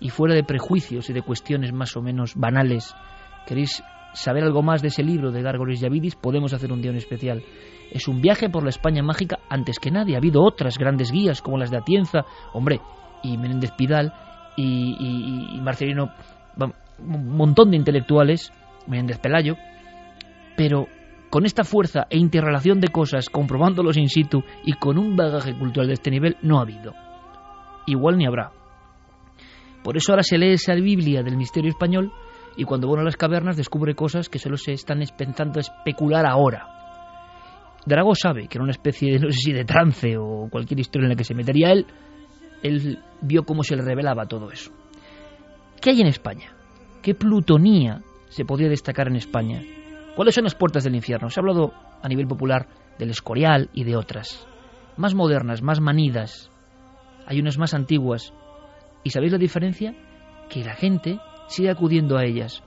y 0.00 0.10
fuera 0.10 0.34
de 0.34 0.44
prejuicios 0.44 1.10
y 1.10 1.12
de 1.12 1.22
cuestiones 1.22 1.72
más 1.72 1.96
o 1.96 2.02
menos 2.02 2.34
banales, 2.34 2.94
queréis 3.46 3.82
saber 4.14 4.44
algo 4.44 4.62
más 4.62 4.82
de 4.82 4.88
ese 4.88 5.02
libro 5.02 5.30
de 5.32 5.42
Gárgoles 5.42 5.80
Yavidis, 5.80 6.16
podemos 6.16 6.52
hacer 6.52 6.72
un 6.72 6.82
día 6.82 6.90
en 6.90 6.96
especial. 6.96 7.42
Es 7.90 8.08
un 8.08 8.20
viaje 8.20 8.48
por 8.48 8.62
la 8.64 8.70
España 8.70 9.02
mágica 9.02 9.38
antes 9.48 9.78
que 9.78 9.90
nadie. 9.90 10.14
Ha 10.14 10.18
habido 10.18 10.42
otras 10.42 10.78
grandes 10.78 11.10
guías 11.10 11.42
como 11.42 11.58
las 11.58 11.70
de 11.70 11.78
Atienza, 11.78 12.24
hombre, 12.52 12.80
y 13.22 13.38
Menéndez 13.38 13.72
Pidal 13.72 14.12
y, 14.56 15.58
Marcelino, 15.60 16.12
un 16.98 17.36
montón 17.36 17.70
de 17.70 17.76
intelectuales, 17.76 18.52
Menéndez 18.86 19.18
Pelayo, 19.18 19.56
pero 20.56 20.86
con 21.30 21.46
esta 21.46 21.64
fuerza 21.64 22.06
e 22.10 22.18
interrelación 22.18 22.80
de 22.80 22.88
cosas, 22.88 23.28
comprobándolos 23.30 23.96
in 23.96 24.08
situ 24.08 24.44
y 24.64 24.74
con 24.74 24.98
un 24.98 25.16
bagaje 25.16 25.56
cultural 25.56 25.88
de 25.88 25.94
este 25.94 26.10
nivel, 26.10 26.36
no 26.42 26.58
ha 26.58 26.62
habido. 26.62 26.92
Igual 27.86 28.18
ni 28.18 28.26
habrá. 28.26 28.52
Por 29.82 29.96
eso 29.96 30.12
ahora 30.12 30.22
se 30.22 30.38
lee 30.38 30.52
esa 30.52 30.74
Biblia 30.74 31.22
del 31.22 31.36
misterio 31.36 31.70
español 31.70 32.12
y 32.56 32.64
cuando 32.64 32.88
va 32.88 33.00
a 33.00 33.04
las 33.04 33.16
cavernas 33.16 33.56
descubre 33.56 33.94
cosas 33.94 34.28
que 34.28 34.38
solo 34.38 34.56
se 34.56 34.72
están 34.72 35.02
pensando 35.16 35.58
especular 35.58 36.26
ahora. 36.26 36.68
Drago 37.84 38.14
sabe 38.14 38.46
que 38.46 38.58
era 38.58 38.62
una 38.62 38.72
especie 38.72 39.12
de, 39.12 39.18
no 39.18 39.32
sé 39.32 39.38
si 39.38 39.52
de 39.52 39.64
trance 39.64 40.16
o 40.16 40.48
cualquier 40.50 40.80
historia 40.80 41.06
en 41.06 41.10
la 41.10 41.16
que 41.16 41.24
se 41.24 41.34
metería 41.34 41.72
él, 41.72 41.86
él 42.62 42.98
vio 43.20 43.44
cómo 43.44 43.62
se 43.62 43.76
le 43.76 43.82
revelaba 43.82 44.26
todo 44.26 44.50
eso. 44.50 44.72
¿Qué 45.80 45.90
hay 45.90 46.00
en 46.00 46.06
España? 46.06 46.54
¿Qué 47.02 47.14
plutonía 47.14 48.02
se 48.28 48.44
podría 48.44 48.68
destacar 48.68 49.08
en 49.08 49.16
España? 49.16 49.62
¿Cuáles 50.14 50.34
son 50.34 50.44
las 50.44 50.54
puertas 50.54 50.84
del 50.84 50.94
infierno? 50.94 51.28
Se 51.28 51.40
ha 51.40 51.42
hablado 51.42 51.72
a 52.02 52.08
nivel 52.08 52.26
popular 52.26 52.68
del 52.98 53.10
Escorial 53.10 53.70
y 53.72 53.84
de 53.84 53.96
otras. 53.96 54.46
Más 54.96 55.14
modernas, 55.14 55.62
más 55.62 55.80
manidas. 55.80 56.50
Hay 57.26 57.40
unas 57.40 57.58
más 57.58 57.74
antiguas. 57.74 58.32
¿Y 59.02 59.10
sabéis 59.10 59.32
la 59.32 59.38
diferencia? 59.38 59.94
Que 60.48 60.64
la 60.64 60.74
gente 60.74 61.18
sigue 61.48 61.70
acudiendo 61.70 62.16
a 62.16 62.24
ellas. 62.24 62.62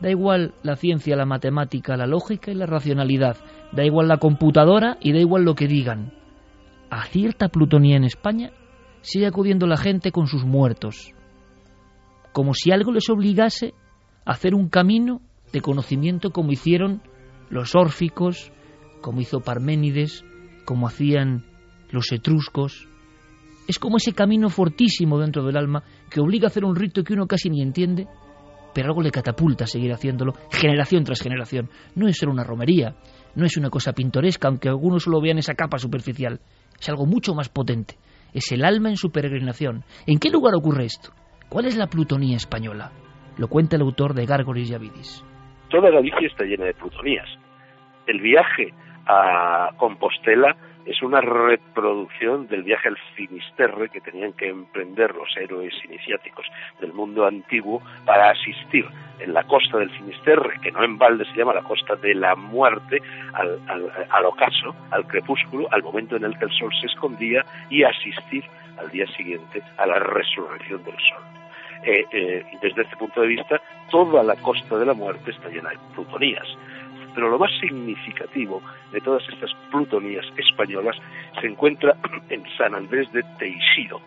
Da 0.00 0.10
igual 0.10 0.54
la 0.62 0.76
ciencia, 0.76 1.16
la 1.16 1.26
matemática, 1.26 1.96
la 1.96 2.06
lógica 2.06 2.50
y 2.50 2.54
la 2.54 2.66
racionalidad. 2.66 3.36
Da 3.72 3.84
igual 3.84 4.08
la 4.08 4.18
computadora 4.18 4.96
y 5.00 5.12
da 5.12 5.18
igual 5.18 5.44
lo 5.44 5.54
que 5.54 5.66
digan. 5.66 6.12
A 6.90 7.04
cierta 7.06 7.48
plutonía 7.48 7.96
en 7.96 8.04
España 8.04 8.52
sigue 9.04 9.26
acudiendo 9.26 9.66
la 9.66 9.76
gente 9.76 10.10
con 10.10 10.26
sus 10.26 10.44
muertos. 10.44 11.12
Como 12.32 12.54
si 12.54 12.72
algo 12.72 12.90
les 12.90 13.08
obligase 13.10 13.74
a 14.24 14.32
hacer 14.32 14.54
un 14.54 14.68
camino 14.68 15.20
de 15.52 15.60
conocimiento 15.60 16.30
como 16.30 16.52
hicieron 16.52 17.02
los 17.50 17.74
órficos, 17.76 18.50
como 19.02 19.20
hizo 19.20 19.40
Parménides, 19.40 20.24
como 20.64 20.88
hacían 20.88 21.44
los 21.90 22.10
etruscos. 22.12 22.88
Es 23.68 23.78
como 23.78 23.98
ese 23.98 24.14
camino 24.14 24.48
fortísimo 24.48 25.18
dentro 25.18 25.44
del 25.44 25.58
alma 25.58 25.84
que 26.10 26.20
obliga 26.20 26.46
a 26.46 26.48
hacer 26.48 26.64
un 26.64 26.74
rito 26.74 27.04
que 27.04 27.12
uno 27.12 27.26
casi 27.26 27.50
ni 27.50 27.60
entiende, 27.60 28.08
pero 28.72 28.88
algo 28.88 29.02
le 29.02 29.10
catapulta 29.10 29.64
a 29.64 29.68
seguir 29.68 29.92
haciéndolo 29.92 30.32
generación 30.50 31.04
tras 31.04 31.20
generación. 31.20 31.68
No 31.94 32.08
es 32.08 32.16
solo 32.16 32.32
una 32.32 32.42
romería, 32.42 32.96
no 33.34 33.44
es 33.44 33.56
una 33.58 33.68
cosa 33.68 33.92
pintoresca, 33.92 34.48
aunque 34.48 34.70
algunos 34.70 35.04
solo 35.04 35.20
vean 35.20 35.38
esa 35.38 35.54
capa 35.54 35.78
superficial. 35.78 36.40
Es 36.80 36.88
algo 36.88 37.04
mucho 37.04 37.34
más 37.34 37.50
potente. 37.50 37.98
Es 38.34 38.52
el 38.52 38.64
alma 38.64 38.90
en 38.90 38.96
su 38.96 39.10
peregrinación. 39.10 39.84
¿En 40.06 40.18
qué 40.18 40.28
lugar 40.28 40.54
ocurre 40.54 40.84
esto? 40.84 41.10
¿Cuál 41.48 41.66
es 41.66 41.76
la 41.76 41.86
plutonía 41.86 42.36
española? 42.36 42.90
Lo 43.38 43.48
cuenta 43.48 43.76
el 43.76 43.82
autor 43.82 44.12
de 44.12 44.26
Gárgoris 44.26 44.70
y 44.70 44.74
Avidis 44.74 45.24
toda 45.74 45.90
Galicia 45.90 46.28
está 46.28 46.44
llena 46.44 46.66
de 46.66 46.74
plutonías. 46.74 47.28
El 48.06 48.20
viaje 48.20 48.72
a 49.06 49.70
Compostela 49.76 50.56
es 50.86 51.02
una 51.02 51.20
reproducción 51.20 52.46
del 52.46 52.62
viaje 52.62 52.88
al 52.88 52.98
Finisterre 53.14 53.88
que 53.88 54.00
tenían 54.00 54.32
que 54.34 54.48
emprender 54.48 55.14
los 55.14 55.34
héroes 55.36 55.74
iniciáticos 55.84 56.46
del 56.80 56.92
mundo 56.92 57.26
antiguo 57.26 57.82
para 58.04 58.30
asistir 58.30 58.86
en 59.18 59.32
la 59.32 59.44
costa 59.44 59.78
del 59.78 59.90
Finisterre, 59.90 60.60
que 60.60 60.72
no 60.72 60.84
en 60.84 60.98
balde 60.98 61.24
se 61.24 61.36
llama 61.36 61.54
la 61.54 61.62
costa 61.62 61.96
de 61.96 62.14
la 62.14 62.34
muerte, 62.34 63.00
al, 63.32 63.60
al, 63.68 63.90
al 64.10 64.24
ocaso, 64.26 64.74
al 64.90 65.06
crepúsculo, 65.06 65.68
al 65.70 65.82
momento 65.82 66.16
en 66.16 66.24
el 66.24 66.38
que 66.38 66.44
el 66.46 66.52
sol 66.52 66.70
se 66.80 66.86
escondía 66.86 67.44
y 67.70 67.82
asistir 67.82 68.44
al 68.78 68.90
día 68.90 69.06
siguiente 69.16 69.62
a 69.78 69.86
la 69.86 69.98
resurrección 69.98 70.82
del 70.84 70.96
sol. 70.96 71.22
Eh, 71.86 72.06
eh, 72.12 72.44
desde 72.62 72.82
este 72.82 72.96
punto 72.96 73.20
de 73.20 73.26
vista, 73.26 73.60
toda 73.90 74.22
la 74.22 74.36
costa 74.36 74.78
de 74.78 74.86
la 74.86 74.94
muerte 74.94 75.30
está 75.30 75.48
llena 75.48 75.70
de 75.70 75.78
plutonías. 75.94 76.46
Pero 77.14 77.30
lo 77.30 77.38
más 77.38 77.50
significativo 77.60 78.62
de 78.92 79.00
todas 79.00 79.26
estas 79.28 79.54
plutonías 79.70 80.26
españolas 80.36 80.96
se 81.40 81.46
encuentra 81.46 81.96
en 82.28 82.44
San 82.56 82.74
Andrés 82.74 83.10
de 83.12 83.22
Teixido, 83.38 84.00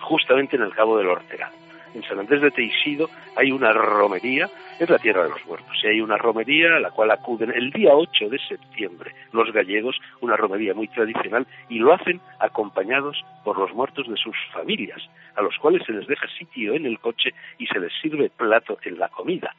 justamente 0.00 0.56
en 0.56 0.62
el 0.62 0.74
Cabo 0.74 0.98
del 0.98 1.08
Ortega. 1.08 1.50
En 1.94 2.02
San 2.04 2.18
Andrés 2.18 2.40
de 2.40 2.50
Teixido 2.50 3.10
hay 3.36 3.52
una 3.52 3.72
romería, 3.72 4.48
es 4.78 4.88
la 4.88 4.98
tierra 4.98 5.24
de 5.24 5.30
los 5.30 5.44
muertos, 5.46 5.76
y 5.82 5.88
hay 5.88 6.00
una 6.00 6.16
romería 6.16 6.76
a 6.76 6.80
la 6.80 6.90
cual 6.90 7.10
acuden 7.10 7.52
el 7.54 7.70
día 7.70 7.94
8 7.94 8.30
de 8.30 8.38
septiembre 8.38 9.12
los 9.32 9.52
gallegos, 9.52 9.98
una 10.20 10.36
romería 10.36 10.74
muy 10.74 10.88
tradicional, 10.88 11.46
y 11.68 11.78
lo 11.78 11.92
hacen 11.92 12.20
acompañados 12.38 13.24
por 13.44 13.58
los 13.58 13.72
muertos 13.74 14.08
de 14.08 14.16
sus 14.16 14.36
familias, 14.52 15.02
a 15.36 15.42
los 15.42 15.56
cuales 15.58 15.82
se 15.86 15.92
les 15.92 16.06
deja 16.06 16.26
sitio 16.38 16.74
en 16.74 16.86
el 16.86 16.98
coche 16.98 17.34
y 17.58 17.66
se 17.66 17.80
les 17.80 17.92
sirve 18.00 18.30
plato 18.30 18.78
en 18.84 18.98
la 18.98 19.08
comida. 19.08 19.54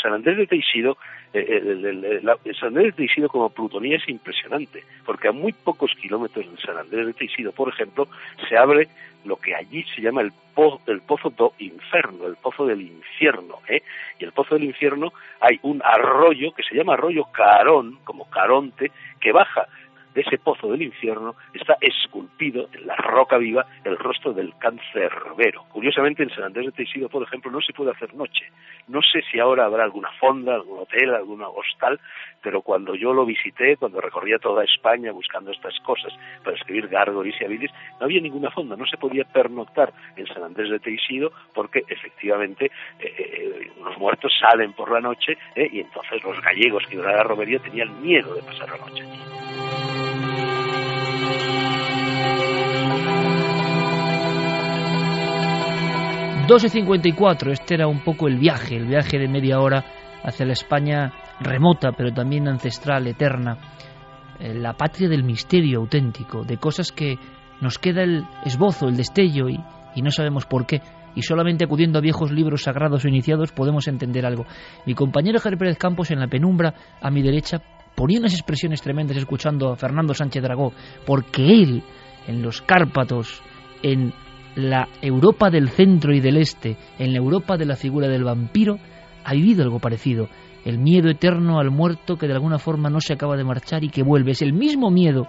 San 0.00 0.12
Andrés 0.12 0.36
de 0.36 0.46
Teixido, 0.46 0.96
eh, 1.32 1.44
el, 1.48 2.04
el, 2.04 2.56
San 2.58 2.68
Andrés 2.68 2.86
de 2.86 2.92
Teixido 2.92 3.28
como 3.28 3.50
plutonía 3.50 3.96
es 3.96 4.08
impresionante, 4.08 4.84
porque 5.04 5.28
a 5.28 5.32
muy 5.32 5.52
pocos 5.52 5.92
kilómetros 6.00 6.50
de 6.50 6.60
San 6.60 6.76
Andrés 6.76 7.06
de 7.06 7.12
Teixido, 7.12 7.52
por 7.52 7.68
ejemplo, 7.68 8.08
se 8.48 8.56
abre 8.56 8.88
lo 9.24 9.36
que 9.36 9.54
allí 9.54 9.84
se 9.94 10.00
llama 10.00 10.22
el, 10.22 10.32
po, 10.54 10.80
el 10.86 11.00
pozo 11.00 11.30
do 11.30 11.52
inferno, 11.58 12.26
el 12.26 12.36
pozo 12.36 12.64
del 12.64 12.80
infierno, 12.80 13.58
¿eh? 13.68 13.82
Y 14.18 14.24
el 14.24 14.32
pozo 14.32 14.54
del 14.54 14.64
infierno 14.64 15.12
hay 15.40 15.58
un 15.62 15.82
arroyo 15.84 16.52
que 16.52 16.62
se 16.62 16.76
llama 16.76 16.94
arroyo 16.94 17.24
Carón, 17.32 17.98
como 18.04 18.30
Caronte, 18.30 18.92
que 19.20 19.32
baja 19.32 19.66
de 20.16 20.22
ese 20.22 20.38
pozo 20.38 20.68
del 20.68 20.80
infierno 20.80 21.36
está 21.52 21.76
esculpido 21.78 22.70
en 22.72 22.86
la 22.86 22.96
roca 22.96 23.36
viva 23.36 23.66
el 23.84 23.98
rostro 23.98 24.32
del 24.32 24.56
cancerbero. 24.58 25.64
Curiosamente, 25.68 26.22
en 26.22 26.30
San 26.30 26.44
Andrés 26.44 26.66
de 26.66 26.72
Teixido, 26.72 27.10
por 27.10 27.22
ejemplo, 27.22 27.50
no 27.50 27.60
se 27.60 27.74
puede 27.74 27.90
hacer 27.90 28.14
noche. 28.14 28.46
No 28.88 29.02
sé 29.02 29.20
si 29.30 29.38
ahora 29.38 29.66
habrá 29.66 29.84
alguna 29.84 30.10
fonda, 30.12 30.54
algún 30.54 30.78
hotel, 30.78 31.14
alguna 31.14 31.48
hostal, 31.48 32.00
pero 32.40 32.62
cuando 32.62 32.94
yo 32.94 33.12
lo 33.12 33.26
visité, 33.26 33.76
cuando 33.76 34.00
recorría 34.00 34.38
toda 34.38 34.64
España 34.64 35.12
buscando 35.12 35.50
estas 35.50 35.78
cosas 35.80 36.14
para 36.42 36.56
escribir 36.56 36.88
Gargoris 36.88 37.38
y 37.38 37.44
Habilis, 37.44 37.72
no 38.00 38.06
había 38.06 38.22
ninguna 38.22 38.50
fonda, 38.50 38.74
no 38.74 38.86
se 38.86 38.96
podía 38.96 39.24
pernoctar 39.24 39.92
en 40.16 40.26
San 40.28 40.42
Andrés 40.42 40.70
de 40.70 40.78
Teixido 40.78 41.30
porque 41.52 41.82
efectivamente 41.88 42.70
eh, 43.00 43.14
eh, 43.18 43.70
los 43.84 43.98
muertos 43.98 44.32
salen 44.40 44.72
por 44.72 44.90
la 44.90 45.00
noche 45.00 45.36
eh, 45.54 45.68
y 45.70 45.80
entonces 45.80 46.22
los 46.24 46.40
gallegos 46.40 46.86
que 46.86 46.94
iban 46.94 47.08
a 47.08 47.16
la 47.16 47.22
romería 47.22 47.58
tenían 47.58 48.00
miedo 48.00 48.34
de 48.34 48.42
pasar 48.42 48.70
la 48.70 48.78
noche 48.78 49.02
allí. 49.02 49.45
12.54, 56.46 57.50
este 57.50 57.74
era 57.74 57.88
un 57.88 58.04
poco 58.04 58.28
el 58.28 58.38
viaje, 58.38 58.76
el 58.76 58.86
viaje 58.86 59.18
de 59.18 59.26
media 59.26 59.58
hora 59.58 59.84
hacia 60.22 60.46
la 60.46 60.52
España 60.52 61.12
remota, 61.40 61.90
pero 61.90 62.12
también 62.12 62.46
ancestral, 62.46 63.04
eterna, 63.08 63.58
eh, 64.38 64.54
la 64.54 64.74
patria 64.74 65.08
del 65.08 65.24
misterio 65.24 65.80
auténtico, 65.80 66.44
de 66.44 66.56
cosas 66.58 66.92
que 66.92 67.18
nos 67.60 67.80
queda 67.80 68.04
el 68.04 68.24
esbozo, 68.44 68.86
el 68.86 68.96
destello 68.96 69.48
y, 69.48 69.58
no 70.00 70.10
sabemos 70.12 70.46
por 70.46 70.66
qué. 70.66 70.80
Y 71.16 71.22
solamente 71.22 71.64
acudiendo 71.64 71.98
a 71.98 72.02
viejos 72.02 72.30
libros 72.30 72.62
sagrados 72.62 73.04
o 73.04 73.08
iniciados 73.08 73.50
podemos 73.50 73.88
entender 73.88 74.24
algo. 74.24 74.46
Mi 74.84 74.94
compañero 74.94 75.40
Javier 75.40 75.58
Pérez 75.58 75.78
Campos 75.78 76.12
en 76.12 76.20
la 76.20 76.28
penumbra, 76.28 76.74
a 77.00 77.10
mi 77.10 77.22
derecha, 77.22 77.60
ponía 77.96 78.20
unas 78.20 78.34
expresiones 78.34 78.82
tremendas 78.82 79.16
escuchando 79.16 79.72
a 79.72 79.76
Fernando 79.76 80.14
Sánchez 80.14 80.44
Dragó, 80.44 80.72
porque 81.06 81.42
él, 81.42 81.82
en 82.28 82.42
los 82.42 82.62
Cárpatos, 82.62 83.42
en 83.82 84.12
la 84.56 84.88
Europa 85.02 85.50
del 85.50 85.68
centro 85.68 86.14
y 86.14 86.20
del 86.20 86.38
este, 86.38 86.76
en 86.98 87.12
la 87.12 87.18
Europa 87.18 87.56
de 87.56 87.66
la 87.66 87.76
figura 87.76 88.08
del 88.08 88.24
vampiro, 88.24 88.78
ha 89.24 89.32
vivido 89.32 89.62
algo 89.62 89.78
parecido. 89.78 90.28
El 90.64 90.78
miedo 90.78 91.08
eterno 91.08 91.60
al 91.60 91.70
muerto 91.70 92.16
que 92.16 92.26
de 92.26 92.32
alguna 92.32 92.58
forma 92.58 92.90
no 92.90 93.00
se 93.00 93.12
acaba 93.12 93.36
de 93.36 93.44
marchar 93.44 93.84
y 93.84 93.90
que 93.90 94.02
vuelve. 94.02 94.32
Es 94.32 94.42
el 94.42 94.52
mismo 94.52 94.90
miedo 94.90 95.28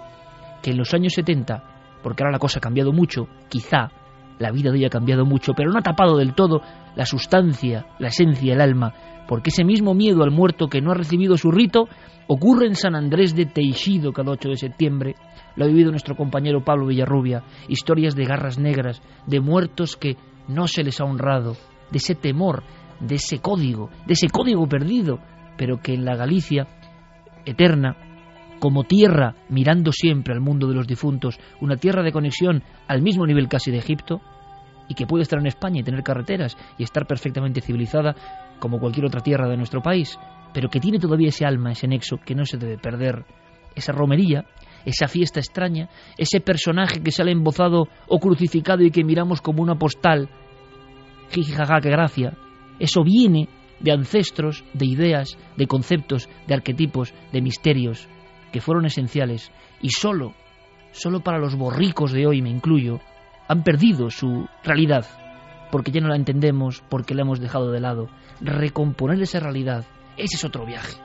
que 0.62 0.72
en 0.72 0.78
los 0.78 0.92
años 0.94 1.12
70, 1.14 1.62
porque 2.02 2.22
ahora 2.22 2.32
la 2.32 2.38
cosa 2.38 2.58
ha 2.58 2.62
cambiado 2.62 2.92
mucho, 2.92 3.28
quizá 3.48 3.90
la 4.38 4.50
vida 4.50 4.70
de 4.70 4.78
ella 4.78 4.86
ha 4.88 4.90
cambiado 4.90 5.24
mucho, 5.24 5.52
pero 5.54 5.70
no 5.70 5.78
ha 5.78 5.82
tapado 5.82 6.16
del 6.16 6.34
todo 6.34 6.62
la 6.98 7.06
sustancia, 7.06 7.86
la 8.00 8.08
esencia, 8.08 8.54
el 8.54 8.60
alma, 8.60 8.92
porque 9.28 9.50
ese 9.50 9.64
mismo 9.64 9.94
miedo 9.94 10.24
al 10.24 10.32
muerto 10.32 10.66
que 10.66 10.80
no 10.80 10.90
ha 10.90 10.94
recibido 10.94 11.36
su 11.36 11.52
rito 11.52 11.88
ocurre 12.26 12.66
en 12.66 12.74
San 12.74 12.96
Andrés 12.96 13.36
de 13.36 13.46
Teixido 13.46 14.12
cada 14.12 14.32
8 14.32 14.48
de 14.48 14.56
septiembre, 14.56 15.14
lo 15.54 15.64
ha 15.64 15.68
vivido 15.68 15.92
nuestro 15.92 16.16
compañero 16.16 16.64
Pablo 16.64 16.86
Villarrubia, 16.86 17.44
historias 17.68 18.16
de 18.16 18.24
garras 18.24 18.58
negras, 18.58 19.00
de 19.28 19.38
muertos 19.38 19.96
que 19.96 20.16
no 20.48 20.66
se 20.66 20.82
les 20.82 21.00
ha 21.00 21.04
honrado, 21.04 21.52
de 21.92 21.98
ese 21.98 22.16
temor, 22.16 22.64
de 22.98 23.14
ese 23.14 23.38
código, 23.38 23.90
de 24.04 24.14
ese 24.14 24.26
código 24.28 24.66
perdido, 24.68 25.20
pero 25.56 25.80
que 25.80 25.94
en 25.94 26.04
la 26.04 26.16
Galicia 26.16 26.66
eterna, 27.46 27.96
como 28.58 28.82
tierra 28.82 29.36
mirando 29.48 29.92
siempre 29.92 30.34
al 30.34 30.40
mundo 30.40 30.66
de 30.66 30.74
los 30.74 30.88
difuntos, 30.88 31.38
una 31.60 31.76
tierra 31.76 32.02
de 32.02 32.10
conexión 32.10 32.64
al 32.88 33.02
mismo 33.02 33.24
nivel 33.24 33.46
casi 33.46 33.70
de 33.70 33.78
Egipto, 33.78 34.20
y 34.88 34.94
que 34.94 35.06
puede 35.06 35.22
estar 35.22 35.38
en 35.38 35.46
España 35.46 35.80
y 35.80 35.84
tener 35.84 36.02
carreteras 36.02 36.56
y 36.78 36.82
estar 36.82 37.06
perfectamente 37.06 37.60
civilizada 37.60 38.14
como 38.58 38.78
cualquier 38.78 39.06
otra 39.06 39.20
tierra 39.20 39.48
de 39.48 39.56
nuestro 39.56 39.82
país, 39.82 40.18
pero 40.52 40.68
que 40.68 40.80
tiene 40.80 40.98
todavía 40.98 41.28
ese 41.28 41.44
alma, 41.44 41.72
ese 41.72 41.86
nexo 41.86 42.18
que 42.18 42.34
no 42.34 42.44
se 42.44 42.56
debe 42.56 42.78
perder, 42.78 43.24
esa 43.74 43.92
romería 43.92 44.44
esa 44.84 45.08
fiesta 45.08 45.40
extraña, 45.40 45.88
ese 46.16 46.40
personaje 46.40 47.02
que 47.02 47.10
sale 47.10 47.32
embozado 47.32 47.88
o 48.06 48.18
crucificado 48.18 48.82
y 48.82 48.90
que 48.90 49.04
miramos 49.04 49.40
como 49.40 49.62
una 49.62 49.78
postal, 49.78 50.28
jijijaja, 51.30 51.80
qué 51.80 51.90
gracia, 51.90 52.36
eso 52.78 53.02
viene 53.02 53.48
de 53.80 53.92
ancestros, 53.92 54.64
de 54.72 54.86
ideas, 54.86 55.36
de 55.56 55.66
conceptos, 55.66 56.28
de 56.46 56.54
arquetipos, 56.54 57.12
de 57.32 57.42
misterios, 57.42 58.08
que 58.52 58.60
fueron 58.60 58.86
esenciales. 58.86 59.52
Y 59.82 59.90
solo, 59.90 60.34
solo 60.90 61.20
para 61.20 61.38
los 61.38 61.54
borricos 61.54 62.12
de 62.12 62.26
hoy, 62.26 62.42
me 62.42 62.50
incluyo, 62.50 63.00
han 63.48 63.62
perdido 63.62 64.10
su 64.10 64.46
realidad, 64.62 65.06
porque 65.72 65.90
ya 65.90 66.00
no 66.00 66.08
la 66.08 66.16
entendemos, 66.16 66.82
porque 66.88 67.14
la 67.14 67.22
hemos 67.22 67.40
dejado 67.40 67.72
de 67.72 67.80
lado. 67.80 68.08
Recomponer 68.40 69.20
esa 69.20 69.40
realidad, 69.40 69.84
ese 70.16 70.36
es 70.36 70.44
otro 70.44 70.66
viaje, 70.66 70.96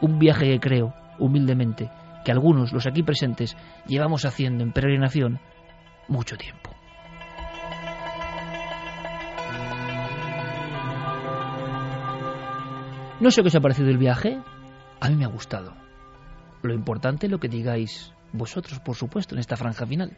un 0.00 0.18
viaje 0.18 0.46
que 0.46 0.60
creo, 0.60 0.94
humildemente, 1.18 1.90
que 2.24 2.32
algunos, 2.32 2.72
los 2.72 2.86
aquí 2.86 3.02
presentes, 3.02 3.56
llevamos 3.86 4.24
haciendo 4.24 4.64
en 4.64 4.72
peregrinación 4.72 5.38
mucho 6.08 6.36
tiempo. 6.36 6.70
No 13.20 13.30
sé 13.30 13.42
qué 13.42 13.48
os 13.48 13.54
ha 13.54 13.60
parecido 13.60 13.88
el 13.88 13.98
viaje, 13.98 14.40
a 15.00 15.08
mí 15.08 15.16
me 15.16 15.24
ha 15.24 15.28
gustado. 15.28 15.74
Lo 16.62 16.74
importante 16.74 17.26
es 17.26 17.30
lo 17.30 17.38
que 17.38 17.48
digáis 17.48 18.12
vosotros, 18.32 18.80
por 18.80 18.96
supuesto, 18.96 19.34
en 19.34 19.40
esta 19.40 19.56
franja 19.56 19.86
final. 19.86 20.16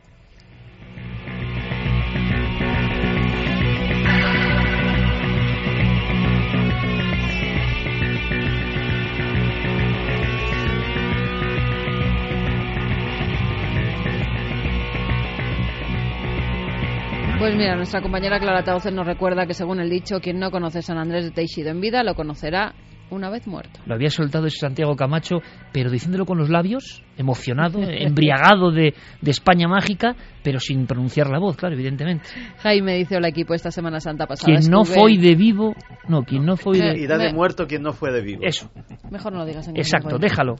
Pues 17.44 17.56
mira, 17.56 17.76
nuestra 17.76 18.00
compañera 18.00 18.40
Clara 18.40 18.64
Taucer 18.64 18.90
nos 18.90 19.04
recuerda 19.04 19.44
que 19.44 19.52
según 19.52 19.78
el 19.78 19.90
dicho, 19.90 20.18
quien 20.18 20.38
no 20.38 20.50
conoce 20.50 20.80
San 20.80 20.96
Andrés 20.96 21.26
de 21.26 21.30
Teixido 21.30 21.68
en 21.68 21.82
vida 21.82 22.02
lo 22.02 22.14
conocerá 22.14 22.74
una 23.10 23.28
vez 23.28 23.46
muerto. 23.46 23.80
Lo 23.84 23.94
había 23.94 24.08
soltado 24.08 24.46
ese 24.46 24.60
Santiago 24.60 24.96
Camacho, 24.96 25.42
pero 25.70 25.90
diciéndolo 25.90 26.24
con 26.24 26.38
los 26.38 26.48
labios, 26.48 27.02
emocionado, 27.16 27.80
embriagado 27.82 28.70
de, 28.70 28.94
de, 29.20 29.30
España 29.30 29.68
mágica, 29.68 30.14
pero 30.42 30.60
sin 30.60 30.86
pronunciar 30.86 31.28
la 31.28 31.38
voz, 31.38 31.56
claro, 31.56 31.74
evidentemente. 31.74 32.26
Jaime 32.58 32.96
dice 32.96 33.16
el 33.16 33.24
equipo 33.24 33.54
esta 33.54 33.70
Semana 33.70 34.00
Santa 34.00 34.26
pasada. 34.26 34.58
Quien 34.58 34.70
no 34.70 34.84
fue 34.84 35.16
de 35.16 35.34
vivo, 35.34 35.74
no, 36.08 36.22
quien 36.22 36.44
no 36.44 36.56
fue 36.56 36.78
de... 36.78 36.98
Y 37.00 37.06
da 37.06 37.18
de 37.18 37.32
muerto 37.32 37.66
quien 37.66 37.82
no 37.82 37.92
fue 37.92 38.12
de 38.12 38.22
vivo. 38.22 38.42
Eso. 38.42 38.70
Mejor 39.10 39.32
no 39.32 39.40
lo 39.40 39.46
digas 39.46 39.68
en 39.68 39.76
Exacto, 39.76 40.18
déjalo. 40.18 40.56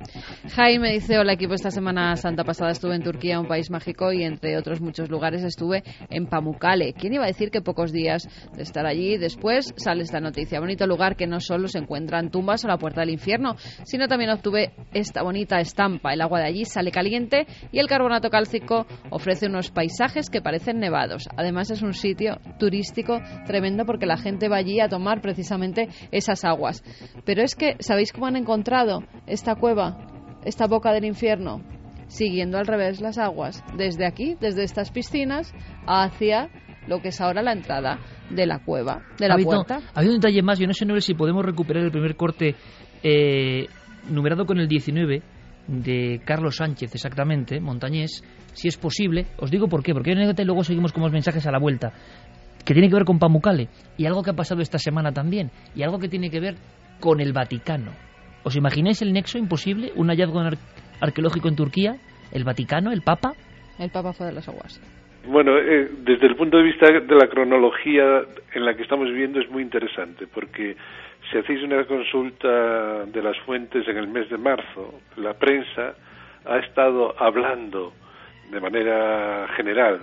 Jaime 0.54 0.92
dice, 0.92 1.18
hola 1.18 1.32
equipo, 1.32 1.54
esta 1.54 1.70
Semana 1.70 2.16
Santa 2.16 2.44
pasada 2.44 2.70
estuve 2.70 2.94
en 2.94 3.02
Turquía, 3.02 3.40
un 3.40 3.46
país 3.46 3.70
mágico, 3.70 4.12
y 4.12 4.24
entre 4.24 4.56
otros 4.56 4.80
muchos 4.80 5.10
lugares 5.10 5.42
estuve 5.42 5.82
en 6.10 6.26
Pamukkale. 6.26 6.94
¿Quién 6.94 7.14
iba 7.14 7.24
a 7.24 7.28
decir 7.28 7.50
que 7.50 7.60
pocos 7.60 7.92
días 7.92 8.28
de 8.54 8.62
estar 8.62 8.86
allí 8.86 9.18
después 9.18 9.72
sale 9.76 10.02
esta 10.02 10.20
noticia? 10.20 10.60
Bonito 10.60 10.86
lugar 10.86 11.16
que 11.16 11.26
no 11.26 11.40
solo 11.40 11.68
se 11.68 11.78
encuentran 11.78 12.30
tumbas 12.30 12.64
o 12.64 12.68
la 12.68 12.78
puerta 12.78 13.00
del 13.00 13.10
infierno, 13.10 13.56
sino 13.84 14.08
también 14.08 14.30
obtuve 14.30 14.72
esta 14.92 15.22
bonita 15.22 15.58
estampa. 15.58 16.12
El 16.12 16.20
agua 16.20 16.40
de 16.40 16.43
allí 16.44 16.64
sale 16.64 16.90
caliente 16.90 17.46
y 17.72 17.78
el 17.78 17.86
carbonato 17.86 18.30
cálcico 18.30 18.86
ofrece 19.10 19.46
unos 19.46 19.70
paisajes 19.70 20.30
que 20.30 20.40
parecen 20.40 20.78
nevados. 20.78 21.28
Además 21.36 21.70
es 21.70 21.82
un 21.82 21.92
sitio 21.92 22.38
turístico 22.58 23.20
tremendo 23.46 23.84
porque 23.84 24.06
la 24.06 24.16
gente 24.16 24.48
va 24.48 24.56
allí 24.56 24.80
a 24.80 24.88
tomar 24.88 25.20
precisamente 25.20 25.88
esas 26.10 26.44
aguas. 26.44 26.82
Pero 27.24 27.42
es 27.42 27.54
que, 27.54 27.76
¿sabéis 27.80 28.12
cómo 28.12 28.26
han 28.26 28.36
encontrado 28.36 29.02
esta 29.26 29.54
cueva, 29.54 29.96
esta 30.44 30.66
boca 30.66 30.92
del 30.92 31.04
infierno? 31.04 31.62
Siguiendo 32.06 32.58
al 32.58 32.66
revés 32.66 33.00
las 33.00 33.18
aguas, 33.18 33.64
desde 33.76 34.06
aquí, 34.06 34.36
desde 34.40 34.62
estas 34.62 34.90
piscinas, 34.90 35.52
hacia 35.86 36.50
lo 36.86 37.00
que 37.00 37.08
es 37.08 37.20
ahora 37.20 37.42
la 37.42 37.52
entrada 37.52 37.98
de 38.30 38.46
la 38.46 38.62
cueva, 38.62 39.02
de 39.18 39.28
la 39.28 39.34
ha 39.34 39.36
habido, 39.36 39.50
puerta. 39.50 39.80
Ha 39.94 39.98
habido 39.98 40.14
un 40.14 40.20
detalle 40.20 40.42
más, 40.42 40.58
yo 40.58 40.66
no 40.66 40.74
sé 40.74 41.00
si 41.00 41.14
podemos 41.14 41.44
recuperar 41.44 41.82
el 41.82 41.90
primer 41.90 42.14
corte 42.14 42.54
eh, 43.02 43.66
numerado 44.10 44.44
con 44.46 44.58
el 44.58 44.68
19 44.68 45.22
de 45.66 46.20
Carlos 46.24 46.56
Sánchez, 46.56 46.94
exactamente, 46.94 47.60
montañés, 47.60 48.22
si 48.52 48.68
es 48.68 48.76
posible. 48.76 49.26
Os 49.38 49.50
digo 49.50 49.68
por 49.68 49.82
qué, 49.82 49.92
porque 49.92 50.10
hay 50.10 50.14
una 50.14 50.22
anécdota 50.22 50.42
y 50.42 50.46
luego 50.46 50.64
seguimos 50.64 50.92
con 50.92 51.02
los 51.02 51.12
mensajes 51.12 51.46
a 51.46 51.52
la 51.52 51.58
vuelta, 51.58 51.92
que 52.64 52.74
tiene 52.74 52.88
que 52.88 52.94
ver 52.94 53.04
con 53.04 53.18
Pamukkale, 53.18 53.68
y 53.96 54.06
algo 54.06 54.22
que 54.22 54.30
ha 54.30 54.34
pasado 54.34 54.60
esta 54.60 54.78
semana 54.78 55.12
también, 55.12 55.50
y 55.74 55.82
algo 55.82 55.98
que 55.98 56.08
tiene 56.08 56.30
que 56.30 56.40
ver 56.40 56.54
con 57.00 57.20
el 57.20 57.32
Vaticano. 57.32 57.92
¿Os 58.44 58.56
imagináis 58.56 59.00
el 59.02 59.12
nexo 59.12 59.38
imposible? 59.38 59.92
Un 59.96 60.08
hallazgo 60.08 60.40
ar 60.40 60.58
arqueológico 61.00 61.48
en 61.48 61.56
Turquía, 61.56 61.96
el 62.32 62.44
Vaticano, 62.44 62.92
el 62.92 63.02
Papa. 63.02 63.32
El 63.78 63.90
Papa 63.90 64.12
fue 64.12 64.26
de 64.26 64.32
las 64.32 64.48
aguas. 64.48 64.80
Bueno, 65.26 65.56
eh, 65.56 65.88
desde 66.04 66.26
el 66.26 66.36
punto 66.36 66.58
de 66.58 66.64
vista 66.64 66.86
de 66.86 67.14
la 67.14 67.28
cronología 67.28 68.22
en 68.54 68.64
la 68.64 68.74
que 68.74 68.82
estamos 68.82 69.08
viviendo 69.08 69.40
es 69.40 69.50
muy 69.50 69.62
interesante, 69.62 70.26
porque 70.26 70.76
si 71.30 71.38
hacéis 71.38 71.62
una 71.62 71.84
consulta 71.84 73.04
de 73.06 73.22
las 73.22 73.38
fuentes 73.40 73.86
en 73.88 73.96
el 73.96 74.08
mes 74.08 74.28
de 74.28 74.38
marzo, 74.38 75.00
la 75.16 75.34
prensa 75.34 75.94
ha 76.44 76.58
estado 76.58 77.14
hablando 77.18 77.92
de 78.50 78.60
manera 78.60 79.48
general 79.56 80.00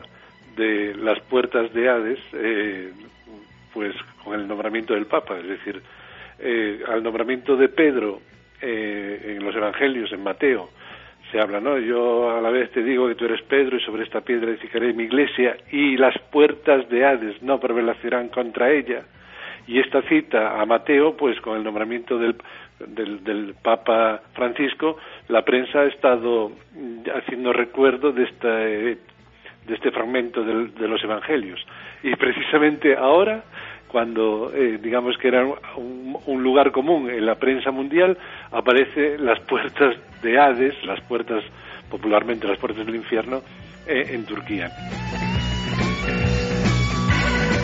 de 0.55 0.95
las 0.95 1.19
puertas 1.21 1.73
de 1.73 1.89
Hades, 1.89 2.19
eh, 2.33 2.91
pues 3.73 3.95
con 4.23 4.39
el 4.39 4.47
nombramiento 4.47 4.93
del 4.93 5.05
Papa, 5.05 5.37
es 5.37 5.47
decir, 5.47 5.81
eh, 6.39 6.83
al 6.87 7.03
nombramiento 7.03 7.55
de 7.55 7.69
Pedro 7.69 8.19
eh, 8.61 9.35
en 9.37 9.45
los 9.45 9.55
Evangelios, 9.55 10.11
en 10.11 10.23
Mateo, 10.23 10.69
se 11.31 11.39
habla, 11.39 11.61
¿no? 11.61 11.77
Yo 11.77 12.35
a 12.35 12.41
la 12.41 12.49
vez 12.49 12.71
te 12.71 12.83
digo 12.83 13.07
que 13.07 13.15
tú 13.15 13.25
eres 13.25 13.41
Pedro 13.43 13.77
y 13.77 13.81
sobre 13.81 14.03
esta 14.03 14.21
piedra 14.21 14.49
edificaré 14.49 14.93
mi 14.93 15.03
iglesia 15.03 15.55
y 15.71 15.95
las 15.95 16.17
puertas 16.31 16.89
de 16.89 17.05
Hades 17.05 17.41
no 17.41 17.59
prevalecerán 17.59 18.27
contra 18.29 18.71
ella. 18.71 19.03
Y 19.67 19.79
esta 19.79 20.01
cita 20.03 20.59
a 20.59 20.65
Mateo, 20.65 21.15
pues 21.15 21.39
con 21.41 21.57
el 21.57 21.63
nombramiento 21.63 22.17
del, 22.17 22.35
del, 22.79 23.23
del 23.23 23.55
Papa 23.61 24.21
Francisco, 24.33 24.97
la 25.27 25.43
prensa 25.43 25.81
ha 25.81 25.85
estado 25.85 26.51
haciendo 27.15 27.53
recuerdo 27.53 28.11
de 28.11 28.23
esta 28.23 28.57
de 29.65 29.75
este 29.75 29.91
fragmento 29.91 30.43
de 30.43 30.87
los 30.87 31.03
evangelios. 31.03 31.59
Y 32.03 32.15
precisamente 32.15 32.95
ahora, 32.95 33.43
cuando 33.87 34.51
eh, 34.53 34.79
digamos 34.81 35.17
que 35.17 35.27
era 35.27 35.45
un, 35.45 36.43
lugar 36.43 36.71
común 36.71 37.09
en 37.09 37.25
la 37.25 37.35
prensa 37.35 37.71
mundial, 37.71 38.17
aparece 38.51 39.17
las 39.17 39.39
puertas 39.41 39.95
de 40.21 40.39
Hades, 40.39 40.83
las 40.85 41.01
puertas, 41.01 41.43
popularmente 41.89 42.47
las 42.47 42.57
puertas 42.57 42.85
del 42.85 42.95
infierno, 42.95 43.41
eh, 43.87 44.09
en 44.13 44.25
Turquía. 44.25 44.71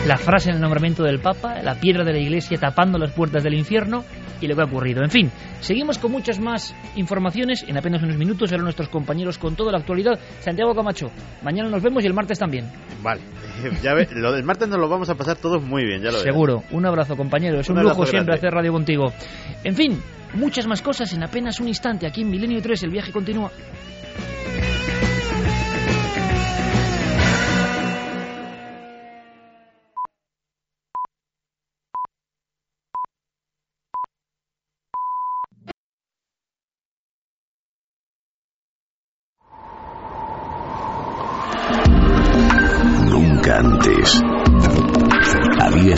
La 0.08 0.16
frase 0.16 0.48
en 0.48 0.56
el 0.56 0.62
nombramiento 0.62 1.02
del 1.02 1.20
Papa, 1.20 1.60
la 1.62 1.74
piedra 1.74 2.02
de 2.02 2.14
la 2.14 2.18
iglesia 2.18 2.56
tapando 2.56 2.96
las 2.96 3.12
puertas 3.12 3.44
del 3.44 3.52
infierno, 3.52 4.06
y 4.40 4.46
lo 4.46 4.56
que 4.56 4.62
ha 4.62 4.64
ocurrido. 4.64 5.02
En 5.02 5.10
fin, 5.10 5.30
seguimos 5.60 5.98
con 5.98 6.12
muchas 6.12 6.40
más 6.40 6.74
informaciones. 6.96 7.62
En 7.68 7.76
apenas 7.76 8.02
unos 8.02 8.16
minutos 8.16 8.48
serán 8.48 8.64
nuestros 8.64 8.88
compañeros 8.88 9.36
con 9.36 9.54
toda 9.54 9.70
la 9.70 9.80
actualidad. 9.80 10.18
Santiago 10.40 10.74
Camacho, 10.74 11.08
mañana 11.42 11.68
nos 11.68 11.82
vemos 11.82 12.02
y 12.04 12.06
el 12.06 12.14
martes 12.14 12.38
también. 12.38 12.72
Vale, 13.02 13.20
ya 13.82 13.92
ve, 13.92 14.08
lo 14.12 14.32
del 14.32 14.44
martes 14.44 14.66
nos 14.70 14.78
lo 14.78 14.88
vamos 14.88 15.10
a 15.10 15.14
pasar 15.14 15.36
todos 15.36 15.62
muy 15.62 15.84
bien, 15.84 16.00
ya 16.00 16.10
lo 16.10 16.20
Seguro. 16.20 16.62
Un 16.70 16.86
abrazo, 16.86 17.14
compañero. 17.14 17.60
Es 17.60 17.68
un, 17.68 17.82
lujo 17.82 18.06
siempre 18.06 18.34
hacer 18.34 18.50
radio 18.50 18.72
contigo. 18.72 19.12
En 19.62 19.74
fin, 19.74 20.00
muchas 20.32 20.66
más 20.66 20.80
cosas 20.80 21.12
en 21.12 21.22
apenas 21.22 21.60
un 21.60 21.68
instante. 21.68 22.06
Aquí 22.06 22.22
en 22.22 22.30
Milenio 22.30 22.62
3 22.62 22.82
el 22.84 22.90
viaje 22.90 23.12
continúa. 23.12 23.50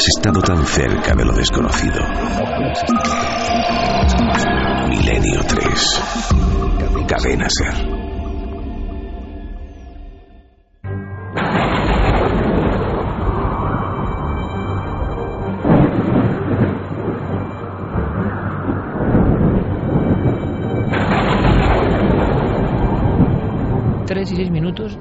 Habías 0.01 0.17
estado 0.17 0.41
tan 0.41 0.65
cerca 0.65 1.15
de 1.15 1.25
lo 1.27 1.33
desconocido. 1.35 2.01
Milenio 4.89 5.41
3. 5.47 6.03
Cadena 7.07 7.47
Ser. 7.51 8.01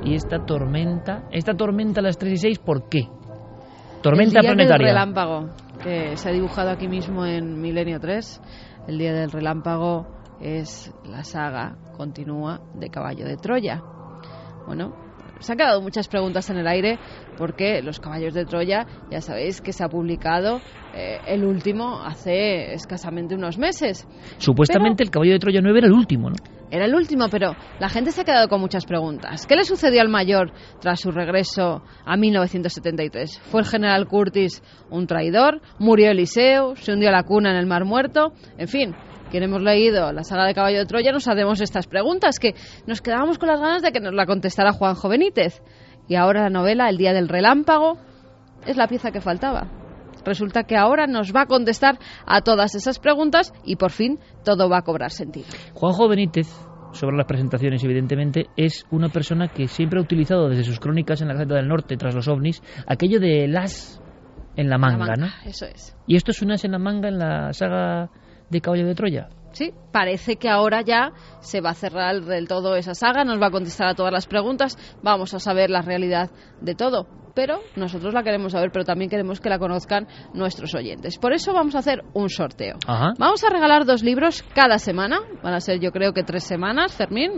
y 0.03 0.15
esta 0.15 0.45
tormenta, 0.45 1.23
esta 1.31 1.53
tormenta 1.53 2.01
a 2.01 2.03
las 2.03 2.17
3 2.17 2.33
y 2.33 2.37
6, 2.37 2.59
¿por 2.59 2.89
qué? 2.89 3.07
Tormenta 4.01 4.39
el 4.39 4.43
día 4.43 4.53
planetaria. 4.53 4.87
Del 4.87 4.95
relámpago, 4.95 5.49
que 5.83 6.15
se 6.15 6.29
ha 6.29 6.31
dibujado 6.31 6.69
aquí 6.69 6.87
mismo 6.87 7.25
en 7.25 7.61
Milenio 7.61 7.99
3. 7.99 8.41
El 8.87 8.97
día 8.97 9.13
del 9.13 9.31
relámpago 9.31 10.07
es 10.39 10.93
la 11.03 11.23
saga 11.23 11.75
continúa 11.97 12.61
de 12.75 12.89
Caballo 12.89 13.25
de 13.25 13.35
Troya. 13.35 13.83
Bueno, 14.65 14.93
se 15.39 15.51
han 15.51 15.57
quedado 15.57 15.81
muchas 15.81 16.07
preguntas 16.07 16.49
en 16.49 16.57
el 16.57 16.67
aire 16.67 16.99
porque 17.37 17.81
Los 17.81 17.99
Caballos 17.99 18.33
de 18.33 18.45
Troya, 18.45 18.85
ya 19.09 19.21
sabéis 19.21 19.61
que 19.61 19.73
se 19.73 19.83
ha 19.83 19.89
publicado 19.89 20.59
eh, 20.93 21.19
el 21.27 21.45
último 21.45 22.01
hace 22.03 22.73
escasamente 22.73 23.35
unos 23.35 23.57
meses. 23.57 24.07
Supuestamente 24.37 25.03
el 25.03 25.09
Caballo 25.09 25.33
de 25.33 25.39
Troya 25.39 25.61
9 25.61 25.79
era 25.79 25.87
el 25.87 25.93
último, 25.93 26.29
¿no? 26.29 26.35
Era 26.71 26.85
el 26.85 26.93
último, 26.93 27.29
pero 27.29 27.55
la 27.79 27.89
gente 27.89 28.11
se 28.11 28.21
ha 28.21 28.23
quedado 28.23 28.47
con 28.47 28.61
muchas 28.61 28.85
preguntas. 28.85 29.47
¿Qué 29.47 29.55
le 29.55 29.63
sucedió 29.63 30.01
al 30.01 30.09
mayor 30.09 30.51
tras 30.79 30.99
su 30.99 31.09
regreso 31.09 31.81
a 32.05 32.15
1973? 32.15 33.39
¿Fue 33.39 33.61
el 33.61 33.67
general 33.67 34.07
Curtis 34.07 34.61
un 34.91 35.07
traidor? 35.07 35.61
¿Murió 35.79 36.11
Eliseo? 36.11 36.75
¿Se 36.75 36.93
hundió 36.93 37.09
la 37.09 37.23
cuna 37.23 37.51
en 37.51 37.57
el 37.57 37.65
Mar 37.65 37.85
Muerto? 37.85 38.33
En 38.57 38.67
fin, 38.67 38.95
quien 39.29 39.43
hemos 39.43 39.61
leído 39.61 40.11
la 40.11 40.23
saga 40.23 40.45
de 40.45 40.53
Caballo 40.53 40.79
de 40.79 40.85
Troya 40.85 41.11
nos 41.11 41.27
hacemos 41.27 41.61
estas 41.61 41.87
preguntas 41.87 42.39
que 42.39 42.55
nos 42.87 43.01
quedábamos 43.01 43.37
con 43.37 43.49
las 43.49 43.59
ganas 43.59 43.81
de 43.81 43.91
que 43.91 43.99
nos 43.99 44.13
la 44.13 44.25
contestara 44.25 44.73
Juanjo 44.73 45.09
Benítez. 45.09 45.61
Y 46.07 46.15
ahora 46.15 46.43
la 46.43 46.49
novela 46.49 46.89
El 46.89 46.97
Día 46.97 47.13
del 47.13 47.29
Relámpago 47.29 47.97
es 48.65 48.77
la 48.77 48.87
pieza 48.87 49.11
que 49.11 49.21
faltaba. 49.21 49.69
Resulta 50.25 50.63
que 50.63 50.75
ahora 50.75 51.07
nos 51.07 51.33
va 51.33 51.43
a 51.43 51.45
contestar 51.45 51.97
a 52.25 52.41
todas 52.41 52.75
esas 52.75 52.99
preguntas 52.99 53.53
y 53.63 53.77
por 53.77 53.91
fin 53.91 54.19
todo 54.43 54.69
va 54.69 54.79
a 54.79 54.81
cobrar 54.81 55.11
sentido. 55.11 55.47
Juanjo 55.73 56.09
Benítez, 56.09 56.47
sobre 56.91 57.15
las 57.15 57.25
presentaciones, 57.25 57.83
evidentemente, 57.83 58.47
es 58.57 58.85
una 58.91 59.09
persona 59.09 59.47
que 59.47 59.67
siempre 59.67 59.99
ha 59.99 60.03
utilizado 60.03 60.49
desde 60.49 60.63
sus 60.63 60.79
crónicas 60.79 61.21
en 61.21 61.27
la 61.27 61.35
Gaceta 61.35 61.55
del 61.55 61.67
Norte, 61.67 61.95
tras 61.97 62.15
los 62.15 62.27
ovnis, 62.27 62.61
aquello 62.87 63.19
de 63.19 63.47
las 63.47 64.01
en 64.55 64.69
la 64.69 64.77
manga, 64.77 65.15
¿no? 65.15 65.27
Eso 65.45 65.65
es. 65.65 65.95
¿Y 66.05 66.15
esto 66.15 66.31
es 66.31 66.41
un 66.41 66.51
as 66.51 66.65
en 66.65 66.71
la 66.71 66.79
manga 66.79 67.07
en 67.07 67.17
la 67.17 67.53
saga 67.53 68.09
de 68.49 68.61
Caballo 68.61 68.87
de 68.87 68.95
Troya? 68.95 69.29
Sí, 69.51 69.73
parece 69.91 70.35
que 70.35 70.47
ahora 70.47 70.81
ya 70.81 71.11
se 71.39 71.59
va 71.59 71.71
a 71.71 71.73
cerrar 71.73 72.21
del 72.21 72.47
todo 72.47 72.75
esa 72.75 72.93
saga, 72.93 73.23
nos 73.23 73.41
va 73.41 73.47
a 73.47 73.51
contestar 73.51 73.87
a 73.87 73.95
todas 73.95 74.13
las 74.13 74.27
preguntas, 74.27 74.77
vamos 75.01 75.33
a 75.33 75.39
saber 75.39 75.69
la 75.69 75.81
realidad 75.81 76.29
de 76.61 76.75
todo 76.75 77.07
pero 77.39 77.61
nosotros 77.77 78.13
la 78.13 78.21
queremos 78.21 78.51
saber, 78.51 78.69
pero 78.69 78.83
también 78.83 79.09
queremos 79.09 79.39
que 79.39 79.47
la 79.47 79.59
conozcan 79.59 80.07
nuestros 80.33 80.75
oyentes. 80.75 81.17
Por 81.17 81.31
eso 81.31 81.53
vamos 81.53 81.73
a 81.73 81.79
hacer 81.79 82.03
un 82.13 82.27
sorteo. 82.27 82.77
Vamos 83.17 83.43
a 83.45 83.49
regalar 83.49 83.85
dos 83.85 84.03
libros 84.03 84.43
cada 84.53 84.77
semana, 84.77 85.21
van 85.41 85.53
a 85.53 85.61
ser 85.61 85.79
yo 85.79 85.93
creo 85.93 86.11
que 86.11 86.23
tres 86.23 86.43
semanas, 86.43 86.93
Fermín, 86.93 87.31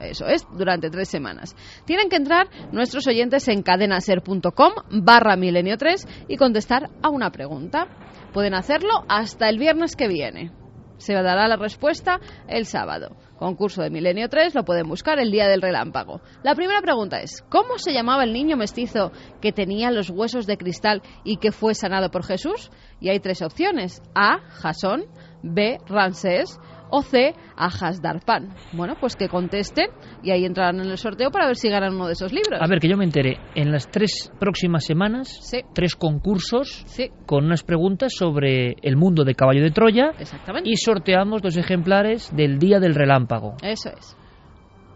eso 0.00 0.26
es, 0.26 0.46
durante 0.56 0.90
tres 0.90 1.08
semanas. 1.08 1.56
Tienen 1.84 2.08
que 2.08 2.16
entrar 2.16 2.48
nuestros 2.72 3.06
oyentes 3.06 3.48
en 3.48 3.62
cadenaser.com 3.62 4.72
barra 5.02 5.36
milenio 5.36 5.76
3 5.76 6.26
y 6.28 6.36
contestar 6.36 6.90
a 7.02 7.08
una 7.08 7.30
pregunta. 7.30 7.88
Pueden 8.32 8.54
hacerlo 8.54 9.04
hasta 9.08 9.48
el 9.48 9.58
viernes 9.58 9.96
que 9.96 10.08
viene. 10.08 10.52
Se 10.98 11.14
dará 11.14 11.46
la 11.46 11.56
respuesta 11.56 12.20
el 12.48 12.66
sábado. 12.66 13.16
Concurso 13.38 13.82
de 13.82 13.90
Milenio 13.90 14.28
3, 14.28 14.54
lo 14.56 14.64
pueden 14.64 14.88
buscar 14.88 15.20
el 15.20 15.30
día 15.30 15.46
del 15.46 15.62
relámpago. 15.62 16.20
La 16.42 16.56
primera 16.56 16.82
pregunta 16.82 17.20
es, 17.20 17.42
¿cómo 17.48 17.78
se 17.78 17.92
llamaba 17.92 18.24
el 18.24 18.32
niño 18.32 18.56
mestizo 18.56 19.12
que 19.40 19.52
tenía 19.52 19.92
los 19.92 20.10
huesos 20.10 20.46
de 20.46 20.56
cristal 20.56 21.02
y 21.22 21.36
que 21.36 21.52
fue 21.52 21.74
sanado 21.74 22.10
por 22.10 22.24
Jesús? 22.24 22.70
Y 23.00 23.10
hay 23.10 23.20
tres 23.20 23.42
opciones. 23.42 24.02
A, 24.16 24.40
Jasón, 24.40 25.04
B, 25.42 25.78
Ramsés 25.86 26.58
o 26.90 27.02
C, 27.02 27.34
Ajas 27.56 28.00
Darpan. 28.02 28.54
Bueno, 28.72 28.96
pues 29.00 29.16
que 29.16 29.28
contesten 29.28 29.90
y 30.22 30.30
ahí 30.30 30.44
entrarán 30.44 30.80
en 30.80 30.90
el 30.90 30.98
sorteo 30.98 31.30
para 31.30 31.46
ver 31.46 31.56
si 31.56 31.68
ganan 31.68 31.94
uno 31.94 32.06
de 32.06 32.12
esos 32.12 32.32
libros. 32.32 32.60
A 32.60 32.66
ver, 32.66 32.80
que 32.80 32.88
yo 32.88 32.96
me 32.96 33.04
entere. 33.04 33.38
En 33.54 33.72
las 33.72 33.90
tres 33.90 34.32
próximas 34.38 34.84
semanas, 34.84 35.40
tres 35.74 35.96
concursos 35.96 36.84
con 37.26 37.44
unas 37.44 37.62
preguntas 37.62 38.12
sobre 38.16 38.76
el 38.82 38.96
mundo 38.96 39.24
de 39.24 39.34
Caballo 39.34 39.62
de 39.62 39.70
Troya. 39.70 40.12
Exactamente. 40.18 40.68
Y 40.70 40.76
sorteamos 40.76 41.42
dos 41.42 41.56
ejemplares 41.56 42.34
del 42.34 42.58
Día 42.58 42.80
del 42.80 42.94
Relámpago. 42.94 43.56
Eso 43.62 43.90
es. 43.90 44.16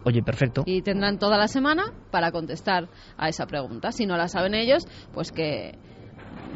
Oye, 0.05 0.21
perfecto. 0.21 0.63
Y 0.65 0.81
tendrán 0.81 1.17
toda 1.17 1.37
la 1.37 1.47
semana 1.47 1.93
para 2.11 2.31
contestar 2.31 2.89
a 3.17 3.29
esa 3.29 3.45
pregunta. 3.45 3.91
Si 3.91 4.05
no 4.05 4.17
la 4.17 4.27
saben 4.27 4.53
ellos, 4.53 4.85
pues 5.13 5.31
que 5.31 5.77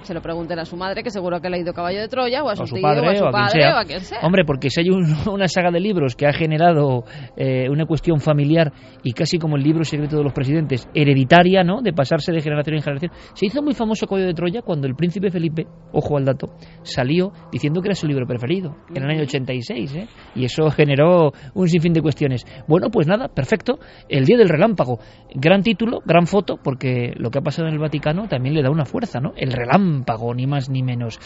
se 0.04 0.14
lo 0.14 0.22
pregunten 0.22 0.60
a 0.60 0.66
su 0.66 0.76
madre, 0.76 1.04
que 1.04 1.10
seguro 1.10 1.40
que 1.40 1.48
ha 1.48 1.50
leído 1.50 1.74
Caballo 1.74 2.00
de 2.00 2.08
Troya, 2.08 2.44
o 2.44 2.50
a 2.50 2.56
su, 2.56 2.64
tío, 2.64 2.82
padre, 2.82 3.08
o 3.08 3.12
a 3.12 3.16
su 3.16 3.24
padre, 3.32 3.66
o 3.66 3.78
a 3.78 3.86
quien 3.86 4.02
sea. 4.02 4.20
Hombre, 4.22 4.44
porque 4.46 4.70
si 4.70 4.82
hay 4.82 4.90
una 5.32 5.48
saga 5.48 5.72
de 5.72 5.80
libros 5.80 6.16
que 6.16 6.28
ha 6.28 6.34
generado 6.34 7.04
eh, 7.36 7.70
una 7.70 7.86
cuestión 7.86 8.20
familiar 8.20 8.72
y 9.04 9.14
casi 9.14 9.38
como 9.38 9.56
el 9.56 9.64
libro 9.64 9.84
secreto 9.84 10.18
de 10.18 10.24
los 10.24 10.34
presidentes, 10.34 10.88
hereditaria, 10.94 11.64
¿no? 11.64 11.82
De 11.82 11.94
pasarse 11.94 12.32
de 12.32 12.42
generación 12.42 12.76
en 12.76 12.82
generación. 12.82 13.12
Se 13.34 13.46
hizo 13.46 13.62
muy 13.62 13.74
famoso 13.74 14.08
Caballo 14.08 14.28
de 14.28 14.34
Troya 14.34 14.62
cuando 14.62 14.88
el 14.88 14.96
príncipe 14.96 15.32
Felipe, 15.32 15.68
ojo 15.92 16.18
al 16.18 16.26
dato, 16.26 16.54
salió 16.84 17.32
diciendo 17.52 17.82
que 17.82 17.90
era 17.90 17.96
su 17.96 18.08
libro 18.08 18.26
preferido, 18.26 18.76
en 18.94 19.04
el 19.04 19.10
año 19.10 19.22
86, 19.22 19.96
¿eh? 19.96 20.08
Y 20.36 20.46
eso 20.46 20.70
generó 20.72 21.32
un 21.54 21.68
sinfín 21.68 21.94
de 21.94 22.02
cuestiones. 22.02 22.46
Bueno, 22.68 22.90
pues 22.90 23.08
nada, 23.08 23.28
perfecto. 23.30 23.80
El 24.10 24.26
Día 24.26 24.38
del 24.38 24.50
Relámpago. 24.50 25.00
Gran 25.34 25.64
título, 25.64 26.02
gran 26.06 26.28
foto, 26.28 26.60
porque 26.64 27.14
lo 27.18 27.30
que 27.30 27.40
ha 27.40 27.42
pasado 27.42 27.68
en 27.68 27.74
el 27.74 27.80
Vaticano 27.80 28.28
también 28.28 28.56
le 28.56 28.62
da 28.62 28.70
una 28.70 28.86
fuerza, 28.86 29.20
¿no? 29.20 29.32
El 29.36 29.52
relámpago 29.52 29.87
ni 30.36 30.48
más 30.48 30.70
ni 30.70 30.84
menos. 30.84 31.20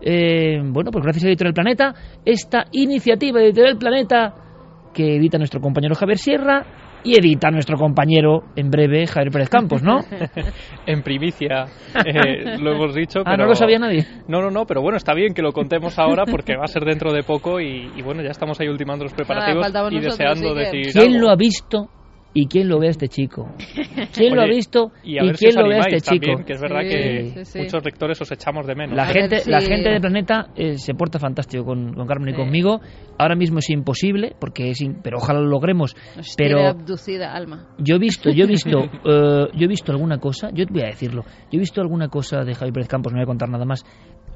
Eh, 0.00 0.60
bueno, 0.62 0.90
pues 0.90 1.04
gracias 1.04 1.24
a 1.24 1.28
Editorial 1.28 1.54
Planeta, 1.54 1.94
esta 2.24 2.66
iniciativa 2.72 3.40
de 3.40 3.46
Editorial 3.46 3.78
Planeta 3.78 4.34
que 4.92 5.16
edita 5.16 5.38
nuestro 5.38 5.60
compañero 5.60 5.94
Javier 5.94 6.18
Sierra, 6.18 6.66
y 7.04 7.18
edita 7.18 7.50
nuestro 7.50 7.76
compañero 7.76 8.44
en 8.56 8.70
breve, 8.70 9.06
Javier 9.06 9.30
Pérez 9.30 9.48
Campos, 9.50 9.82
¿no? 9.82 10.00
en 10.86 11.02
primicia, 11.02 11.66
eh, 12.04 12.58
lo 12.58 12.72
hemos 12.72 12.94
dicho. 12.94 13.20
Ah, 13.24 13.36
no 13.36 13.44
lo 13.44 13.54
sabía 13.54 13.78
nadie. 13.78 14.06
No, 14.26 14.40
no, 14.40 14.50
no, 14.50 14.64
pero 14.64 14.80
bueno, 14.80 14.96
está 14.96 15.14
bien 15.14 15.34
que 15.34 15.42
lo 15.42 15.52
contemos 15.52 15.98
ahora 15.98 16.24
porque 16.24 16.56
va 16.56 16.64
a 16.64 16.68
ser 16.68 16.84
dentro 16.84 17.12
de 17.12 17.22
poco 17.22 17.60
y, 17.60 18.02
bueno, 18.02 18.22
ya 18.22 18.30
estamos 18.30 18.58
ahí 18.58 18.68
ultimando 18.68 19.04
los 19.04 19.12
preparativos 19.12 19.70
y 19.92 20.00
deseando 20.00 20.54
decir. 20.54 20.92
¿Quién 20.92 21.20
lo 21.20 21.30
ha 21.30 21.36
visto 21.36 21.90
¿Y 22.36 22.48
quién 22.48 22.68
lo 22.68 22.80
ve 22.80 22.88
a 22.88 22.90
este 22.90 23.08
chico? 23.08 23.48
¿Quién 24.12 24.34
lo 24.34 24.42
ha 24.42 24.46
visto? 24.46 24.90
¿Y, 25.04 25.16
quién 25.34 25.54
lo 25.54 25.68
ve 25.68 25.76
a 25.76 25.86
este 25.86 26.00
chico? 26.00 26.44
que 26.44 26.54
es 26.54 26.60
verdad 26.60 26.80
que 26.80 27.44
muchos 27.60 27.84
lectores 27.84 28.20
os 28.20 28.32
echamos 28.32 28.66
de 28.66 28.74
menos. 28.74 28.96
La, 28.96 29.06
gente, 29.06 29.42
la 29.46 29.60
gente 29.60 29.90
de 29.90 30.00
Planeta 30.00 30.48
eh, 30.56 30.76
se 30.76 30.94
porta 30.94 31.20
fantástico 31.20 31.64
con, 31.64 31.94
con 31.94 32.06
Carmen 32.06 32.34
y 32.34 32.36
conmigo. 32.36 32.80
Ahora 33.18 33.36
mismo 33.36 33.60
es 33.60 33.70
imposible, 33.70 34.34
porque 34.40 34.70
es 34.70 34.84
pero 35.02 35.18
ojalá 35.18 35.40
lo 35.40 35.46
logremos. 35.46 35.94
pero 36.36 36.66
abducida, 36.66 37.32
Alma. 37.32 37.68
Yo 37.78 37.96
he 37.96 37.98
visto, 37.98 38.30
yo 38.30 38.44
he 38.44 38.48
visto, 38.48 38.80
uh, 38.80 39.46
yo 39.56 39.64
he 39.64 39.68
visto 39.68 39.92
alguna 39.92 40.18
cosa, 40.18 40.50
yo 40.52 40.64
voy 40.68 40.82
a 40.82 40.86
decirlo, 40.86 41.22
yo 41.22 41.56
he 41.56 41.58
visto 41.58 41.80
alguna 41.80 42.08
cosa 42.08 42.42
de 42.42 42.54
Javier 42.54 42.72
Pérez 42.72 42.88
Campos, 42.88 43.12
no 43.12 43.18
voy 43.18 43.22
a 43.22 43.26
contar 43.26 43.48
nada 43.48 43.64
más, 43.64 43.84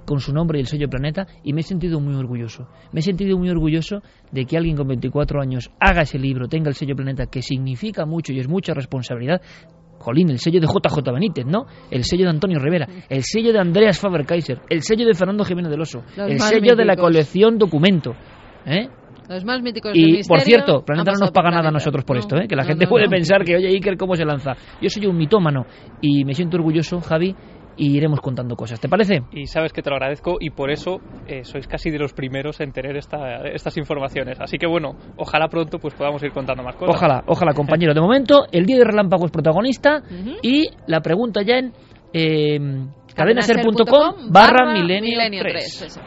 con 0.08 0.20
su 0.20 0.32
nombre 0.32 0.58
y 0.58 0.62
el 0.62 0.66
sello 0.66 0.88
Planeta 0.88 1.26
y 1.44 1.52
me 1.52 1.60
he 1.60 1.62
sentido 1.62 2.00
muy 2.00 2.14
orgulloso. 2.14 2.66
Me 2.92 3.00
he 3.00 3.02
sentido 3.02 3.36
muy 3.36 3.50
orgulloso 3.50 4.00
de 4.32 4.46
que 4.46 4.56
alguien 4.56 4.74
con 4.74 4.88
24 4.88 5.42
años 5.42 5.70
haga 5.78 6.02
ese 6.02 6.18
libro, 6.18 6.48
tenga 6.48 6.70
el 6.70 6.74
sello 6.74 6.96
Planeta, 6.96 7.26
que 7.26 7.42
significa 7.42 8.06
mucho 8.06 8.32
y 8.32 8.40
es 8.40 8.48
mucha 8.48 8.72
responsabilidad. 8.72 9.42
Jolín, 9.98 10.30
el 10.30 10.38
sello 10.38 10.60
de 10.60 10.66
JJ 10.66 11.12
Benítez, 11.12 11.44
¿no? 11.44 11.66
El 11.90 12.04
sello 12.04 12.24
de 12.24 12.30
Antonio 12.30 12.58
Rivera, 12.58 12.86
el 13.10 13.22
sello 13.22 13.52
de 13.52 13.58
Andreas 13.58 14.00
Faber-Kaiser, 14.00 14.60
el 14.70 14.82
sello 14.82 15.04
de 15.04 15.12
Fernando 15.12 15.44
Jiménez 15.44 15.70
del 15.70 15.80
Oso, 15.80 16.02
el 16.16 16.40
sello 16.40 16.74
de 16.74 16.84
la 16.84 16.96
colección 16.96 17.58
Documento. 17.58 18.14
¿eh? 18.64 18.88
Los 19.28 19.44
más 19.44 19.60
míticos 19.60 19.92
Y, 19.94 20.26
por 20.26 20.40
cierto, 20.40 20.82
Planeta 20.82 21.12
no 21.12 21.18
nos 21.18 21.32
paga 21.32 21.50
nada 21.50 21.68
a 21.68 21.72
nosotros 21.72 22.02
por 22.04 22.16
esto, 22.16 22.36
¿eh? 22.36 22.48
que 22.48 22.56
la 22.56 22.64
gente 22.64 22.86
puede 22.86 23.08
pensar 23.10 23.44
que, 23.44 23.56
oye, 23.56 23.68
Iker, 23.68 23.98
¿cómo 23.98 24.14
se 24.14 24.24
lanza? 24.24 24.52
Yo 24.80 24.88
soy 24.88 25.04
un 25.06 25.18
mitómano 25.18 25.66
y 26.00 26.24
me 26.24 26.32
siento 26.32 26.56
orgulloso, 26.56 27.00
Javi, 27.00 27.34
y 27.78 27.96
iremos 27.96 28.20
contando 28.20 28.56
cosas. 28.56 28.80
¿Te 28.80 28.88
parece? 28.88 29.22
Y 29.32 29.46
sabes 29.46 29.72
que 29.72 29.82
te 29.82 29.88
lo 29.88 29.96
agradezco 29.96 30.36
y 30.40 30.50
por 30.50 30.70
eso 30.70 31.00
eh, 31.26 31.44
sois 31.44 31.66
casi 31.66 31.90
de 31.90 31.98
los 31.98 32.12
primeros 32.12 32.60
en 32.60 32.72
tener 32.72 32.96
esta, 32.96 33.48
estas 33.48 33.76
informaciones. 33.78 34.40
Así 34.40 34.58
que 34.58 34.66
bueno, 34.66 34.96
ojalá 35.16 35.48
pronto 35.48 35.78
pues 35.78 35.94
podamos 35.94 36.22
ir 36.22 36.32
contando 36.32 36.62
más 36.62 36.76
cosas. 36.76 36.96
Ojalá, 36.96 37.22
ojalá, 37.26 37.54
compañero. 37.54 37.94
De 37.94 38.00
momento, 38.00 38.46
el 38.50 38.66
día 38.66 38.78
de 38.78 38.84
relámpago 38.84 39.26
es 39.26 39.32
protagonista 39.32 40.02
y 40.42 40.68
la 40.86 41.00
pregunta 41.00 41.42
ya 41.42 41.58
en 41.58 41.72
eh, 42.12 42.58
cadenaser.com 43.14 44.30
barra 44.30 44.72
milenio 44.72 45.42
3. 45.42 46.00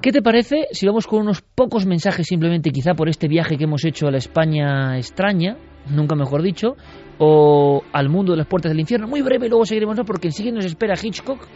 ¿Qué 0.00 0.12
te 0.12 0.22
parece 0.22 0.68
si 0.70 0.86
vamos 0.86 1.08
con 1.08 1.22
unos 1.22 1.42
pocos 1.42 1.84
mensajes 1.84 2.28
simplemente 2.28 2.70
quizá 2.70 2.94
por 2.94 3.08
este 3.08 3.26
viaje 3.26 3.56
que 3.58 3.64
hemos 3.64 3.84
hecho 3.84 4.06
a 4.06 4.12
la 4.12 4.18
España 4.18 4.96
extraña, 4.98 5.56
nunca 5.88 6.14
mejor 6.14 6.42
dicho, 6.42 6.76
o 7.18 7.82
al 7.92 8.08
mundo 8.08 8.32
de 8.32 8.38
las 8.38 8.46
puertas 8.46 8.70
del 8.70 8.80
infierno. 8.80 9.06
Muy 9.06 9.22
breve, 9.22 9.48
luego 9.48 9.64
seguiremos 9.64 9.98
porque 10.06 10.28
enseguida 10.28 10.56
nos 10.56 10.64
espera 10.64 10.94
Hitchcock 11.00 11.46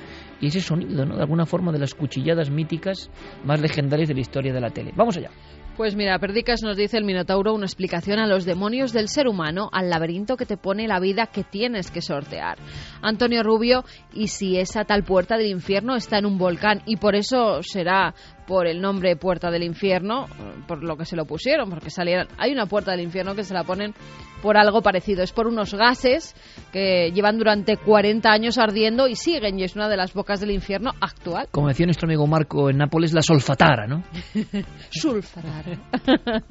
y 0.40 0.46
ese 0.46 0.60
sonido, 0.60 1.04
¿no? 1.04 1.16
De 1.16 1.22
alguna 1.22 1.46
forma 1.46 1.72
de 1.72 1.78
las 1.78 1.94
cuchilladas 1.94 2.50
míticas 2.50 3.10
más 3.44 3.60
legendarias 3.60 4.08
de 4.08 4.14
la 4.14 4.20
historia 4.20 4.52
de 4.52 4.60
la 4.60 4.70
tele. 4.70 4.92
Vamos 4.96 5.16
allá. 5.16 5.30
Pues 5.76 5.96
mira, 5.96 6.18
Perdicas 6.18 6.62
nos 6.62 6.76
dice 6.76 6.98
el 6.98 7.04
Minotauro 7.04 7.54
una 7.54 7.64
explicación 7.64 8.18
a 8.18 8.26
los 8.26 8.44
demonios 8.44 8.92
del 8.92 9.08
ser 9.08 9.26
humano, 9.26 9.70
al 9.72 9.88
laberinto 9.88 10.36
que 10.36 10.44
te 10.44 10.58
pone 10.58 10.86
la 10.86 11.00
vida 11.00 11.28
que 11.28 11.42
tienes 11.42 11.90
que 11.90 12.02
sortear. 12.02 12.58
Antonio 13.00 13.42
Rubio, 13.42 13.84
y 14.12 14.26
si 14.26 14.58
esa 14.58 14.84
tal 14.84 15.04
puerta 15.04 15.38
del 15.38 15.46
infierno 15.46 15.96
está 15.96 16.18
en 16.18 16.26
un 16.26 16.36
volcán 16.36 16.82
y 16.84 16.96
por 16.96 17.14
eso 17.14 17.62
será 17.62 18.14
por 18.50 18.66
el 18.66 18.80
nombre 18.80 19.14
Puerta 19.14 19.48
del 19.48 19.62
Infierno, 19.62 20.26
por 20.66 20.82
lo 20.82 20.96
que 20.96 21.04
se 21.04 21.14
lo 21.14 21.24
pusieron, 21.24 21.70
porque 21.70 21.88
salieron. 21.88 22.26
Hay 22.36 22.50
una 22.50 22.66
puerta 22.66 22.90
del 22.90 23.00
infierno 23.00 23.36
que 23.36 23.44
se 23.44 23.54
la 23.54 23.62
ponen 23.62 23.94
por 24.42 24.56
algo 24.56 24.82
parecido. 24.82 25.22
Es 25.22 25.30
por 25.30 25.46
unos 25.46 25.72
gases 25.72 26.34
que 26.72 27.12
llevan 27.12 27.38
durante 27.38 27.76
40 27.76 28.28
años 28.28 28.58
ardiendo 28.58 29.06
y 29.06 29.14
siguen, 29.14 29.58
y 29.60 29.62
es 29.62 29.76
una 29.76 29.88
de 29.88 29.96
las 29.96 30.12
bocas 30.14 30.40
del 30.40 30.50
infierno 30.50 30.90
actual. 31.00 31.46
Como 31.52 31.68
decía 31.68 31.86
nuestro 31.86 32.06
amigo 32.06 32.26
Marco 32.26 32.70
en 32.70 32.78
Nápoles, 32.78 33.12
la 33.12 33.22
solfatara, 33.22 33.86
¿no? 33.86 34.02
Sulfatara. 34.90 35.78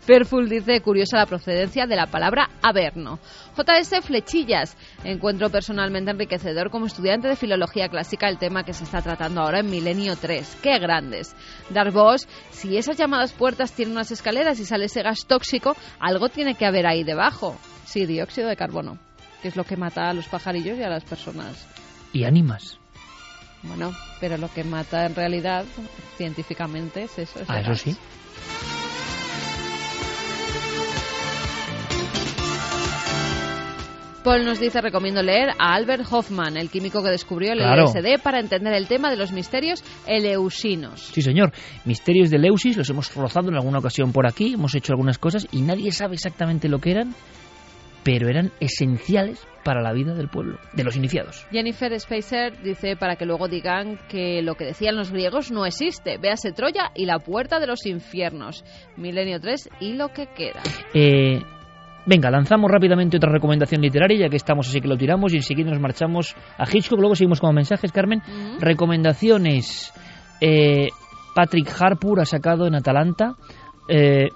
Fairful 0.00 0.48
dice, 0.48 0.80
curiosa 0.80 1.18
la 1.18 1.26
procedencia 1.26 1.86
de 1.86 1.96
la 1.96 2.06
palabra 2.06 2.48
averno. 2.62 3.18
JS 3.56 4.00
Flechillas, 4.02 4.76
encuentro 5.04 5.50
personalmente 5.50 6.10
enriquecedor 6.10 6.70
como 6.70 6.86
estudiante 6.86 7.28
de 7.28 7.36
filología 7.36 7.88
clásica 7.88 8.28
el 8.28 8.38
tema 8.38 8.64
que 8.64 8.72
se 8.72 8.84
está 8.84 9.02
tratando 9.02 9.42
ahora 9.42 9.60
en 9.60 9.70
Milenio 9.70 10.16
3. 10.16 10.58
¡Qué 10.62 10.78
grandes! 11.18 11.34
Darvos, 11.70 12.28
si 12.50 12.76
esas 12.76 12.96
llamadas 12.96 13.32
puertas 13.32 13.72
tienen 13.72 13.92
unas 13.92 14.10
escaleras 14.10 14.58
y 14.60 14.64
sale 14.64 14.86
ese 14.86 15.02
gas 15.02 15.26
tóxico, 15.26 15.76
algo 15.98 16.28
tiene 16.28 16.54
que 16.54 16.66
haber 16.66 16.86
ahí 16.86 17.04
debajo. 17.04 17.56
Sí, 17.84 18.06
dióxido 18.06 18.48
de 18.48 18.56
carbono, 18.56 18.98
que 19.42 19.48
es 19.48 19.56
lo 19.56 19.64
que 19.64 19.76
mata 19.76 20.08
a 20.08 20.12
los 20.12 20.26
pajarillos 20.28 20.78
y 20.78 20.82
a 20.82 20.88
las 20.88 21.04
personas. 21.04 21.66
Y 22.12 22.24
ánimas. 22.24 22.78
Bueno, 23.62 23.92
pero 24.20 24.36
lo 24.36 24.48
que 24.52 24.64
mata 24.64 25.06
en 25.06 25.14
realidad, 25.14 25.64
científicamente, 26.16 27.04
es 27.04 27.18
eso. 27.18 27.40
ah, 27.48 27.60
eso 27.60 27.74
sí. 27.74 27.96
Paul 34.28 34.44
nos 34.44 34.60
dice, 34.60 34.82
recomiendo 34.82 35.22
leer 35.22 35.52
a 35.58 35.72
Albert 35.72 36.04
Hoffman, 36.10 36.58
el 36.58 36.68
químico 36.68 37.02
que 37.02 37.08
descubrió 37.08 37.54
el 37.54 37.60
LSD 37.60 38.22
para 38.22 38.40
entender 38.40 38.74
el 38.74 38.86
tema 38.86 39.08
de 39.08 39.16
los 39.16 39.32
misterios 39.32 39.82
eleusinos. 40.06 41.00
Sí, 41.00 41.22
señor. 41.22 41.50
Misterios 41.86 42.28
de 42.28 42.36
Eleusis 42.36 42.76
los 42.76 42.90
hemos 42.90 43.14
rozado 43.14 43.48
en 43.48 43.54
alguna 43.54 43.78
ocasión 43.78 44.12
por 44.12 44.26
aquí, 44.26 44.52
hemos 44.52 44.74
hecho 44.74 44.92
algunas 44.92 45.16
cosas 45.16 45.48
y 45.50 45.62
nadie 45.62 45.92
sabe 45.92 46.16
exactamente 46.16 46.68
lo 46.68 46.78
que 46.78 46.90
eran, 46.90 47.14
pero 48.04 48.28
eran 48.28 48.52
esenciales 48.60 49.46
para 49.64 49.80
la 49.80 49.94
vida 49.94 50.12
del 50.12 50.28
pueblo, 50.28 50.58
de 50.74 50.84
los 50.84 50.94
iniciados. 50.96 51.46
Jennifer 51.50 51.98
Spacer 51.98 52.60
dice 52.62 52.96
para 52.96 53.16
que 53.16 53.24
luego 53.24 53.48
digan 53.48 53.98
que 54.10 54.42
lo 54.42 54.56
que 54.56 54.66
decían 54.66 54.96
los 54.96 55.10
griegos 55.10 55.50
no 55.50 55.64
existe. 55.64 56.18
Véase 56.18 56.52
Troya 56.52 56.92
y 56.94 57.06
la 57.06 57.18
puerta 57.18 57.60
de 57.60 57.66
los 57.66 57.86
infiernos. 57.86 58.62
Milenio 58.98 59.40
3 59.40 59.70
y 59.80 59.94
lo 59.94 60.08
que 60.08 60.26
queda. 60.26 60.62
Eh, 60.92 61.40
Venga, 62.08 62.30
lanzamos 62.30 62.70
rápidamente 62.70 63.18
otra 63.18 63.30
recomendación 63.30 63.82
literaria, 63.82 64.20
ya 64.20 64.28
que 64.30 64.36
estamos 64.36 64.66
así 64.66 64.80
que 64.80 64.88
lo 64.88 64.96
tiramos 64.96 65.34
y 65.34 65.36
enseguida 65.36 65.68
nos 65.68 65.78
marchamos 65.78 66.34
a 66.56 66.64
Hitchcock. 66.64 66.98
Luego 66.98 67.14
seguimos 67.14 67.38
con 67.38 67.54
mensajes, 67.54 67.92
Carmen. 67.92 68.22
Recomendaciones. 68.58 69.92
Eh, 70.40 70.88
Patrick 71.34 71.70
Harpur 71.78 72.20
ha 72.20 72.24
sacado 72.24 72.66
en 72.66 72.76
Atalanta, 72.76 73.34
eh, 73.90 74.28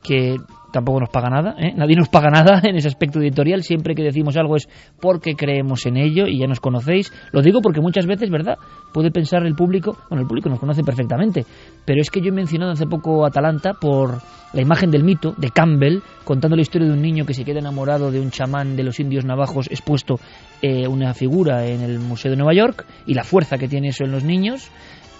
que 0.00 0.36
tampoco 0.72 1.00
nos 1.00 1.08
paga 1.10 1.28
nada, 1.30 1.54
¿eh? 1.58 1.72
nadie 1.74 1.96
nos 1.96 2.08
paga 2.08 2.30
nada 2.30 2.60
en 2.64 2.76
ese 2.76 2.88
aspecto 2.88 3.20
editorial, 3.20 3.62
siempre 3.62 3.94
que 3.94 4.02
decimos 4.02 4.36
algo 4.36 4.56
es 4.56 4.68
porque 5.00 5.34
creemos 5.34 5.86
en 5.86 5.96
ello 5.96 6.26
y 6.26 6.38
ya 6.38 6.46
nos 6.46 6.60
conocéis, 6.60 7.12
lo 7.32 7.42
digo 7.42 7.60
porque 7.60 7.80
muchas 7.80 8.06
veces, 8.06 8.30
¿verdad? 8.30 8.58
Puede 8.92 9.10
pensar 9.10 9.44
el 9.46 9.54
público, 9.54 9.96
bueno, 10.08 10.22
el 10.22 10.28
público 10.28 10.48
nos 10.48 10.60
conoce 10.60 10.82
perfectamente, 10.82 11.44
pero 11.84 12.00
es 12.00 12.10
que 12.10 12.20
yo 12.20 12.28
he 12.28 12.32
mencionado 12.32 12.72
hace 12.72 12.86
poco 12.86 13.26
Atalanta 13.26 13.74
por 13.74 14.18
la 14.52 14.62
imagen 14.62 14.90
del 14.90 15.04
mito 15.04 15.34
de 15.36 15.50
Campbell, 15.50 16.00
contando 16.24 16.56
la 16.56 16.62
historia 16.62 16.88
de 16.88 16.94
un 16.94 17.02
niño 17.02 17.26
que 17.26 17.34
se 17.34 17.44
queda 17.44 17.58
enamorado 17.58 18.10
de 18.10 18.20
un 18.20 18.30
chamán 18.30 18.76
de 18.76 18.82
los 18.82 18.98
indios 19.00 19.24
navajos 19.24 19.68
expuesto 19.70 20.18
eh, 20.62 20.86
una 20.88 21.12
figura 21.14 21.66
en 21.66 21.82
el 21.82 21.98
Museo 21.98 22.30
de 22.30 22.36
Nueva 22.36 22.54
York 22.54 22.86
y 23.06 23.14
la 23.14 23.24
fuerza 23.24 23.58
que 23.58 23.68
tiene 23.68 23.88
eso 23.88 24.04
en 24.04 24.12
los 24.12 24.24
niños. 24.24 24.70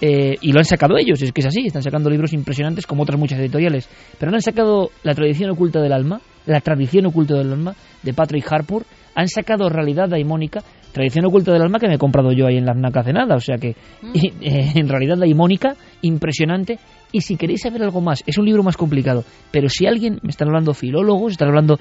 Eh, 0.01 0.37
y 0.41 0.51
lo 0.53 0.59
han 0.59 0.65
sacado 0.65 0.97
ellos, 0.97 1.21
es 1.21 1.31
que 1.33 1.41
es 1.41 1.47
así, 1.47 1.65
están 1.65 1.83
sacando 1.83 2.09
libros 2.09 2.31
impresionantes 2.31 2.87
como 2.87 3.03
otras 3.03 3.19
muchas 3.19 3.39
editoriales, 3.39 3.89
pero 4.17 4.33
han 4.33 4.41
sacado 4.41 4.91
La 5.03 5.13
tradición 5.13 5.51
oculta 5.51 5.81
del 5.81 5.91
alma, 5.91 6.21
La 6.45 6.61
tradición 6.61 7.05
oculta 7.07 7.35
del 7.35 7.51
alma, 7.51 7.75
de 8.01 8.13
Patrick 8.13 8.49
Harpur, 8.49 8.85
han 9.15 9.27
sacado 9.27 9.67
Realidad 9.67 10.07
daimónica, 10.07 10.61
Tradición 10.93 11.25
oculta 11.25 11.51
del 11.51 11.61
alma 11.61 11.79
que 11.79 11.87
me 11.87 11.95
he 11.95 11.97
comprado 11.99 12.31
yo 12.31 12.47
ahí 12.47 12.57
en 12.57 12.65
la 12.65 12.73
FNAC 12.73 12.97
hace 12.97 13.13
nada, 13.13 13.35
o 13.35 13.39
sea 13.39 13.57
que 13.57 13.75
mm. 14.01 14.11
eh, 14.41 14.71
en 14.75 14.87
realidad 14.87 15.17
daimónica, 15.17 15.75
impresionante, 16.01 16.79
y 17.11 17.21
si 17.21 17.35
queréis 17.35 17.61
saber 17.61 17.83
algo 17.83 18.01
más, 18.01 18.23
es 18.25 18.37
un 18.37 18.45
libro 18.45 18.63
más 18.63 18.77
complicado, 18.77 19.23
pero 19.51 19.67
si 19.69 19.85
alguien, 19.85 20.19
me 20.23 20.29
están 20.29 20.47
hablando 20.47 20.73
filólogos, 20.73 21.33
están 21.33 21.49
hablando, 21.49 21.77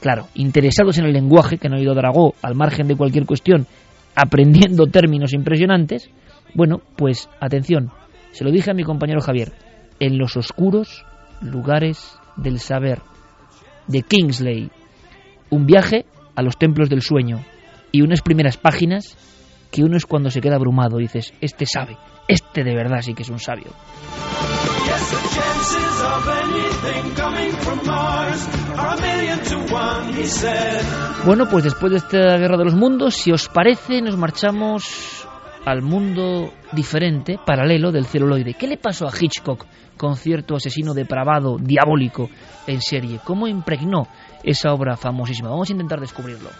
claro, 0.00 0.26
interesados 0.34 0.98
en 0.98 1.06
el 1.06 1.12
lenguaje, 1.12 1.56
que 1.56 1.66
han 1.66 1.74
oído 1.74 1.94
Dragó, 1.94 2.34
al 2.42 2.54
margen 2.54 2.86
de 2.86 2.94
cualquier 2.94 3.24
cuestión, 3.24 3.66
aprendiendo 4.14 4.86
términos 4.86 5.32
impresionantes, 5.32 6.10
bueno, 6.54 6.80
pues 6.96 7.28
atención, 7.40 7.90
se 8.32 8.44
lo 8.44 8.50
dije 8.50 8.70
a 8.70 8.74
mi 8.74 8.84
compañero 8.84 9.20
Javier, 9.20 9.52
en 10.00 10.18
los 10.18 10.36
oscuros 10.36 11.04
lugares 11.40 12.18
del 12.36 12.58
saber, 12.58 13.00
de 13.86 14.02
Kingsley, 14.02 14.70
un 15.50 15.66
viaje 15.66 16.06
a 16.34 16.42
los 16.42 16.56
templos 16.56 16.88
del 16.88 17.02
sueño 17.02 17.44
y 17.92 18.02
unas 18.02 18.22
primeras 18.22 18.56
páginas 18.56 19.16
que 19.70 19.82
uno 19.82 19.96
es 19.96 20.06
cuando 20.06 20.30
se 20.30 20.40
queda 20.40 20.56
abrumado, 20.56 20.98
dices, 20.98 21.32
este 21.40 21.66
sabe, 21.66 21.96
este 22.28 22.64
de 22.64 22.74
verdad 22.74 23.02
sí 23.02 23.14
que 23.14 23.22
es 23.22 23.28
un 23.28 23.40
sabio. 23.40 23.72
Bueno, 31.24 31.48
pues 31.50 31.64
después 31.64 31.92
de 31.92 31.98
esta 31.98 32.36
guerra 32.38 32.56
de 32.56 32.64
los 32.64 32.74
mundos, 32.74 33.14
si 33.14 33.32
os 33.32 33.48
parece, 33.48 34.00
nos 34.00 34.16
marchamos 34.16 35.26
al 35.64 35.82
mundo 35.82 36.52
diferente, 36.72 37.38
paralelo 37.44 37.90
del 37.90 38.06
celuloide. 38.06 38.54
¿Qué 38.54 38.66
le 38.66 38.76
pasó 38.76 39.06
a 39.06 39.12
Hitchcock 39.18 39.66
con 39.96 40.16
cierto 40.16 40.56
asesino 40.56 40.92
depravado, 40.94 41.56
diabólico, 41.58 42.28
en 42.66 42.80
serie? 42.80 43.20
¿Cómo 43.24 43.46
impregnó 43.46 44.06
esa 44.42 44.72
obra 44.72 44.96
famosísima? 44.96 45.48
Vamos 45.50 45.70
a 45.70 45.72
intentar 45.72 46.00
descubrirlo. 46.00 46.50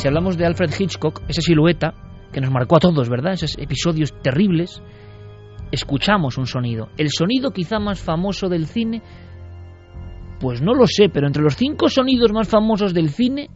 Si 0.00 0.08
hablamos 0.08 0.38
de 0.38 0.46
Alfred 0.46 0.70
Hitchcock, 0.78 1.20
esa 1.28 1.42
silueta 1.42 1.92
que 2.32 2.40
nos 2.40 2.50
marcó 2.50 2.76
a 2.76 2.80
todos, 2.80 3.10
¿verdad? 3.10 3.34
Esos 3.34 3.58
episodios 3.58 4.14
terribles, 4.22 4.82
escuchamos 5.72 6.38
un 6.38 6.46
sonido. 6.46 6.88
El 6.96 7.10
sonido 7.10 7.50
quizá 7.50 7.78
más 7.78 8.00
famoso 8.00 8.48
del 8.48 8.64
cine, 8.64 9.02
pues 10.40 10.62
no 10.62 10.72
lo 10.72 10.86
sé, 10.86 11.10
pero 11.10 11.26
entre 11.26 11.42
los 11.42 11.54
cinco 11.54 11.90
sonidos 11.90 12.32
más 12.32 12.48
famosos 12.48 12.94
del 12.94 13.10
cine, 13.10 13.50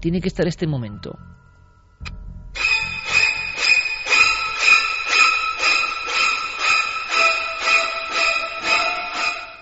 tiene 0.00 0.22
que 0.22 0.28
estar 0.28 0.48
este 0.48 0.66
momento. 0.66 1.18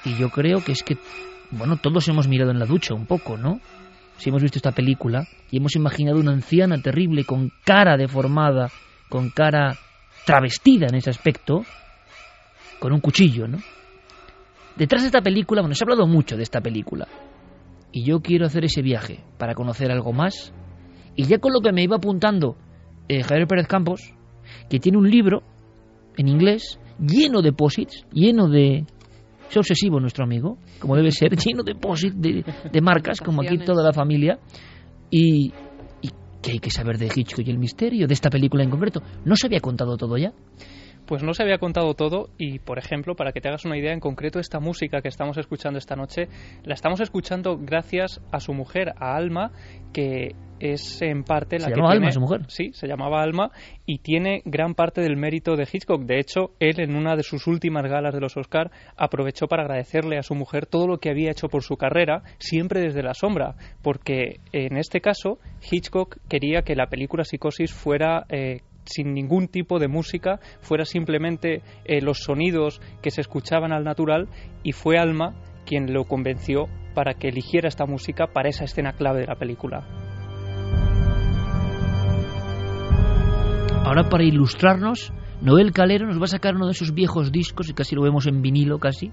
Y 0.04 0.14
yo 0.14 0.30
creo 0.30 0.62
que 0.62 0.70
es 0.70 0.84
que, 0.84 0.98
bueno, 1.50 1.78
todos 1.78 2.06
hemos 2.06 2.28
mirado 2.28 2.52
en 2.52 2.60
la 2.60 2.66
ducha 2.66 2.94
un 2.94 3.06
poco, 3.06 3.36
¿no? 3.36 3.60
Si 4.20 4.28
hemos 4.28 4.42
visto 4.42 4.58
esta 4.58 4.72
película 4.72 5.26
y 5.50 5.56
hemos 5.56 5.74
imaginado 5.76 6.20
una 6.20 6.32
anciana 6.32 6.80
terrible 6.80 7.24
con 7.24 7.50
cara 7.64 7.96
deformada, 7.96 8.68
con 9.08 9.30
cara 9.30 9.78
travestida 10.26 10.86
en 10.88 10.96
ese 10.96 11.08
aspecto, 11.08 11.64
con 12.78 12.92
un 12.92 13.00
cuchillo, 13.00 13.48
¿no? 13.48 13.58
Detrás 14.76 15.02
de 15.02 15.06
esta 15.06 15.22
película, 15.22 15.62
bueno, 15.62 15.74
se 15.74 15.82
ha 15.82 15.86
hablado 15.86 16.06
mucho 16.06 16.36
de 16.36 16.42
esta 16.42 16.60
película. 16.60 17.08
Y 17.92 18.04
yo 18.04 18.20
quiero 18.20 18.44
hacer 18.44 18.64
ese 18.64 18.82
viaje 18.82 19.24
para 19.38 19.54
conocer 19.54 19.90
algo 19.90 20.12
más. 20.12 20.52
Y 21.16 21.24
ya 21.24 21.38
con 21.38 21.52
lo 21.54 21.60
que 21.60 21.72
me 21.72 21.82
iba 21.82 21.96
apuntando 21.96 22.56
eh, 23.08 23.22
Javier 23.22 23.48
Pérez 23.48 23.66
Campos, 23.66 24.12
que 24.68 24.78
tiene 24.78 24.98
un 24.98 25.10
libro 25.10 25.42
en 26.16 26.28
inglés 26.28 26.78
lleno 26.98 27.40
de 27.40 27.52
posits, 27.52 28.06
lleno 28.12 28.48
de 28.48 28.84
es 29.50 29.56
obsesivo 29.56 30.00
nuestro 30.00 30.24
amigo, 30.24 30.58
como 30.78 30.96
debe 30.96 31.10
ser, 31.10 31.36
lleno 31.36 31.62
de 31.62 31.74
de, 32.14 32.44
de 32.72 32.80
marcas, 32.80 33.20
como 33.20 33.42
aquí 33.42 33.58
toda 33.58 33.82
la 33.82 33.92
familia. 33.92 34.38
Y, 35.10 35.52
y 36.02 36.10
¿qué 36.40 36.52
hay 36.52 36.58
que 36.58 36.70
saber 36.70 36.98
de 36.98 37.10
Hitchcock 37.14 37.46
y 37.46 37.50
el 37.50 37.58
misterio 37.58 38.06
de 38.06 38.14
esta 38.14 38.30
película 38.30 38.62
en 38.62 38.70
concreto? 38.70 39.02
¿No 39.24 39.34
se 39.36 39.46
había 39.46 39.60
contado 39.60 39.96
todo 39.96 40.16
ya? 40.16 40.32
Pues 41.10 41.24
no 41.24 41.34
se 41.34 41.42
había 41.42 41.58
contado 41.58 41.94
todo 41.94 42.28
y, 42.38 42.60
por 42.60 42.78
ejemplo, 42.78 43.16
para 43.16 43.32
que 43.32 43.40
te 43.40 43.48
hagas 43.48 43.64
una 43.64 43.76
idea, 43.76 43.92
en 43.92 43.98
concreto 43.98 44.38
esta 44.38 44.60
música 44.60 45.02
que 45.02 45.08
estamos 45.08 45.36
escuchando 45.38 45.76
esta 45.76 45.96
noche, 45.96 46.28
la 46.62 46.74
estamos 46.74 47.00
escuchando 47.00 47.58
gracias 47.60 48.20
a 48.30 48.38
su 48.38 48.54
mujer, 48.54 48.92
a 48.96 49.16
Alma, 49.16 49.50
que 49.92 50.36
es 50.60 51.02
en 51.02 51.24
parte 51.24 51.58
la 51.58 51.64
¿Se 51.64 51.72
que 51.72 51.76
llamaba 51.78 51.94
tiene, 51.94 52.06
Alma 52.06 52.12
su 52.12 52.20
mujer? 52.20 52.40
Sí, 52.46 52.70
se 52.74 52.86
llamaba 52.86 53.22
Alma 53.22 53.50
y 53.86 53.98
tiene 53.98 54.42
gran 54.44 54.76
parte 54.76 55.00
del 55.00 55.16
mérito 55.16 55.56
de 55.56 55.64
Hitchcock. 55.64 56.04
De 56.04 56.20
hecho, 56.20 56.52
él 56.60 56.78
en 56.78 56.94
una 56.94 57.16
de 57.16 57.24
sus 57.24 57.48
últimas 57.48 57.90
galas 57.90 58.14
de 58.14 58.20
los 58.20 58.36
Oscar 58.36 58.70
aprovechó 58.96 59.48
para 59.48 59.64
agradecerle 59.64 60.16
a 60.16 60.22
su 60.22 60.36
mujer 60.36 60.66
todo 60.66 60.86
lo 60.86 60.98
que 60.98 61.10
había 61.10 61.32
hecho 61.32 61.48
por 61.48 61.64
su 61.64 61.76
carrera, 61.76 62.22
siempre 62.38 62.82
desde 62.82 63.02
la 63.02 63.14
sombra, 63.14 63.56
porque 63.82 64.38
en 64.52 64.76
este 64.76 65.00
caso 65.00 65.40
Hitchcock 65.68 66.18
quería 66.28 66.62
que 66.62 66.76
la 66.76 66.86
película 66.86 67.24
Psicosis 67.24 67.72
fuera 67.72 68.26
eh, 68.28 68.60
sin 68.84 69.14
ningún 69.14 69.48
tipo 69.48 69.78
de 69.78 69.88
música, 69.88 70.40
fuera 70.60 70.84
simplemente 70.84 71.62
eh, 71.84 72.00
los 72.00 72.18
sonidos 72.18 72.80
que 73.02 73.10
se 73.10 73.20
escuchaban 73.20 73.72
al 73.72 73.84
natural 73.84 74.28
y 74.62 74.72
fue 74.72 74.98
Alma 74.98 75.34
quien 75.66 75.92
lo 75.92 76.04
convenció 76.04 76.66
para 76.94 77.14
que 77.14 77.28
eligiera 77.28 77.68
esta 77.68 77.86
música 77.86 78.26
para 78.28 78.48
esa 78.48 78.64
escena 78.64 78.92
clave 78.92 79.20
de 79.20 79.26
la 79.26 79.36
película. 79.36 79.86
Ahora 83.84 84.08
para 84.08 84.24
ilustrarnos, 84.24 85.12
Noel 85.40 85.72
Calero 85.72 86.06
nos 86.06 86.20
va 86.20 86.24
a 86.24 86.28
sacar 86.28 86.54
uno 86.54 86.66
de 86.66 86.72
esos 86.72 86.92
viejos 86.92 87.32
discos, 87.32 87.68
y 87.68 87.74
casi 87.74 87.94
lo 87.94 88.02
vemos 88.02 88.26
en 88.26 88.42
vinilo 88.42 88.78
casi, 88.78 89.10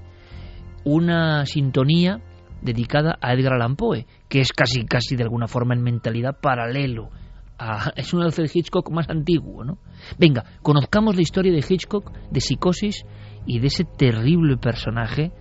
una 0.83 1.45
sintonía 1.45 2.21
dedicada 2.61 3.17
a 3.21 3.33
Edgar 3.33 3.53
Allan 3.53 3.75
Poe, 3.75 4.05
que 4.27 4.41
es 4.41 4.51
casi 4.51 4.85
casi 4.85 5.15
de 5.15 5.23
alguna 5.23 5.47
forma 5.47 5.73
en 5.73 5.83
mentalidad 5.83 6.37
paralelo. 6.41 7.09
A, 7.59 7.91
es 7.95 8.13
un 8.13 8.21
Alfred 8.21 8.49
Hitchcock 8.53 8.91
más 8.91 9.09
antiguo, 9.09 9.63
¿no? 9.63 9.79
Venga, 10.17 10.43
conozcamos 10.61 11.15
la 11.15 11.21
historia 11.21 11.51
de 11.51 11.65
Hitchcock, 11.67 12.11
de 12.29 12.39
Psicosis 12.39 13.05
y 13.45 13.59
de 13.59 13.67
ese 13.67 13.83
terrible 13.83 14.57
personaje, 14.57 15.31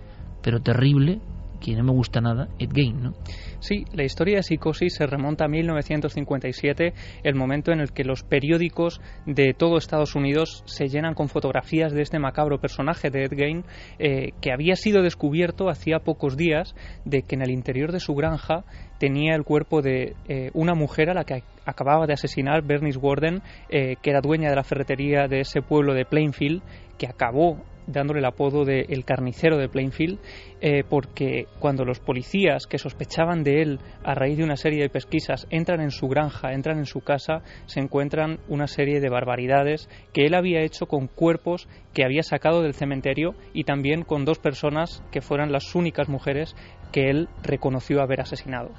pero 0.41 0.61
terrible, 0.61 1.21
que 1.59 1.75
no 1.75 1.83
me 1.83 1.91
gusta 1.91 2.21
nada, 2.21 2.47
Ed 2.59 2.71
Gein, 2.73 3.01
¿no? 3.01 3.13
Sí, 3.59 3.85
la 3.93 4.03
historia 4.03 4.37
de 4.37 4.43
Psicosis 4.43 4.95
se 4.95 5.07
remonta 5.07 5.45
a 5.45 5.47
1957, 5.47 6.93
el 7.23 7.35
momento 7.35 7.71
en 7.71 7.79
el 7.79 7.91
que 7.91 8.03
los 8.03 8.23
periódicos 8.23 9.01
de 9.25 9.53
todo 9.53 9.77
Estados 9.77 10.15
Unidos 10.15 10.63
se 10.65 10.87
llenan 10.87 11.13
con 11.13 11.29
fotografías 11.29 11.91
de 11.93 12.01
este 12.01 12.19
macabro 12.19 12.59
personaje 12.59 13.09
de 13.09 13.25
Ed 13.25 13.33
Gein, 13.35 13.63
eh, 13.99 14.31
que 14.41 14.51
había 14.51 14.75
sido 14.75 15.01
descubierto 15.01 15.69
hacía 15.69 15.99
pocos 15.99 16.37
días 16.37 16.75
de 17.05 17.23
que 17.23 17.35
en 17.35 17.41
el 17.41 17.51
interior 17.51 17.91
de 17.91 17.99
su 17.99 18.13
granja 18.13 18.63
tenía 18.99 19.35
el 19.35 19.43
cuerpo 19.43 19.81
de 19.81 20.15
eh, 20.27 20.51
una 20.53 20.73
mujer 20.73 21.09
a 21.09 21.13
la 21.13 21.23
que 21.23 21.43
acababa 21.65 22.07
de 22.07 22.13
asesinar 22.13 22.63
Bernice 22.63 22.99
Warden, 22.99 23.41
eh, 23.69 23.95
que 24.01 24.09
era 24.09 24.21
dueña 24.21 24.49
de 24.49 24.55
la 24.55 24.63
ferretería 24.63 25.27
de 25.27 25.41
ese 25.41 25.61
pueblo 25.61 25.93
de 25.93 26.05
Plainfield, 26.05 26.61
que 26.97 27.07
acabó 27.07 27.57
dándole 27.87 28.19
el 28.19 28.25
apodo 28.25 28.65
de 28.65 28.85
el 28.89 29.05
carnicero 29.05 29.57
de 29.57 29.69
Plainfield, 29.69 30.19
eh, 30.61 30.83
porque 30.87 31.47
cuando 31.59 31.85
los 31.85 31.99
policías 31.99 32.67
que 32.67 32.77
sospechaban 32.77 33.43
de 33.43 33.61
él 33.61 33.79
a 34.03 34.13
raíz 34.13 34.37
de 34.37 34.43
una 34.43 34.57
serie 34.57 34.81
de 34.81 34.89
pesquisas 34.89 35.47
entran 35.49 35.81
en 35.81 35.91
su 35.91 36.07
granja, 36.07 36.53
entran 36.53 36.77
en 36.77 36.85
su 36.85 37.01
casa, 37.01 37.41
se 37.65 37.79
encuentran 37.79 38.39
una 38.47 38.67
serie 38.67 38.99
de 38.99 39.09
barbaridades 39.09 39.89
que 40.13 40.25
él 40.25 40.35
había 40.35 40.61
hecho 40.61 40.85
con 40.85 41.07
cuerpos 41.07 41.67
que 41.93 42.03
había 42.03 42.23
sacado 42.23 42.61
del 42.61 42.73
cementerio 42.73 43.35
y 43.53 43.63
también 43.63 44.03
con 44.03 44.25
dos 44.25 44.39
personas 44.39 45.03
que 45.11 45.21
fueran 45.21 45.51
las 45.51 45.73
únicas 45.73 46.09
mujeres 46.09 46.55
que 46.91 47.09
él 47.09 47.29
reconoció 47.43 48.01
haber 48.01 48.21
asesinado. 48.21 48.71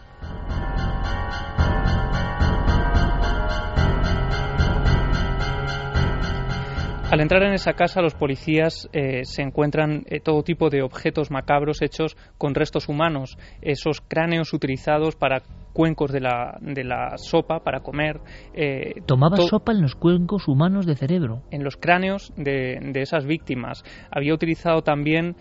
Al 7.11 7.23
entrar 7.23 7.43
en 7.43 7.55
esa 7.55 7.73
casa, 7.73 8.03
los 8.03 8.15
policías 8.15 8.87
eh, 8.93 9.23
se 9.25 9.41
encuentran 9.41 10.05
eh, 10.09 10.21
todo 10.21 10.43
tipo 10.43 10.69
de 10.69 10.83
objetos 10.83 11.31
macabros 11.31 11.81
hechos 11.81 12.19
con 12.37 12.55
restos 12.55 12.87
humanos, 12.87 13.39
esos 13.63 14.03
cráneos 14.03 14.53
utilizados 14.53 15.17
para 15.17 15.41
cuencos 15.79 16.11
de 16.11 16.19
la, 16.21 16.59
de 16.61 16.83
la 16.83 17.17
sopa 17.19 17.61
para 17.61 17.81
comer. 17.81 18.21
Eh, 18.53 19.03
Tomaba 19.07 19.37
sopa 19.37 19.71
en 19.71 19.83
los 19.83 19.95
cuencos 19.95 20.49
humanos 20.49 20.87
de 20.87 20.97
cerebro. 20.97 21.43
En 21.53 21.63
los 21.63 21.77
cráneos 21.77 22.33
de, 22.37 22.81
de 22.83 23.01
esas 23.01 23.27
víctimas. 23.27 23.85
Había 24.11 24.35
utilizado 24.35 24.83
también 24.83 25.37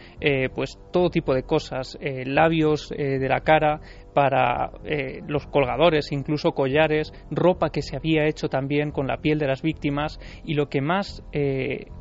pues 0.54 0.78
todo 0.92 1.10
tipo 1.10 1.34
de 1.34 1.44
cosas, 1.44 1.98
labios 2.26 2.90
de 2.90 3.28
la 3.28 3.40
cara, 3.42 3.82
para 4.18 4.72
eh, 4.84 5.22
los 5.28 5.46
colgadores, 5.46 6.12
incluso 6.12 6.54
collares, 6.54 7.14
ropa 7.30 7.70
que 7.70 7.84
se 7.84 7.96
había 7.96 8.26
hecho 8.26 8.50
también 8.50 8.90
con 8.90 9.06
la 9.06 9.18
piel 9.18 9.38
de 9.38 9.46
las 9.46 9.62
víctimas 9.62 10.20
y 10.44 10.56
lo 10.56 10.70
que 10.70 10.82
más 10.82 11.22
eh, 11.34 11.92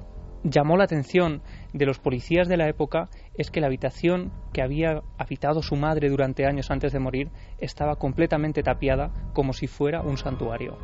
llamó 0.42 0.78
la 0.78 0.84
atención 0.84 1.42
de 1.76 1.86
los 1.86 1.98
policías 1.98 2.48
de 2.48 2.56
la 2.56 2.68
época 2.68 3.10
es 3.36 3.50
que 3.50 3.60
la 3.60 3.66
habitación 3.66 4.32
que 4.52 4.62
había 4.62 5.02
habitado 5.18 5.62
su 5.62 5.76
madre 5.76 6.08
durante 6.08 6.46
años 6.46 6.70
antes 6.70 6.92
de 6.92 7.00
morir 7.00 7.30
estaba 7.58 7.96
completamente 7.96 8.62
tapiada 8.62 9.10
como 9.34 9.52
si 9.52 9.66
fuera 9.66 10.00
un 10.00 10.16
santuario. 10.16 10.78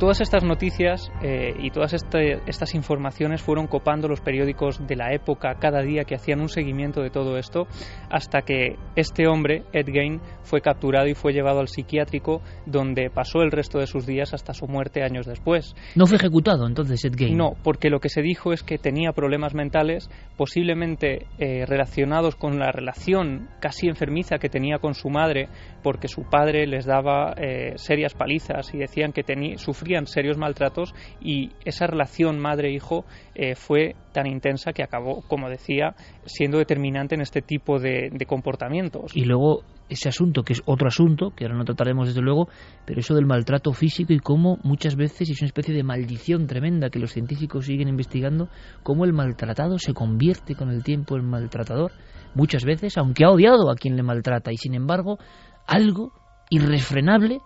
Todas 0.00 0.22
estas 0.22 0.42
noticias 0.44 1.12
eh, 1.22 1.52
y 1.58 1.70
todas 1.70 1.92
este, 1.92 2.40
estas 2.46 2.74
informaciones 2.74 3.42
fueron 3.42 3.66
copando 3.66 4.08
los 4.08 4.22
periódicos 4.22 4.80
de 4.86 4.96
la 4.96 5.12
época 5.12 5.56
cada 5.60 5.82
día 5.82 6.04
que 6.04 6.14
hacían 6.14 6.40
un 6.40 6.48
seguimiento 6.48 7.02
de 7.02 7.10
todo 7.10 7.36
esto 7.36 7.66
hasta 8.08 8.40
que 8.40 8.76
este 8.96 9.28
hombre, 9.28 9.64
Ed 9.74 9.88
Gein, 9.92 10.22
fue 10.42 10.62
capturado 10.62 11.06
y 11.06 11.12
fue 11.12 11.34
llevado 11.34 11.60
al 11.60 11.68
psiquiátrico 11.68 12.40
donde 12.64 13.10
pasó 13.10 13.42
el 13.42 13.50
resto 13.50 13.78
de 13.78 13.86
sus 13.86 14.06
días 14.06 14.32
hasta 14.32 14.54
su 14.54 14.66
muerte 14.66 15.02
años 15.02 15.26
después. 15.26 15.74
¿No 15.94 16.06
fue 16.06 16.16
ejecutado 16.16 16.66
entonces 16.66 17.04
Ed 17.04 17.12
Gein? 17.14 17.36
No, 17.36 17.50
porque 17.62 17.90
lo 17.90 18.00
que 18.00 18.08
se 18.08 18.22
dijo 18.22 18.54
es 18.54 18.62
que 18.62 18.78
tenía 18.78 19.12
problemas 19.12 19.54
mentales 19.54 20.08
posiblemente 20.38 21.26
eh, 21.38 21.66
relacionados 21.66 22.36
con 22.36 22.58
la 22.58 22.72
relación 22.72 23.50
casi 23.60 23.88
enfermiza 23.88 24.38
que 24.38 24.48
tenía 24.48 24.78
con 24.78 24.94
su 24.94 25.10
madre 25.10 25.50
porque 25.82 26.08
su 26.08 26.22
padre 26.22 26.66
les 26.66 26.86
daba 26.86 27.34
eh, 27.36 27.74
serias 27.76 28.14
palizas 28.14 28.72
y 28.72 28.78
decían 28.78 29.12
que 29.12 29.24
tenía, 29.24 29.58
sufría 29.58 29.89
serios 30.06 30.38
maltratos 30.38 30.94
y 31.20 31.50
esa 31.64 31.86
relación 31.86 32.38
madre-hijo 32.38 33.04
eh, 33.34 33.54
fue 33.54 33.94
tan 34.12 34.26
intensa 34.26 34.72
que 34.72 34.82
acabó, 34.82 35.22
como 35.28 35.48
decía, 35.48 35.94
siendo 36.24 36.58
determinante 36.58 37.14
en 37.14 37.20
este 37.20 37.42
tipo 37.42 37.78
de, 37.78 38.10
de 38.12 38.26
comportamientos. 38.26 39.14
Y 39.14 39.24
luego 39.24 39.62
ese 39.90 40.08
asunto, 40.08 40.42
que 40.42 40.52
es 40.52 40.62
otro 40.64 40.88
asunto, 40.88 41.32
que 41.34 41.44
ahora 41.44 41.58
no 41.58 41.64
trataremos 41.64 42.08
desde 42.08 42.22
luego, 42.22 42.48
pero 42.86 43.00
eso 43.00 43.14
del 43.14 43.26
maltrato 43.26 43.72
físico 43.72 44.12
y 44.12 44.20
cómo 44.20 44.58
muchas 44.62 44.94
veces 44.96 45.28
es 45.28 45.40
una 45.42 45.48
especie 45.48 45.74
de 45.74 45.82
maldición 45.82 46.46
tremenda 46.46 46.90
que 46.90 47.00
los 47.00 47.12
científicos 47.12 47.66
siguen 47.66 47.88
investigando, 47.88 48.48
cómo 48.82 49.04
el 49.04 49.12
maltratado 49.12 49.78
se 49.78 49.92
convierte 49.92 50.54
con 50.54 50.70
el 50.70 50.84
tiempo 50.84 51.16
en 51.16 51.24
maltratador, 51.24 51.92
muchas 52.34 52.64
veces, 52.64 52.96
aunque 52.96 53.24
ha 53.24 53.30
odiado 53.30 53.70
a 53.70 53.74
quien 53.74 53.96
le 53.96 54.02
maltrata, 54.02 54.52
y 54.52 54.56
sin 54.56 54.74
embargo, 54.74 55.18
algo 55.66 56.12
irrefrenable 56.50 57.40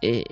eh, 0.00 0.22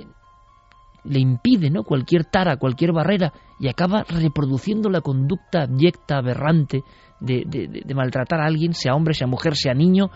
le 1.06 1.20
impide 1.20 1.70
¿no? 1.70 1.82
cualquier 1.84 2.24
tara, 2.24 2.56
cualquier 2.56 2.92
barrera, 2.92 3.32
y 3.58 3.68
acaba 3.68 4.04
reproduciendo 4.08 4.90
la 4.90 5.00
conducta 5.00 5.62
abyecta, 5.62 6.18
aberrante, 6.18 6.82
de, 7.20 7.44
de 7.46 7.94
maltratar 7.94 8.40
a 8.40 8.46
alguien, 8.46 8.74
sea 8.74 8.94
hombre, 8.94 9.14
sea 9.14 9.26
mujer, 9.26 9.54
sea 9.56 9.72
niño, 9.72 10.10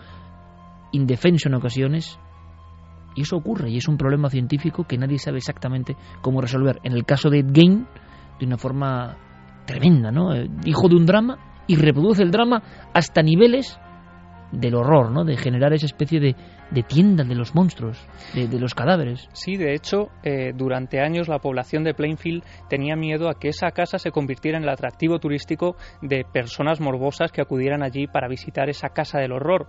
indefenso 0.91 1.49
en 1.49 1.55
ocasiones, 1.55 2.19
y 3.15 3.21
eso 3.21 3.37
ocurre, 3.37 3.69
y 3.69 3.77
es 3.77 3.87
un 3.87 3.97
problema 3.97 4.29
científico 4.29 4.85
que 4.85 4.97
nadie 4.97 5.17
sabe 5.17 5.37
exactamente 5.37 5.95
cómo 6.21 6.41
resolver. 6.41 6.79
En 6.83 6.93
el 6.93 7.05
caso 7.05 7.29
de 7.29 7.39
Ed 7.39 7.51
Gein, 7.53 7.87
de 8.39 8.45
una 8.45 8.57
forma 8.57 9.17
tremenda, 9.65 10.11
¿no? 10.11 10.33
Eh, 10.33 10.49
hijo 10.65 10.87
de 10.87 10.95
un 10.95 11.05
drama 11.05 11.37
y 11.67 11.75
reproduce 11.75 12.23
el 12.23 12.31
drama 12.31 12.61
hasta 12.93 13.21
niveles 13.21 13.79
del 14.51 14.75
horror, 14.75 15.11
¿no? 15.11 15.23
De 15.23 15.37
generar 15.37 15.73
esa 15.73 15.85
especie 15.85 16.19
de, 16.19 16.35
de 16.71 16.83
tienda 16.83 17.23
de 17.23 17.35
los 17.35 17.53
monstruos, 17.53 17.99
de, 18.33 18.59
los 18.59 18.73
cadáveres. 18.73 19.29
Sí, 19.33 19.57
de 19.57 19.73
hecho, 19.73 20.09
eh, 20.23 20.53
durante 20.55 21.01
años 21.01 21.27
la 21.27 21.39
población 21.39 21.83
de 21.83 21.93
Plainfield 21.93 22.43
tenía 22.69 22.95
miedo 22.95 23.29
a 23.29 23.35
que 23.35 23.49
esa 23.49 23.71
casa 23.71 23.99
se 23.99 24.11
convirtiera 24.11 24.57
en 24.57 24.63
el 24.63 24.69
atractivo 24.69 25.19
turístico 25.19 25.75
de 26.01 26.25
personas 26.31 26.79
morbosas 26.79 27.31
que 27.31 27.41
acudieran 27.41 27.83
allí 27.83 28.07
para 28.07 28.29
visitar 28.29 28.69
esa 28.69 28.89
casa 28.89 29.19
del 29.19 29.33
horror. 29.33 29.67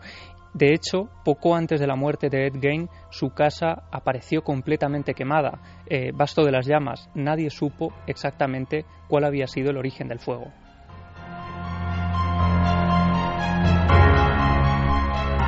De 0.54 0.74
hecho, 0.74 1.08
poco 1.24 1.54
antes 1.54 1.80
de 1.80 1.86
la 1.86 1.96
muerte 1.96 2.28
de 2.28 2.46
Ed 2.46 2.60
Gein, 2.60 2.88
su 3.10 3.30
casa 3.30 3.84
apareció 3.90 4.42
completamente 4.42 5.14
quemada, 5.14 5.60
eh, 5.86 6.12
basto 6.14 6.44
de 6.44 6.52
las 6.52 6.66
llamas. 6.66 7.08
Nadie 7.14 7.48
supo 7.48 7.92
exactamente 8.06 8.84
cuál 9.08 9.24
había 9.24 9.46
sido 9.46 9.70
el 9.70 9.78
origen 9.78 10.08
del 10.08 10.18
fuego. 10.18 10.52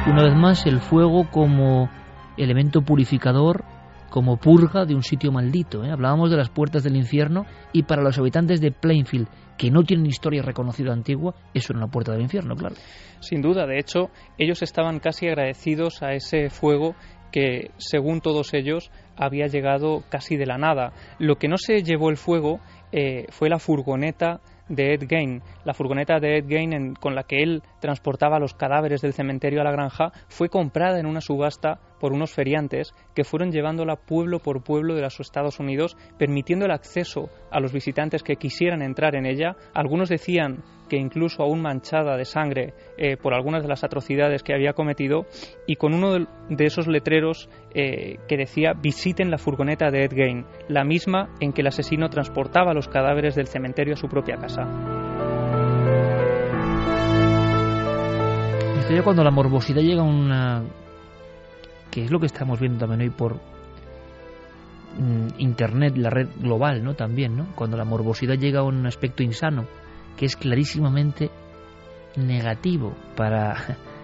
Una 0.06 0.22
vez 0.22 0.34
más, 0.34 0.66
el 0.66 0.80
fuego 0.80 1.30
como 1.30 1.88
elemento 2.36 2.82
purificador, 2.82 3.64
como 4.10 4.36
purga 4.36 4.84
de 4.84 4.94
un 4.94 5.02
sitio 5.02 5.32
maldito. 5.32 5.82
¿eh? 5.82 5.90
Hablábamos 5.90 6.30
de 6.30 6.36
las 6.36 6.50
puertas 6.50 6.84
del 6.84 6.94
infierno 6.94 7.46
y 7.72 7.84
para 7.84 8.02
los 8.02 8.18
habitantes 8.18 8.60
de 8.60 8.70
Plainfield, 8.70 9.28
que 9.56 9.70
no 9.70 9.82
tienen 9.82 10.04
historia 10.04 10.42
reconocida 10.42 10.92
antigua, 10.92 11.34
eso 11.54 11.72
era 11.72 11.78
una 11.78 11.90
puerta 11.90 12.12
del 12.12 12.20
infierno, 12.20 12.54
claro. 12.54 12.74
Sin 13.20 13.40
duda, 13.40 13.66
de 13.66 13.78
hecho, 13.78 14.10
ellos 14.36 14.60
estaban 14.60 15.00
casi 15.00 15.26
agradecidos 15.26 16.02
a 16.02 16.12
ese 16.12 16.50
fuego 16.50 16.94
que, 17.32 17.70
según 17.78 18.20
todos 18.20 18.52
ellos, 18.52 18.90
había 19.16 19.46
llegado 19.46 20.04
casi 20.10 20.36
de 20.36 20.46
la 20.46 20.58
nada. 20.58 20.92
Lo 21.18 21.36
que 21.36 21.48
no 21.48 21.56
se 21.56 21.82
llevó 21.82 22.10
el 22.10 22.18
fuego 22.18 22.60
eh, 22.92 23.24
fue 23.30 23.48
la 23.48 23.58
furgoneta 23.58 24.40
de 24.68 24.94
Ed 24.94 25.06
Gein. 25.08 25.42
La 25.64 25.74
furgoneta 25.74 26.20
de 26.20 26.38
Ed 26.38 26.46
Gein 26.48 26.94
con 26.94 27.14
la 27.14 27.24
que 27.24 27.42
él 27.42 27.62
transportaba 27.80 28.38
los 28.38 28.54
cadáveres 28.54 29.02
del 29.02 29.12
cementerio 29.12 29.60
a 29.60 29.64
la 29.64 29.72
granja 29.72 30.12
fue 30.28 30.48
comprada 30.48 30.98
en 30.98 31.06
una 31.06 31.20
subasta 31.20 31.80
por 32.00 32.12
unos 32.12 32.32
feriantes 32.32 32.92
que 33.14 33.24
fueron 33.24 33.50
llevándola 33.50 33.96
pueblo 33.96 34.38
por 34.40 34.62
pueblo 34.62 34.94
de 34.94 35.02
los 35.02 35.20
Estados 35.20 35.60
Unidos, 35.60 35.96
permitiendo 36.18 36.66
el 36.66 36.72
acceso 36.72 37.30
a 37.50 37.60
los 37.60 37.72
visitantes 37.72 38.22
que 38.22 38.36
quisieran 38.36 38.82
entrar 38.82 39.14
en 39.16 39.26
ella. 39.26 39.56
Algunos 39.74 40.08
decían 40.08 40.62
que 40.88 40.96
incluso 40.96 41.42
aún 41.42 41.62
manchada 41.62 42.16
de 42.16 42.24
sangre 42.24 42.74
eh, 42.96 43.16
por 43.16 43.34
algunas 43.34 43.62
de 43.62 43.68
las 43.68 43.84
atrocidades 43.84 44.42
que 44.42 44.54
había 44.54 44.72
cometido, 44.72 45.26
y 45.66 45.76
con 45.76 45.94
uno 45.94 46.26
de 46.48 46.64
esos 46.64 46.86
letreros 46.86 47.48
eh, 47.74 48.18
que 48.28 48.36
decía 48.36 48.72
visiten 48.74 49.30
la 49.30 49.38
furgoneta 49.38 49.90
de 49.90 50.04
Ed 50.04 50.12
Gein, 50.12 50.46
la 50.68 50.84
misma 50.84 51.30
en 51.40 51.52
que 51.52 51.62
el 51.62 51.68
asesino 51.68 52.08
transportaba 52.08 52.74
los 52.74 52.88
cadáveres 52.88 53.34
del 53.34 53.46
cementerio 53.46 53.94
a 53.94 53.96
su 53.96 54.08
propia 54.08 54.36
casa. 54.36 54.62
Esto 58.80 58.94
ya 58.94 59.02
cuando 59.02 59.24
la 59.24 59.30
morbosidad 59.30 59.80
llega 59.80 60.02
a 60.02 60.04
una 60.04 60.62
que 61.90 62.02
es 62.02 62.10
lo 62.10 62.18
que 62.18 62.26
estamos 62.26 62.58
viendo 62.58 62.80
también 62.80 63.02
hoy 63.02 63.10
por 63.10 63.36
mm, 64.98 65.38
internet, 65.38 65.96
la 65.96 66.10
red 66.10 66.28
global, 66.40 66.82
¿no? 66.82 66.94
También, 66.94 67.36
¿no? 67.36 67.46
Cuando 67.54 67.76
la 67.76 67.84
morbosidad 67.84 68.34
llega 68.34 68.60
a 68.60 68.62
un 68.64 68.84
aspecto 68.84 69.22
insano, 69.22 69.66
que 70.16 70.26
es 70.26 70.36
clarísimamente 70.36 71.30
negativo 72.16 72.94
para 73.16 73.54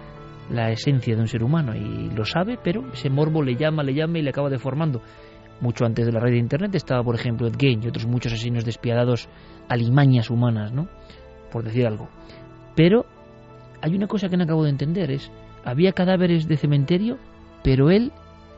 la 0.49 0.71
esencia 0.71 1.15
de 1.15 1.21
un 1.21 1.27
ser 1.27 1.43
humano 1.43 1.75
y 1.75 2.09
lo 2.09 2.25
sabe, 2.25 2.57
pero 2.61 2.91
ese 2.91 3.09
morbo 3.09 3.41
le 3.41 3.55
llama, 3.55 3.83
le 3.83 3.93
llama 3.93 4.19
y 4.19 4.21
le 4.21 4.29
acaba 4.29 4.49
deformando. 4.49 5.01
Mucho 5.61 5.85
antes 5.85 6.05
de 6.05 6.11
la 6.11 6.19
red 6.19 6.31
de 6.31 6.39
internet 6.39 6.73
estaba, 6.73 7.03
por 7.03 7.13
ejemplo, 7.13 7.47
Ed 7.47 7.55
Gein 7.57 7.83
y 7.83 7.87
otros 7.87 8.07
muchos 8.07 8.33
asesinos 8.33 8.65
despiadados, 8.65 9.29
alimañas 9.69 10.31
humanas, 10.31 10.71
¿no? 10.71 10.87
Por 11.51 11.63
decir 11.63 11.85
algo. 11.85 12.09
Pero 12.75 13.05
hay 13.81 13.95
una 13.95 14.07
cosa 14.07 14.27
que 14.27 14.37
no 14.37 14.43
acabo 14.43 14.63
de 14.63 14.71
entender, 14.71 15.11
es 15.11 15.31
había 15.63 15.91
cadáveres 15.91 16.47
de 16.47 16.57
cementerio 16.57 17.19
pero 17.63 17.91
él 17.91 18.11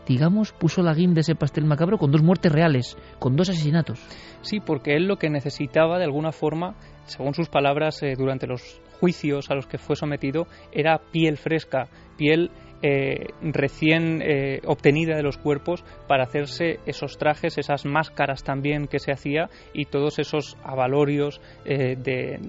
digamos, 0.08 0.52
puso 0.52 0.82
la 0.82 0.94
guinda 0.94 1.16
de 1.16 1.22
ese 1.22 1.36
pastel 1.36 1.64
macabro 1.64 1.98
con 1.98 2.12
dos 2.12 2.22
muertes 2.22 2.52
reales, 2.52 2.98
con 3.20 3.38
dos 3.38 3.50
asesinatos. 3.50 4.06
Sí, 4.42 4.60
porque 4.60 4.98
él 4.98 5.08
lo 5.08 5.16
que 5.16 5.30
necesitaba 5.30 5.98
de 5.98 6.04
alguna 6.04 6.34
forma, 6.34 6.76
según 7.06 7.34
sus 7.34 7.50
palabras 7.50 8.02
eh, 8.04 8.14
durante 8.18 8.48
los 8.48 8.82
juicios 9.00 9.50
a 9.50 9.56
los 9.56 9.68
que 9.68 9.78
fue 9.78 9.96
sometido, 9.96 10.48
era 10.72 11.00
piel 11.12 11.38
fresca, 11.38 11.88
piel 12.18 12.52
eh, 12.82 13.28
recién 13.42 14.22
eh, 14.22 14.60
obtenida 14.66 15.16
de 15.16 15.24
los 15.24 15.38
cuerpos 15.38 15.84
para 16.08 16.24
hacerse 16.24 16.80
esos 16.86 17.18
trajes, 17.18 17.58
esas 17.58 17.86
máscaras 17.86 18.44
también 18.44 18.88
que 18.88 19.00
se 19.00 19.12
hacía 19.12 19.50
y 19.74 19.86
todos 19.86 20.20
esos 20.20 20.58
avalorios 20.64 21.40
de, 21.66 22.40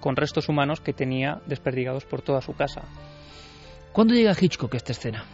con 0.00 0.16
restos 0.16 0.48
humanos 0.48 0.80
que 0.80 0.92
tenía 0.92 1.40
desperdigados 1.46 2.04
por 2.04 2.20
toda 2.20 2.42
su 2.42 2.54
casa. 2.54 2.82
¿Cuándo 3.92 4.14
llega 4.14 4.36
Hitchcock 4.38 4.74
a 4.74 4.76
esta 4.76 4.92
escena? 4.92 5.24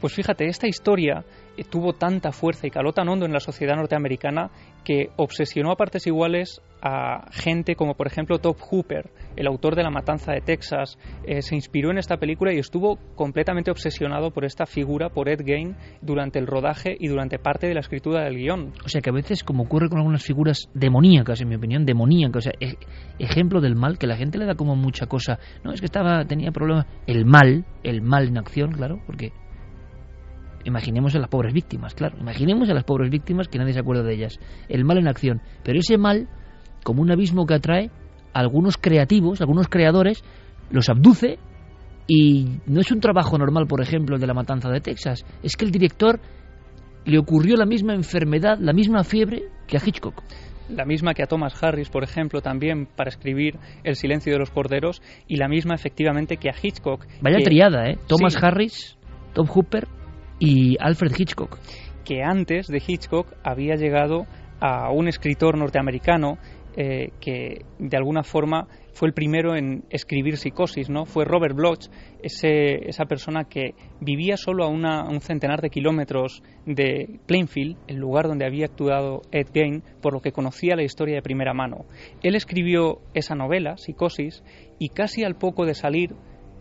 Pues 0.00 0.12
fíjate, 0.12 0.46
esta 0.46 0.66
historia 0.66 1.24
tuvo 1.70 1.92
tanta 1.92 2.32
fuerza 2.32 2.66
y 2.66 2.70
caló 2.70 2.92
tan 2.92 3.08
hondo 3.08 3.26
en 3.26 3.32
la 3.32 3.40
sociedad 3.40 3.76
norteamericana 3.76 4.50
que 4.84 5.10
obsesionó 5.16 5.72
a 5.72 5.76
partes 5.76 6.06
iguales 6.06 6.62
a 6.84 7.30
gente 7.32 7.76
como 7.76 7.94
por 7.94 8.06
ejemplo 8.06 8.38
Top 8.38 8.58
Hooper, 8.60 9.10
el 9.36 9.46
autor 9.46 9.74
de 9.74 9.82
La 9.82 9.90
Matanza 9.90 10.32
de 10.32 10.42
Texas, 10.42 10.98
eh, 11.26 11.40
se 11.40 11.54
inspiró 11.54 11.90
en 11.90 11.96
esta 11.96 12.18
película 12.18 12.52
y 12.52 12.58
estuvo 12.58 12.98
completamente 13.14 13.70
obsesionado 13.70 14.30
por 14.32 14.44
esta 14.44 14.66
figura, 14.66 15.08
por 15.08 15.30
Ed 15.30 15.40
Gein, 15.44 15.76
durante 16.02 16.38
el 16.38 16.46
rodaje 16.46 16.94
y 17.00 17.08
durante 17.08 17.38
parte 17.38 17.66
de 17.66 17.74
la 17.74 17.80
escritura 17.80 18.22
del 18.24 18.36
guion. 18.36 18.74
O 18.84 18.88
sea 18.90 19.00
que 19.00 19.08
a 19.08 19.14
veces, 19.14 19.42
como 19.42 19.62
ocurre 19.62 19.88
con 19.88 19.98
algunas 19.98 20.22
figuras 20.22 20.68
demoníacas, 20.74 21.40
en 21.40 21.48
mi 21.48 21.54
opinión, 21.54 21.86
demoníacas, 21.86 22.36
o 22.36 22.50
sea, 22.50 22.52
e, 22.60 22.76
ejemplo 23.18 23.62
del 23.62 23.76
mal, 23.76 23.96
que 23.98 24.06
la 24.06 24.16
gente 24.16 24.36
le 24.36 24.44
da 24.44 24.54
como 24.54 24.76
mucha 24.76 25.06
cosa, 25.06 25.38
no, 25.64 25.72
es 25.72 25.80
que 25.80 25.86
estaba, 25.86 26.26
tenía 26.26 26.52
problemas, 26.52 26.86
el 27.06 27.24
mal, 27.24 27.64
el 27.82 28.02
mal 28.02 28.28
en 28.28 28.36
acción, 28.36 28.72
claro, 28.72 29.00
porque 29.06 29.32
Imaginemos 30.64 31.14
a 31.14 31.18
las 31.18 31.28
pobres 31.28 31.52
víctimas, 31.52 31.94
claro. 31.94 32.16
Imaginemos 32.18 32.68
a 32.70 32.74
las 32.74 32.84
pobres 32.84 33.10
víctimas 33.10 33.48
que 33.48 33.58
nadie 33.58 33.72
se 33.72 33.80
acuerda 33.80 34.02
de 34.02 34.14
ellas. 34.14 34.38
El 34.68 34.84
mal 34.84 34.98
en 34.98 35.08
acción. 35.08 35.40
Pero 35.62 35.78
ese 35.78 35.98
mal, 35.98 36.28
como 36.82 37.02
un 37.02 37.10
abismo 37.10 37.46
que 37.46 37.54
atrae 37.54 37.90
a 38.32 38.40
algunos 38.40 38.76
creativos, 38.76 39.40
algunos 39.40 39.68
creadores, 39.68 40.24
los 40.70 40.88
abduce 40.88 41.38
y 42.06 42.60
no 42.66 42.80
es 42.80 42.90
un 42.90 43.00
trabajo 43.00 43.38
normal, 43.38 43.66
por 43.66 43.80
ejemplo, 43.80 44.16
el 44.16 44.20
de 44.20 44.26
la 44.26 44.34
matanza 44.34 44.70
de 44.70 44.80
Texas. 44.80 45.24
Es 45.42 45.56
que 45.56 45.64
el 45.64 45.70
director 45.70 46.20
le 47.04 47.18
ocurrió 47.18 47.56
la 47.56 47.66
misma 47.66 47.94
enfermedad, 47.94 48.58
la 48.58 48.72
misma 48.72 49.04
fiebre 49.04 49.44
que 49.66 49.76
a 49.76 49.80
Hitchcock. 49.84 50.22
La 50.70 50.86
misma 50.86 51.12
que 51.12 51.22
a 51.22 51.26
Thomas 51.26 51.62
Harris, 51.62 51.90
por 51.90 52.04
ejemplo, 52.04 52.40
también 52.40 52.86
para 52.86 53.10
escribir 53.10 53.58
El 53.82 53.96
silencio 53.96 54.32
de 54.32 54.38
los 54.38 54.50
corderos, 54.50 55.02
y 55.28 55.36
la 55.36 55.46
misma 55.46 55.74
efectivamente 55.74 56.38
que 56.38 56.48
a 56.48 56.54
Hitchcock. 56.60 57.06
Vaya 57.20 57.36
triada, 57.44 57.90
¿eh? 57.90 57.98
Thomas 58.06 58.42
Harris, 58.42 58.96
Tom 59.34 59.46
Hooper 59.46 59.86
y 60.38 60.76
Alfred 60.80 61.12
Hitchcock. 61.16 61.58
Que 62.04 62.22
antes 62.22 62.66
de 62.66 62.82
Hitchcock 62.86 63.32
había 63.42 63.76
llegado 63.76 64.26
a 64.60 64.90
un 64.90 65.08
escritor 65.08 65.58
norteamericano 65.58 66.38
eh, 66.76 67.10
que 67.20 67.64
de 67.78 67.96
alguna 67.96 68.24
forma 68.24 68.66
fue 68.94 69.06
el 69.06 69.14
primero 69.14 69.54
en 69.56 69.84
escribir 69.90 70.36
psicosis, 70.36 70.90
¿no? 70.90 71.04
Fue 71.04 71.24
Robert 71.24 71.54
Bloch, 71.54 71.86
ese, 72.20 72.88
esa 72.88 73.04
persona 73.04 73.44
que 73.44 73.74
vivía 74.00 74.36
solo 74.36 74.64
a, 74.64 74.68
una, 74.68 75.08
un 75.08 75.20
centenar 75.20 75.60
de 75.60 75.70
kilómetros 75.70 76.42
de 76.66 77.20
Plainfield, 77.26 77.76
el 77.86 77.96
lugar 77.96 78.26
donde 78.26 78.44
había 78.44 78.66
actuado 78.66 79.22
Ed 79.30 79.48
Gein, 79.52 79.84
por 80.00 80.14
lo 80.14 80.20
que 80.20 80.32
conocía 80.32 80.74
la 80.74 80.82
historia 80.82 81.16
de 81.16 81.22
primera 81.22 81.54
mano. 81.54 81.84
Él 82.22 82.34
escribió 82.34 83.00
esa 83.14 83.36
novela, 83.36 83.76
Psicosis, 83.76 84.42
y 84.78 84.88
casi 84.88 85.22
al 85.22 85.36
poco 85.36 85.66
de 85.66 85.74
salir 85.74 86.14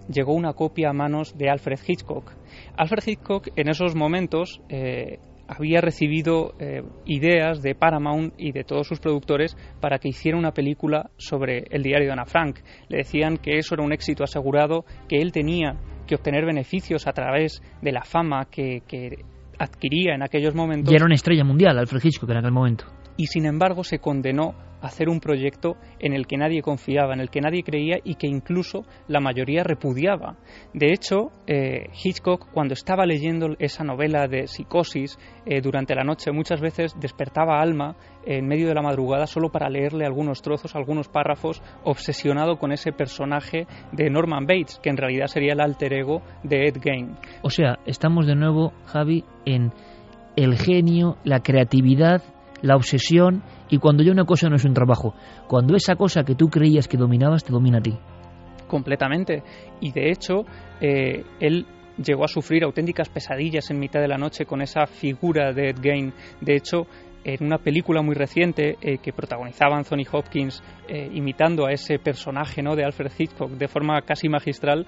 llegó 0.08 0.34
una 0.34 0.54
copia 0.54 0.90
a 0.90 0.94
manos 0.94 1.38
de 1.38 1.50
Alfred 1.50 1.80
Hitchcock. 1.86 2.32
Alfred 2.78 3.04
Hitchcock 3.06 3.50
en 3.56 3.70
esos 3.70 3.96
momentos 3.96 4.62
eh, 4.70 5.20
había 5.48 5.82
recibido 5.82 6.54
eh, 6.60 6.84
ideas 7.06 7.62
de 7.62 7.76
Paramount 7.76 8.34
y 8.38 8.52
de 8.52 8.64
todos 8.64 8.88
sus 8.88 9.00
productores 9.00 9.58
para 9.80 10.00
que 10.00 10.10
hiciera 10.10 10.38
una 10.38 10.52
película 10.52 11.12
sobre 11.18 11.66
el 11.70 11.84
diario 11.84 12.08
de 12.08 12.14
Ana 12.14 12.26
Frank. 12.26 12.60
Le 12.90 12.98
decían 12.98 13.38
que 13.38 13.58
eso 13.58 13.76
era 13.76 13.84
un 13.84 13.94
éxito 13.94 14.24
asegurado, 14.24 14.86
que 15.08 15.18
él 15.18 15.32
tenía 15.32 15.78
que 16.08 16.16
obtener 16.16 16.46
beneficios 16.46 17.08
a 17.08 17.14
través 17.14 17.62
de 17.82 17.92
la 17.92 18.04
fama 18.04 18.46
que, 18.50 18.82
que 18.88 19.24
adquiría 19.60 20.16
en 20.16 20.24
aquellos 20.24 20.56
momentos. 20.56 20.92
Y 20.92 20.96
era 20.96 21.06
una 21.06 21.16
estrella 21.16 21.44
mundial, 21.44 21.78
Alfred 21.78 22.02
Hitchcock, 22.04 22.30
en 22.30 22.38
aquel 22.38 22.52
momento. 22.52 22.86
Y 23.18 23.28
sin 23.28 23.46
embargo 23.46 23.84
se 23.84 24.00
condenó 24.00 24.56
hacer 24.84 25.10
un 25.10 25.20
proyecto 25.20 25.78
en 26.00 26.14
el 26.14 26.28
que 26.28 26.38
nadie 26.38 26.62
confiaba, 26.62 27.14
en 27.14 27.22
el 27.22 27.30
que 27.30 27.42
nadie 27.42 27.64
creía 27.64 28.00
y 28.04 28.16
que 28.16 28.28
incluso 28.28 28.84
la 29.08 29.22
mayoría 29.22 29.64
repudiaba. 29.64 30.36
De 30.74 30.92
hecho, 30.92 31.32
eh, 31.48 31.88
Hitchcock, 32.04 32.50
cuando 32.52 32.74
estaba 32.74 33.06
leyendo 33.06 33.56
esa 33.60 33.84
novela 33.84 34.28
de 34.28 34.48
psicosis 34.48 35.18
eh, 35.46 35.62
durante 35.62 35.96
la 35.96 36.04
noche, 36.04 36.32
muchas 36.32 36.60
veces 36.60 36.94
despertaba 37.00 37.62
Alma 37.62 37.96
en 38.26 38.46
medio 38.46 38.68
de 38.68 38.74
la 38.74 38.82
madrugada 38.82 39.26
solo 39.26 39.50
para 39.50 39.70
leerle 39.70 40.06
algunos 40.06 40.42
trozos, 40.42 40.76
algunos 40.76 41.08
párrafos, 41.08 41.62
obsesionado 41.84 42.58
con 42.58 42.72
ese 42.72 42.92
personaje 42.92 43.68
de 43.92 44.10
Norman 44.10 44.46
Bates, 44.46 44.80
que 44.84 44.90
en 44.90 44.98
realidad 44.98 45.28
sería 45.28 45.54
el 45.54 45.62
alter 45.62 45.94
ego 45.94 46.22
de 46.44 46.68
Ed 46.68 46.82
Gein. 46.82 47.16
O 47.42 47.50
sea, 47.50 47.80
estamos 47.86 48.28
de 48.28 48.36
nuevo, 48.36 48.74
Javi, 48.86 49.24
en 49.46 49.72
el 50.36 50.58
genio, 50.58 51.18
la 51.24 51.42
creatividad, 51.42 52.22
la 52.62 52.76
obsesión 52.76 53.44
y 53.70 53.78
cuando 53.78 54.04
ya 54.04 54.12
una 54.12 54.26
cosa 54.26 54.50
no 54.50 54.56
es 54.56 54.66
un 54.66 54.74
trabajo, 54.74 55.14
cuando 55.48 55.76
esa 55.76 55.96
cosa 55.96 56.24
que 56.24 56.36
tú 56.36 56.50
creías 56.50 56.88
que 56.88 56.98
dominabas 56.98 57.44
te 57.44 57.52
domina 57.52 57.80
a 57.80 57.82
ti. 57.82 57.98
Completamente. 58.68 59.44
Y 59.82 59.92
de 59.92 60.10
hecho, 60.10 60.46
eh, 60.82 61.24
él 61.40 61.66
llegó 61.98 62.24
a 62.24 62.28
sufrir 62.28 62.64
auténticas 62.64 63.10
pesadillas 63.10 63.70
en 63.70 63.80
mitad 63.80 64.00
de 64.00 64.08
la 64.08 64.18
noche 64.18 64.46
con 64.46 64.62
esa 64.62 64.88
figura 64.88 65.54
de 65.54 65.70
Ed 65.70 65.80
Gein. 65.80 66.14
De 66.42 66.56
hecho, 66.56 66.88
en 67.24 67.46
una 67.46 67.60
película 67.60 68.02
muy 68.02 68.16
reciente 68.16 68.78
eh, 68.82 68.98
que 68.98 69.14
protagonizaba 69.14 69.78
Anthony 69.78 70.06
Hopkins 70.12 70.64
eh, 70.88 71.10
imitando 71.14 71.68
a 71.68 71.72
ese 71.72 72.00
personaje 72.00 72.64
¿no? 72.64 72.76
de 72.76 72.84
Alfred 72.84 73.12
Hitchcock 73.16 73.52
de 73.52 73.68
forma 73.68 74.02
casi 74.02 74.28
magistral, 74.28 74.88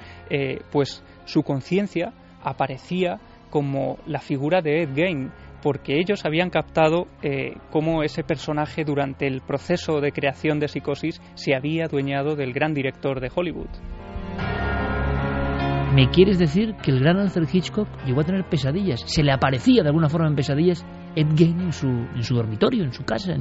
pues 0.72 1.04
su 1.26 1.44
conciencia 1.44 2.12
aparecía 2.42 3.20
como 3.50 4.00
la 4.06 4.20
figura 4.20 4.62
de 4.62 4.82
Ed 4.82 4.96
Gein 4.96 5.32
porque 5.66 6.00
ellos 6.00 6.26
habían 6.26 6.52
captado 6.52 7.08
eh, 7.24 7.56
cómo 7.72 8.04
ese 8.04 8.24
personaje 8.24 8.84
durante 8.84 9.26
el 9.26 9.42
proceso 9.42 10.00
de 10.00 10.12
creación 10.12 10.60
de 10.60 10.68
Psicosis 10.68 11.20
se 11.34 11.56
había 11.56 11.86
adueñado 11.86 12.36
del 12.36 12.54
gran 12.54 12.76
director 12.76 13.20
de 13.20 13.32
Hollywood. 13.36 13.70
¿Me 15.96 16.12
quieres 16.12 16.38
decir 16.38 16.76
que 16.84 16.92
el 16.92 17.00
gran 17.00 17.18
Alfred 17.18 17.48
Hitchcock 17.52 17.88
llegó 18.06 18.22
a 18.22 18.26
tener 18.26 18.48
pesadillas? 18.48 19.02
¿Se 19.08 19.24
le 19.24 19.32
aparecía 19.32 19.82
de 19.82 19.90
alguna 19.90 20.08
forma 20.08 20.28
en 20.28 20.36
pesadillas 20.36 20.86
Ed 21.16 21.36
Gein 21.36 21.60
en 21.60 21.74
su, 21.74 21.88
en 21.88 22.22
su 22.22 22.36
dormitorio, 22.36 22.84
en 22.84 22.94
su 22.94 23.04
casa? 23.04 23.34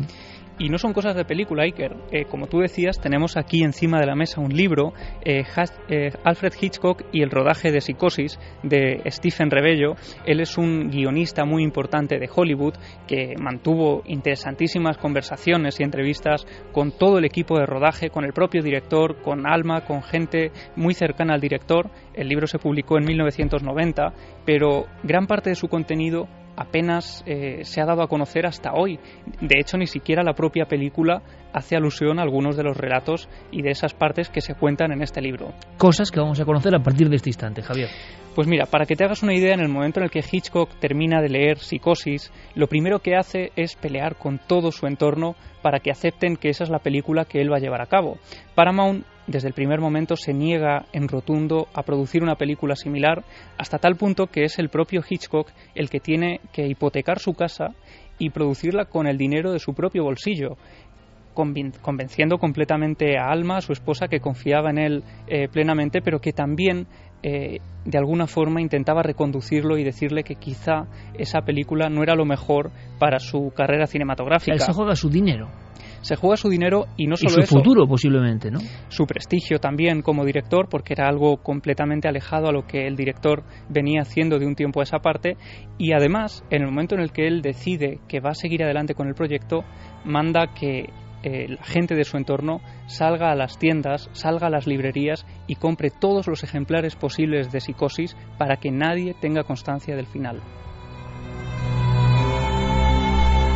Y 0.57 0.69
no 0.69 0.79
son 0.79 0.93
cosas 0.93 1.17
de 1.17 1.25
película, 1.25 1.65
Iker. 1.65 1.97
Eh, 2.13 2.27
como 2.27 2.47
tú 2.47 2.61
decías, 2.61 3.01
tenemos 3.01 3.37
aquí 3.37 3.65
encima 3.65 3.99
de 3.99 4.07
la 4.07 4.15
mesa 4.15 4.41
un 4.41 4.55
libro, 4.55 4.93
eh, 5.25 5.43
eh, 5.89 6.11
Alfred 6.23 6.53
Hitchcock 6.61 7.03
y 7.13 7.23
el 7.23 7.31
rodaje 7.31 7.73
de 7.73 7.81
Psicosis, 7.81 8.39
de 8.63 9.03
Stephen 9.11 9.51
Rebello. 9.51 9.97
Él 10.25 10.41
es 10.41 10.57
un 10.57 10.91
guionista 10.91 11.45
muy 11.45 11.65
importante 11.65 12.21
de 12.21 12.31
Hollywood 12.33 12.75
que 13.09 13.35
mantuvo 13.37 14.03
interesantísimas 14.07 14.97
conversaciones 14.97 15.81
y 15.81 15.83
entrevistas 15.83 16.47
con 16.73 16.93
todo 16.93 17.19
el 17.19 17.25
equipo 17.25 17.59
de 17.59 17.67
rodaje, 17.67 18.11
con 18.11 18.25
el 18.25 18.33
propio 18.33 18.63
director, 18.63 19.23
con 19.23 19.49
Alma, 19.49 19.85
con 19.85 20.03
gente 20.05 20.53
muy 20.77 20.95
cercana 20.95 21.35
al 21.35 21.41
director. 21.41 21.91
El 22.15 22.29
libro 22.29 22.47
se 22.47 22.61
publicó 22.61 22.97
en 22.97 23.07
1990, 23.07 24.13
pero 24.45 24.87
gran 25.03 25.27
parte 25.27 25.51
de 25.51 25.57
su 25.57 25.67
contenido 25.67 26.29
apenas 26.57 27.23
eh, 27.27 27.61
se 27.65 27.81
ha 27.81 27.87
dado 27.87 28.03
a 28.03 28.09
conocer 28.09 28.47
hasta 28.47 28.73
hoy. 28.73 28.99
De 29.41 29.59
hecho, 29.59 29.77
ni 29.77 29.87
siquiera 29.87 30.23
la 30.23 30.35
propia 30.35 30.67
película 30.67 31.23
hace 31.55 31.77
alusión 31.77 32.19
a 32.19 32.23
algunos 32.23 32.57
de 32.57 32.65
los 32.65 32.77
relatos 32.77 33.29
y 33.51 33.63
de 33.63 33.71
esas 33.71 33.95
partes 33.95 34.29
que 34.29 34.43
se 34.43 34.55
cuentan 34.55 34.93
en 34.93 35.01
este 35.01 35.23
libro. 35.23 35.55
Cosas 35.79 36.11
que 36.11 36.21
vamos 36.21 36.41
a 36.41 36.45
conocer 36.45 36.75
a 36.75 36.83
partir 36.83 37.09
de 37.09 37.17
este 37.17 37.31
instante, 37.31 37.63
Javier. 37.63 37.89
Pues 38.35 38.49
mira, 38.49 38.67
para 38.67 38.85
que 38.85 38.97
te 38.97 39.05
hagas 39.05 39.23
una 39.23 39.35
idea, 39.35 39.55
en 39.55 39.61
el 39.61 39.69
momento 39.69 40.01
en 40.01 40.05
el 40.05 40.11
que 40.11 40.25
Hitchcock 40.29 40.69
termina 40.81 41.23
de 41.23 41.29
leer 41.29 41.59
Psicosis, 41.59 42.33
lo 42.57 42.67
primero 42.67 42.99
que 42.99 43.15
hace 43.15 43.53
es 43.55 43.77
pelear 43.77 44.17
con 44.17 44.41
todo 44.45 44.73
su 44.73 44.89
entorno 44.89 45.37
para 45.63 45.79
que 45.79 45.93
acepten 45.93 46.37
que 46.37 46.49
esa 46.49 46.65
es 46.65 46.71
la 46.71 46.81
película 46.81 47.25
que 47.25 47.41
él 47.41 47.53
va 47.53 47.59
a 47.59 47.61
llevar 47.61 47.81
a 47.81 47.87
cabo. 47.87 48.19
Paramount 48.57 49.07
desde 49.29 49.49
el 49.49 49.55
primer 49.55 49.81
momento 49.81 50.17
se 50.17 50.35
niega 50.35 50.85
en 50.93 51.09
rotundo 51.09 51.69
a 51.73 51.83
producir 51.83 52.23
una 52.23 52.35
película 52.35 52.75
similar, 52.75 53.25
hasta 53.57 53.79
tal 53.79 53.97
punto 53.97 54.27
que 54.27 54.45
es 54.45 54.59
el 54.59 54.69
propio 54.69 55.03
Hitchcock 55.09 55.51
el 55.75 55.89
que 55.89 56.01
tiene 56.01 56.41
que 56.53 56.67
hipotecar 56.67 57.21
su 57.21 57.33
casa 57.35 57.69
y 58.19 58.31
producirla 58.31 58.85
con 58.85 59.07
el 59.07 59.17
dinero 59.17 59.53
de 59.53 59.59
su 59.59 59.75
propio 59.75 60.05
bolsillo 60.05 60.57
convenciendo 61.35 62.39
completamente 62.39 63.19
a 63.19 63.31
Alma, 63.31 63.61
su 63.61 63.73
esposa, 63.73 64.09
que 64.09 64.21
confiaba 64.21 64.71
en 64.71 64.79
él 64.79 65.05
eh, 65.27 65.49
plenamente, 65.49 66.01
pero 66.01 66.21
que 66.21 66.33
también 66.33 66.87
eh, 67.23 67.59
de 67.85 67.99
alguna 67.99 68.27
forma 68.27 68.61
intentaba 68.61 69.03
reconducirlo 69.03 69.77
y 69.77 69.85
decirle 69.85 70.23
que 70.23 70.37
quizá 70.37 70.87
esa 71.19 71.41
película 71.43 71.89
no 71.89 72.03
era 72.03 72.15
lo 72.15 72.25
mejor 72.25 72.71
para 72.99 73.19
su 73.19 73.53
carrera 73.55 73.87
cinematográfica. 73.87 74.53
Él 74.55 74.61
se 74.61 74.73
juega 74.73 74.95
su 74.95 75.11
dinero 75.11 75.49
se 76.05 76.17
juega 76.17 76.37
su 76.37 76.51
dinero 76.51 76.85
y 76.99 77.07
no 77.07 77.17
solo 77.17 77.43
y 77.43 77.47
su 77.47 77.57
futuro 77.57 77.87
posiblemente, 77.87 78.51
¿no? 78.51 78.59
Su 78.89 79.07
prestigio 79.07 79.59
también 79.59 80.03
como 80.03 80.25
director, 80.25 80.69
porque 80.69 80.93
era 80.93 81.09
algo 81.09 81.39
completamente 81.39 82.09
alejado 82.09 82.49
a 82.49 82.53
lo 82.53 82.67
que 82.67 82.87
el 82.87 82.95
director 82.95 83.43
venía 83.71 84.03
haciendo 84.03 84.39
de 84.39 84.47
un 84.47 84.55
tiempo 84.55 84.81
a 84.81 84.83
esa 84.83 84.99
parte. 84.99 85.39
Y 85.79 85.95
además, 85.95 86.45
en 86.51 86.63
el 86.63 86.69
momento 86.69 86.95
en 86.95 87.01
el 87.01 87.11
que 87.11 87.27
él 87.27 87.41
decide 87.41 88.01
que 88.07 88.21
va 88.21 88.31
a 88.31 88.35
seguir 88.35 88.63
adelante 88.63 88.95
con 88.95 89.09
el 89.09 89.15
proyecto, 89.15 89.65
manda 90.05 90.53
que 90.55 90.91
eh, 91.25 91.49
la 91.49 91.65
gente 91.65 91.95
de 91.95 92.05
su 92.05 92.17
entorno 92.17 92.61
salga 92.87 93.31
a 93.31 93.35
las 93.35 93.59
tiendas, 93.59 94.11
salga 94.13 94.49
a 94.49 94.51
las 94.51 94.67
librerías 94.67 95.27
y 95.47 95.57
compre 95.57 95.91
todos 95.91 96.27
los 96.27 96.45
ejemplares 96.45 96.97
posibles 96.97 97.51
de 97.51 97.61
Psicosis 97.61 98.17
para 98.39 98.57
que 98.57 98.71
nadie 98.71 99.15
tenga 99.21 99.45
constancia 99.45 99.97
del 99.97 100.07
final. 100.07 100.43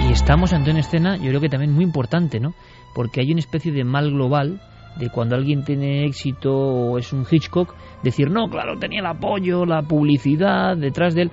Y 0.08 0.12
estamos 0.12 0.52
ante 0.52 0.70
una 0.70 0.80
escena, 0.80 1.16
yo 1.16 1.28
creo 1.28 1.40
que 1.40 1.50
también 1.50 1.72
muy 1.72 1.84
importante, 1.84 2.40
¿no? 2.40 2.54
Porque 2.94 3.20
hay 3.20 3.30
una 3.30 3.40
especie 3.40 3.72
de 3.72 3.84
mal 3.84 4.10
global 4.10 4.60
de 4.98 5.10
cuando 5.10 5.36
alguien 5.36 5.64
tiene 5.64 6.06
éxito 6.06 6.52
o 6.52 6.98
es 6.98 7.12
un 7.12 7.26
Hitchcock, 7.30 7.74
decir, 8.02 8.30
no, 8.30 8.48
claro, 8.48 8.78
tenía 8.78 9.00
el 9.00 9.06
apoyo, 9.06 9.64
la 9.64 9.82
publicidad 9.82 10.76
detrás 10.76 11.14
de 11.14 11.22
él. 11.22 11.30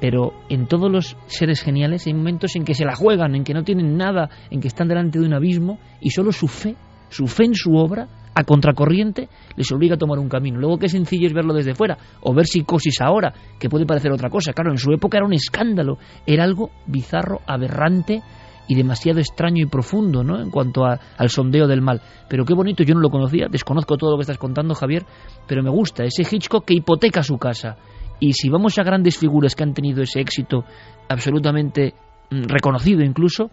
Pero 0.00 0.32
en 0.48 0.66
todos 0.66 0.90
los 0.90 1.16
seres 1.26 1.62
geniales 1.62 2.06
hay 2.06 2.14
momentos 2.14 2.56
en 2.56 2.64
que 2.64 2.74
se 2.74 2.84
la 2.84 2.94
juegan, 2.94 3.34
en 3.34 3.44
que 3.44 3.54
no 3.54 3.64
tienen 3.64 3.96
nada, 3.96 4.28
en 4.50 4.60
que 4.60 4.68
están 4.68 4.88
delante 4.88 5.18
de 5.18 5.26
un 5.26 5.34
abismo 5.34 5.78
y 6.00 6.10
solo 6.10 6.32
su 6.32 6.48
fe, 6.48 6.76
su 7.08 7.26
fe 7.26 7.44
en 7.44 7.54
su 7.54 7.74
obra, 7.76 8.08
a 8.34 8.44
contracorriente, 8.44 9.28
les 9.56 9.70
obliga 9.72 9.94
a 9.94 9.98
tomar 9.98 10.18
un 10.18 10.28
camino. 10.28 10.58
Luego 10.58 10.78
qué 10.78 10.88
sencillo 10.88 11.26
es 11.26 11.32
verlo 11.32 11.54
desde 11.54 11.74
fuera, 11.74 11.96
o 12.20 12.34
ver 12.34 12.46
psicosis 12.46 13.00
ahora, 13.00 13.32
que 13.58 13.68
puede 13.68 13.86
parecer 13.86 14.10
otra 14.12 14.28
cosa. 14.28 14.52
Claro, 14.52 14.72
en 14.72 14.78
su 14.78 14.92
época 14.92 15.18
era 15.18 15.26
un 15.26 15.32
escándalo, 15.32 15.98
era 16.26 16.44
algo 16.44 16.70
bizarro, 16.86 17.40
aberrante 17.46 18.22
y 18.66 18.74
demasiado 18.74 19.20
extraño 19.20 19.62
y 19.62 19.66
profundo, 19.66 20.24
¿no? 20.24 20.40
En 20.40 20.50
cuanto 20.50 20.84
al 20.84 21.28
sondeo 21.28 21.66
del 21.66 21.82
mal. 21.82 22.00
Pero 22.28 22.44
qué 22.44 22.54
bonito, 22.54 22.82
yo 22.82 22.94
no 22.94 23.00
lo 23.00 23.10
conocía, 23.10 23.46
desconozco 23.50 23.96
todo 23.96 24.12
lo 24.12 24.16
que 24.16 24.22
estás 24.22 24.38
contando, 24.38 24.74
Javier, 24.74 25.04
pero 25.46 25.62
me 25.62 25.70
gusta 25.70 26.04
ese 26.04 26.22
Hitchcock 26.22 26.64
que 26.64 26.74
hipoteca 26.74 27.22
su 27.22 27.38
casa. 27.38 27.76
Y 28.20 28.32
si 28.32 28.48
vamos 28.48 28.78
a 28.78 28.84
grandes 28.84 29.18
figuras 29.18 29.54
que 29.54 29.62
han 29.62 29.74
tenido 29.74 30.02
ese 30.02 30.20
éxito 30.20 30.64
absolutamente 31.08 31.94
mm, 32.30 32.44
reconocido 32.44 33.02
incluso, 33.02 33.50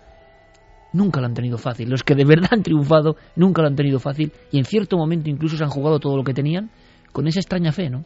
nunca 0.94 1.20
lo 1.20 1.28
han 1.28 1.34
tenido 1.34 1.58
fácil. 1.58 1.90
Los 1.90 2.04
que 2.04 2.16
de 2.16 2.26
verdad 2.26 2.50
han 2.52 2.64
triunfado 2.64 3.16
nunca 3.36 3.62
lo 3.62 3.68
han 3.68 3.76
tenido 3.76 4.00
fácil 4.00 4.32
y 4.52 4.58
en 4.58 4.66
cierto 4.66 4.98
momento 4.98 5.30
incluso 5.30 5.58
se 5.58 5.64
han 5.64 5.70
jugado 5.70 6.00
todo 6.00 6.18
lo 6.18 6.24
que 6.24 6.34
tenían 6.34 6.70
con 7.12 7.28
esa 7.28 7.40
extraña 7.40 7.72
fe, 7.72 7.90
¿no? 7.90 8.06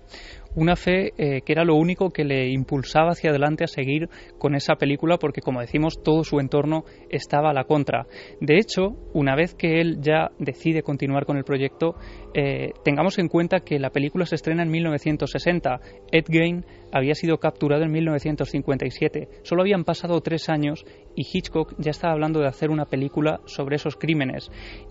Una 0.55 0.77
fe 0.77 1.11
eh, 1.17 1.41
que 1.41 1.51
era 1.51 1.65
lo 1.65 1.75
único 1.75 2.11
que 2.11 2.23
le 2.23 2.49
impulsaba 2.49 3.11
hacia 3.11 3.29
adelante 3.29 3.65
a 3.65 3.67
seguir 3.67 4.07
con 4.37 4.55
esa 4.55 4.75
película 4.75 5.17
porque, 5.17 5.41
como 5.41 5.59
decimos, 5.59 6.01
todo 6.01 6.23
su 6.23 6.39
entorno 6.39 6.85
estaba 7.09 7.49
a 7.49 7.53
la 7.53 7.65
contra. 7.65 8.07
De 8.39 8.57
hecho, 8.57 8.95
una 9.13 9.35
vez 9.35 9.53
que 9.53 9.81
él 9.81 9.97
ya 9.99 10.31
decide 10.39 10.81
continuar 10.81 11.25
con 11.25 11.35
el 11.35 11.43
proyecto, 11.43 11.95
eh, 12.33 12.71
tengamos 12.85 13.19
en 13.19 13.27
cuenta 13.27 13.59
que 13.59 13.79
la 13.79 13.89
película 13.89 14.25
se 14.25 14.35
estrena 14.35 14.63
en 14.63 14.71
1960. 14.71 15.81
Ed 16.11 16.25
Gein 16.29 16.65
había 16.93 17.15
sido 17.15 17.37
capturado 17.37 17.83
en 17.83 17.91
1957. 17.91 19.27
Solo 19.43 19.61
habían 19.61 19.83
pasado 19.83 20.21
tres 20.21 20.47
años 20.47 20.85
y 21.15 21.23
Hitchcock 21.31 21.75
ya 21.77 21.91
estaba 21.91 22.13
hablando 22.13 22.39
de 22.39 22.47
hacer 22.47 22.69
una 22.69 22.85
película 22.85 23.41
sobre 23.45 23.75
esos 23.75 23.97
crímenes. 23.97 24.49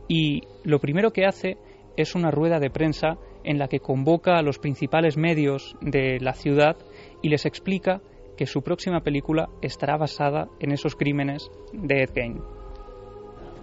Y 0.09 0.43
lo 0.62 0.78
primero 0.78 1.11
que 1.11 1.24
hace 1.24 1.57
es 1.97 2.15
una 2.15 2.31
rueda 2.31 2.59
de 2.59 2.70
prensa 2.70 3.19
en 3.45 3.59
la 3.59 3.69
que 3.69 3.81
convoca 3.81 4.39
a 4.39 4.43
los 4.43 4.59
principales 4.59 5.16
medios 5.16 5.77
de 5.81 6.19
la 6.21 6.33
ciudad 6.35 6.77
y 7.23 7.29
les 7.29 7.47
explica 7.47 8.01
que 8.37 8.47
su 8.47 8.62
próxima 8.62 9.01
película 9.01 9.49
estará 9.62 9.97
basada 9.97 10.49
en 10.61 10.73
esos 10.73 10.97
crímenes 10.97 11.51
de 11.73 12.03
Ed 12.03 12.11
Gein. 12.15 12.43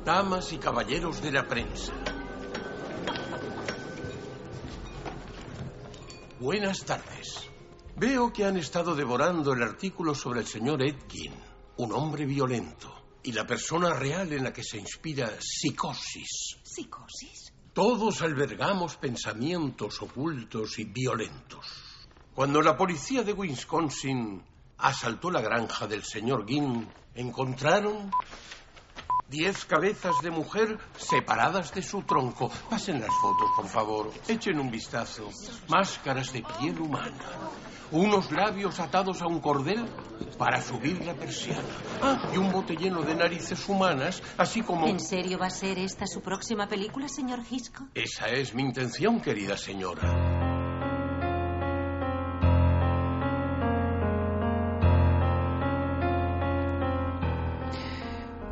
Damas 0.05 0.53
y 0.53 0.57
caballeros 0.57 1.21
de 1.21 1.31
la 1.31 1.47
prensa. 1.47 1.93
Buenas 6.39 6.83
tardes. 6.85 7.49
Veo 7.97 8.33
que 8.33 8.45
han 8.45 8.57
estado 8.57 8.95
devorando 8.95 9.53
el 9.53 9.61
artículo 9.61 10.15
sobre 10.15 10.39
el 10.39 10.47
señor 10.47 10.81
Ed 10.81 10.95
Gein. 11.07 11.33
un 11.77 11.91
hombre 11.93 12.25
violento. 12.25 12.89
Y 13.23 13.33
la 13.33 13.45
persona 13.45 13.93
real 13.93 14.33
en 14.33 14.43
la 14.43 14.51
que 14.51 14.63
se 14.63 14.79
inspira 14.79 15.29
psicosis. 15.39 16.57
¿Psicosis? 16.63 17.40
Todos 17.73 18.21
albergamos 18.21 18.97
pensamientos 18.97 20.01
ocultos 20.01 20.77
y 20.77 20.83
violentos. 20.83 21.65
Cuando 22.35 22.61
la 22.61 22.75
policía 22.75 23.23
de 23.23 23.31
Wisconsin 23.31 24.43
asaltó 24.77 25.31
la 25.31 25.39
granja 25.39 25.87
del 25.87 26.03
señor 26.03 26.45
Ginn, 26.45 26.85
encontraron 27.15 28.11
diez 29.29 29.63
cabezas 29.63 30.15
de 30.21 30.31
mujer 30.31 30.77
separadas 30.97 31.73
de 31.73 31.81
su 31.81 32.01
tronco. 32.01 32.51
Pasen 32.69 32.99
las 32.99 33.15
fotos, 33.21 33.49
por 33.55 33.67
favor. 33.67 34.11
Echen 34.27 34.59
un 34.59 34.69
vistazo. 34.69 35.29
Máscaras 35.69 36.33
de 36.33 36.43
piel 36.43 36.77
humana. 36.77 37.23
Unos 37.91 38.31
labios 38.31 38.79
atados 38.79 39.21
a 39.21 39.27
un 39.27 39.41
cordel 39.41 39.85
para 40.37 40.61
subir 40.61 41.05
la 41.05 41.13
persiana. 41.13 41.67
Ah, 42.01 42.31
y 42.33 42.37
un 42.37 42.49
bote 42.49 42.77
lleno 42.77 43.01
de 43.01 43.13
narices 43.15 43.67
humanas, 43.67 44.23
así 44.37 44.61
como... 44.61 44.87
¿En 44.87 45.01
serio 45.01 45.37
va 45.37 45.47
a 45.47 45.49
ser 45.49 45.77
esta 45.77 46.07
su 46.07 46.21
próxima 46.21 46.67
película, 46.67 47.09
señor 47.09 47.39
Hitchcock? 47.49 47.89
Esa 47.93 48.27
es 48.27 48.55
mi 48.55 48.61
intención, 48.61 49.19
querida 49.19 49.57
señora. 49.57 50.01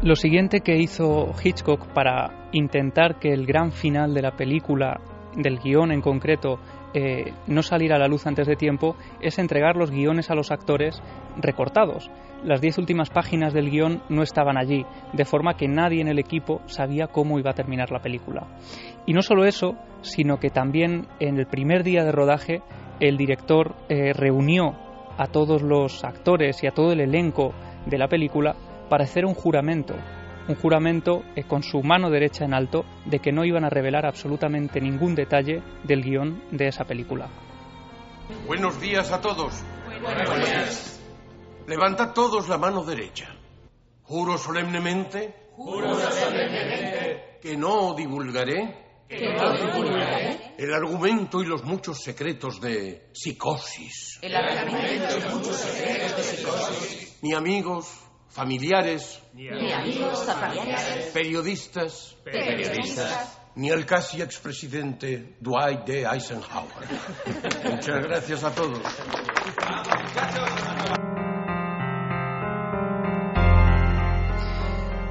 Lo 0.01 0.15
siguiente 0.15 0.59
que 0.59 0.77
hizo 0.77 1.33
Hitchcock 1.41 1.87
para 1.93 2.49
intentar 2.51 3.19
que 3.19 3.31
el 3.31 3.45
gran 3.45 3.71
final 3.71 4.13
de 4.13 4.21
la 4.21 4.35
película, 4.35 4.99
del 5.35 5.59
guion 5.59 5.91
en 5.93 6.01
concreto, 6.01 6.59
eh, 6.93 7.33
no 7.47 7.61
saliera 7.61 7.95
a 7.95 7.99
la 7.99 8.07
luz 8.07 8.25
antes 8.25 8.47
de 8.47 8.55
tiempo, 8.55 8.95
es 9.21 9.37
entregar 9.39 9.75
los 9.75 9.91
guiones 9.91 10.29
a 10.29 10.35
los 10.35 10.51
actores 10.51 11.01
recortados. 11.37 12.09
Las 12.43 12.61
diez 12.61 12.77
últimas 12.77 13.09
páginas 13.09 13.53
del 13.53 13.69
guion 13.69 14.01
no 14.09 14.23
estaban 14.23 14.57
allí, 14.57 14.85
de 15.13 15.25
forma 15.25 15.55
que 15.55 15.67
nadie 15.67 16.01
en 16.01 16.07
el 16.07 16.19
equipo 16.19 16.61
sabía 16.65 17.07
cómo 17.07 17.37
iba 17.37 17.51
a 17.51 17.55
terminar 17.55 17.91
la 17.91 17.99
película. 17.99 18.47
Y 19.05 19.13
no 19.13 19.21
solo 19.21 19.45
eso, 19.45 19.75
sino 20.01 20.39
que 20.39 20.49
también 20.49 21.07
en 21.19 21.37
el 21.37 21.47
primer 21.47 21.83
día 21.83 22.03
de 22.03 22.11
rodaje 22.11 22.61
el 22.99 23.17
director 23.17 23.75
eh, 23.89 24.13
reunió 24.13 24.75
a 25.17 25.27
todos 25.27 25.61
los 25.61 26.03
actores 26.03 26.63
y 26.63 26.67
a 26.67 26.71
todo 26.71 26.93
el 26.93 27.01
elenco 27.01 27.53
de 27.85 27.97
la 27.97 28.07
película 28.07 28.55
para 28.89 29.03
hacer 29.03 29.25
un 29.25 29.33
juramento, 29.33 29.95
un 30.49 30.55
juramento 30.55 31.23
eh, 31.35 31.43
con 31.43 31.61
su 31.61 31.81
mano 31.83 32.09
derecha 32.09 32.43
en 32.43 32.55
alto 32.55 32.83
de 33.05 33.19
que 33.19 33.31
no 33.31 33.45
iban 33.45 33.63
a 33.63 33.69
revelar 33.69 34.07
absolutamente 34.07 34.81
ningún 34.81 35.13
detalle 35.13 35.61
del 35.83 36.03
guion 36.03 36.43
de 36.51 36.67
esa 36.67 36.85
película. 36.85 37.29
Buenos 38.47 38.81
días 38.81 39.11
a 39.11 39.21
todos. 39.21 39.63
Buenos 40.01 40.35
días. 40.35 41.01
Levantad 41.67 42.13
todos 42.13 42.49
la 42.49 42.57
mano 42.57 42.83
derecha. 42.83 43.29
Juro 44.03 44.39
solemnemente. 44.39 45.51
Juro 45.55 45.93
solemnemente. 45.93 47.37
Que 47.41 47.55
no 47.55 47.93
divulgaré. 47.93 49.03
Que 49.07 49.31
no 49.33 49.53
divulgaré. 49.55 50.55
El 50.57 50.73
argumento 50.73 51.43
y 51.43 51.45
los 51.45 51.63
muchos 51.63 51.99
secretos 52.01 52.59
de 52.59 53.09
psicosis. 53.13 54.17
El 54.23 54.35
argumento 54.35 55.15
y 55.15 55.21
los 55.21 55.33
muchos 55.35 55.55
secretos 55.57 56.17
de 56.17 56.23
psicosis. 56.23 57.19
Ni 57.21 57.33
amigos, 57.33 58.08
familiares, 58.29 59.21
ni 59.33 59.49
amigos, 59.71 60.25
familiares, 60.25 61.11
periodistas, 61.13 62.15
periodistas, 62.23 63.41
ni 63.55 63.71
al 63.71 63.85
casi 63.85 64.21
expresidente 64.21 65.35
Dwight 65.39 65.85
D. 65.85 66.05
Eisenhower. 66.05 66.87
Muchas 67.71 68.03
gracias 68.03 68.43
a 68.43 68.53
todos. 68.53 68.81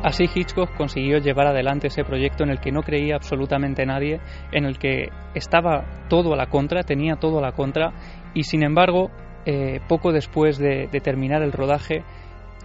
Así 0.00 0.24
Hitchcock 0.32 0.74
consiguió 0.76 1.18
llevar 1.18 1.48
adelante 1.48 1.88
ese 1.88 2.04
proyecto 2.04 2.44
en 2.44 2.50
el 2.50 2.60
que 2.60 2.70
no 2.70 2.82
creía 2.82 3.16
absolutamente 3.16 3.84
nadie, 3.84 4.20
en 4.52 4.64
el 4.64 4.78
que 4.78 5.08
estaba 5.34 6.06
todo 6.08 6.32
a 6.32 6.36
la 6.36 6.46
contra, 6.46 6.84
tenía 6.84 7.16
todo 7.16 7.38
a 7.38 7.42
la 7.42 7.52
contra, 7.52 7.92
y 8.32 8.44
sin 8.44 8.62
embargo, 8.62 9.10
eh, 9.44 9.80
poco 9.88 10.12
después 10.12 10.56
de, 10.56 10.86
de 10.86 11.00
terminar 11.00 11.42
el 11.42 11.52
rodaje, 11.52 12.04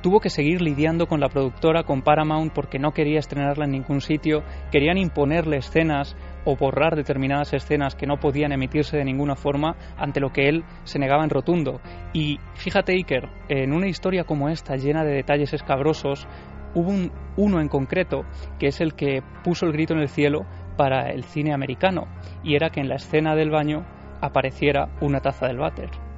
tuvo 0.04 0.20
que 0.20 0.30
seguir 0.30 0.62
lidiando 0.62 1.08
con 1.08 1.22
la 1.22 1.30
productora, 1.30 1.84
con 1.84 2.02
Paramount, 2.02 2.54
porque 2.54 2.78
no 2.78 2.92
quería 2.92 3.20
estrenarla 3.20 3.64
en 3.64 3.72
ningún 3.72 4.02
sitio, 4.02 4.44
querían 4.70 4.98
imponerle 4.98 5.58
escenas 5.58 6.18
o 6.44 6.58
borrar 6.58 6.98
determinadas 6.98 7.54
escenas 7.54 7.96
que 7.96 8.06
no 8.06 8.20
podían 8.20 8.52
emitirse 8.52 8.98
de 8.98 9.06
ninguna 9.06 9.38
forma, 9.38 9.78
ante 9.98 10.20
lo 10.20 10.32
que 10.32 10.50
él 10.50 10.66
se 10.84 11.00
negaba 11.00 11.24
en 11.24 11.30
rotundo. 11.30 11.80
Y 12.12 12.38
fíjate, 12.56 12.92
Iker, 12.92 13.30
en 13.48 13.72
una 13.74 13.88
historia 13.88 14.26
como 14.26 14.50
esta, 14.50 14.76
llena 14.76 15.06
de 15.06 15.14
detalles 15.14 15.54
escabrosos, 15.54 16.28
hubo 16.76 16.90
un, 16.90 17.14
uno 17.38 17.62
en 17.62 17.70
concreto 17.70 18.26
que 18.60 18.68
es 18.68 18.82
el 18.82 18.96
que 18.96 19.22
puso 19.44 19.66
el 19.66 19.72
grito 19.72 19.94
en 19.94 20.02
el 20.02 20.10
cielo 20.10 20.46
para 20.76 21.12
el 21.12 21.24
cine 21.24 21.54
americano, 21.54 22.08
y 22.44 22.56
era 22.56 22.72
que 22.72 22.82
en 22.82 22.90
la 22.90 22.96
escena 22.96 23.36
del 23.36 23.52
baño 23.52 23.86
apareciera 24.20 24.90
una 25.00 25.22
taza 25.22 25.48
del 25.48 25.60
váter. 25.60 26.13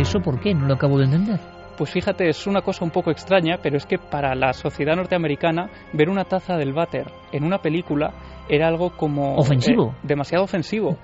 ¿Y 0.00 0.02
eso 0.02 0.20
por 0.20 0.40
qué? 0.40 0.54
No 0.54 0.66
lo 0.66 0.74
acabo 0.74 0.98
de 0.98 1.04
entender. 1.04 1.38
Pues 1.76 1.90
fíjate, 1.90 2.28
es 2.28 2.46
una 2.46 2.62
cosa 2.62 2.84
un 2.84 2.90
poco 2.90 3.10
extraña, 3.10 3.58
pero 3.62 3.76
es 3.76 3.86
que 3.86 3.98
para 3.98 4.34
la 4.34 4.52
sociedad 4.52 4.96
norteamericana 4.96 5.70
ver 5.92 6.08
una 6.08 6.24
taza 6.24 6.56
del 6.56 6.72
váter 6.72 7.06
en 7.32 7.44
una 7.44 7.58
película 7.58 8.12
era 8.48 8.66
algo 8.68 8.90
como... 8.96 9.36
Ofensivo. 9.36 9.90
eh, 9.92 10.00
demasiado 10.02 10.44
ofensivo. 10.44 10.96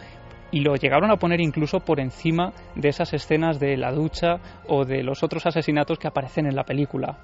Y 0.50 0.60
lo 0.60 0.74
llegaron 0.76 1.10
a 1.10 1.16
poner 1.16 1.40
incluso 1.40 1.80
por 1.80 2.00
encima 2.00 2.52
de 2.74 2.88
esas 2.88 3.12
escenas 3.12 3.58
de 3.58 3.76
la 3.76 3.92
ducha 3.92 4.36
o 4.68 4.84
de 4.84 5.02
los 5.02 5.22
otros 5.22 5.44
asesinatos 5.46 5.98
que 5.98 6.08
aparecen 6.08 6.46
en 6.46 6.56
la 6.56 6.64
película. 6.64 7.18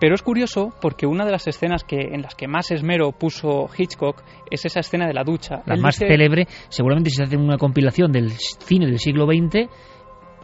Pero 0.00 0.14
es 0.14 0.22
curioso 0.22 0.72
porque 0.80 1.06
una 1.06 1.24
de 1.24 1.32
las 1.32 1.46
escenas 1.48 1.82
que, 1.82 1.96
en 2.12 2.22
las 2.22 2.34
que 2.36 2.46
más 2.46 2.70
esmero 2.70 3.10
puso 3.12 3.68
Hitchcock 3.76 4.22
es 4.48 4.64
esa 4.64 4.80
escena 4.80 5.06
de 5.08 5.14
la 5.14 5.24
ducha. 5.24 5.62
La 5.66 5.74
Él 5.74 5.80
más 5.80 5.96
dice- 5.98 6.06
célebre, 6.12 6.46
seguramente 6.68 7.10
si 7.10 7.16
se 7.16 7.24
hace 7.24 7.36
una 7.36 7.56
compilación 7.58 8.12
del 8.12 8.30
cine 8.30 8.86
del 8.86 8.98
siglo 9.00 9.26
XX, 9.26 9.68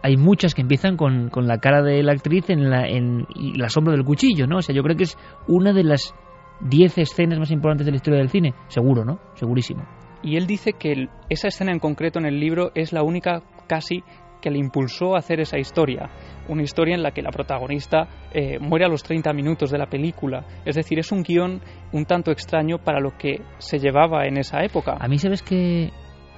hay 0.05 0.19
muchas 0.19 0.55
que 0.55 0.61
empiezan 0.61 0.99
con, 0.99 1.31
con 1.31 1.47
la 1.47 1.57
cara 1.57 1.81
de 1.81 2.03
la 2.03 2.13
actriz 2.13 2.51
en 2.51 2.69
la, 2.69 2.87
en 2.87 3.27
y 3.35 3.55
la 3.55 3.71
sombra 3.71 3.95
del 3.95 4.05
cuchillo, 4.05 4.47
¿no? 4.47 4.59
O 4.59 4.63
sea, 4.63 4.75
yo 4.75 4.83
creo 4.83 4.99
que 4.99 5.05
es 5.05 5.17
una 5.49 5.73
de 5.73 5.83
las 5.83 6.15
diez 6.61 6.99
escenas 6.99 7.39
más 7.39 7.51
importantes 7.51 7.87
de 7.87 7.93
la 7.93 7.97
historia 7.97 8.19
del 8.19 8.29
cine, 8.29 8.53
seguro, 8.69 9.07
¿no? 9.07 9.19
Segurísimo. 9.33 9.83
Y 10.23 10.37
él 10.37 10.47
dice 10.47 10.75
que 10.75 11.09
esa 11.31 11.49
escena 11.49 11.73
en 11.73 11.79
concreto 11.79 12.19
en 12.19 12.27
el 12.27 12.39
libro 12.39 12.71
es 12.75 12.93
la 12.93 13.03
única 13.03 13.45
casi 13.67 14.05
que 14.43 14.51
le 14.51 14.59
impulsó 14.59 15.15
a 15.15 15.21
hacer 15.21 15.41
esa 15.41 15.59
historia. 15.59 16.11
Una 16.49 16.65
historia 16.65 16.95
en 16.95 17.03
la 17.03 17.13
que 17.13 17.23
la 17.23 17.31
protagonista 17.31 18.07
eh, 18.31 18.59
muere 18.59 18.85
a 18.85 18.89
los 18.89 19.03
30 19.05 19.33
minutos 19.33 19.71
de 19.71 19.79
la 19.79 19.87
película. 19.87 20.45
Es 20.67 20.75
decir, 20.75 20.99
es 20.99 21.13
un 21.13 21.23
guion 21.23 21.63
un 21.93 22.05
tanto 22.05 22.31
extraño 22.31 22.77
para 22.77 23.01
lo 23.01 23.17
que 23.17 23.41
se 23.57 23.79
llevaba 23.79 24.27
en 24.27 24.37
esa 24.37 24.63
época. 24.63 24.99
A 25.01 25.09
mí, 25.09 25.17
¿sabes 25.17 25.43
que 25.43 25.89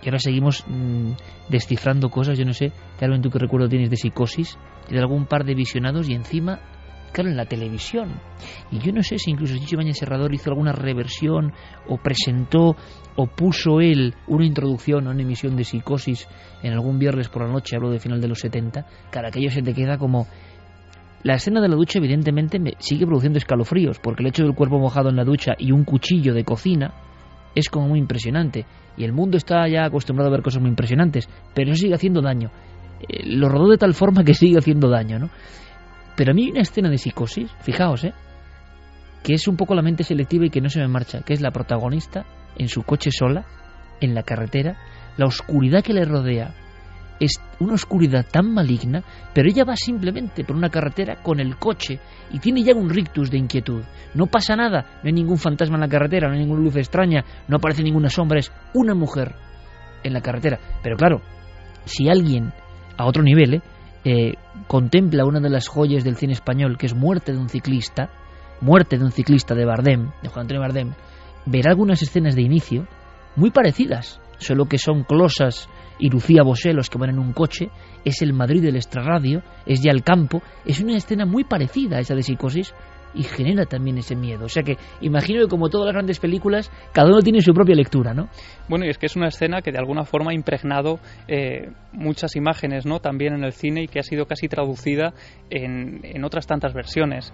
Y 0.02 0.09
ahora 0.09 0.18
seguimos 0.18 0.64
mm, 0.66 1.12
descifrando 1.48 2.10
cosas, 2.10 2.39
yo 2.39 2.44
no 2.44 2.52
sé, 2.52 2.73
Carmen, 2.98 3.23
tú 3.23 3.31
qué 3.31 3.39
recuerdo 3.39 3.68
tienes 3.68 3.90
de 3.90 3.97
psicosis, 3.97 4.59
y 4.89 4.94
de 4.94 5.01
algún 5.01 5.27
par 5.27 5.44
de 5.44 5.55
visionados 5.55 6.09
y 6.09 6.14
encima, 6.14 6.60
claro, 7.12 7.31
en 7.31 7.36
la 7.36 7.47
televisión. 7.47 8.20
Y 8.70 8.78
yo 8.78 8.93
no 8.93 9.02
sé 9.02 9.18
si 9.18 9.31
incluso 9.31 9.56
Chicho 9.56 9.77
Bañez 9.77 9.98
Serrador 9.98 10.32
hizo 10.35 10.51
alguna 10.51 10.73
reversión 10.73 11.52
o 11.89 11.97
presentó 11.98 12.77
o 13.16 13.27
puso 13.27 13.81
él 13.81 14.14
una 14.27 14.47
introducción 14.47 15.06
a 15.06 15.10
una 15.10 15.23
emisión 15.23 15.56
de 15.56 15.64
psicosis 15.64 16.28
en 16.62 16.73
algún 16.73 16.98
viernes 16.98 17.28
por 17.28 17.43
la 17.43 17.52
noche, 17.52 17.77
hablo 17.77 17.90
de 17.90 17.98
final 17.98 18.20
de 18.20 18.28
los 18.28 18.40
70, 18.40 18.86
cara, 19.10 19.28
aquello 19.28 19.51
se 19.51 19.62
te 19.62 19.74
queda 19.74 19.98
como... 19.98 20.27
La 21.23 21.35
escena 21.35 21.60
de 21.60 21.68
la 21.68 21.74
ducha 21.74 21.98
evidentemente 21.98 22.60
me 22.60 22.74
sigue 22.78 23.05
produciendo 23.05 23.39
escalofríos, 23.39 23.98
porque 23.98 24.23
el 24.23 24.28
hecho 24.28 24.44
del 24.44 24.55
cuerpo 24.55 24.78
mojado 24.78 25.09
en 25.09 25.16
la 25.16 25.24
ducha 25.24 25.55
y 25.59 25.73
un 25.73 25.82
cuchillo 25.82 26.35
de 26.35 26.44
cocina 26.44 26.94
es 27.56 27.68
como 27.68 27.88
muy 27.88 27.98
impresionante. 27.98 28.66
Y 28.96 29.04
el 29.04 29.12
mundo 29.12 29.36
está 29.36 29.66
ya 29.66 29.84
acostumbrado 29.84 30.28
a 30.28 30.32
ver 30.32 30.42
cosas 30.42 30.60
muy 30.60 30.70
impresionantes, 30.70 31.28
pero 31.54 31.70
eso 31.70 31.80
sigue 31.80 31.94
haciendo 31.94 32.20
daño. 32.20 32.52
Eh, 33.00 33.24
lo 33.24 33.48
rodó 33.48 33.70
de 33.70 33.78
tal 33.78 33.94
forma 33.94 34.22
que 34.22 34.34
sigue 34.34 34.58
haciendo 34.58 34.88
daño, 34.88 35.18
¿no? 35.18 35.30
Pero 36.16 36.30
a 36.30 36.34
mí 36.34 36.44
hay 36.44 36.50
una 36.50 36.60
escena 36.60 36.88
de 36.88 36.98
psicosis, 36.98 37.50
fijaos, 37.60 38.04
¿eh? 38.04 38.14
Que 39.24 39.34
es 39.34 39.48
un 39.48 39.56
poco 39.56 39.74
la 39.74 39.82
mente 39.82 40.04
selectiva 40.04 40.46
y 40.46 40.50
que 40.50 40.60
no 40.60 40.68
se 40.68 40.78
me 40.78 40.86
marcha, 40.86 41.22
que 41.22 41.32
es 41.32 41.40
la 41.40 41.50
protagonista 41.50 42.24
en 42.56 42.68
su 42.68 42.84
coche 42.84 43.10
sola, 43.10 43.44
en 44.00 44.14
la 44.14 44.22
carretera, 44.22 44.76
la 45.16 45.26
oscuridad 45.26 45.82
que 45.82 45.94
le 45.94 46.04
rodea 46.04 46.54
es 47.18 47.40
una 47.60 47.74
oscuridad 47.74 48.26
tan 48.30 48.52
maligna, 48.52 49.02
pero 49.32 49.48
ella 49.48 49.64
va 49.64 49.76
simplemente 49.76 50.44
por 50.44 50.56
una 50.56 50.68
carretera 50.68 51.22
con 51.22 51.40
el 51.40 51.56
coche 51.56 51.98
y 52.32 52.38
tiene 52.38 52.62
ya 52.62 52.74
un 52.74 52.90
rictus 52.90 53.30
de 53.30 53.38
inquietud. 53.38 53.82
No 54.14 54.26
pasa 54.26 54.56
nada, 54.56 55.01
no 55.02 55.06
hay 55.06 55.12
ningún 55.12 55.38
fantasma 55.38 55.76
en 55.76 55.82
la 55.82 55.88
carretera, 55.88 56.28
no 56.28 56.34
hay 56.34 56.40
ninguna 56.40 56.62
luz 56.62 56.76
extraña, 56.76 57.24
no 57.48 57.56
aparece 57.56 57.82
ninguna 57.82 58.10
sombra, 58.10 58.38
es 58.38 58.52
una 58.74 58.94
mujer 58.94 59.34
en 60.02 60.12
la 60.12 60.20
carretera. 60.20 60.59
Pero 60.82 60.97
claro, 60.97 61.22
si 61.84 62.09
alguien 62.09 62.52
a 62.97 63.06
otro 63.06 63.22
nivel 63.22 63.55
¿eh? 63.55 63.62
Eh, 64.09 64.34
contempla 64.68 65.24
una 65.24 65.40
de 65.40 65.51
las 65.51 65.66
joyas 65.66 66.05
del 66.05 66.14
cine 66.14 66.32
español, 66.32 66.78
que 66.78 66.86
es 66.86 66.94
Muerte 66.94 67.32
de 67.32 67.38
un 67.38 67.48
ciclista, 67.48 68.09
Muerte 68.60 68.98
de 68.98 69.05
un 69.05 69.10
ciclista 69.10 69.56
de 69.56 69.64
Bardem, 69.64 70.12
de 70.22 70.28
Juan 70.28 70.43
Antonio 70.43 70.60
Bardem, 70.60 70.93
verá 71.44 71.72
algunas 71.72 72.01
escenas 72.02 72.36
de 72.36 72.43
inicio 72.43 72.86
muy 73.34 73.51
parecidas, 73.51 74.20
solo 74.38 74.66
que 74.66 74.78
son 74.78 75.02
closas 75.02 75.68
y 75.98 76.10
Lucía 76.10 76.43
Bosé, 76.43 76.73
los 76.73 76.90
que 76.90 76.98
van 76.98 77.10
en 77.10 77.18
un 77.18 77.32
coche, 77.32 77.70
es 78.05 78.23
el 78.23 78.32
Madrid 78.32 78.62
del 78.62 78.77
extrarradio, 78.77 79.43
es 79.64 79.82
ya 79.82 79.90
el 79.90 80.02
campo, 80.02 80.43
es 80.64 80.81
una 80.81 80.97
escena 80.97 81.27
muy 81.27 81.44
parecida 81.44 81.97
a 81.97 82.01
esa 82.01 82.14
de 82.14 82.23
psicosis 82.23 82.74
y 83.16 83.23
genera 83.23 83.64
también 83.64 83.98
ese 83.98 84.14
miedo. 84.14 84.44
O 84.44 84.48
sea 84.48 84.62
que 84.62 84.77
imagino 85.01 85.43
que 85.43 85.48
como 85.48 85.68
todas 85.68 85.86
las 85.86 85.94
grandes 85.94 86.20
películas, 86.20 86.70
cada 86.93 87.09
uno 87.09 87.20
tiene 87.20 87.40
su 87.40 87.52
propia 87.52 87.74
lectura, 87.74 88.12
¿no? 88.12 88.28
Bueno, 88.68 88.85
y 88.85 88.90
es 88.90 88.98
que 88.98 89.06
es 89.06 89.16
una 89.16 89.28
escena 89.28 89.62
que 89.62 89.73
de 89.73 89.78
alguna 89.78 90.05
forma 90.05 90.32
ha 90.32 90.35
impregnado 90.35 90.98
eh, 91.27 91.70
muchas 91.93 92.36
imágenes, 92.36 92.85
¿no? 92.85 93.01
También 93.01 93.35
en 93.35 93.44
el 93.44 93.52
cine 93.52 93.85
y 93.85 93.89
que 93.89 93.98
ha 93.98 94.02
sido 94.02 94.27
casi 94.27 94.48
traducida 94.48 95.14
en, 95.51 96.01
en 96.02 96.24
otras 96.24 96.47
tantas 96.47 96.74
versiones. 96.74 97.32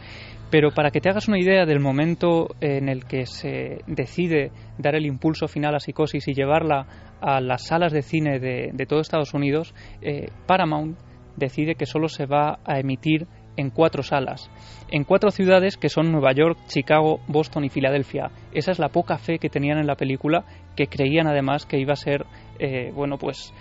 Pero 0.51 0.71
para 0.71 0.91
que 0.91 1.01
te 1.01 1.09
hagas 1.09 1.29
una 1.29 1.41
idea 1.41 1.67
del 1.67 1.81
momento 1.81 2.55
en 2.61 2.89
el 2.89 3.05
que 3.05 3.27
se 3.27 3.81
decide 3.87 4.53
dar 4.79 4.95
el 4.95 5.07
impulso 5.07 5.49
final 5.49 5.75
a 5.75 5.81
Psicosis 5.81 6.29
y 6.29 6.35
llevarla 6.35 6.87
a 7.23 7.41
las 7.41 7.67
salas 7.67 7.93
de 7.93 8.03
cine 8.03 8.39
de, 8.41 8.71
de 8.73 8.87
todo 8.87 9.01
Estados 9.01 9.33
Unidos, 9.33 9.75
eh, 10.03 10.29
Paramount 10.47 10.99
decide 11.37 11.77
que 11.77 11.87
solo 11.87 12.09
se 12.09 12.27
va 12.27 12.59
a 12.65 12.79
emitir 12.79 13.27
en 13.57 13.71
cuatro 13.71 14.03
salas, 14.03 14.51
en 14.91 15.05
cuatro 15.05 15.31
ciudades 15.31 15.77
que 15.77 15.89
son 15.89 16.11
Nueva 16.11 16.33
York, 16.33 16.59
Chicago, 16.67 17.21
Boston 17.29 17.65
y 17.65 17.69
Filadelfia. 17.69 18.31
Esa 18.53 18.73
es 18.73 18.79
la 18.79 18.89
poca 18.89 19.19
fe 19.19 19.39
que 19.39 19.51
tenían 19.51 19.79
en 19.79 19.87
la 19.87 19.95
película, 19.95 20.45
que 20.75 20.87
creían 20.87 21.27
además 21.27 21.67
que 21.67 21.79
iba 21.79 21.93
a 21.93 21.97
ser, 21.97 22.25
eh, 22.59 22.91
bueno, 22.95 23.19
pues 23.19 23.53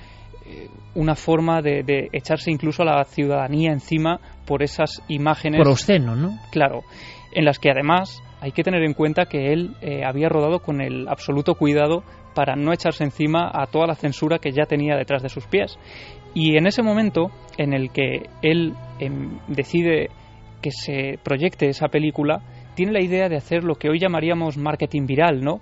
eh, 0.45 0.67
una 0.95 1.15
forma 1.15 1.61
de, 1.61 1.83
de, 1.83 2.09
echarse 2.13 2.51
incluso 2.51 2.83
a 2.83 2.85
la 2.85 3.03
ciudadanía 3.03 3.71
encima 3.71 4.19
por 4.45 4.63
esas 4.63 5.03
imágenes. 5.07 5.59
Por 5.59 5.67
obsceno, 5.67 6.15
¿no? 6.15 6.39
Claro, 6.51 6.83
en 7.33 7.45
las 7.45 7.59
que 7.59 7.69
además 7.69 8.23
hay 8.41 8.51
que 8.51 8.63
tener 8.63 8.83
en 8.83 8.93
cuenta 8.93 9.27
que 9.27 9.53
él 9.53 9.75
eh, 9.81 10.03
había 10.03 10.27
rodado 10.27 10.59
con 10.59 10.81
el 10.81 11.07
absoluto 11.07 11.55
cuidado 11.55 12.03
para 12.33 12.55
no 12.55 12.73
echarse 12.73 13.03
encima 13.03 13.51
a 13.53 13.67
toda 13.67 13.85
la 13.85 13.95
censura 13.95 14.39
que 14.39 14.51
ya 14.51 14.65
tenía 14.65 14.95
detrás 14.97 15.21
de 15.21 15.29
sus 15.29 15.45
pies. 15.45 15.77
Y 16.33 16.57
en 16.57 16.65
ese 16.65 16.81
momento 16.81 17.29
en 17.57 17.73
el 17.73 17.91
que 17.91 18.23
él 18.41 18.73
eh, 18.99 19.09
decide 19.47 20.09
que 20.61 20.71
se 20.71 21.19
proyecte 21.23 21.67
esa 21.67 21.87
película, 21.89 22.41
tiene 22.75 22.93
la 22.93 23.01
idea 23.01 23.29
de 23.29 23.35
hacer 23.35 23.63
lo 23.63 23.75
que 23.75 23.89
hoy 23.89 23.99
llamaríamos 23.99 24.57
marketing 24.57 25.05
viral, 25.05 25.41
¿no? 25.41 25.59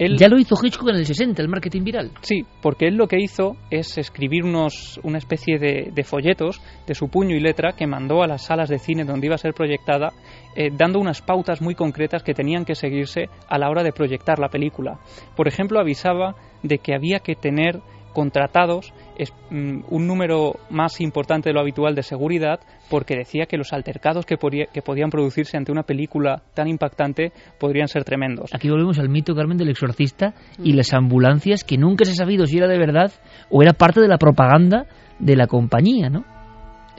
Él, 0.00 0.16
ya 0.16 0.28
lo 0.28 0.38
hizo 0.38 0.54
Hitchcock 0.60 0.88
en 0.88 0.96
el 0.96 1.04
60, 1.04 1.42
el 1.42 1.48
marketing 1.48 1.84
viral. 1.84 2.10
Sí, 2.22 2.46
porque 2.62 2.86
él 2.86 2.94
lo 2.94 3.06
que 3.06 3.20
hizo 3.20 3.58
es 3.70 3.98
escribir 3.98 4.44
unos, 4.44 4.98
una 5.02 5.18
especie 5.18 5.58
de, 5.58 5.90
de, 5.94 6.04
folletos 6.04 6.62
de 6.86 6.94
su 6.94 7.08
puño 7.08 7.36
y 7.36 7.40
letra 7.40 7.72
que 7.72 7.86
mandó 7.86 8.22
a 8.22 8.26
las 8.26 8.46
salas 8.46 8.70
de 8.70 8.78
cine 8.78 9.04
donde 9.04 9.26
iba 9.26 9.34
a 9.34 9.38
ser 9.38 9.52
proyectada, 9.52 10.14
eh, 10.56 10.70
dando 10.72 11.00
unas 11.00 11.20
pautas 11.20 11.60
muy 11.60 11.74
concretas 11.74 12.22
que 12.22 12.32
tenían 12.32 12.64
que 12.64 12.74
seguirse 12.74 13.28
a 13.46 13.58
la 13.58 13.68
hora 13.68 13.82
de 13.82 13.92
proyectar 13.92 14.38
la 14.38 14.48
película. 14.48 14.98
Por 15.36 15.46
ejemplo, 15.46 15.78
avisaba 15.78 16.34
de 16.62 16.78
que 16.78 16.94
había 16.94 17.18
que 17.18 17.34
tener 17.34 17.80
contratados 18.12 18.92
es, 19.16 19.32
mm, 19.50 19.82
un 19.88 20.06
número 20.06 20.54
más 20.70 21.00
importante 21.00 21.50
de 21.50 21.54
lo 21.54 21.60
habitual 21.60 21.94
de 21.94 22.02
seguridad 22.02 22.60
porque 22.88 23.16
decía 23.16 23.46
que 23.46 23.56
los 23.56 23.72
altercados 23.72 24.26
que, 24.26 24.36
podía, 24.36 24.66
que, 24.66 24.82
podían 24.82 25.10
producirse 25.10 25.56
ante 25.56 25.72
una 25.72 25.82
película 25.82 26.42
tan 26.54 26.68
impactante 26.68 27.32
podrían 27.58 27.88
ser 27.88 28.04
tremendos. 28.04 28.50
Aquí 28.54 28.68
volvemos 28.68 28.98
al 28.98 29.08
mito, 29.08 29.34
Carmen, 29.34 29.58
del 29.58 29.70
exorcista 29.70 30.34
y 30.62 30.72
las 30.72 30.92
ambulancias 30.92 31.64
que 31.64 31.76
nunca 31.76 32.04
se 32.04 32.12
ha 32.12 32.14
sabido 32.14 32.46
si 32.46 32.58
era 32.58 32.68
de 32.68 32.78
verdad 32.78 33.12
o 33.50 33.62
era 33.62 33.72
parte 33.72 34.00
de 34.00 34.08
la 34.08 34.18
propaganda 34.18 34.86
de 35.18 35.36
la 35.36 35.46
compañía, 35.46 36.08
¿no? 36.08 36.24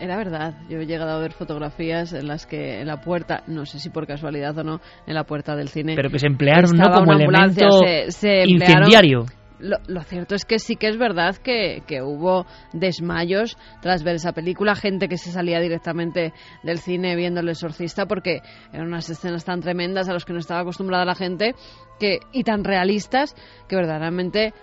Era 0.02 0.18
verdad, 0.18 0.56
yo 0.68 0.80
he 0.80 0.88
llegado 0.88 1.12
a 1.12 1.20
ver 1.20 1.32
fotografías 1.32 2.12
en 2.14 2.28
las 2.28 2.48
que 2.48 2.82
en 2.82 2.88
la 2.88 3.02
puerta, 3.02 3.44
no 3.46 3.68
sé 3.68 3.78
si 3.78 3.92
por 3.92 4.08
casualidad 4.08 4.58
o 4.58 4.64
no, 4.64 4.82
en 5.06 5.14
la 5.14 5.26
puerta 5.26 5.56
del 5.56 5.68
cine. 5.68 5.94
Pero 5.96 6.10
que 6.10 6.18
se 6.18 6.26
emplearon 6.26 6.76
¿no? 6.76 6.90
como 6.90 7.14
elemento 7.14 7.70
se, 7.86 8.10
se 8.10 8.44
incendiario. 8.48 9.26
Lo, 9.62 9.78
lo, 9.88 10.02
cierto 10.02 10.36
es 10.36 10.46
que 10.46 10.60
sí 10.60 10.76
que 10.76 10.88
es 10.88 10.98
verdad 10.98 11.38
que, 11.38 11.84
que, 11.88 12.02
hubo 12.02 12.46
desmayos 12.74 13.58
tras 13.82 14.04
ver 14.04 14.16
esa 14.16 14.34
película, 14.34 14.76
gente 14.76 15.08
que 15.08 15.18
se 15.18 15.32
salía 15.32 15.60
directamente 15.60 16.34
del 16.64 16.80
cine 16.80 17.16
viendo 17.16 17.42
El 17.42 17.50
Exorcista 17.50 18.06
porque 18.06 18.42
eran 18.74 18.88
unas 18.88 19.10
escenas 19.10 19.46
tan 19.46 19.62
tremendas 19.62 20.10
a 20.10 20.14
las 20.14 20.26
que 20.26 20.34
no 20.34 20.40
estaba 20.40 20.62
acostumbrada 20.62 21.06
la 21.06 21.16
gente 21.16 21.56
que, 22.00 22.20
y 22.32 22.44
tan 22.44 22.64
realistas 22.64 23.36
que 23.68 23.76
verdaderamente 23.76 24.54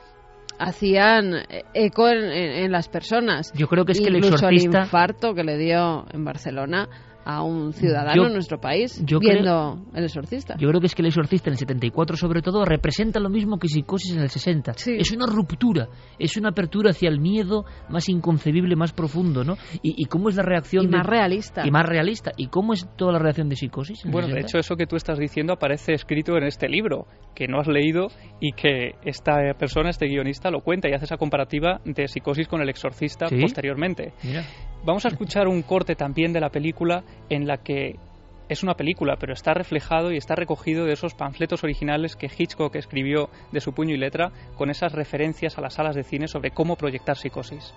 hacían 0.58 1.34
eco 1.72 2.08
en, 2.08 2.24
en, 2.24 2.64
en 2.64 2.72
las 2.72 2.88
personas. 2.88 3.52
Yo 3.54 3.68
creo 3.68 3.84
que 3.84 3.92
es 3.92 4.00
que 4.00 4.08
el 4.08 4.16
exorcista... 4.16 4.48
el 4.48 4.84
infarto 4.84 5.34
que 5.34 5.44
le 5.44 5.56
dio 5.56 6.06
en 6.10 6.24
Barcelona 6.24 6.88
a 7.28 7.42
un 7.42 7.74
ciudadano 7.74 8.22
yo, 8.22 8.26
en 8.26 8.32
nuestro 8.32 8.58
país 8.58 9.04
yo 9.04 9.18
viendo 9.18 9.42
creo, 9.42 9.94
El 9.94 10.04
Exorcista. 10.04 10.56
Yo 10.58 10.66
creo 10.68 10.80
que 10.80 10.86
es 10.86 10.94
que 10.94 11.02
El 11.02 11.08
Exorcista 11.08 11.50
en 11.50 11.52
el 11.52 11.58
74 11.58 12.16
sobre 12.16 12.40
todo 12.40 12.64
representa 12.64 13.20
lo 13.20 13.28
mismo 13.28 13.58
que 13.58 13.68
Psicosis 13.68 14.16
en 14.16 14.22
el 14.22 14.30
60. 14.30 14.72
Sí. 14.72 14.96
Es 14.98 15.12
una 15.12 15.26
ruptura, 15.26 15.88
es 16.18 16.38
una 16.38 16.48
apertura 16.48 16.92
hacia 16.92 17.10
el 17.10 17.20
miedo 17.20 17.66
más 17.90 18.08
inconcebible, 18.08 18.76
más 18.76 18.94
profundo, 18.94 19.44
¿no? 19.44 19.58
¿Y, 19.82 20.02
y 20.02 20.06
cómo 20.06 20.30
es 20.30 20.36
la 20.36 20.42
reacción? 20.42 20.84
Y 20.84 20.86
de, 20.86 20.96
más 20.96 21.06
realista. 21.06 21.66
Y 21.66 21.70
más 21.70 21.84
realista. 21.84 22.32
¿Y 22.34 22.46
cómo 22.46 22.72
es 22.72 22.88
toda 22.96 23.12
la 23.12 23.18
reacción 23.18 23.50
de 23.50 23.56
Psicosis? 23.56 24.04
bueno, 24.06 24.28
de 24.28 24.40
hecho 24.40 24.56
eso 24.56 24.76
que 24.76 24.86
tú 24.86 24.96
estás 24.96 25.18
diciendo 25.18 25.52
aparece 25.52 25.92
escrito 25.92 26.34
en 26.38 26.44
este 26.44 26.66
libro, 26.66 27.06
que 27.34 27.46
no 27.46 27.60
has 27.60 27.68
leído 27.68 28.06
y 28.40 28.52
que 28.52 28.92
esta 29.04 29.36
persona, 29.58 29.90
este 29.90 30.06
guionista, 30.06 30.50
lo 30.50 30.62
cuenta 30.62 30.88
y 30.88 30.94
hace 30.94 31.04
esa 31.04 31.18
comparativa 31.18 31.82
de 31.84 32.08
Psicosis 32.08 32.48
con 32.48 32.62
El 32.62 32.70
Exorcista 32.70 33.28
¿Sí? 33.28 33.36
posteriormente. 33.38 34.14
Mira. 34.22 34.44
Vamos 34.84 35.04
a 35.04 35.08
escuchar 35.08 35.48
un 35.48 35.62
corte 35.62 35.96
también 35.96 36.32
de 36.32 36.40
la 36.40 36.50
película 36.50 37.02
en 37.28 37.46
la 37.46 37.58
que 37.58 37.96
es 38.48 38.62
una 38.62 38.74
película, 38.74 39.16
pero 39.20 39.34
está 39.34 39.52
reflejado 39.52 40.10
y 40.10 40.16
está 40.16 40.34
recogido 40.34 40.84
de 40.84 40.94
esos 40.94 41.14
panfletos 41.14 41.62
originales 41.64 42.16
que 42.16 42.30
Hitchcock 42.34 42.74
escribió 42.76 43.28
de 43.52 43.60
su 43.60 43.72
puño 43.72 43.94
y 43.94 43.98
letra 43.98 44.32
con 44.56 44.70
esas 44.70 44.92
referencias 44.92 45.58
a 45.58 45.60
las 45.60 45.74
salas 45.74 45.94
de 45.94 46.04
cine 46.04 46.28
sobre 46.28 46.50
cómo 46.50 46.76
proyectar 46.76 47.16
psicosis. 47.16 47.74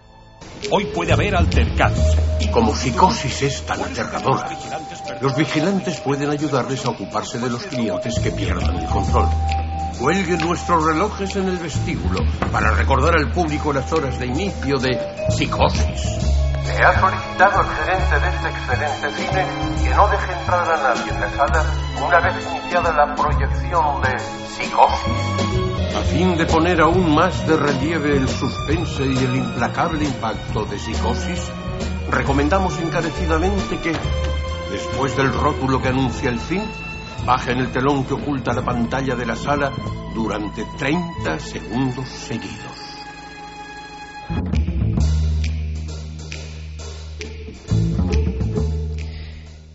Hoy 0.72 0.85
puede 0.85 1.13
haber 1.13 1.35
altercados. 1.35 2.18
Y 2.39 2.47
como 2.49 2.73
psicosis 2.73 3.41
es 3.43 3.61
tan 3.63 3.81
aterradora, 3.81 4.49
los 5.22 5.35
vigilantes 5.35 5.99
pueden 5.99 6.30
ayudarles 6.30 6.85
a 6.85 6.89
ocuparse 6.89 7.39
de 7.39 7.49
los 7.49 7.63
clientes 7.65 8.19
que 8.19 8.31
pierdan 8.31 8.77
el 8.77 8.88
control. 8.88 9.27
Cuelguen 9.99 10.39
nuestros 10.39 10.84
relojes 10.84 11.35
en 11.35 11.47
el 11.47 11.57
vestíbulo 11.57 12.22
para 12.51 12.72
recordar 12.72 13.15
al 13.18 13.31
público 13.31 13.72
las 13.72 13.91
horas 13.93 14.18
de 14.19 14.26
inicio 14.27 14.80
de 14.80 14.97
psicosis. 15.30 16.40
Se 16.76 16.84
ha 16.84 16.99
solicitado 16.99 17.60
al 17.60 17.69
gerente 17.76 18.19
de 18.19 18.30
este 18.30 18.48
excelente 18.48 19.11
cine 19.11 19.45
que 19.84 19.95
no 19.95 20.07
deje 20.07 20.31
entrar 20.31 20.72
a 20.72 20.77
nadie 20.77 21.11
en 21.11 21.19
la 21.19 21.30
sala 21.31 21.65
una 22.06 22.19
vez 22.22 22.48
iniciada 22.49 22.93
la 22.93 23.15
proyección 23.15 24.02
de 24.02 24.19
Psicosis. 24.48 25.95
A 25.95 26.02
fin 26.03 26.38
de 26.38 26.45
poner 26.45 26.80
aún 26.81 27.14
más 27.14 27.45
de 27.45 27.57
relieve 27.57 28.15
el 28.15 28.27
suspense 28.30 29.03
y 29.06 29.18
el 29.18 29.35
implacable 29.35 30.06
impacto 30.06 30.64
de 30.64 30.80
Psicosis, 30.80 31.52
recomendamos 32.10 32.80
encarecidamente 32.80 33.77
que, 33.80 33.93
después 34.72 35.15
del 35.18 35.34
rótulo 35.34 35.81
que 35.81 35.89
anuncia 35.89 36.30
el 36.30 36.39
fin, 36.39 36.64
bajen 37.26 37.60
el 37.60 37.72
telón 37.72 38.06
que 38.06 38.14
oculta 38.14 38.53
la 38.53 38.64
pantalla 38.64 39.15
de 39.15 39.26
la 39.26 39.35
sala 39.35 39.72
durante 40.14 40.65
30 40.77 41.38
segundos 41.39 42.07
seguidos. 42.07 42.80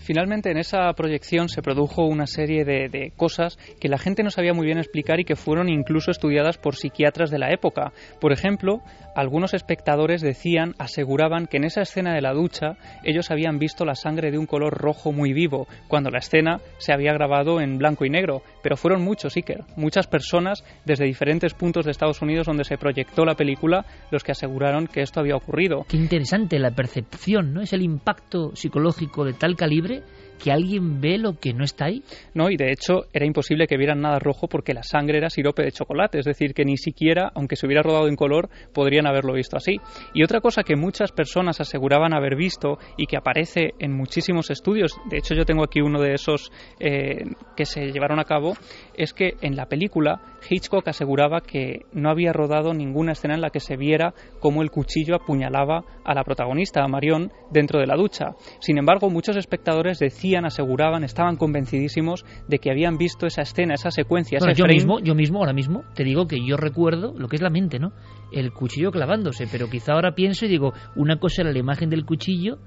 Finalmente, 0.06 0.52
en 0.52 0.56
esa 0.56 0.92
proyección 0.92 1.48
se 1.48 1.62
produjo 1.62 2.06
una 2.06 2.28
serie 2.28 2.64
de, 2.64 3.12
cosas 3.16 3.58
que 3.80 3.88
la 3.88 3.98
gente 3.98 4.22
no 4.22 4.30
sabía 4.30 4.54
muy 4.54 4.64
bien 4.64 4.78
explicar 4.78 5.18
y 5.18 5.24
que 5.24 5.34
fueron 5.34 5.68
incluso 5.68 6.12
estudiadas 6.12 6.58
por 6.58 6.76
psiquiatras 6.76 7.28
de 7.28 7.40
la 7.40 7.50
época. 7.50 7.92
Por 8.20 8.32
ejemplo, 8.32 8.82
algunos 9.16 9.52
espectadores 9.52 10.20
decían, 10.20 10.76
aseguraban 10.78 11.48
que 11.48 11.56
en 11.56 11.64
esa 11.64 11.80
escena 11.80 12.14
de 12.14 12.20
la 12.20 12.34
ducha 12.34 12.76
ellos 13.02 13.32
habían 13.32 13.58
visto 13.58 13.84
la 13.84 13.96
sangre 13.96 14.30
de 14.30 14.38
un 14.38 14.46
color 14.46 14.74
rojo 14.74 15.10
muy 15.10 15.32
vivo, 15.32 15.66
cuando 15.88 16.10
la 16.10 16.20
escena 16.20 16.60
se 16.78 16.92
había 16.92 17.12
grabado 17.12 17.60
en 17.60 17.76
blanco 17.76 18.04
y 18.04 18.10
negro. 18.10 18.42
Pero 18.62 18.76
fueron 18.76 19.02
muchos, 19.02 19.34
Iker, 19.34 19.64
muchas 19.74 20.06
personas 20.06 20.62
desde 20.84 21.04
diferentes 21.04 21.52
puntos 21.52 21.84
de 21.84 21.90
Estados 21.90 22.22
Unidos 22.22 22.46
donde 22.46 22.62
se 22.62 22.78
proyectó 22.78 23.24
la 23.24 23.34
película 23.34 23.84
los 24.12 24.22
que 24.22 24.30
aseguraron 24.30 24.86
que 24.86 25.02
esto 25.02 25.18
había 25.18 25.34
ocurrido. 25.34 25.84
Qué 25.88 25.96
interesante 25.96 26.60
la 26.60 26.70
percepción, 26.70 27.52
¿no? 27.52 27.60
Es 27.60 27.72
el 27.72 27.82
impacto 27.82 28.54
psicológico 28.54 29.24
de 29.24 29.32
tal 29.32 29.56
calibre 29.56 29.95
que 30.42 30.52
alguien 30.52 31.00
ve 31.00 31.18
lo 31.18 31.38
que 31.38 31.52
no 31.52 31.64
está 31.64 31.86
ahí. 31.86 32.02
No, 32.34 32.50
y 32.50 32.56
de 32.56 32.72
hecho 32.72 33.06
era 33.12 33.26
imposible 33.26 33.66
que 33.66 33.76
vieran 33.76 34.00
nada 34.00 34.18
rojo 34.18 34.48
porque 34.48 34.74
la 34.74 34.82
sangre 34.82 35.18
era 35.18 35.30
sirope 35.30 35.62
de 35.62 35.72
chocolate, 35.72 36.18
es 36.18 36.24
decir, 36.24 36.54
que 36.54 36.64
ni 36.64 36.76
siquiera, 36.76 37.30
aunque 37.34 37.56
se 37.56 37.66
hubiera 37.66 37.82
rodado 37.82 38.08
en 38.08 38.16
color, 38.16 38.48
podrían 38.72 39.06
haberlo 39.06 39.32
visto 39.32 39.56
así. 39.56 39.76
Y 40.14 40.22
otra 40.22 40.40
cosa 40.40 40.62
que 40.62 40.76
muchas 40.76 41.12
personas 41.12 41.60
aseguraban 41.60 42.14
haber 42.14 42.36
visto 42.36 42.78
y 42.96 43.06
que 43.06 43.16
aparece 43.16 43.70
en 43.78 43.96
muchísimos 43.96 44.50
estudios, 44.50 44.96
de 45.10 45.18
hecho 45.18 45.34
yo 45.34 45.44
tengo 45.44 45.64
aquí 45.64 45.80
uno 45.80 46.00
de 46.00 46.14
esos 46.14 46.50
eh, 46.80 47.24
que 47.56 47.64
se 47.64 47.92
llevaron 47.92 48.18
a 48.18 48.24
cabo, 48.24 48.54
es 48.94 49.12
que 49.12 49.34
en 49.40 49.56
la 49.56 49.66
película 49.66 50.20
Hitchcock 50.48 50.88
aseguraba 50.88 51.40
que 51.40 51.80
no 51.92 52.10
había 52.10 52.32
rodado 52.32 52.74
ninguna 52.74 53.12
escena 53.12 53.34
en 53.34 53.40
la 53.40 53.50
que 53.50 53.60
se 53.60 53.76
viera 53.76 54.14
cómo 54.40 54.62
el 54.62 54.70
cuchillo 54.70 55.16
apuñalaba 55.16 55.84
a 56.04 56.14
la 56.14 56.24
protagonista, 56.24 56.82
a 56.82 56.88
Marion, 56.88 57.32
dentro 57.50 57.80
de 57.80 57.86
la 57.86 57.96
ducha. 57.96 58.34
Sin 58.60 58.78
embargo, 58.78 59.10
muchos 59.10 59.36
espectadores 59.36 59.98
decían 59.98 60.25
decían, 60.26 60.44
aseguraban, 60.44 61.04
estaban 61.04 61.36
convencidísimos 61.36 62.24
de 62.48 62.58
que 62.58 62.70
habían 62.70 62.96
visto 62.98 63.26
esa 63.26 63.42
escena, 63.42 63.74
esa 63.74 63.90
secuencia, 63.90 64.38
Bueno, 64.40 64.52
ese 64.52 64.58
yo 64.58 64.64
frame. 64.64 64.74
mismo, 64.74 64.98
yo 65.00 65.14
mismo, 65.14 65.38
ahora 65.38 65.52
mismo, 65.52 65.84
te 65.94 66.04
digo 66.04 66.26
que 66.26 66.36
yo 66.44 66.56
recuerdo 66.56 67.14
lo 67.16 67.28
que 67.28 67.36
es 67.36 67.42
la 67.42 67.50
mente, 67.50 67.78
¿no? 67.78 67.92
El 68.32 68.52
cuchillo 68.52 68.90
clavándose, 68.90 69.46
pero 69.50 69.68
quizá 69.70 69.92
ahora 69.92 70.14
pienso 70.14 70.46
y 70.46 70.48
digo, 70.48 70.72
una 70.96 71.18
cosa 71.18 71.42
era 71.42 71.52
la 71.52 71.58
imagen 71.58 71.90
del 71.90 72.04
cuchillo 72.04 72.58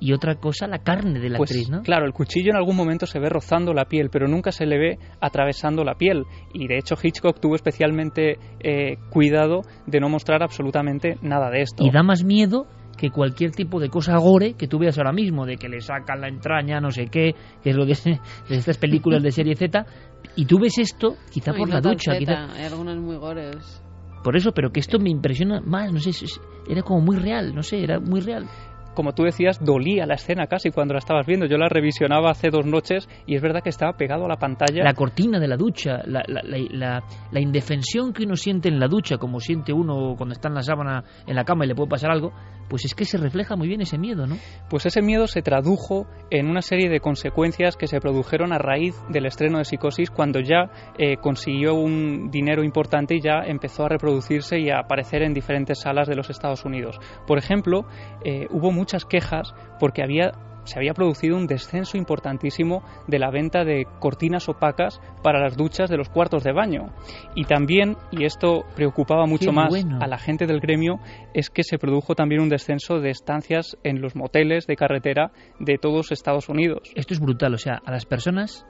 y 0.00 0.12
otra 0.12 0.36
cosa 0.36 0.68
la 0.68 0.78
carne 0.78 1.18
de 1.18 1.28
la 1.28 1.38
Pues 1.38 1.50
actriz, 1.50 1.70
¿no? 1.70 1.82
claro, 1.82 2.06
el 2.06 2.12
cuchillo 2.12 2.50
en 2.50 2.56
algún 2.56 2.76
momento 2.76 3.04
se 3.06 3.18
ve 3.18 3.28
rozando 3.28 3.74
la 3.74 3.86
piel, 3.86 4.10
pero 4.12 4.28
nunca 4.28 4.52
se 4.52 4.64
le 4.64 4.78
ve 4.78 4.98
atravesando 5.20 5.82
la 5.82 5.94
piel. 5.96 6.22
Y 6.54 6.68
de 6.68 6.78
hecho 6.78 6.94
Hitchcock 7.02 7.40
tuvo 7.40 7.56
especialmente 7.56 8.38
eh, 8.60 8.96
cuidado 9.10 9.62
de 9.86 9.98
no 9.98 10.08
mostrar 10.08 10.42
absolutamente 10.44 11.16
nada 11.22 11.50
de 11.50 11.62
esto. 11.62 11.84
Y 11.84 11.90
da 11.90 12.04
más 12.04 12.22
miedo 12.22 12.66
que 12.98 13.10
cualquier 13.10 13.52
tipo 13.52 13.80
de 13.80 13.88
cosa 13.88 14.16
gore 14.18 14.54
que 14.54 14.66
tú 14.68 14.78
veas 14.78 14.98
ahora 14.98 15.12
mismo, 15.12 15.46
de 15.46 15.56
que 15.56 15.68
le 15.68 15.80
sacan 15.80 16.20
la 16.20 16.28
entraña, 16.28 16.80
no 16.80 16.90
sé 16.90 17.06
qué, 17.06 17.34
que 17.62 17.70
es 17.70 17.76
lo 17.76 17.86
de, 17.86 17.94
de 17.94 18.18
estas 18.56 18.76
películas 18.76 19.22
de 19.22 19.30
serie 19.30 19.54
Z, 19.54 19.86
y 20.36 20.44
tú 20.44 20.58
ves 20.60 20.76
esto, 20.78 21.14
quizá 21.30 21.52
No, 21.52 21.58
por 21.58 21.68
la 21.70 21.80
ducha, 21.80 22.12
zeta, 22.12 22.18
quizá 22.18 22.52
Hay 22.54 22.64
algunas 22.66 22.96
muy 22.98 23.16
gores. 23.16 23.82
por 24.22 24.36
eso, 24.36 24.52
pero 24.52 24.70
que 24.70 24.80
esto 24.80 24.98
me 24.98 25.10
impresiona 25.10 25.60
más, 25.60 25.92
no 25.92 25.98
sé, 26.00 26.10
era 26.68 26.82
como 26.82 27.00
muy 27.00 27.16
real, 27.16 27.54
no 27.54 27.62
sé, 27.62 27.82
era 27.82 27.98
muy 28.00 28.20
real. 28.20 28.44
como 28.94 29.12
tú 29.12 29.22
decías, 29.22 29.60
dolía 29.64 30.06
la 30.06 30.14
escena 30.14 30.48
casi 30.48 30.70
cuando 30.72 30.92
la 30.92 30.98
estabas 30.98 31.24
viendo. 31.24 31.46
Yo 31.46 31.56
la 31.56 31.68
revisionaba 31.68 32.30
hace 32.32 32.50
dos 32.50 32.66
noches 32.66 33.08
y 33.26 33.36
es 33.36 33.40
verdad 33.42 33.62
que 33.62 33.68
estaba 33.68 33.92
pegado 33.96 34.24
a 34.24 34.28
la 34.28 34.38
pantalla. 34.38 34.82
La 34.82 34.92
cortina 34.92 35.38
de 35.38 35.46
la 35.46 35.56
ducha, 35.56 36.02
la, 36.04 36.24
la, 36.26 36.42
la, 36.42 36.58
la- 36.70 37.04
la 37.30 37.40
indefensión 37.40 38.12
que 38.12 38.24
uno 38.24 38.34
siente 38.34 38.68
en 38.68 38.80
la 38.80 38.88
ducha, 38.88 39.16
como 39.16 39.38
siente 39.38 39.72
uno 39.72 40.14
cuando 40.16 40.32
está 40.32 40.48
en 40.48 40.54
la 40.54 40.62
sábana, 40.62 41.04
en 41.28 41.36
la 41.36 41.44
cama 41.44 41.64
y 41.64 41.68
le 41.68 41.76
puede 41.76 41.88
pasar 41.90 42.10
algo, 42.10 42.32
pues 42.68 42.84
es 42.84 42.94
que 42.94 43.04
se 43.04 43.18
refleja 43.18 43.56
muy 43.56 43.68
bien 43.68 43.80
ese 43.80 43.98
miedo, 43.98 44.26
¿no? 44.26 44.36
Pues 44.68 44.86
ese 44.86 45.02
miedo 45.02 45.26
se 45.26 45.42
tradujo 45.42 46.06
en 46.30 46.48
una 46.48 46.62
serie 46.62 46.88
de 46.88 47.00
consecuencias 47.00 47.76
que 47.76 47.86
se 47.86 48.00
produjeron 48.00 48.52
a 48.52 48.58
raíz 48.58 48.94
del 49.08 49.26
estreno 49.26 49.58
de 49.58 49.64
Psicosis 49.64 50.10
cuando 50.10 50.40
ya 50.40 50.70
eh, 50.98 51.16
consiguió 51.16 51.74
un 51.74 52.30
dinero 52.30 52.62
importante 52.62 53.14
y 53.14 53.20
ya 53.20 53.42
empezó 53.46 53.84
a 53.84 53.88
reproducirse 53.88 54.58
y 54.58 54.70
a 54.70 54.80
aparecer 54.80 55.22
en 55.22 55.34
diferentes 55.34 55.80
salas 55.80 56.08
de 56.08 56.16
los 56.16 56.30
Estados 56.30 56.64
Unidos. 56.64 56.98
Por 57.26 57.38
ejemplo, 57.38 57.86
eh, 58.24 58.46
hubo 58.50 58.70
muchas 58.70 59.04
quejas 59.04 59.54
porque 59.78 60.02
había 60.02 60.32
se 60.68 60.78
había 60.78 60.94
producido 60.94 61.36
un 61.36 61.46
descenso 61.46 61.96
importantísimo 61.96 62.82
de 63.06 63.18
la 63.18 63.30
venta 63.30 63.64
de 63.64 63.86
cortinas 63.98 64.48
opacas 64.48 65.00
para 65.22 65.40
las 65.40 65.56
duchas 65.56 65.88
de 65.88 65.96
los 65.96 66.08
cuartos 66.08 66.44
de 66.44 66.52
baño. 66.52 66.92
Y 67.34 67.44
también, 67.44 67.96
y 68.10 68.24
esto 68.24 68.64
preocupaba 68.76 69.26
mucho 69.26 69.50
más 69.50 69.72
a 70.00 70.06
la 70.06 70.18
gente 70.18 70.46
del 70.46 70.60
gremio, 70.60 71.00
es 71.34 71.50
que 71.50 71.64
se 71.64 71.78
produjo 71.78 72.14
también 72.14 72.42
un 72.42 72.48
descenso 72.48 73.00
de 73.00 73.10
estancias 73.10 73.76
en 73.82 74.00
los 74.00 74.14
moteles 74.14 74.66
de 74.66 74.76
carretera 74.76 75.32
de 75.58 75.78
todos 75.78 76.12
Estados 76.12 76.48
Unidos. 76.48 76.92
Esto 76.94 77.14
es 77.14 77.20
brutal, 77.20 77.54
o 77.54 77.58
sea, 77.58 77.80
a 77.84 77.90
las 77.90 78.04
personas 78.04 78.66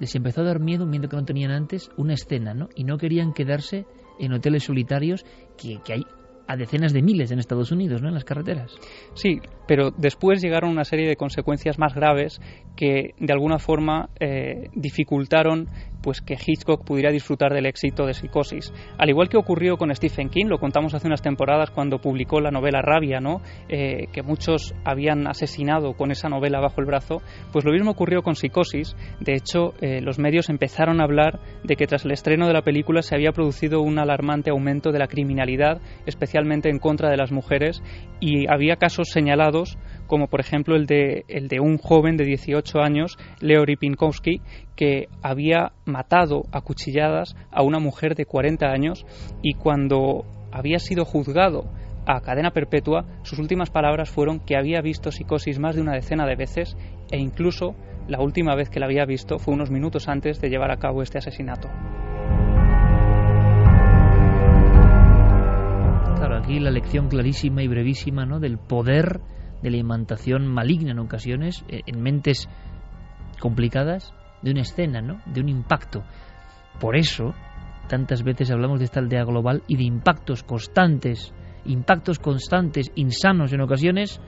les 0.00 0.14
empezó 0.14 0.42
a 0.42 0.44
dar 0.44 0.60
miedo, 0.60 0.84
un 0.84 0.90
miedo 0.90 1.08
que 1.08 1.16
no 1.16 1.24
tenían 1.24 1.52
antes, 1.52 1.90
una 1.96 2.14
escena, 2.14 2.54
¿no? 2.54 2.68
Y 2.74 2.84
no 2.84 2.98
querían 2.98 3.32
quedarse 3.32 3.86
en 4.18 4.32
hoteles 4.32 4.64
solitarios 4.64 5.24
que, 5.56 5.78
que 5.84 5.92
hay 5.94 6.02
a 6.48 6.56
decenas 6.56 6.92
de 6.92 7.02
miles 7.02 7.30
en 7.30 7.38
Estados 7.38 7.72
Unidos, 7.72 8.02
¿no? 8.02 8.08
En 8.08 8.14
las 8.14 8.24
carreteras. 8.24 8.74
Sí, 9.14 9.40
pero 9.66 9.90
después 9.90 10.42
llegaron 10.42 10.70
una 10.70 10.84
serie 10.84 11.08
de 11.08 11.16
consecuencias 11.16 11.78
más 11.78 11.94
graves 11.94 12.40
que 12.76 13.14
de 13.18 13.32
alguna 13.32 13.58
forma 13.58 14.10
eh, 14.20 14.68
dificultaron 14.74 15.68
pues 16.02 16.20
que 16.20 16.34
Hitchcock 16.34 16.84
pudiera 16.84 17.10
disfrutar 17.10 17.52
del 17.52 17.66
éxito 17.66 18.06
de 18.06 18.14
Psicosis. 18.14 18.72
Al 18.96 19.10
igual 19.10 19.28
que 19.28 19.38
ocurrió 19.38 19.76
con 19.76 19.92
Stephen 19.92 20.28
King, 20.28 20.46
lo 20.46 20.58
contamos 20.58 20.94
hace 20.94 21.08
unas 21.08 21.20
temporadas 21.20 21.70
cuando 21.70 21.98
publicó 21.98 22.40
la 22.40 22.52
novela 22.52 22.80
Rabia, 22.80 23.18
¿no? 23.18 23.40
Eh, 23.68 24.06
que 24.12 24.22
muchos 24.22 24.72
habían 24.84 25.26
asesinado 25.26 25.94
con 25.94 26.12
esa 26.12 26.28
novela 26.28 26.60
bajo 26.60 26.80
el 26.80 26.86
brazo, 26.86 27.22
pues 27.52 27.64
lo 27.64 27.72
mismo 27.72 27.90
ocurrió 27.90 28.22
con 28.22 28.36
Psicosis. 28.36 28.94
De 29.18 29.32
hecho, 29.32 29.74
eh, 29.80 30.00
los 30.00 30.20
medios 30.20 30.48
empezaron 30.48 31.00
a 31.00 31.04
hablar 31.04 31.40
de 31.64 31.74
que 31.74 31.88
tras 31.88 32.04
el 32.04 32.12
estreno 32.12 32.46
de 32.46 32.52
la 32.52 32.62
película 32.62 33.02
se 33.02 33.16
había 33.16 33.32
producido 33.32 33.80
un 33.80 33.98
alarmante 33.98 34.50
aumento 34.50 34.92
de 34.92 35.00
la 35.00 35.08
criminalidad, 35.08 35.80
especialmente 36.06 36.68
en 36.70 36.78
contra 36.78 37.10
de 37.10 37.16
las 37.16 37.32
mujeres, 37.32 37.82
y 38.20 38.48
había 38.48 38.76
casos 38.76 39.08
señalados 39.08 39.55
como 40.06 40.28
por 40.28 40.40
ejemplo 40.40 40.76
el 40.76 40.86
de, 40.86 41.24
el 41.28 41.48
de 41.48 41.60
un 41.60 41.78
joven 41.78 42.16
de 42.16 42.24
18 42.24 42.80
años, 42.80 43.18
Leo 43.40 43.64
Pinkowski, 43.78 44.40
que 44.76 45.08
había 45.22 45.72
matado 45.84 46.42
a 46.52 46.60
cuchilladas 46.60 47.36
a 47.50 47.62
una 47.62 47.78
mujer 47.78 48.14
de 48.14 48.26
40 48.26 48.66
años 48.66 49.06
y 49.42 49.54
cuando 49.54 50.24
había 50.52 50.78
sido 50.78 51.04
juzgado 51.04 51.64
a 52.06 52.20
cadena 52.20 52.52
perpetua, 52.52 53.04
sus 53.22 53.38
últimas 53.38 53.70
palabras 53.70 54.10
fueron 54.10 54.38
que 54.38 54.56
había 54.56 54.80
visto 54.80 55.10
psicosis 55.10 55.58
más 55.58 55.74
de 55.74 55.82
una 55.82 55.94
decena 55.94 56.26
de 56.26 56.36
veces 56.36 56.76
e 57.10 57.18
incluso 57.18 57.74
la 58.06 58.20
última 58.20 58.54
vez 58.54 58.70
que 58.70 58.78
la 58.78 58.86
había 58.86 59.04
visto 59.04 59.38
fue 59.38 59.54
unos 59.54 59.70
minutos 59.70 60.08
antes 60.08 60.40
de 60.40 60.48
llevar 60.48 60.70
a 60.70 60.76
cabo 60.76 61.02
este 61.02 61.18
asesinato. 61.18 61.68
Claro, 66.16 66.36
aquí 66.38 66.60
la 66.60 66.70
lección 66.70 67.08
clarísima 67.08 67.62
y 67.62 67.68
brevísima, 67.68 68.24
¿no? 68.24 68.38
Del 68.38 68.58
poder 68.58 69.20
de 69.62 69.70
la 69.70 69.76
imantación 69.76 70.46
maligna 70.46 70.92
en 70.92 70.98
ocasiones, 70.98 71.64
eh, 71.68 71.82
en 71.86 72.02
mentes 72.02 72.48
complicadas, 73.40 74.12
de 74.42 74.50
una 74.50 74.60
escena, 74.60 75.00
¿no? 75.00 75.20
De 75.26 75.40
un 75.40 75.48
impacto. 75.48 76.04
Por 76.80 76.96
eso, 76.96 77.34
tantas 77.88 78.22
veces 78.22 78.50
hablamos 78.50 78.78
de 78.78 78.84
esta 78.84 79.00
aldea 79.00 79.24
global 79.24 79.62
y 79.66 79.76
de 79.76 79.84
impactos 79.84 80.42
constantes, 80.42 81.32
impactos 81.64 82.18
constantes, 82.18 82.92
insanos 82.94 83.52
en 83.52 83.60
ocasiones, 83.60 84.20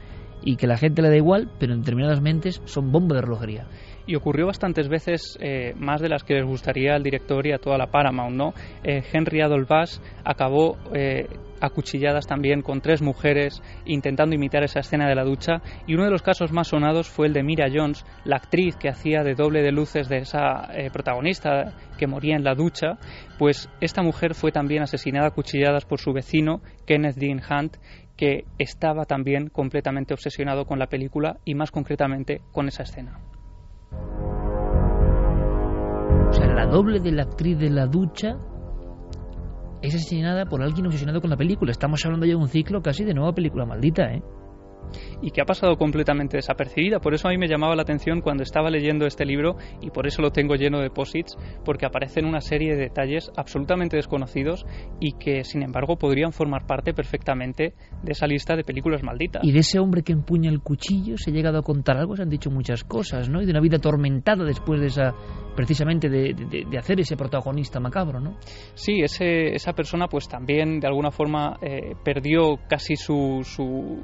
y 0.42 0.56
que 0.56 0.66
la 0.66 0.76
gente 0.76 1.02
le 1.02 1.08
da 1.10 1.16
igual, 1.16 1.50
pero 1.58 1.72
en 1.72 1.80
determinadas 1.80 2.20
mentes 2.20 2.62
son 2.64 2.92
bomba 2.92 3.16
de 3.16 3.22
relojería. 3.22 3.66
Y 4.08 4.16
ocurrió 4.16 4.46
bastantes 4.46 4.88
veces, 4.88 5.38
eh, 5.38 5.74
más 5.76 6.00
de 6.00 6.08
las 6.08 6.24
que 6.24 6.32
les 6.32 6.44
gustaría 6.46 6.94
al 6.94 7.02
director 7.02 7.46
y 7.46 7.52
a 7.52 7.58
toda 7.58 7.76
la 7.76 7.88
Paramount, 7.88 8.34
¿no? 8.34 8.54
Eh, 8.82 9.02
Henry 9.12 9.42
Adolph 9.42 9.68
Bass 9.68 10.02
acabó 10.24 10.78
eh, 10.94 11.26
a 11.60 11.68
cuchilladas 11.68 12.26
también 12.26 12.62
con 12.62 12.80
tres 12.80 13.02
mujeres 13.02 13.62
intentando 13.84 14.34
imitar 14.34 14.64
esa 14.64 14.80
escena 14.80 15.06
de 15.06 15.14
la 15.14 15.24
ducha 15.24 15.60
y 15.86 15.92
uno 15.92 16.04
de 16.04 16.10
los 16.10 16.22
casos 16.22 16.52
más 16.52 16.68
sonados 16.68 17.10
fue 17.10 17.26
el 17.26 17.34
de 17.34 17.42
Mira 17.42 17.66
Jones, 17.70 18.06
la 18.24 18.36
actriz 18.36 18.76
que 18.76 18.88
hacía 18.88 19.22
de 19.22 19.34
doble 19.34 19.60
de 19.60 19.72
luces 19.72 20.08
de 20.08 20.18
esa 20.18 20.68
protagonista 20.90 21.74
que 21.98 22.06
moría 22.06 22.36
en 22.36 22.44
la 22.44 22.54
ducha, 22.54 22.96
pues 23.38 23.68
esta 23.82 24.02
mujer 24.02 24.34
fue 24.34 24.52
también 24.52 24.82
asesinada 24.82 25.26
a 25.26 25.32
cuchilladas 25.32 25.84
por 25.84 25.98
su 25.98 26.14
vecino 26.14 26.62
Kenneth 26.86 27.16
Dean 27.16 27.42
Hunt 27.42 27.76
que 28.16 28.44
estaba 28.58 29.04
también 29.04 29.48
completamente 29.48 30.14
obsesionado 30.14 30.64
con 30.64 30.78
la 30.78 30.86
película 30.86 31.38
y 31.44 31.54
más 31.54 31.70
concretamente 31.70 32.40
con 32.52 32.68
esa 32.68 32.84
escena. 32.84 33.18
O 36.28 36.32
sea, 36.32 36.46
la 36.46 36.66
doble 36.66 37.00
de 37.00 37.12
la 37.12 37.22
actriz 37.22 37.58
de 37.58 37.70
la 37.70 37.86
ducha 37.86 38.38
es 39.82 39.94
asesinada 39.94 40.46
por 40.46 40.62
alguien 40.62 40.86
obsesionado 40.86 41.20
con 41.20 41.30
la 41.30 41.36
película. 41.36 41.70
Estamos 41.70 42.04
hablando 42.04 42.26
ya 42.26 42.32
de 42.32 42.36
un 42.36 42.48
ciclo 42.48 42.82
casi 42.82 43.04
de 43.04 43.14
nueva 43.14 43.32
película 43.32 43.64
maldita, 43.64 44.12
¿eh? 44.12 44.22
Y 45.22 45.30
que 45.30 45.40
ha 45.40 45.44
pasado 45.44 45.76
completamente 45.76 46.36
desapercibida. 46.36 47.00
Por 47.00 47.14
eso 47.14 47.28
a 47.28 47.30
mí 47.30 47.38
me 47.38 47.48
llamaba 47.48 47.76
la 47.76 47.82
atención 47.82 48.20
cuando 48.20 48.42
estaba 48.42 48.70
leyendo 48.70 49.06
este 49.06 49.24
libro 49.24 49.56
y 49.80 49.90
por 49.90 50.06
eso 50.06 50.22
lo 50.22 50.30
tengo 50.30 50.54
lleno 50.54 50.80
de 50.80 50.90
posits, 50.90 51.36
porque 51.64 51.86
aparecen 51.86 52.24
una 52.24 52.40
serie 52.40 52.74
de 52.74 52.82
detalles 52.82 53.30
absolutamente 53.36 53.96
desconocidos 53.96 54.66
y 55.00 55.12
que, 55.12 55.44
sin 55.44 55.62
embargo, 55.62 55.96
podrían 55.96 56.32
formar 56.32 56.66
parte 56.66 56.94
perfectamente 56.94 57.74
de 58.02 58.12
esa 58.12 58.26
lista 58.26 58.56
de 58.56 58.64
películas 58.64 59.02
malditas. 59.02 59.42
Y 59.44 59.52
de 59.52 59.60
ese 59.60 59.78
hombre 59.78 60.02
que 60.02 60.12
empuña 60.12 60.50
el 60.50 60.60
cuchillo 60.60 61.16
se 61.16 61.30
ha 61.30 61.34
llegado 61.34 61.58
a 61.58 61.62
contar 61.62 61.96
algo, 61.96 62.16
se 62.16 62.22
han 62.22 62.30
dicho 62.30 62.50
muchas 62.50 62.84
cosas, 62.84 63.28
¿no? 63.28 63.42
Y 63.42 63.46
de 63.46 63.52
una 63.52 63.60
vida 63.60 63.76
atormentada 63.76 64.44
después 64.44 64.80
de 64.80 64.86
esa, 64.86 65.14
precisamente 65.56 66.08
de, 66.08 66.34
de, 66.34 66.64
de 66.70 66.78
hacer 66.78 67.00
ese 67.00 67.16
protagonista 67.16 67.80
macabro, 67.80 68.20
¿no? 68.20 68.36
Sí, 68.74 69.00
ese, 69.02 69.54
esa 69.54 69.72
persona 69.72 70.08
pues 70.08 70.28
también 70.28 70.80
de 70.80 70.86
alguna 70.86 71.10
forma 71.10 71.58
eh, 71.62 71.94
perdió 72.04 72.58
casi 72.68 72.96
su, 72.96 73.40
su 73.42 74.02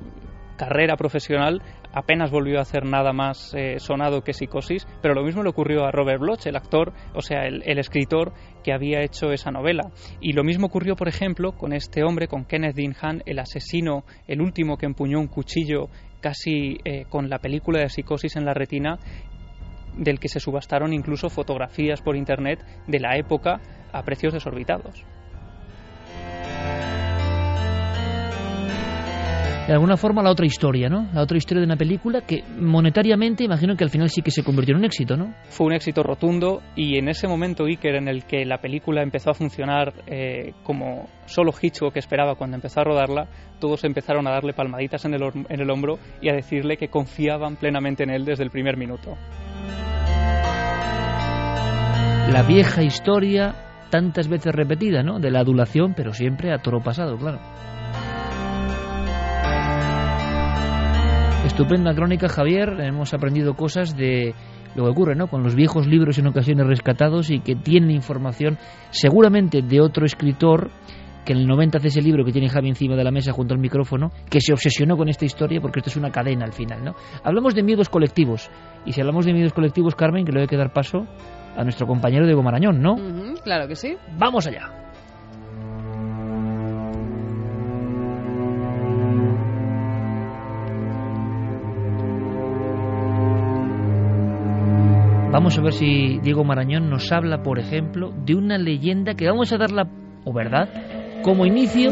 carrera 0.57 0.97
profesional 0.97 1.63
apenas 1.93 2.31
volvió 2.31 2.59
a 2.59 2.63
hacer 2.63 2.85
nada 2.85 3.13
más 3.13 3.55
eh, 3.55 3.79
sonado 3.79 4.23
que 4.23 4.33
Psicosis, 4.33 4.87
pero 5.01 5.15
lo 5.15 5.23
mismo 5.23 5.43
le 5.43 5.51
ocurrió 5.51 5.85
a 5.85 5.93
Robert 5.93 6.21
Bloch, 6.21 6.47
el 6.47 6.57
actor, 6.57 6.93
o 7.15 7.21
sea, 7.21 7.47
el, 7.47 7.79
escritor 7.79 8.33
que 8.63 8.73
había 8.73 9.03
hecho 9.03 9.33
esa 9.33 9.51
novela. 9.51 9.91
Y 10.21 10.33
lo 10.33 10.43
mismo 10.43 10.67
ocurrió, 10.67 10.97
por 10.97 11.09
ejemplo, 11.09 11.53
con 11.53 11.73
este 11.73 12.03
hombre, 12.03 12.29
con 12.29 12.45
Kenneth 12.45 12.75
Dean 12.75 12.95
el 13.27 13.39
asesino, 13.39 14.05
el 14.27 14.41
último 14.41 14.77
que 14.77 14.87
empuñó 14.87 15.21
un 15.21 15.29
cuchillo 15.29 15.89
casi 16.21 16.79
eh, 16.85 17.05
con 17.09 17.29
la 17.29 17.39
película 17.39 17.81
de 17.81 17.89
Psicosis 17.89 18.37
en 18.37 18.45
la 18.45 18.55
retina, 18.55 18.99
del 19.97 20.19
que 20.19 20.29
se 20.29 20.41
subastaron 20.41 20.93
incluso 20.93 21.29
fotografías 21.29 22.01
por 22.01 22.17
internet 22.17 22.65
de 22.87 23.01
la 23.01 23.17
época 23.17 23.61
a 23.93 24.03
precios 24.03 24.33
desorbitados. 24.33 25.05
De 29.67 29.73
alguna 29.73 29.97
forma 29.97 30.23
la 30.23 30.31
otra 30.31 30.45
historia, 30.45 30.91
¿no? 30.91 31.09
La 31.15 31.23
otra 31.23 31.39
historia 31.39 31.61
de 31.61 31.67
una 31.67 31.77
película 31.77 32.21
que 32.21 32.45
monetariamente 32.59 33.45
imagino 33.45 33.77
que 33.77 33.85
al 33.85 33.91
final 33.91 34.11
sí 34.11 34.21
que 34.21 34.31
se 34.31 34.45
convirtió 34.45 34.75
en 34.75 34.81
un 34.81 34.85
éxito, 34.85 35.17
¿no? 35.17 35.35
Fue 35.49 35.67
un 35.67 35.73
éxito 35.73 36.03
rotundo 36.03 36.61
y 36.77 36.99
en 36.99 37.09
ese 37.09 37.27
momento 37.27 37.65
Iker 37.65 37.95
en 37.95 38.09
el 38.09 38.25
que 38.25 38.45
la 38.45 38.59
película 38.59 39.03
empezó 39.03 39.31
a 39.31 39.35
funcionar 39.35 39.95
eh, 40.07 40.53
como 40.65 41.09
solo 41.25 41.51
Hitchcock 41.59 41.97
esperaba 41.97 42.35
cuando 42.35 42.57
empezó 42.57 42.81
a 42.81 42.85
rodarla, 42.85 43.27
todos 43.59 43.85
empezaron 43.85 44.27
a 44.27 44.33
darle 44.33 44.53
palmaditas 44.53 45.07
en 45.07 45.15
el, 45.15 45.23
en 45.23 45.61
el 45.61 45.71
hombro 45.71 45.99
y 46.21 46.29
a 46.29 46.35
decirle 46.35 46.77
que 46.77 46.89
confiaban 46.89 47.57
plenamente 47.57 48.03
en 48.03 48.11
él 48.11 48.27
desde 48.27 48.45
el 48.45 48.51
primer 48.51 48.77
minuto. 48.77 49.17
La 52.31 52.43
vieja 52.43 52.83
historia 52.83 53.55
tantas 53.91 54.29
veces 54.29 54.53
repetida, 54.55 55.03
¿no? 55.03 55.21
De 55.21 55.31
la 55.31 55.41
adulación, 55.41 55.95
pero 55.95 56.13
siempre 56.13 56.53
a 56.53 56.59
toro 56.59 56.81
pasado, 56.81 57.17
claro. 57.17 57.39
Estupenda 61.45 61.95
crónica, 61.95 62.29
Javier. 62.29 62.81
Hemos 62.81 63.13
aprendido 63.13 63.55
cosas 63.55 63.97
de 63.97 64.35
lo 64.75 64.85
que 64.85 64.91
ocurre 64.91 65.15
¿no? 65.15 65.29
con 65.29 65.43
los 65.43 65.55
viejos 65.55 65.87
libros 65.87 66.19
en 66.19 66.27
ocasiones 66.27 66.67
rescatados 66.67 67.31
y 67.31 67.41
que 67.41 67.55
tienen 67.55 67.91
información 67.91 68.59
seguramente 68.91 69.61
de 69.63 69.81
otro 69.81 70.07
escritor 70.07 70.71
que 71.25 71.33
en 71.33 71.41
el 71.41 71.47
90 71.47 71.79
hace 71.79 71.89
ese 71.89 72.03
libro 72.03 72.25
que 72.25 72.33
tiene 72.33 72.49
Javi 72.49 72.69
encima 72.69 72.97
de 72.97 73.05
la 73.05 73.11
mesa 73.11 73.33
junto 73.33 73.55
al 73.55 73.61
micrófono, 73.61 74.11
que 74.29 74.41
se 74.41 74.53
obsesionó 74.53 74.97
con 74.97 75.09
esta 75.09 75.25
historia 75.25 75.61
porque 75.61 75.81
esto 75.81 75.91
es 75.91 75.97
una 75.97 76.11
cadena 76.11 76.45
al 76.45 76.53
final. 76.53 76.85
¿no? 76.85 76.95
Hablamos 77.23 77.55
de 77.55 77.63
miedos 77.63 77.89
colectivos 77.89 78.51
y 78.85 78.93
si 78.93 79.01
hablamos 79.01 79.25
de 79.25 79.33
miedos 79.33 79.53
colectivos, 79.53 79.95
Carmen, 79.95 80.25
que 80.25 80.33
le 80.33 80.41
voy 80.41 80.45
a 80.45 80.49
quedar 80.49 80.73
paso 80.73 81.07
a 81.57 81.63
nuestro 81.63 81.87
compañero 81.87 82.27
Diego 82.27 82.43
Marañón, 82.43 82.81
¿no? 82.81 82.97
claro 83.43 83.69
que 83.69 83.77
sí. 83.77 83.97
Vamos 84.19 84.47
allá. 84.47 84.84
Vamos 95.45 95.59
a 95.59 95.63
ver 95.63 95.75
si 95.75 96.19
Diego 96.23 96.43
Marañón 96.43 96.89
nos 96.89 97.13
habla, 97.13 97.43
por 97.43 97.59
ejemplo, 97.59 98.15
de 98.25 98.35
una 98.35 98.57
leyenda 98.57 99.13
que 99.13 99.27
vamos 99.27 99.53
a 99.53 99.59
darla, 99.59 99.87
o 100.25 100.33
verdad, 100.33 100.71
como 101.23 101.45
inicio 101.45 101.91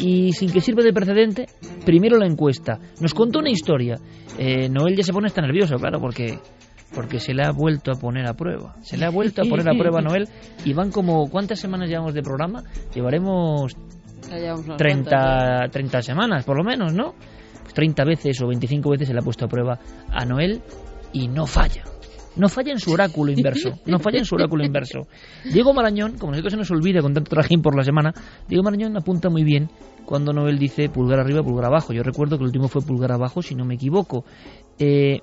y 0.00 0.32
sin 0.32 0.50
que 0.50 0.60
sirva 0.60 0.82
de 0.82 0.92
precedente, 0.92 1.46
primero 1.86 2.18
la 2.18 2.26
encuesta. 2.26 2.80
Nos 3.00 3.14
contó 3.14 3.38
una 3.38 3.50
historia. 3.50 3.98
Eh, 4.36 4.68
Noel 4.68 4.96
ya 4.96 5.04
se 5.04 5.12
pone 5.12 5.28
hasta 5.28 5.40
nervioso, 5.40 5.76
claro, 5.76 6.00
porque 6.00 6.40
porque 6.92 7.20
se 7.20 7.34
le 7.34 7.44
ha 7.44 7.52
vuelto 7.52 7.92
a 7.92 7.94
poner 7.94 8.28
a 8.28 8.34
prueba. 8.34 8.74
Se 8.80 8.96
le 8.96 9.04
ha 9.04 9.10
vuelto 9.10 9.42
a 9.42 9.44
poner 9.44 9.68
a 9.68 9.78
prueba 9.78 10.00
a 10.00 10.02
Noel 10.02 10.28
y 10.64 10.72
van 10.72 10.90
como 10.90 11.30
¿cuántas 11.30 11.60
semanas 11.60 11.88
llevamos 11.88 12.14
de 12.14 12.22
programa? 12.22 12.64
Llevaremos 12.92 13.76
30, 14.76 15.68
30 15.70 16.02
semanas, 16.02 16.44
por 16.44 16.56
lo 16.56 16.64
menos, 16.64 16.92
¿no? 16.92 17.14
30 17.72 18.04
veces 18.04 18.42
o 18.42 18.48
25 18.48 18.90
veces 18.90 19.06
se 19.06 19.14
le 19.14 19.20
ha 19.20 19.22
puesto 19.22 19.44
a 19.44 19.48
prueba 19.48 19.78
a 20.08 20.24
Noel 20.24 20.60
y 21.12 21.28
no 21.28 21.46
falla. 21.46 21.84
No 22.36 22.48
falla 22.48 22.72
en 22.72 22.78
su 22.78 22.92
oráculo 22.92 23.32
inverso. 23.32 23.70
No 23.86 23.98
falla 23.98 24.18
en 24.18 24.24
su 24.24 24.34
oráculo 24.34 24.64
inverso. 24.64 25.06
Diego 25.44 25.72
Marañón, 25.74 26.16
como 26.18 26.32
nosotros 26.32 26.52
se 26.52 26.56
nos 26.56 26.70
olvida 26.70 27.00
con 27.00 27.12
tanto 27.12 27.30
trajín 27.30 27.62
por 27.62 27.76
la 27.76 27.84
semana, 27.84 28.12
Diego 28.48 28.62
Marañón 28.62 28.96
apunta 28.96 29.28
muy 29.28 29.44
bien 29.44 29.68
cuando 30.04 30.32
Noel 30.32 30.58
dice 30.58 30.88
pulgar 30.88 31.20
arriba, 31.20 31.42
pulgar 31.42 31.66
abajo. 31.66 31.92
Yo 31.92 32.02
recuerdo 32.02 32.36
que 32.36 32.42
el 32.42 32.48
último 32.48 32.68
fue 32.68 32.82
pulgar 32.82 33.12
abajo, 33.12 33.42
si 33.42 33.54
no 33.54 33.64
me 33.64 33.74
equivoco. 33.74 34.24
Eh, 34.78 35.18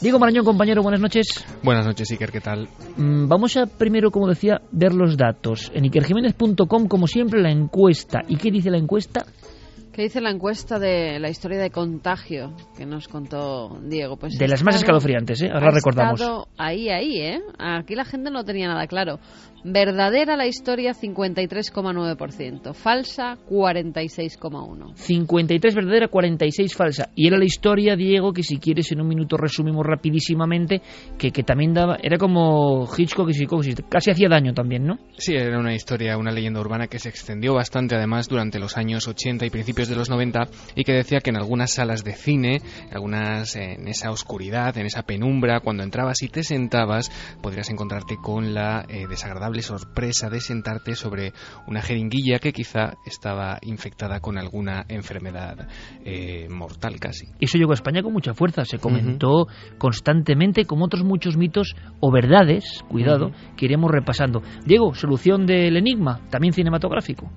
Diego 0.00 0.18
Marañón, 0.18 0.44
compañero, 0.44 0.82
buenas 0.82 1.00
noches. 1.00 1.44
Buenas 1.62 1.86
noches, 1.86 2.10
Iker, 2.10 2.30
¿qué 2.30 2.40
tal? 2.40 2.68
Mm, 2.96 3.28
vamos 3.28 3.56
a 3.56 3.66
primero, 3.66 4.10
como 4.10 4.28
decía, 4.28 4.60
ver 4.70 4.92
los 4.92 5.16
datos. 5.16 5.70
En 5.74 5.84
ikerjiménez.com, 5.84 6.88
como 6.88 7.06
siempre, 7.06 7.40
la 7.40 7.50
encuesta. 7.50 8.20
¿Y 8.28 8.36
qué 8.36 8.50
dice 8.50 8.70
la 8.70 8.78
encuesta? 8.78 9.24
¿Qué 9.94 10.02
dice 10.02 10.20
la 10.20 10.30
encuesta 10.30 10.80
de 10.80 11.20
la 11.20 11.30
historia 11.30 11.60
de 11.60 11.70
contagio 11.70 12.52
que 12.76 12.84
nos 12.84 13.06
contó 13.06 13.78
Diego? 13.80 14.16
Pues 14.16 14.36
de 14.36 14.48
las 14.48 14.64
más 14.64 14.74
escalofriantes, 14.74 15.40
¿eh? 15.42 15.50
Ahora 15.52 15.70
recordamos. 15.70 16.20
ahí, 16.58 16.88
ahí, 16.88 17.20
¿eh? 17.20 17.40
Aquí 17.60 17.94
la 17.94 18.04
gente 18.04 18.32
no 18.32 18.44
tenía 18.44 18.66
nada 18.66 18.88
claro. 18.88 19.20
Verdadera 19.64 20.36
la 20.36 20.46
historia 20.46 20.92
53,9%, 20.92 22.74
falsa 22.74 23.38
46,1%. 23.48 24.94
53 24.94 25.74
verdadera, 25.74 26.08
46 26.08 26.74
falsa. 26.74 27.08
Y 27.14 27.26
era 27.28 27.38
la 27.38 27.46
historia, 27.46 27.96
Diego, 27.96 28.34
que 28.34 28.42
si 28.42 28.58
quieres 28.58 28.92
en 28.92 29.00
un 29.00 29.08
minuto 29.08 29.38
resumimos 29.38 29.86
rapidísimamente, 29.86 30.82
que, 31.16 31.30
que 31.30 31.42
también 31.42 31.72
daba, 31.72 31.96
era 32.02 32.18
como 32.18 32.86
Hitchcock 32.94 33.30
y 33.30 33.32
psicosis, 33.32 33.76
casi 33.88 34.10
hacía 34.10 34.28
daño 34.28 34.52
también, 34.52 34.84
¿no? 34.84 34.98
Sí, 35.16 35.34
era 35.34 35.58
una 35.58 35.74
historia, 35.74 36.18
una 36.18 36.30
leyenda 36.30 36.60
urbana 36.60 36.86
que 36.86 36.98
se 36.98 37.08
extendió 37.08 37.54
bastante 37.54 37.96
además 37.96 38.28
durante 38.28 38.58
los 38.58 38.76
años 38.76 39.08
80 39.08 39.46
y 39.46 39.50
principios 39.50 39.88
de 39.88 39.96
los 39.96 40.10
90 40.10 40.42
y 40.74 40.84
que 40.84 40.92
decía 40.92 41.20
que 41.20 41.30
en 41.30 41.36
algunas 41.36 41.72
salas 41.72 42.04
de 42.04 42.12
cine, 42.12 42.60
algunas 42.92 43.56
en 43.56 43.88
esa 43.88 44.10
oscuridad, 44.10 44.76
en 44.76 44.84
esa 44.84 45.04
penumbra, 45.04 45.60
cuando 45.60 45.82
entrabas 45.82 46.22
y 46.22 46.28
te 46.28 46.42
sentabas, 46.42 47.10
podrías 47.40 47.70
encontrarte 47.70 48.16
con 48.22 48.52
la 48.52 48.84
eh, 48.88 49.06
desagradable 49.08 49.53
sorpresa 49.62 50.30
de 50.30 50.40
sentarte 50.40 50.94
sobre 50.94 51.32
una 51.66 51.82
jeringuilla 51.82 52.38
que 52.38 52.52
quizá 52.52 52.94
estaba 53.06 53.58
infectada 53.62 54.20
con 54.20 54.38
alguna 54.38 54.84
enfermedad 54.88 55.68
eh, 56.04 56.48
mortal 56.48 56.98
casi. 57.00 57.26
Eso 57.40 57.58
llegó 57.58 57.72
a 57.72 57.74
España 57.74 58.02
con 58.02 58.12
mucha 58.12 58.34
fuerza, 58.34 58.64
se 58.64 58.78
comentó 58.78 59.46
constantemente 59.78 60.64
como 60.64 60.86
otros 60.86 61.04
muchos 61.04 61.36
mitos 61.36 61.74
o 62.00 62.10
verdades, 62.10 62.82
cuidado, 62.88 63.32
que 63.56 63.66
iremos 63.66 63.90
repasando. 63.90 64.42
Diego, 64.66 64.94
solución 64.94 65.46
del 65.46 65.76
enigma, 65.76 66.20
también 66.30 66.52
cinematográfico. 66.52 67.30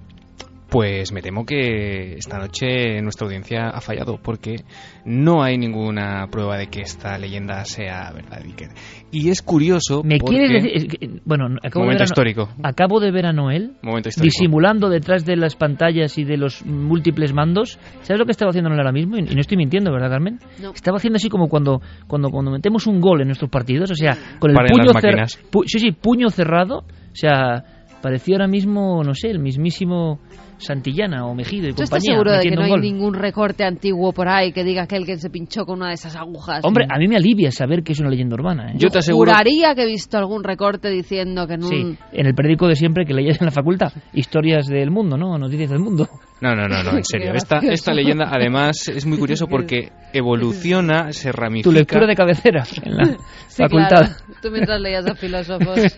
Pues 0.70 1.14
me 1.14 1.22
temo 1.22 1.46
que 1.46 2.16
esta 2.16 2.38
noche 2.38 3.02
nuestra 3.02 3.26
audiencia 3.26 3.70
ha 3.70 3.80
fallado 3.80 4.20
porque 4.22 4.58
no 5.06 5.42
hay 5.42 5.58
ninguna 5.58 6.28
prueba 6.30 6.58
de 6.58 6.68
que 6.68 6.82
esta 6.82 7.18
leyenda 7.18 7.64
sea 7.64 8.12
verdad. 8.12 8.42
Y 9.12 9.30
es 9.30 9.42
curioso. 9.42 10.04
¿Me 10.04 10.20
quieres 10.20 10.52
decir.? 10.52 11.22
Bueno, 11.24 11.46
acabo 11.64 11.86
Momento 11.86 11.86
de 11.86 11.94
ver 11.94 12.02
a, 12.02 12.04
histórico. 12.04 12.50
Acabo 12.64 13.00
de 13.00 13.12
ver 13.12 13.26
a 13.28 13.32
Noel 13.32 13.76
disimulando 14.22 14.90
detrás 14.90 15.26
de 15.26 15.38
las 15.38 15.56
pantallas 15.56 16.18
y 16.18 16.26
de 16.26 16.36
los 16.36 16.66
múltiples 16.66 17.34
mandos. 17.34 17.80
¿Sabes 18.02 18.20
lo 18.20 18.26
que 18.26 18.32
estaba 18.32 18.50
haciendo 18.50 18.70
Noel 18.70 18.82
ahora 18.82 18.92
mismo? 18.92 19.18
Y 19.18 19.22
no 19.22 19.40
estoy 19.40 19.56
mintiendo, 19.58 19.92
¿verdad, 19.94 20.10
Carmen? 20.10 20.40
Estaba 20.74 20.98
haciendo 20.98 21.16
así 21.16 21.30
como 21.30 21.48
cuando, 21.48 21.82
cuando, 22.08 22.30
cuando 22.30 22.52
metemos 22.52 22.88
un 22.88 23.00
gol 23.00 23.22
en 23.22 23.28
nuestros 23.28 23.50
partidos, 23.50 23.92
o 23.92 23.96
sea, 23.96 24.18
con 24.38 24.52
el 24.52 24.58
puño 24.58 24.92
cerrado. 25.00 25.28
sí, 25.66 25.80
sí, 25.80 25.92
puño 25.94 26.30
cerrado. 26.30 26.80
O 26.80 27.20
sea, 27.20 27.64
parecía 28.02 28.36
ahora 28.36 28.48
mismo, 28.48 29.02
no 29.04 29.14
sé, 29.14 29.30
el 29.30 29.40
mismísimo 29.40 30.20
Santillana 30.58 31.26
o 31.26 31.36
Mejido 31.36 31.68
y 31.68 31.72
¿Tú 31.72 31.78
compañía. 31.84 31.84
estás 31.98 32.04
seguro 32.04 32.32
de 32.32 32.40
que 32.42 32.52
no 32.56 32.64
hay 32.64 32.70
gol? 32.72 32.82
ningún 32.82 33.14
recorte 33.14 33.64
antiguo 33.64 34.12
por 34.12 34.28
ahí 34.28 34.52
que 34.52 34.64
diga 34.64 34.88
que 34.88 34.96
el 34.96 35.06
que 35.06 35.18
se 35.18 35.30
pinchó 35.30 35.66
con 35.66 35.78
una 35.80 35.90
de 35.90 35.94
esas 35.94 36.16
agujas? 36.16 36.62
Hombre, 36.64 36.86
a 36.90 36.98
mí 36.98 37.08
me 37.08 37.16
alivia 37.16 37.52
saber 37.52 37.84
que 37.84 37.92
es 37.94 38.00
una 38.00 38.10
leyenda 38.10 38.36
urbana. 38.36 38.72
¿eh? 38.72 38.76
Yo 38.78 38.90
te 38.90 39.00
aseguro. 39.00 39.32
Juraría 39.32 39.76
que 39.76 39.84
he 39.84 39.86
visto 39.86 40.18
algún 40.18 40.44
recorte 40.44 40.90
diciendo 40.90 41.46
que 41.48 41.58
no. 41.58 41.68
Sí, 41.68 41.98
en 42.12 42.26
el 42.26 42.34
periódico 42.34 42.68
de 42.68 42.76
siempre 42.76 43.06
que 43.06 43.14
leías 43.14 43.40
en 43.40 43.46
la 43.46 43.52
facultad, 43.52 43.92
historias 44.14 44.68
del 44.68 44.90
mundo, 44.92 45.16
¿no? 45.18 45.38
Noticias 45.38 45.70
del 45.70 45.80
mundo. 45.80 46.08
No, 46.42 46.56
no, 46.56 46.68
no, 46.68 46.84
no 46.84 46.98
en 46.98 47.04
serio. 47.04 47.32
Esta, 47.36 47.58
esta 47.60 47.94
leyenda, 47.94 48.30
además, 48.32 48.88
es 48.88 49.06
muy 49.06 49.18
curioso 49.18 49.48
porque 49.48 49.92
evoluciona, 50.14 51.12
se 51.12 51.32
ramifica. 51.32 51.70
Tu 51.70 51.76
lectura 51.76 52.08
de 52.08 52.16
cabecera 52.16 52.64
en 52.84 52.96
la 52.98 53.06
Sí, 53.48 53.64
facultad. 53.64 53.90
claro. 53.90 54.14
Tú 54.42 54.52
mientras 54.52 54.80
leías 54.82 55.06
a 55.06 55.16
filósofos. 55.16 55.80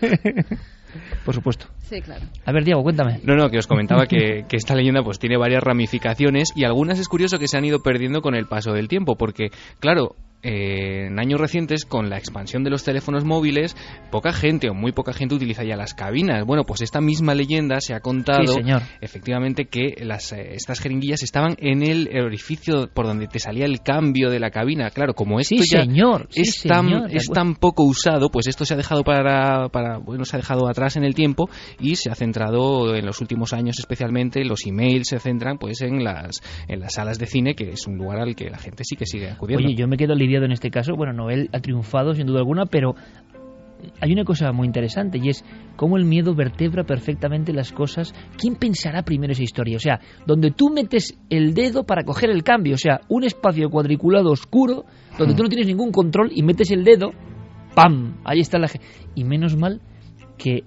Por 1.24 1.34
supuesto. 1.34 1.66
Sí, 1.78 2.00
claro. 2.00 2.24
A 2.44 2.52
ver, 2.52 2.64
Diego, 2.64 2.82
cuéntame. 2.82 3.20
No, 3.24 3.34
no, 3.34 3.50
que 3.50 3.58
os 3.58 3.66
comentaba 3.66 4.06
que, 4.06 4.44
que 4.48 4.56
esta 4.56 4.74
leyenda 4.74 5.02
pues 5.02 5.18
tiene 5.18 5.36
varias 5.36 5.62
ramificaciones 5.62 6.52
y 6.54 6.64
algunas 6.64 6.98
es 6.98 7.08
curioso 7.08 7.38
que 7.38 7.48
se 7.48 7.58
han 7.58 7.64
ido 7.64 7.80
perdiendo 7.80 8.20
con 8.20 8.34
el 8.34 8.46
paso 8.46 8.72
del 8.72 8.88
tiempo, 8.88 9.16
porque, 9.16 9.50
claro, 9.80 10.16
eh, 10.42 11.06
en 11.06 11.18
años 11.20 11.40
recientes, 11.40 11.84
con 11.84 12.08
la 12.10 12.18
expansión 12.18 12.64
de 12.64 12.70
los 12.70 12.84
teléfonos 12.84 13.24
móviles, 13.24 13.76
poca 14.10 14.32
gente 14.32 14.70
o 14.70 14.74
muy 14.74 14.92
poca 14.92 15.12
gente 15.12 15.34
utiliza 15.34 15.64
ya 15.64 15.76
las 15.76 15.94
cabinas. 15.94 16.44
Bueno, 16.46 16.64
pues 16.64 16.80
esta 16.82 17.00
misma 17.00 17.34
leyenda 17.34 17.80
se 17.80 17.94
ha 17.94 18.00
contado 18.00 18.46
Sí, 18.46 18.54
señor. 18.54 18.82
efectivamente 19.00 19.66
que 19.66 19.94
las, 20.04 20.32
eh, 20.32 20.54
estas 20.54 20.80
jeringuillas 20.80 21.22
estaban 21.22 21.56
en 21.58 21.82
el 21.82 22.08
orificio 22.24 22.88
por 22.92 23.06
donde 23.06 23.26
te 23.26 23.38
salía 23.38 23.66
el 23.66 23.80
cambio 23.82 24.30
de 24.30 24.40
la 24.40 24.50
cabina. 24.50 24.90
Claro, 24.90 25.14
como 25.14 25.40
esto 25.40 25.56
Sí, 25.58 25.64
ya 25.74 25.82
señor, 25.82 26.26
sí, 26.30 26.42
es, 26.42 26.62
tan, 26.62 26.86
señor, 26.86 27.10
es 27.14 27.26
tan 27.28 27.54
poco 27.54 27.84
usado, 27.84 28.30
pues 28.30 28.46
esto 28.46 28.64
se 28.64 28.74
ha 28.74 28.76
dejado 28.76 29.02
para, 29.04 29.68
para, 29.68 29.98
bueno, 29.98 30.24
se 30.24 30.36
ha 30.36 30.38
dejado 30.38 30.68
atrás 30.68 30.96
en 30.96 31.04
el 31.04 31.14
tiempo 31.14 31.48
y 31.78 31.96
se 31.96 32.10
ha 32.10 32.14
centrado 32.14 32.94
en 32.94 33.04
los 33.04 33.20
últimos 33.20 33.52
años 33.52 33.78
especialmente, 33.78 34.44
los 34.44 34.66
emails 34.66 35.08
se 35.08 35.18
centran 35.18 35.58
pues 35.58 35.80
en 35.82 36.02
las, 36.04 36.40
en 36.68 36.80
las 36.80 36.94
salas 36.94 37.18
de 37.18 37.26
cine, 37.26 37.54
que 37.54 37.70
es 37.70 37.86
un 37.86 37.96
lugar 37.96 38.20
al 38.20 38.34
que 38.34 38.48
la 38.50 38.58
gente 38.58 38.84
sí 38.84 38.96
que 38.96 39.06
sigue 39.06 39.30
acudiendo. 39.30 39.66
Oye, 39.66 39.74
yo 39.76 39.86
me 39.86 39.96
quedo 39.96 40.14
en 40.38 40.52
este 40.52 40.70
caso. 40.70 40.94
Bueno, 40.94 41.12
Noel 41.12 41.48
ha 41.52 41.60
triunfado 41.60 42.14
sin 42.14 42.26
duda 42.26 42.38
alguna, 42.38 42.66
pero 42.66 42.94
hay 44.00 44.12
una 44.12 44.24
cosa 44.24 44.52
muy 44.52 44.66
interesante 44.66 45.18
y 45.22 45.28
es 45.28 45.44
cómo 45.76 45.96
el 45.96 46.04
miedo 46.04 46.34
vertebra 46.34 46.84
perfectamente 46.84 47.52
las 47.52 47.72
cosas. 47.72 48.14
¿Quién 48.36 48.56
pensará 48.56 49.02
primero 49.02 49.32
esa 49.32 49.42
historia? 49.42 49.76
O 49.76 49.80
sea, 49.80 50.00
donde 50.26 50.50
tú 50.50 50.70
metes 50.70 51.18
el 51.28 51.54
dedo 51.54 51.84
para 51.84 52.04
coger 52.04 52.30
el 52.30 52.42
cambio, 52.42 52.74
o 52.74 52.78
sea, 52.78 53.00
un 53.08 53.24
espacio 53.24 53.70
cuadriculado 53.70 54.30
oscuro 54.30 54.84
donde 55.18 55.34
tú 55.34 55.42
no 55.42 55.48
tienes 55.48 55.66
ningún 55.66 55.92
control 55.92 56.30
y 56.34 56.42
metes 56.42 56.70
el 56.70 56.84
dedo, 56.84 57.12
¡pam! 57.74 58.18
Ahí 58.24 58.40
está 58.40 58.58
la 58.58 58.68
gente. 58.68 58.86
Y 59.14 59.24
menos 59.24 59.56
mal 59.56 59.80
que 60.38 60.64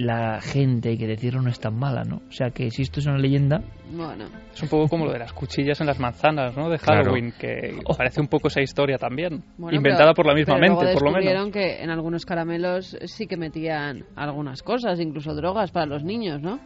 la 0.00 0.40
gente, 0.40 0.90
hay 0.90 0.96
que 0.96 1.08
decirlo, 1.08 1.42
no 1.42 1.50
es 1.50 1.58
tan 1.58 1.74
mala, 1.76 2.04
¿no? 2.04 2.22
O 2.28 2.30
sea, 2.32 2.50
que 2.50 2.70
si 2.70 2.82
esto 2.82 3.00
es 3.00 3.06
una 3.06 3.18
leyenda, 3.18 3.62
Bueno. 3.90 4.26
Es 4.54 4.62
un 4.62 4.68
poco 4.68 4.86
como 4.88 5.06
lo 5.06 5.12
de 5.12 5.18
las 5.18 5.32
cuchillas 5.32 5.80
en 5.80 5.88
las 5.88 5.98
manzanas, 5.98 6.56
¿no? 6.56 6.68
De 6.70 6.78
Claro. 6.78 7.02
Halloween, 7.04 7.32
que 7.38 7.80
parece 7.96 8.20
un 8.20 8.28
poco 8.28 8.46
esa 8.46 8.60
historia 8.60 8.96
también. 8.96 9.42
Bueno, 9.56 9.76
inventada 9.76 10.12
pero- 10.12 10.14
por 10.14 10.26
la 10.26 10.34
misma 10.34 10.54
pero 10.54 10.60
mente, 10.60 10.84
luego 10.84 10.98
por 10.98 11.02
lo 11.08 11.10
menos. 11.10 11.24
descubrieron 11.24 11.50
que 11.52 11.82
en 11.82 11.90
algunos 11.90 12.24
caramelos 12.24 12.96
sí 13.06 13.26
que 13.26 13.36
metían 13.36 14.04
algunas 14.14 14.62
cosas, 14.62 15.00
incluso 15.00 15.34
drogas 15.34 15.72
para 15.72 15.86
los 15.86 16.04
niños, 16.04 16.40
¿no? 16.40 16.60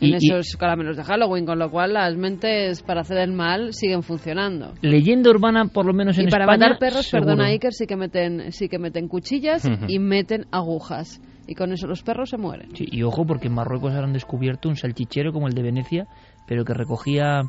en 0.00 0.14
esos 0.14 0.56
caramelos 0.56 0.96
de 0.96 1.02
Halloween, 1.02 1.44
con 1.44 1.58
lo 1.58 1.70
cual 1.72 1.94
las 1.94 2.14
mentes 2.16 2.82
para 2.84 3.00
hacer 3.00 3.18
el 3.18 3.32
mal 3.32 3.72
siguen 3.72 4.04
funcionando. 4.04 4.74
Leyenda 4.80 5.28
urbana, 5.30 5.64
por 5.64 5.86
lo 5.86 5.92
menos 5.92 6.16
en 6.18 6.28
y 6.28 6.30
para 6.30 6.44
España, 6.44 6.66
matar 6.68 6.78
perros, 6.78 7.06
seguro. 7.06 7.30
perdona 7.32 7.48
Iker, 7.48 7.72
sí 7.72 7.86
que 7.88 7.96
meten, 7.96 8.52
sí 8.52 8.68
que 8.68 8.78
meten 8.78 9.08
cuchillas 9.08 9.64
Ujú. 9.64 9.86
y 9.88 9.98
meten 9.98 10.46
agujas. 10.52 11.20
Y 11.48 11.54
con 11.54 11.72
eso 11.72 11.86
los 11.86 12.02
perros 12.02 12.28
se 12.30 12.36
mueren. 12.36 12.76
Sí, 12.76 12.84
y 12.90 13.02
ojo, 13.02 13.24
porque 13.26 13.48
en 13.48 13.54
Marruecos 13.54 13.92
ahora 13.94 14.06
han 14.06 14.12
descubierto 14.12 14.68
un 14.68 14.76
salchichero 14.76 15.32
como 15.32 15.48
el 15.48 15.54
de 15.54 15.62
Venecia, 15.62 16.06
pero 16.46 16.64
que 16.64 16.74
recogía 16.74 17.40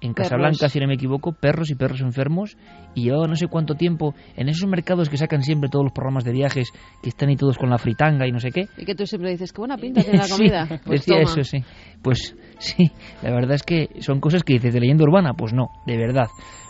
en 0.00 0.12
Casablanca, 0.12 0.56
Perros. 0.60 0.72
si 0.72 0.80
no 0.80 0.86
me 0.88 0.94
equivoco, 0.94 1.32
perros 1.32 1.70
y 1.70 1.76
perros 1.76 2.00
enfermos, 2.02 2.56
y 2.94 3.04
llevaba 3.04 3.26
no 3.26 3.36
sé 3.36 3.46
cuánto 3.46 3.74
tiempo 3.74 4.14
en 4.36 4.48
esos 4.48 4.68
mercados 4.68 5.08
que 5.08 5.16
sacan 5.16 5.42
siempre 5.42 5.70
todos 5.70 5.84
los 5.84 5.92
programas 5.92 6.24
de 6.24 6.32
viajes, 6.32 6.70
que 7.02 7.08
están 7.10 7.28
ahí 7.30 7.36
todos 7.36 7.56
con 7.56 7.70
la 7.70 7.78
fritanga 7.78 8.26
y 8.26 8.32
no 8.32 8.38
sé 8.40 8.50
qué. 8.50 8.66
Y 8.76 8.84
que 8.84 8.94
tú 8.94 9.06
siempre 9.06 9.30
dices, 9.30 9.52
qué 9.52 9.60
buena 9.60 9.76
pinta 9.78 10.02
tiene 10.02 10.18
la 10.18 10.28
comida. 10.30 10.66
Sí, 10.66 10.74
Pues 10.84 11.00
decía 11.06 11.22
toma. 11.22 11.30
eso, 11.40 11.42
sí. 11.44 11.58
Pues 12.02 12.36
sí, 12.58 12.90
la 13.22 13.30
verdad 13.30 13.52
es 13.54 13.62
que 13.62 13.88
son 14.00 14.20
cosas 14.20 14.42
que 14.42 14.54
dices 14.54 14.74
de 14.74 14.80
leyenda 14.80 15.04
urbana, 15.04 15.32
pues 15.34 15.52
no, 15.54 15.68
de 15.86 15.96
verdad. 15.96 16.26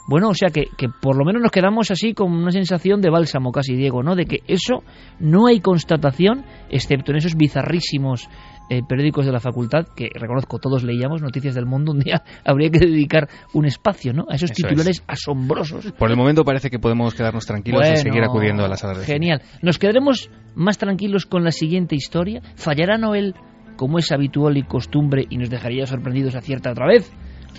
Bueno, 0.07 0.29
o 0.29 0.35
sea 0.35 0.51
que, 0.51 0.65
que 0.77 0.89
por 0.89 1.17
lo 1.17 1.25
menos 1.25 1.43
nos 1.43 1.51
quedamos 1.51 1.91
así 1.91 2.13
con 2.13 2.33
una 2.33 2.51
sensación 2.51 3.01
de 3.01 3.11
bálsamo 3.11 3.53
casi, 3.53 3.75
Diego, 3.75 4.03
¿no? 4.03 4.15
De 4.15 4.27
que 4.27 4.41
eso 4.47 4.83
no 5.19 5.47
hay 5.47 5.61
constatación, 5.61 6.45
excepto 6.69 7.13
en 7.13 7.19
esos 7.19 7.37
bizarrísimos 7.37 8.29
eh, 8.71 8.81
periódicos 8.87 9.27
de 9.27 9.33
la 9.33 9.41
facultad, 9.41 9.87
que 9.95 10.09
reconozco 10.15 10.59
todos 10.59 10.85
leíamos, 10.85 11.21
Noticias 11.21 11.55
del 11.55 11.67
Mundo, 11.67 11.93
un 11.93 12.01
día 12.01 12.23
habría 12.45 12.71
que 12.71 12.79
dedicar 12.79 13.29
un 13.53 13.67
espacio, 13.67 14.13
¿no? 14.13 14.25
A 14.31 14.37
esos 14.37 14.51
Eso 14.51 14.63
titulares 14.63 15.05
asombrosos. 15.07 15.93
Por 15.93 16.11
el 16.11 16.17
momento 16.17 16.45
parece 16.45 16.71
que 16.71 16.79
podemos 16.79 17.15
quedarnos 17.15 17.47
tranquilos 17.47 17.83
y 17.93 17.97
seguir 17.97 18.23
acudiendo 18.23 18.65
a 18.65 18.69
las 18.69 18.81
salas 18.81 18.99
de. 18.99 19.05
Genial. 19.05 19.43
Nos 19.63 19.79
quedaremos 19.79 20.31
más 20.55 20.79
tranquilos 20.79 21.27
con 21.27 21.45
la 21.45 21.51
siguiente 21.51 21.95
historia. 21.95 22.41
¿Fallará 22.57 22.97
Noel 22.97 23.35
como 23.77 23.99
es 23.99 24.13
habitual 24.13 24.57
y 24.57 24.63
costumbre 24.63 25.27
y 25.29 25.37
nos 25.37 25.51
dejaría 25.51 25.87
sorprendidos 25.87 26.35
a 26.35 26.41
cierta 26.41 26.71
otra 26.71 26.87
vez? 26.87 27.13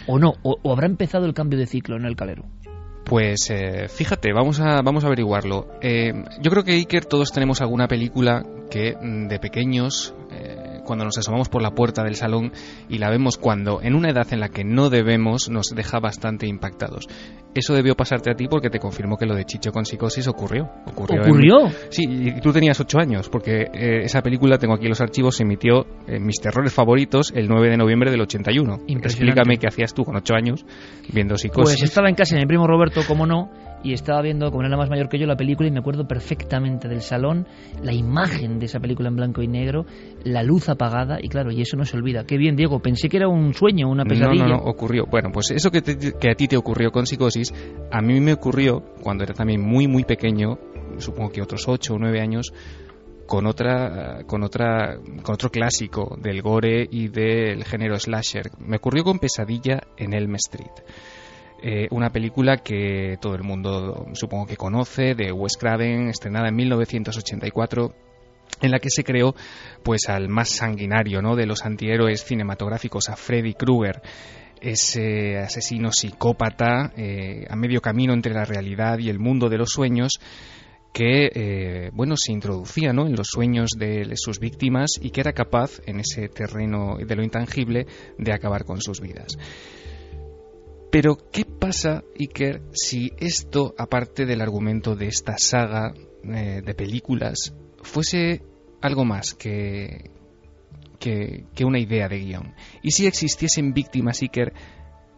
¿O 0.07 0.19
no? 0.19 0.33
¿O, 0.43 0.71
habrá 0.71 0.87
empezado 0.87 1.25
el 1.25 1.33
cambio 1.33 1.59
de 1.59 1.65
ciclo 1.65 1.95
en 1.95 2.05
el 2.05 2.15
calero? 2.15 2.45
Pues 3.05 3.49
eh, 3.51 3.87
fíjate, 3.87 4.33
vamos 4.33 4.59
a, 4.59 4.81
vamos 4.81 5.03
a 5.03 5.07
averiguarlo. 5.07 5.67
Eh, 5.81 6.11
yo 6.41 6.49
creo 6.49 6.63
que 6.63 6.73
Iker 6.73 7.05
todos 7.05 7.31
tenemos 7.31 7.61
alguna 7.61 7.87
película 7.87 8.43
que 8.71 8.95
mm, 8.99 9.27
de 9.27 9.39
pequeños, 9.39 10.15
eh, 10.31 10.81
cuando 10.85 11.05
nos 11.05 11.17
asomamos 11.17 11.49
por 11.49 11.61
la 11.61 11.75
puerta 11.75 12.03
del 12.03 12.15
salón 12.15 12.51
y 12.89 12.97
la 12.97 13.11
vemos 13.11 13.37
cuando 13.37 13.81
en 13.81 13.93
una 13.93 14.09
edad 14.09 14.27
en 14.31 14.39
la 14.39 14.49
que 14.49 14.63
no 14.63 14.89
debemos, 14.89 15.49
nos 15.49 15.67
deja 15.67 15.99
bastante 15.99 16.47
impactados. 16.47 17.07
Eso 17.55 17.73
debió 17.73 17.95
pasarte 17.95 18.29
a 18.29 18.35
ti 18.35 18.47
porque 18.49 18.69
te 18.69 18.79
confirmó 18.79 19.15
que 19.17 19.25
lo 19.25 19.33
de 19.33 19.45
Chicho 19.45 19.71
con 19.71 19.85
psicosis 19.85 20.27
ocurrió. 20.27 20.69
¿Ocurrió? 20.85 21.23
en- 21.23 21.29
¿Ocurrió? 21.29 21.69
Sí, 21.89 22.03
y 22.05 22.41
tú 22.41 22.51
tenías 22.51 22.77
ocho 22.81 22.99
años, 22.99 23.29
porque 23.29 23.61
eh, 23.73 24.01
esa 24.03 24.21
película, 24.21 24.57
tengo 24.57 24.73
aquí 24.73 24.87
los 24.89 24.99
archivos, 24.99 25.37
se 25.37 25.43
emitió 25.43 25.85
en 26.05 26.25
mis 26.25 26.35
terrores 26.41 26.73
favoritos 26.73 27.31
el 27.33 27.47
9 27.47 27.69
de 27.69 27.77
noviembre 27.77 28.11
del 28.11 28.19
81. 28.21 28.79
Impresionante. 28.87 29.07
Explícame 29.07 29.57
qué 29.57 29.67
hacías 29.67 29.93
tú 29.93 30.03
con 30.03 30.17
ocho 30.17 30.35
años 30.35 30.65
viendo 31.13 31.37
psicosis. 31.37 31.77
Pues 31.79 31.83
estaba 31.89 32.09
en 32.09 32.15
casa 32.15 32.35
de 32.35 32.41
mi 32.41 32.47
primo 32.47 32.67
Roberto, 32.67 33.01
como 33.07 33.25
no, 33.25 33.49
y 33.85 33.93
estaba 33.93 34.21
viendo, 34.21 34.49
como 34.51 34.63
era 34.65 34.75
más 34.75 34.89
mayor 34.89 35.07
que 35.07 35.19
yo, 35.19 35.27
la 35.27 35.35
película 35.37 35.69
y 35.69 35.71
me 35.71 35.79
acuerdo 35.79 36.07
perfectamente 36.07 36.87
del 36.87 37.01
salón, 37.01 37.47
la 37.83 37.93
imagen 37.93 38.59
de 38.59 38.65
esa 38.65 38.79
película 38.79 39.09
en 39.09 39.15
blanco 39.15 39.41
y 39.41 39.47
negro, 39.47 39.85
la 40.23 40.43
luz 40.43 40.67
apagada 40.69 41.17
y 41.21 41.29
claro, 41.29 41.51
y 41.51 41.61
eso 41.61 41.77
no 41.77 41.85
se 41.85 41.95
olvida. 41.95 42.25
Qué 42.25 42.37
bien, 42.37 42.55
Diego, 42.55 42.79
pensé 42.81 43.07
que 43.07 43.17
era 43.17 43.27
un 43.27 43.53
sueño, 43.53 43.87
una 43.89 44.03
pesadilla. 44.03 44.43
No, 44.47 44.49
no, 44.49 44.57
no, 44.57 44.63
ocurrió. 44.63 45.05
Bueno, 45.05 45.29
pues 45.31 45.51
eso 45.51 45.69
que, 45.71 45.81
te- 45.81 46.13
que 46.19 46.31
a 46.31 46.35
ti 46.35 46.47
te 46.47 46.57
ocurrió 46.57 46.91
con 46.91 47.05
psicosis, 47.05 47.53
a 47.91 48.01
mí 48.01 48.19
me 48.19 48.33
ocurrió 48.33 48.81
cuando 49.01 49.23
era 49.23 49.33
también 49.33 49.61
muy, 49.61 49.87
muy 49.87 50.03
pequeño, 50.03 50.57
supongo 50.97 51.29
que 51.31 51.41
otros 51.41 51.67
8 51.67 51.93
o 51.93 51.99
9 51.99 52.19
años, 52.21 52.51
con 53.27 53.47
otra, 53.47 54.23
con 54.27 54.43
otra, 54.43 54.97
con 55.23 55.33
otro 55.33 55.49
clásico 55.49 56.15
del 56.21 56.41
gore 56.43 56.87
y 56.89 57.07
del 57.07 57.63
género 57.63 57.97
slasher. 57.97 58.51
Me 58.59 58.77
ocurrió 58.77 59.03
con 59.03 59.17
Pesadilla 59.19 59.81
en 59.97 60.13
Elm 60.13 60.35
Street. 60.35 60.69
Eh, 61.61 61.87
una 61.91 62.11
película 62.11 62.57
que 62.57 63.17
todo 63.19 63.35
el 63.35 63.43
mundo 63.43 64.07
supongo 64.13 64.45
que 64.45 64.57
conoce, 64.57 65.15
de 65.15 65.31
Wes 65.31 65.57
Craven, 65.57 66.09
estrenada 66.09 66.49
en 66.49 66.55
1984 66.55 67.93
en 68.61 68.71
la 68.71 68.79
que 68.79 68.89
se 68.89 69.03
creó 69.03 69.35
pues 69.83 70.07
al 70.09 70.29
más 70.29 70.49
sanguinario 70.49 71.21
¿no? 71.21 71.35
de 71.35 71.45
los 71.45 71.65
antihéroes 71.65 72.23
cinematográficos, 72.23 73.09
a 73.09 73.15
Freddy 73.15 73.53
Krueger, 73.53 74.01
ese 74.61 75.37
asesino 75.37 75.91
psicópata 75.91 76.91
eh, 76.95 77.45
a 77.49 77.55
medio 77.55 77.81
camino 77.81 78.13
entre 78.13 78.33
la 78.33 78.45
realidad 78.45 78.99
y 78.99 79.09
el 79.09 79.19
mundo 79.19 79.49
de 79.49 79.57
los 79.57 79.71
sueños 79.71 80.19
que 80.93 81.29
eh, 81.33 81.89
bueno 81.93 82.15
se 82.15 82.31
introducía 82.31 82.93
¿no? 82.93 83.05
en 83.05 83.15
los 83.15 83.27
sueños 83.27 83.71
de 83.77 84.13
sus 84.15 84.39
víctimas 84.39 84.91
y 85.01 85.09
que 85.09 85.19
era 85.21 85.33
capaz 85.33 85.81
en 85.85 85.99
ese 85.99 86.29
terreno 86.29 86.97
de 86.97 87.15
lo 87.15 87.23
intangible 87.23 87.85
de 88.17 88.33
acabar 88.33 88.63
con 88.63 88.81
sus 88.81 89.01
vidas. 89.01 89.37
Pero, 90.95 91.17
¿qué 91.29 91.43
pasa, 91.43 92.05
Iker, 92.17 92.61
si 92.71 93.11
esto, 93.17 93.75
aparte 93.77 94.25
del 94.25 94.39
argumento 94.39 94.95
de 94.95 95.07
esta 95.07 95.37
saga 95.37 95.93
eh, 96.23 96.61
de 96.65 96.73
películas, 96.73 97.53
fuese 97.83 98.41
algo 98.81 99.03
más 99.03 99.33
que, 99.33 100.09
que, 100.97 101.65
una 101.65 101.79
idea 101.79 102.07
de 102.07 102.19
guion? 102.19 102.55
¿Y 102.81 102.91
si 102.91 103.07
existiesen 103.07 103.73
víctimas, 103.73 104.21
Iker, 104.21 104.53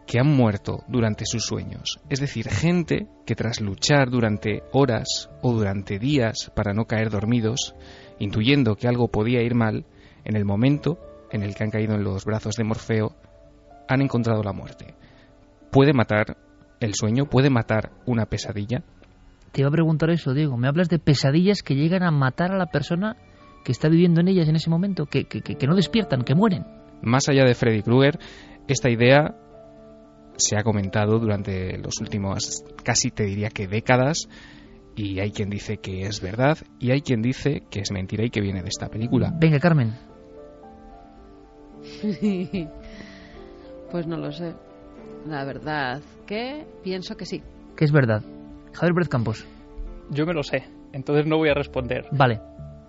que 0.07 0.19
han 0.19 0.35
muerto 0.35 0.83
durante 0.87 1.27
sus 1.27 1.43
sueños? 1.43 1.99
Es 2.09 2.21
decir, 2.21 2.49
gente 2.49 3.05
que 3.27 3.35
tras 3.35 3.61
luchar 3.61 4.09
durante 4.09 4.63
horas 4.71 5.29
o 5.43 5.53
durante 5.53 5.99
días 5.99 6.51
para 6.55 6.73
no 6.73 6.85
caer 6.85 7.11
dormidos, 7.11 7.75
intuyendo 8.17 8.77
que 8.77 8.87
algo 8.87 9.09
podía 9.09 9.43
ir 9.43 9.53
mal, 9.53 9.85
en 10.25 10.37
el 10.37 10.43
momento 10.43 10.97
en 11.31 11.43
el 11.43 11.53
que 11.53 11.65
han 11.65 11.69
caído 11.69 11.93
en 11.93 12.03
los 12.03 12.25
brazos 12.25 12.55
de 12.55 12.63
Morfeo, 12.63 13.15
han 13.87 14.01
encontrado 14.01 14.41
la 14.41 14.53
muerte. 14.53 14.95
¿Puede 15.71 15.93
matar 15.93 16.37
el 16.79 16.93
sueño? 16.93 17.25
¿Puede 17.25 17.49
matar 17.49 17.91
una 18.05 18.25
pesadilla? 18.25 18.83
Te 19.51 19.61
iba 19.61 19.69
a 19.69 19.71
preguntar 19.71 20.09
eso, 20.09 20.33
Diego. 20.33 20.57
Me 20.57 20.67
hablas 20.67 20.89
de 20.89 20.99
pesadillas 20.99 21.61
que 21.63 21.75
llegan 21.75 22.03
a 22.03 22.11
matar 22.11 22.51
a 22.51 22.57
la 22.57 22.67
persona 22.67 23.15
que 23.63 23.71
está 23.71 23.89
viviendo 23.89 24.21
en 24.21 24.27
ellas 24.27 24.47
en 24.47 24.55
ese 24.55 24.69
momento, 24.69 25.05
que, 25.07 25.25
que, 25.25 25.41
que- 25.41 25.55
que 25.55 25.67
no 25.67 25.75
despiertan, 25.75 26.21
que 26.23 26.35
mueren. 26.35 26.65
Más 27.01 27.27
allá 27.29 27.43
de 27.43 27.53
Freddy 27.55 27.81
Krueger, 27.81 28.19
esta 28.67 28.89
idea 28.89 29.35
se 30.37 30.55
ha 30.57 30.63
comentado 30.63 31.19
durante 31.19 31.77
los 31.79 31.99
últimos, 31.99 32.63
casi 32.83 33.09
te 33.11 33.23
diría 33.23 33.49
que 33.49 33.67
décadas, 33.67 34.29
y 34.95 35.19
hay 35.19 35.31
quien 35.31 35.49
dice 35.49 35.77
que 35.77 36.01
es 36.01 36.21
verdad, 36.21 36.57
y 36.79 36.91
hay 36.91 37.01
quien 37.01 37.21
dice 37.21 37.63
que 37.69 37.79
es 37.81 37.91
mentira 37.91 38.23
y 38.25 38.29
que 38.29 38.41
viene 38.41 38.61
de 38.61 38.69
esta 38.69 38.87
película. 38.89 39.31
Venga, 39.39 39.59
Carmen. 39.59 39.95
pues 43.91 44.07
no 44.07 44.17
lo 44.17 44.31
sé. 44.31 44.53
La 45.25 45.43
verdad 45.45 46.01
que 46.25 46.65
pienso 46.83 47.15
que 47.15 47.25
sí. 47.25 47.41
Que 47.75 47.85
es 47.85 47.91
verdad. 47.91 48.21
Javier 48.73 48.93
Pérez 48.93 49.09
Campos. 49.09 49.45
Yo 50.09 50.25
me 50.25 50.33
lo 50.33 50.43
sé, 50.43 50.63
entonces 50.93 51.25
no 51.25 51.37
voy 51.37 51.49
a 51.49 51.53
responder. 51.53 52.05
Vale. 52.11 52.39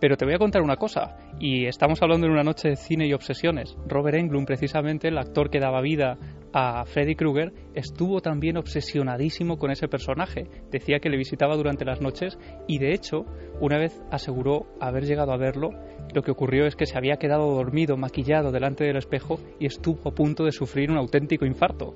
Pero 0.00 0.16
te 0.16 0.24
voy 0.24 0.34
a 0.34 0.38
contar 0.38 0.62
una 0.62 0.76
cosa, 0.76 1.16
y 1.40 1.66
estamos 1.66 2.00
hablando 2.02 2.26
en 2.26 2.32
una 2.32 2.44
noche 2.44 2.68
de 2.68 2.76
cine 2.76 3.06
y 3.06 3.12
obsesiones. 3.12 3.76
Robert 3.86 4.16
Englund, 4.16 4.46
precisamente, 4.46 5.08
el 5.08 5.18
actor 5.18 5.50
que 5.50 5.58
daba 5.60 5.80
vida 5.80 6.18
a 6.52 6.84
Freddy 6.84 7.14
Krueger, 7.14 7.52
estuvo 7.74 8.20
también 8.20 8.56
obsesionadísimo 8.56 9.58
con 9.58 9.70
ese 9.70 9.88
personaje. 9.88 10.46
Decía 10.70 11.00
que 11.00 11.10
le 11.10 11.16
visitaba 11.16 11.56
durante 11.56 11.84
las 11.84 12.00
noches 12.00 12.38
y, 12.66 12.78
de 12.78 12.94
hecho, 12.94 13.24
una 13.60 13.78
vez 13.78 14.00
aseguró 14.10 14.66
haber 14.80 15.04
llegado 15.04 15.32
a 15.32 15.36
verlo. 15.36 15.70
Lo 16.14 16.22
que 16.22 16.30
ocurrió 16.30 16.66
es 16.66 16.76
que 16.76 16.86
se 16.86 16.96
había 16.96 17.16
quedado 17.16 17.54
dormido, 17.54 17.96
maquillado 17.96 18.52
delante 18.52 18.84
del 18.84 18.96
espejo 18.96 19.38
y 19.58 19.66
estuvo 19.66 20.08
a 20.08 20.14
punto 20.14 20.44
de 20.44 20.52
sufrir 20.52 20.90
un 20.90 20.96
auténtico 20.96 21.44
infarto. 21.44 21.94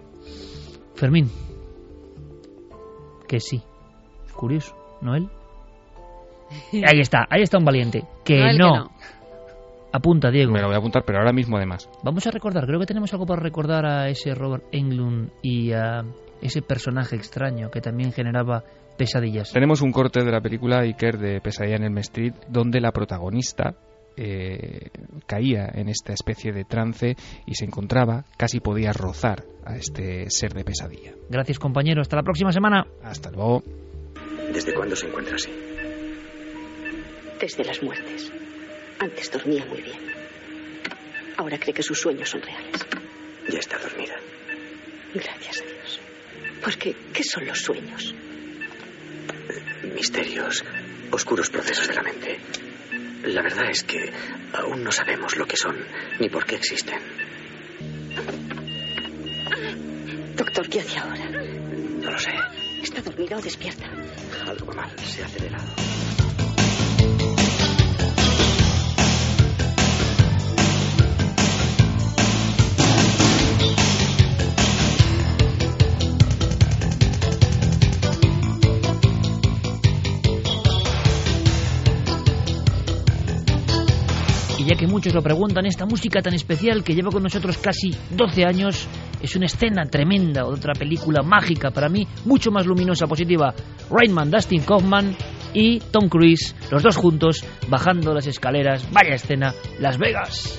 Fermín. 0.94 1.30
Que 3.26 3.40
sí. 3.40 3.62
Curioso, 4.34 4.76
¿no 5.00 5.14
él? 5.14 5.28
Ahí 6.72 7.00
está, 7.00 7.26
ahí 7.28 7.42
está 7.42 7.58
un 7.58 7.64
valiente. 7.64 8.04
Que 8.24 8.38
No, 8.38 8.50
él 8.50 8.58
no. 8.58 8.72
que 8.72 8.78
no. 8.78 8.90
Apunta, 9.92 10.30
Diego. 10.30 10.52
Me 10.52 10.60
lo 10.60 10.68
voy 10.68 10.74
a 10.74 10.78
apuntar, 10.78 11.04
pero 11.04 11.18
ahora 11.18 11.32
mismo 11.32 11.58
además. 11.58 11.88
Vamos 12.02 12.26
a 12.26 12.30
recordar, 12.30 12.64
creo 12.66 12.80
que 12.80 12.86
tenemos 12.86 13.12
algo 13.12 13.26
para 13.26 13.42
recordar 13.42 13.84
a 13.84 14.08
ese 14.08 14.34
Robert 14.34 14.64
Englund 14.72 15.30
y 15.42 15.72
a 15.72 16.02
ese 16.40 16.62
personaje 16.62 17.14
extraño 17.16 17.70
que 17.70 17.80
también 17.82 18.10
generaba 18.12 18.64
pesadillas. 18.96 19.52
Tenemos 19.52 19.82
un 19.82 19.92
corte 19.92 20.24
de 20.24 20.30
la 20.32 20.40
película 20.40 20.80
Iker 20.80 21.18
de 21.18 21.40
Pesadilla 21.40 21.76
en 21.76 21.84
el 21.84 21.98
Street, 21.98 22.32
donde 22.48 22.80
la 22.80 22.90
protagonista 22.92 23.74
eh, 24.16 24.90
caía 25.26 25.70
en 25.74 25.88
esta 25.88 26.12
especie 26.12 26.52
de 26.52 26.64
trance 26.64 27.14
y 27.46 27.54
se 27.54 27.64
encontraba, 27.64 28.24
casi 28.36 28.60
podía 28.60 28.92
rozar 28.92 29.44
a 29.64 29.76
este 29.76 30.28
ser 30.30 30.54
de 30.54 30.64
pesadilla. 30.64 31.12
Gracias, 31.28 31.58
compañero. 31.58 32.00
Hasta 32.00 32.16
la 32.16 32.22
próxima 32.22 32.52
semana. 32.52 32.86
Hasta 33.02 33.30
luego. 33.30 33.62
¿Desde 34.52 34.74
cuándo 34.74 34.96
se 34.96 35.06
encuentra 35.06 35.36
así? 35.36 35.50
Desde 37.42 37.64
las 37.64 37.82
muertes. 37.82 38.30
Antes 39.00 39.32
dormía 39.32 39.64
muy 39.64 39.82
bien. 39.82 39.98
Ahora 41.36 41.58
cree 41.58 41.74
que 41.74 41.82
sus 41.82 41.98
sueños 41.98 42.30
son 42.30 42.40
reales. 42.40 42.86
Ya 43.48 43.58
está 43.58 43.78
dormida. 43.78 44.14
Gracias 45.12 45.60
a 45.60 45.64
Dios. 45.64 46.00
Porque, 46.62 46.94
¿qué 47.12 47.24
son 47.24 47.44
los 47.44 47.58
sueños? 47.58 48.14
Misterios, 49.92 50.62
oscuros 51.10 51.50
procesos 51.50 51.88
de 51.88 51.94
la 51.94 52.02
mente. 52.04 52.38
La 53.24 53.42
verdad 53.42 53.68
es 53.70 53.82
que 53.82 54.12
aún 54.52 54.84
no 54.84 54.92
sabemos 54.92 55.36
lo 55.36 55.44
que 55.44 55.56
son 55.56 55.76
ni 56.20 56.28
por 56.28 56.46
qué 56.46 56.54
existen. 56.54 57.00
Doctor, 60.36 60.68
¿qué 60.68 60.78
hace 60.78 60.96
ahora? 61.00 61.28
No 61.28 62.08
lo 62.08 62.18
sé. 62.20 62.30
¿Está 62.84 63.02
dormida 63.02 63.36
o 63.36 63.40
despierta? 63.40 63.90
Algo 64.46 64.72
mal. 64.72 64.96
Se 65.00 65.24
ha 65.24 65.26
acelerado. 65.26 65.66
Y 84.62 84.64
ya 84.64 84.76
que 84.76 84.86
muchos 84.86 85.12
lo 85.12 85.22
preguntan, 85.22 85.66
esta 85.66 85.86
música 85.86 86.22
tan 86.22 86.34
especial 86.34 86.84
que 86.84 86.94
lleva 86.94 87.10
con 87.10 87.24
nosotros 87.24 87.58
casi 87.58 87.90
12 88.10 88.44
años 88.44 88.86
es 89.20 89.34
una 89.34 89.46
escena 89.46 89.86
tremenda 89.86 90.42
de 90.42 90.52
otra 90.52 90.72
película 90.72 91.20
mágica 91.24 91.72
para 91.72 91.88
mí, 91.88 92.06
mucho 92.26 92.52
más 92.52 92.64
luminosa, 92.64 93.08
positiva. 93.08 93.52
Rainman, 93.90 94.30
Dustin 94.30 94.62
Kaufman 94.62 95.16
y 95.52 95.80
Tom 95.80 96.08
Cruise, 96.08 96.54
los 96.70 96.80
dos 96.80 96.96
juntos, 96.96 97.44
bajando 97.68 98.14
las 98.14 98.28
escaleras, 98.28 98.86
vaya 98.92 99.16
escena, 99.16 99.52
Las 99.80 99.98
Vegas. 99.98 100.56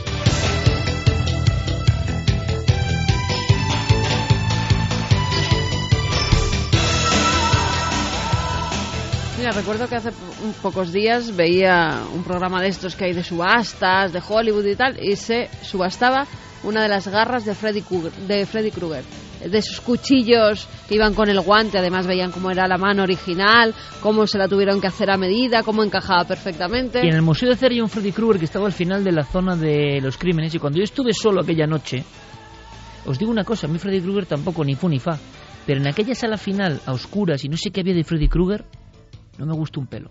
Recuerdo 9.52 9.88
que 9.88 9.96
hace 9.96 10.12
po- 10.12 10.18
pocos 10.62 10.92
días 10.92 11.36
veía 11.36 12.02
un 12.14 12.24
programa 12.24 12.62
de 12.62 12.70
estos 12.70 12.96
que 12.96 13.06
hay 13.06 13.14
de 13.14 13.24
subastas, 13.24 14.14
de 14.14 14.22
Hollywood 14.28 14.66
y 14.66 14.76
tal, 14.76 15.04
y 15.04 15.16
se 15.16 15.50
subastaba 15.62 16.26
una 16.64 16.82
de 16.84 16.88
las 16.90 17.08
garras 17.08 17.46
de 17.46 17.54
Freddy 17.56 17.82
Krueger, 17.82 18.12
de 18.14 18.46
Freddy 18.46 18.72
Krueger. 18.72 19.04
De 19.50 19.58
esos 19.58 19.82
cuchillos 19.82 20.68
que 20.88 20.96
iban 20.96 21.14
con 21.14 21.30
el 21.30 21.42
guante, 21.42 21.78
además 21.78 22.08
veían 22.08 22.32
cómo 22.32 22.50
era 22.50 22.66
la 22.68 22.78
mano 22.78 23.04
original, 23.04 23.76
cómo 24.02 24.26
se 24.26 24.38
la 24.38 24.48
tuvieron 24.48 24.80
que 24.80 24.88
hacer 24.88 25.12
a 25.12 25.18
medida, 25.18 25.64
cómo 25.64 25.84
encajaba 25.84 26.24
perfectamente. 26.24 27.02
Y 27.04 27.10
en 27.10 27.16
el 27.16 27.22
Museo 27.22 27.50
de 27.50 27.58
Cera 27.58 27.84
un 27.84 27.90
Freddy 27.90 28.14
Krueger 28.14 28.40
que 28.40 28.46
estaba 28.46 28.66
al 28.68 28.72
final 28.72 29.04
de 29.04 29.12
la 29.12 29.26
zona 29.26 29.58
de 29.58 30.00
los 30.02 30.18
crímenes 30.18 30.56
y 30.56 30.60
cuando 30.60 30.78
yo 30.78 30.86
estuve 30.86 31.12
solo 31.14 31.42
aquella 31.42 31.68
noche, 31.68 32.06
os 33.06 33.20
digo 33.20 33.32
una 33.32 33.44
cosa, 33.44 33.68
a 33.68 33.70
mí 33.70 33.78
Freddy 33.80 34.00
Krueger 34.00 34.26
tampoco 34.26 34.64
ni 34.64 34.76
fu 34.76 34.88
ni 34.88 35.00
fa, 35.00 35.20
pero 35.66 35.82
en 35.82 35.88
aquella 35.88 36.16
sala 36.16 36.38
final, 36.38 36.80
a 36.86 36.94
oscuras 36.94 37.44
y 37.44 37.50
no 37.50 37.58
sé 37.58 37.72
qué 37.72 37.82
había 37.82 37.94
de 37.94 38.06
Freddy 38.06 38.30
Krueger, 38.30 38.64
no 39.38 39.46
me 39.46 39.54
gustó 39.54 39.80
un 39.80 39.88
pelo. 39.88 40.10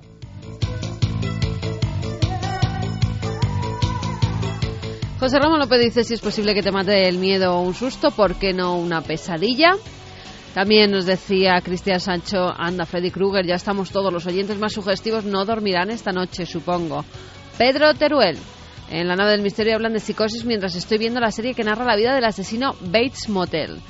José 5.23 5.39
Ramón 5.39 5.60
López 5.60 5.81
dice 5.81 6.02
si 6.02 6.15
es 6.15 6.20
posible 6.20 6.52
que 6.52 6.62
te 6.62 6.73
mate 6.73 7.09
el 7.09 7.18
miedo 7.18 7.55
o 7.55 7.60
un 7.62 7.75
susto, 7.75 8.10
¿por 8.10 8.34
qué 8.34 8.52
no 8.52 8.76
una 8.76 9.02
pesadilla? 9.02 9.76
También 10.52 10.91
nos 10.91 11.07
decía 11.07 11.60
Cristian 11.62 12.01
Sancho, 12.01 12.52
anda 12.55 12.84
Freddy 12.84 13.10
Krueger, 13.10 13.47
ya 13.47 13.55
estamos 13.55 13.91
todos 13.91 14.12
los 14.12 14.26
oyentes 14.26 14.59
más 14.59 14.73
sugestivos, 14.73 15.25
no 15.25 15.44
dormirán 15.44 15.91
esta 15.91 16.10
noche, 16.10 16.44
supongo. 16.44 17.05
Pedro 17.57 17.94
Teruel, 17.94 18.36
en 18.91 19.09
la 19.09 19.15
nave 19.15 19.31
del 19.31 19.42
misterio 19.42 19.76
hablan 19.76 19.94
de 19.94 20.01
psicosis 20.01 20.44
mientras 20.44 20.75
estoy 20.75 20.99
viendo 20.99 21.20
la 21.20 21.31
serie 21.31 21.55
que 21.55 21.65
narra 21.65 21.84
la 21.84 21.97
vida 21.97 22.15
del 22.15 22.25
asesino 22.25 22.75
Bates 22.81 23.28
Motel. 23.28 23.81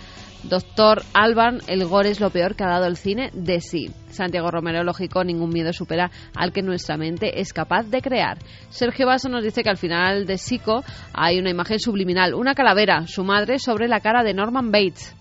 Doctor 0.45 1.03
Alban, 1.15 1.61
el 1.69 1.85
gore 1.87 2.11
es 2.11 2.21
lo 2.21 2.31
peor 2.31 2.57
que 2.57 2.65
ha 2.65 2.69
dado 2.69 2.87
el 2.87 2.97
cine 2.97 3.31
de 3.33 3.61
sí. 3.61 3.91
Santiago 4.11 4.51
Romero, 4.51 4.83
lógico, 4.83 5.25
ningún 5.25 5.51
miedo 5.51 5.73
supera 5.73 6.11
al 6.35 6.53
que 6.53 6.63
nuestra 6.63 6.97
mente 6.97 7.41
es 7.41 7.53
capaz 7.53 7.85
de 7.85 8.03
crear. 8.03 8.39
Sergio 8.69 9.07
Basso 9.07 9.29
nos 9.29 9.45
dice 9.45 9.63
que 9.63 9.71
al 9.71 9.77
final 9.77 10.27
de 10.27 10.39
Psico 10.39 10.85
hay 11.15 11.39
una 11.39 11.51
imagen 11.51 11.79
subliminal, 11.79 12.35
una 12.35 12.55
calavera, 12.55 13.07
su 13.07 13.25
madre, 13.25 13.59
sobre 13.59 13.89
la 13.89 14.01
cara 14.01 14.25
de 14.25 14.35
Norman 14.35 14.71
Bates. 14.71 15.15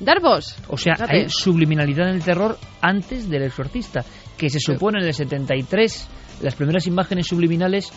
Darbos. 0.00 0.56
O 0.68 0.76
sea, 0.76 0.96
fíjate. 0.96 1.16
hay 1.16 1.28
subliminalidad 1.28 2.08
en 2.08 2.16
el 2.16 2.24
terror 2.24 2.58
antes 2.80 3.30
del 3.30 3.44
exorcista, 3.44 4.04
que 4.36 4.50
se 4.50 4.58
supone 4.58 4.98
en 5.00 5.06
el 5.06 5.14
73 5.14 6.08
las 6.42 6.56
primeras 6.56 6.86
imágenes 6.86 7.28
subliminales 7.28 7.92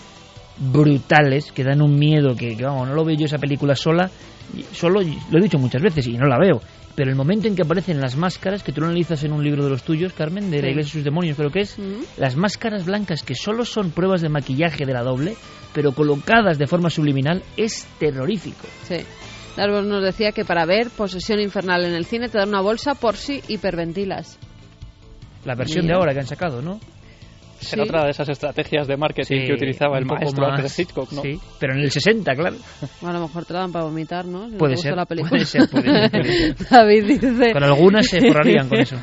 brutales 0.59 1.51
que 1.51 1.63
dan 1.63 1.81
un 1.81 1.97
miedo 1.97 2.35
que, 2.35 2.55
que, 2.55 2.63
vamos, 2.63 2.87
no 2.87 2.93
lo 2.95 3.05
veo 3.05 3.15
yo 3.17 3.25
esa 3.25 3.37
película 3.37 3.75
sola, 3.75 4.09
y 4.55 4.63
solo 4.63 5.01
lo 5.01 5.39
he 5.39 5.41
dicho 5.41 5.57
muchas 5.57 5.81
veces 5.81 6.07
y 6.07 6.17
no 6.17 6.27
la 6.27 6.37
veo. 6.39 6.61
Pero 6.95 7.11
el 7.11 7.15
momento 7.15 7.47
en 7.47 7.55
que 7.55 7.61
aparecen 7.61 8.01
las 8.01 8.15
máscaras, 8.15 8.63
que 8.63 8.71
tú 8.71 8.81
lo 8.81 8.87
analizas 8.87 9.23
en 9.23 9.31
un 9.31 9.43
libro 9.43 9.63
de 9.63 9.69
los 9.69 9.83
tuyos, 9.83 10.13
Carmen, 10.13 10.49
de 10.49 10.63
la. 10.63 10.69
Iglesia 10.69 10.89
y 10.89 10.91
sus 10.93 11.03
demonios, 11.03 11.37
creo 11.37 11.51
que 11.51 11.59
es, 11.59 11.77
las 12.17 12.35
máscaras 12.35 12.85
blancas 12.85 13.21
que 13.21 13.35
solo 13.35 13.65
son 13.65 13.91
pruebas 13.91 14.21
de 14.21 14.29
maquillaje 14.29 14.83
de 14.83 14.93
la 14.93 15.03
doble, 15.03 15.35
pero 15.75 15.91
colocadas 15.91 16.57
de 16.57 16.65
forma 16.65 16.89
subliminal, 16.89 17.43
es 17.55 17.85
terrorífico. 17.99 18.65
Sí. 18.83 18.97
Nos 19.57 20.03
decía 20.03 20.31
que 20.31 20.43
para 20.43 20.65
ver 20.65 20.89
Posesión 20.89 21.39
Infernal 21.39 21.85
en 21.85 21.93
el 21.93 22.05
cine 22.05 22.29
te 22.29 22.39
dan 22.39 22.49
una 22.49 22.61
bolsa 22.61 22.95
por 22.95 23.15
si 23.15 23.41
hiperventilas. 23.47 24.39
La 25.45 25.53
versión 25.53 25.85
Mira. 25.85 25.95
de 25.95 25.99
ahora 25.99 26.13
que 26.13 26.19
han 26.19 26.27
sacado, 26.27 26.63
¿no? 26.63 26.79
Será 27.59 27.83
otra 27.83 28.03
de 28.05 28.11
esas 28.11 28.29
estrategias 28.29 28.87
de 28.87 28.97
marketing 28.97 29.41
Sí, 29.41 29.47
que 29.47 29.53
utilizaba 29.53 29.97
el 29.97 30.05
maestro 30.05 30.45
Alfred 30.45 30.71
Hitchcock, 30.77 31.11
¿no? 31.11 31.21
Sí, 31.21 31.39
pero 31.59 31.73
en 31.73 31.79
el 31.79 31.91
60, 31.91 32.35
claro. 32.35 32.55
Bueno, 33.01 33.17
a 33.17 33.21
lo 33.21 33.27
mejor 33.27 33.45
te 33.45 33.53
la 33.53 33.59
dan 33.61 33.71
para 33.71 33.85
vomitar, 33.85 34.25
¿no? 34.25 34.49
Si 34.49 34.55
Puede 34.55 34.77
ser, 34.77 34.95
la 34.95 35.05
película. 35.05 35.29
puede 35.31 35.45
ser, 35.45 35.69
puede 35.69 36.09
ser, 36.09 36.11
puede 36.11 36.53
ser. 36.55 36.69
David 36.69 37.05
dice... 37.05 37.51
Con 37.53 37.63
algunas 37.63 38.05
se 38.07 38.21
forrarían 38.21 38.69
con 38.69 38.79
eso. 38.79 38.95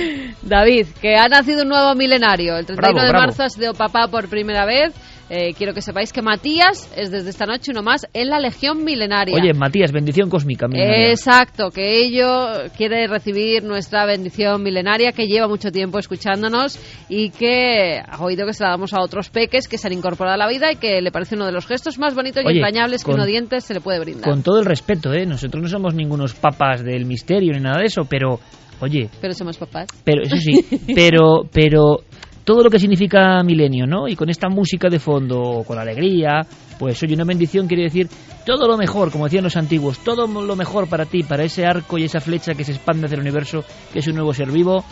David, 0.42 0.86
que 1.00 1.16
ha 1.16 1.28
nacido 1.28 1.62
un 1.62 1.68
nuevo 1.68 1.94
milenario. 1.94 2.56
El 2.56 2.66
31 2.66 2.76
Bravo, 2.76 3.00
de 3.00 3.08
bravo. 3.10 3.26
marzo 3.26 3.42
ha 3.44 3.48
sido 3.48 3.72
papá 3.74 4.08
por 4.08 4.28
primera 4.28 4.64
vez. 4.66 4.92
Eh, 5.34 5.54
quiero 5.56 5.72
que 5.72 5.80
sepáis 5.80 6.12
que 6.12 6.20
Matías 6.20 6.92
es 6.94 7.10
desde 7.10 7.30
esta 7.30 7.46
noche 7.46 7.70
uno 7.70 7.82
más 7.82 8.06
en 8.12 8.28
la 8.28 8.38
Legión 8.38 8.84
Milenaria. 8.84 9.34
Oye, 9.34 9.54
Matías, 9.54 9.90
bendición 9.90 10.28
cósmica. 10.28 10.68
milenaria. 10.68 11.08
Exacto, 11.08 11.70
que 11.70 12.02
ello 12.02 12.68
quiere 12.76 13.06
recibir 13.06 13.64
nuestra 13.64 14.04
bendición 14.04 14.62
milenaria 14.62 15.12
que 15.12 15.26
lleva 15.28 15.48
mucho 15.48 15.70
tiempo 15.70 15.98
escuchándonos 15.98 16.78
y 17.08 17.30
que 17.30 17.98
ha 18.06 18.22
oído 18.22 18.44
que 18.44 18.52
se 18.52 18.62
la 18.62 18.68
damos 18.72 18.92
a 18.92 19.00
otros 19.00 19.30
peques 19.30 19.68
que 19.68 19.78
se 19.78 19.86
han 19.86 19.94
incorporado 19.94 20.34
a 20.34 20.36
la 20.36 20.48
vida 20.48 20.70
y 20.70 20.76
que 20.76 21.00
le 21.00 21.10
parece 21.10 21.34
uno 21.34 21.46
de 21.46 21.52
los 21.52 21.66
gestos 21.66 21.98
más 21.98 22.14
bonitos 22.14 22.44
y 22.46 22.52
entrañables 22.52 23.02
que 23.02 23.12
uno 23.12 23.24
dientes 23.24 23.64
se 23.64 23.72
le 23.72 23.80
puede 23.80 24.00
brindar. 24.00 24.28
Con 24.30 24.42
todo 24.42 24.60
el 24.60 24.66
respeto, 24.66 25.14
¿eh? 25.14 25.24
Nosotros 25.24 25.62
no 25.62 25.68
somos 25.70 25.94
ningunos 25.94 26.34
papas 26.34 26.84
del 26.84 27.06
misterio 27.06 27.54
ni 27.54 27.60
nada 27.60 27.78
de 27.78 27.86
eso, 27.86 28.02
pero, 28.06 28.38
oye, 28.80 29.08
Pero 29.22 29.32
somos 29.32 29.56
papás. 29.56 29.86
pero 30.04 30.24
eso 30.24 30.36
sí, 30.36 30.62
pero, 30.94 31.44
pero 31.50 32.00
todo 32.44 32.62
lo 32.62 32.70
que 32.70 32.78
significa 32.78 33.42
milenio, 33.42 33.86
¿no? 33.86 34.08
Y 34.08 34.16
con 34.16 34.28
esta 34.28 34.48
música 34.48 34.88
de 34.88 34.98
fondo, 34.98 35.62
con 35.66 35.78
alegría, 35.78 36.46
pues 36.78 37.02
oye, 37.02 37.14
una 37.14 37.24
bendición 37.24 37.66
quiere 37.66 37.84
decir 37.84 38.08
todo 38.44 38.66
lo 38.66 38.76
mejor, 38.76 39.12
como 39.12 39.24
decían 39.24 39.44
los 39.44 39.56
antiguos, 39.56 39.98
todo 39.98 40.26
lo 40.26 40.56
mejor 40.56 40.88
para 40.88 41.06
ti, 41.06 41.22
para 41.22 41.44
ese 41.44 41.64
arco 41.64 41.98
y 41.98 42.04
esa 42.04 42.20
flecha 42.20 42.54
que 42.54 42.64
se 42.64 42.72
expande 42.72 43.06
hacia 43.06 43.14
el 43.14 43.20
universo, 43.20 43.64
que 43.92 44.00
es 44.00 44.06
un 44.08 44.16
nuevo 44.16 44.34
ser 44.34 44.50
vivo. 44.50 44.84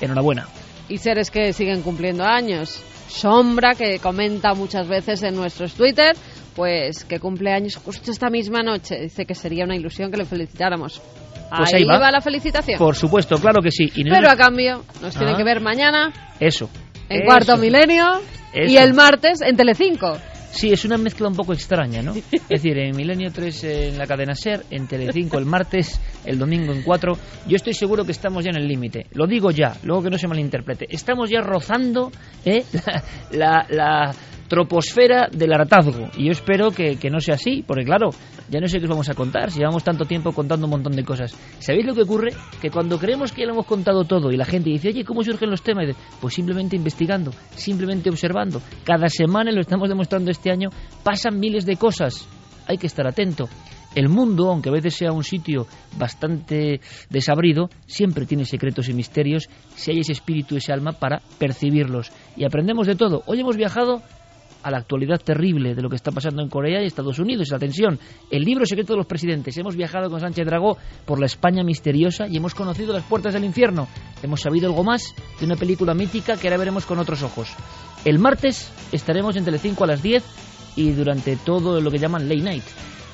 Enhorabuena. 0.00 0.46
y 0.88 0.96
seres 0.98 1.30
que 1.30 1.52
siguen 1.52 1.82
cumpliendo 1.82 2.24
años. 2.24 2.80
Sombra, 3.08 3.74
que 3.74 3.98
comenta 3.98 4.54
muchas 4.54 4.86
veces 4.86 5.22
en 5.22 5.34
nuestros 5.34 5.74
Twitter, 5.74 6.14
pues 6.54 7.04
que 7.04 7.18
cumple 7.18 7.52
años 7.52 7.76
justo 7.76 8.10
esta 8.10 8.30
misma 8.30 8.62
noche. 8.62 9.00
Dice 9.00 9.26
que 9.26 9.34
sería 9.34 9.64
una 9.64 9.76
ilusión 9.76 10.10
que 10.10 10.18
le 10.18 10.24
felicitáramos. 10.24 11.02
Pues 11.56 11.74
ahí 11.74 11.84
va. 11.84 12.10
la 12.10 12.20
felicitación. 12.20 12.78
Por 12.78 12.94
supuesto, 12.94 13.36
claro 13.38 13.60
que 13.62 13.70
sí. 13.70 13.90
Y 13.94 14.04
Pero 14.04 14.30
a 14.30 14.36
cambio, 14.36 14.84
nos 15.00 15.16
Ah. 15.16 15.36
que 15.36 15.44
ver 15.44 15.60
mañana 15.60 16.12
Eso. 16.40 16.68
en 17.08 17.18
Eso. 17.18 17.26
Cuarto 17.26 17.56
Milenio 17.56 18.20
y 18.54 18.76
el 18.76 18.94
martes 18.94 19.40
en 19.40 19.56
Telecinco. 19.56 20.18
Sí, 20.50 20.72
es 20.72 20.84
una 20.86 20.96
mezcla 20.96 21.28
un 21.28 21.36
poco 21.36 21.52
extraña, 21.52 22.00
¿no? 22.02 22.14
Es 22.14 22.48
decir, 22.48 22.78
en 22.78 22.96
Milenio 22.96 23.30
3 23.30 23.64
en 23.64 23.98
la 23.98 24.06
cadena 24.06 24.34
SER, 24.34 24.64
en 24.70 24.86
Telecinco 24.88 25.38
el 25.38 25.44
martes, 25.44 26.00
el 26.24 26.38
domingo 26.38 26.72
en 26.72 26.82
4. 26.82 27.18
Yo 27.46 27.56
estoy 27.56 27.74
seguro 27.74 28.04
que 28.04 28.12
estamos 28.12 28.44
ya 28.44 28.50
en 28.50 28.56
el 28.56 28.66
límite. 28.66 29.06
Lo 29.12 29.26
digo 29.26 29.50
ya, 29.50 29.74
luego 29.82 30.04
que 30.04 30.10
no 30.10 30.16
se 30.18 30.26
malinterprete. 30.26 30.86
Estamos 30.88 31.28
ya 31.30 31.42
rozando 31.42 32.10
¿eh? 32.46 32.64
la, 33.32 33.66
la 33.68 34.14
troposfera 34.48 35.28
del 35.30 35.52
hartazgo. 35.52 36.08
Y 36.16 36.26
yo 36.26 36.32
espero 36.32 36.70
que, 36.70 36.96
que 36.96 37.10
no 37.10 37.20
sea 37.20 37.34
así, 37.34 37.62
porque 37.66 37.84
claro, 37.84 38.10
ya 38.48 38.60
no 38.60 38.68
sé 38.68 38.78
qué 38.78 38.84
os 38.84 38.90
vamos 38.90 39.08
a 39.08 39.14
contar, 39.14 39.50
si 39.50 39.58
llevamos 39.58 39.84
tanto 39.84 40.04
tiempo 40.04 40.32
contando 40.32 40.66
un 40.66 40.70
montón 40.70 40.96
de 40.96 41.04
cosas. 41.04 41.36
¿Sabéis 41.58 41.86
lo 41.86 41.94
que 41.94 42.02
ocurre? 42.02 42.32
Que 42.60 42.70
cuando 42.70 42.98
creemos 42.98 43.32
que 43.32 43.42
ya 43.42 43.46
lo 43.46 43.52
hemos 43.52 43.66
contado 43.66 44.04
todo 44.04 44.32
y 44.32 44.36
la 44.36 44.44
gente 44.44 44.70
dice, 44.70 44.88
oye, 44.88 45.04
¿cómo 45.04 45.22
surgen 45.22 45.50
los 45.50 45.62
temas? 45.62 45.94
Pues 46.20 46.34
simplemente 46.34 46.76
investigando, 46.76 47.32
simplemente 47.54 48.10
observando. 48.10 48.62
Cada 48.84 49.08
semana, 49.08 49.52
lo 49.52 49.60
estamos 49.60 49.88
demostrando 49.88 50.30
este 50.30 50.50
año, 50.50 50.70
pasan 51.02 51.38
miles 51.38 51.66
de 51.66 51.76
cosas. 51.76 52.26
Hay 52.66 52.78
que 52.78 52.86
estar 52.86 53.06
atento. 53.06 53.48
El 53.94 54.08
mundo, 54.08 54.50
aunque 54.50 54.68
a 54.68 54.72
veces 54.72 54.94
sea 54.94 55.12
un 55.12 55.24
sitio 55.24 55.66
bastante 55.96 56.80
desabrido, 57.08 57.70
siempre 57.86 58.26
tiene 58.26 58.44
secretos 58.44 58.88
y 58.88 58.92
misterios 58.92 59.48
si 59.74 59.90
hay 59.90 60.00
ese 60.00 60.12
espíritu, 60.12 60.56
ese 60.56 60.72
alma 60.72 60.92
para 60.92 61.22
percibirlos. 61.38 62.12
Y 62.36 62.44
aprendemos 62.44 62.86
de 62.86 62.96
todo. 62.96 63.22
Hoy 63.26 63.40
hemos 63.40 63.56
viajado 63.56 64.02
a 64.62 64.70
la 64.70 64.78
actualidad 64.78 65.20
terrible 65.20 65.74
de 65.74 65.82
lo 65.82 65.88
que 65.88 65.96
está 65.96 66.10
pasando 66.10 66.42
en 66.42 66.48
Corea 66.48 66.82
y 66.82 66.86
Estados 66.86 67.18
Unidos, 67.18 67.48
la 67.50 67.58
tensión, 67.58 67.98
el 68.30 68.42
libro 68.42 68.66
secreto 68.66 68.92
de 68.92 68.98
los 68.98 69.06
presidentes. 69.06 69.56
Hemos 69.56 69.76
viajado 69.76 70.10
con 70.10 70.20
Sánchez 70.20 70.46
Dragó 70.46 70.76
por 71.04 71.20
la 71.20 71.26
España 71.26 71.62
misteriosa 71.62 72.26
y 72.28 72.36
hemos 72.36 72.54
conocido 72.54 72.92
las 72.92 73.04
puertas 73.04 73.34
del 73.34 73.44
infierno. 73.44 73.88
Hemos 74.22 74.40
sabido 74.40 74.68
algo 74.68 74.84
más 74.84 75.14
de 75.38 75.46
una 75.46 75.56
película 75.56 75.94
mítica 75.94 76.36
que 76.36 76.48
ahora 76.48 76.58
veremos 76.58 76.86
con 76.86 76.98
otros 76.98 77.22
ojos. 77.22 77.54
El 78.04 78.18
martes 78.18 78.72
estaremos 78.92 79.36
en 79.36 79.44
Telecinco 79.44 79.84
a 79.84 79.88
las 79.88 80.02
10 80.02 80.24
y 80.76 80.92
durante 80.92 81.36
todo 81.36 81.80
lo 81.80 81.90
que 81.90 81.98
llaman 81.98 82.28
late 82.28 82.42
night. 82.42 82.64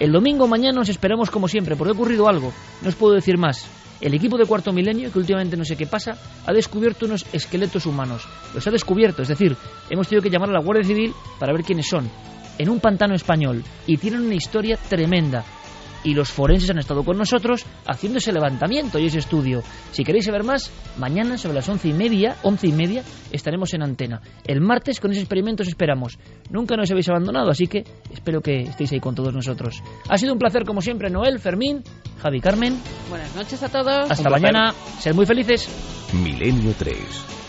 El 0.01 0.13
domingo 0.13 0.49
mañana 0.49 0.81
os 0.81 0.89
esperamos 0.89 1.31
como 1.31 1.49
siempre, 1.49 1.77
porque 1.77 1.91
ha 1.91 1.95
ocurrido 1.95 2.29
algo. 2.29 2.53
No 2.83 2.89
os 2.89 2.97
puedo 2.97 3.15
decir 3.15 3.39
más. 3.39 3.69
El 4.01 4.15
equipo 4.15 4.37
de 4.37 4.47
Cuarto 4.47 4.73
Milenio, 4.73 5.11
que 5.11 5.19
últimamente 5.19 5.57
no 5.57 5.65
sé 5.65 5.77
qué 5.77 5.87
pasa, 5.87 6.17
ha 6.47 6.53
descubierto 6.53 7.07
unos 7.07 7.25
esqueletos 7.33 7.87
humanos. 7.87 8.27
Los 8.55 8.67
ha 8.67 8.71
descubierto, 8.71 9.23
es 9.23 9.29
decir, 9.29 9.57
hemos 9.91 10.09
tenido 10.09 10.23
que 10.23 10.31
llamar 10.31 10.51
a 10.51 10.55
la 10.55 10.65
Guardia 10.65 10.85
Civil 10.85 11.13
para 11.39 11.53
ver 11.53 11.65
quiénes 11.65 11.87
son. 11.89 12.11
En 12.59 12.69
un 12.69 12.81
pantano 12.81 13.15
español. 13.15 13.63
Y 13.87 13.97
tienen 13.97 14.23
una 14.23 14.35
historia 14.35 14.77
tremenda 14.89 15.45
y 16.05 16.15
los 16.15 16.31
forenses 16.31 16.71
han 16.71 16.79
estado 16.79 17.03
con 17.03 17.19
nosotros 17.19 17.65
haciendo 17.87 18.19
ese 18.19 18.33
levantamiento 18.33 18.99
y 18.99 19.07
ese 19.07 19.19
estudio. 19.19 19.63
Si 19.91 20.05
queréis 20.05 20.27
saber 20.27 20.45
más, 20.45 20.71
mañana 20.99 21.37
sobre 21.37 21.57
las 21.57 21.69
once 21.69 21.89
y 21.89 21.93
media, 21.93 22.37
once 22.43 22.69
y 22.69 22.73
media, 22.73 23.03
estaremos 23.33 23.75
en 23.75 23.83
antena. 23.83 24.21
El 24.47 24.61
martes 24.61 25.01
con 25.01 25.11
ese 25.11 25.21
experimento 25.21 25.63
os 25.63 25.69
esperamos. 25.69 26.19
Nunca 26.51 26.77
nos 26.77 26.91
habéis 26.91 27.09
abandonado, 27.09 27.51
así 27.51 27.67
que 27.67 27.85
espero 28.13 28.41
que 28.41 28.61
estéis 28.61 28.93
ahí 28.93 29.01
con 29.01 29.15
todos 29.15 29.35
nosotros. 29.35 29.83
Ha 30.09 30.19
sido 30.19 30.33
un 30.33 30.39
placer 30.39 30.65
como 30.65 30.81
siempre, 30.81 31.11
Noel, 31.11 31.41
Fermín, 31.41 31.83
Javi 32.23 32.41
Carmen. 32.41 32.79
Buenas 33.09 33.35
noches 33.35 33.63
a 33.63 33.69
todos. 33.69 34.11
Hasta 34.11 34.31
mañana. 34.31 34.73
Sed 34.99 35.15
muy 35.15 35.27
felices. 35.27 35.69
Milenio 36.13 36.75
3 36.79 37.44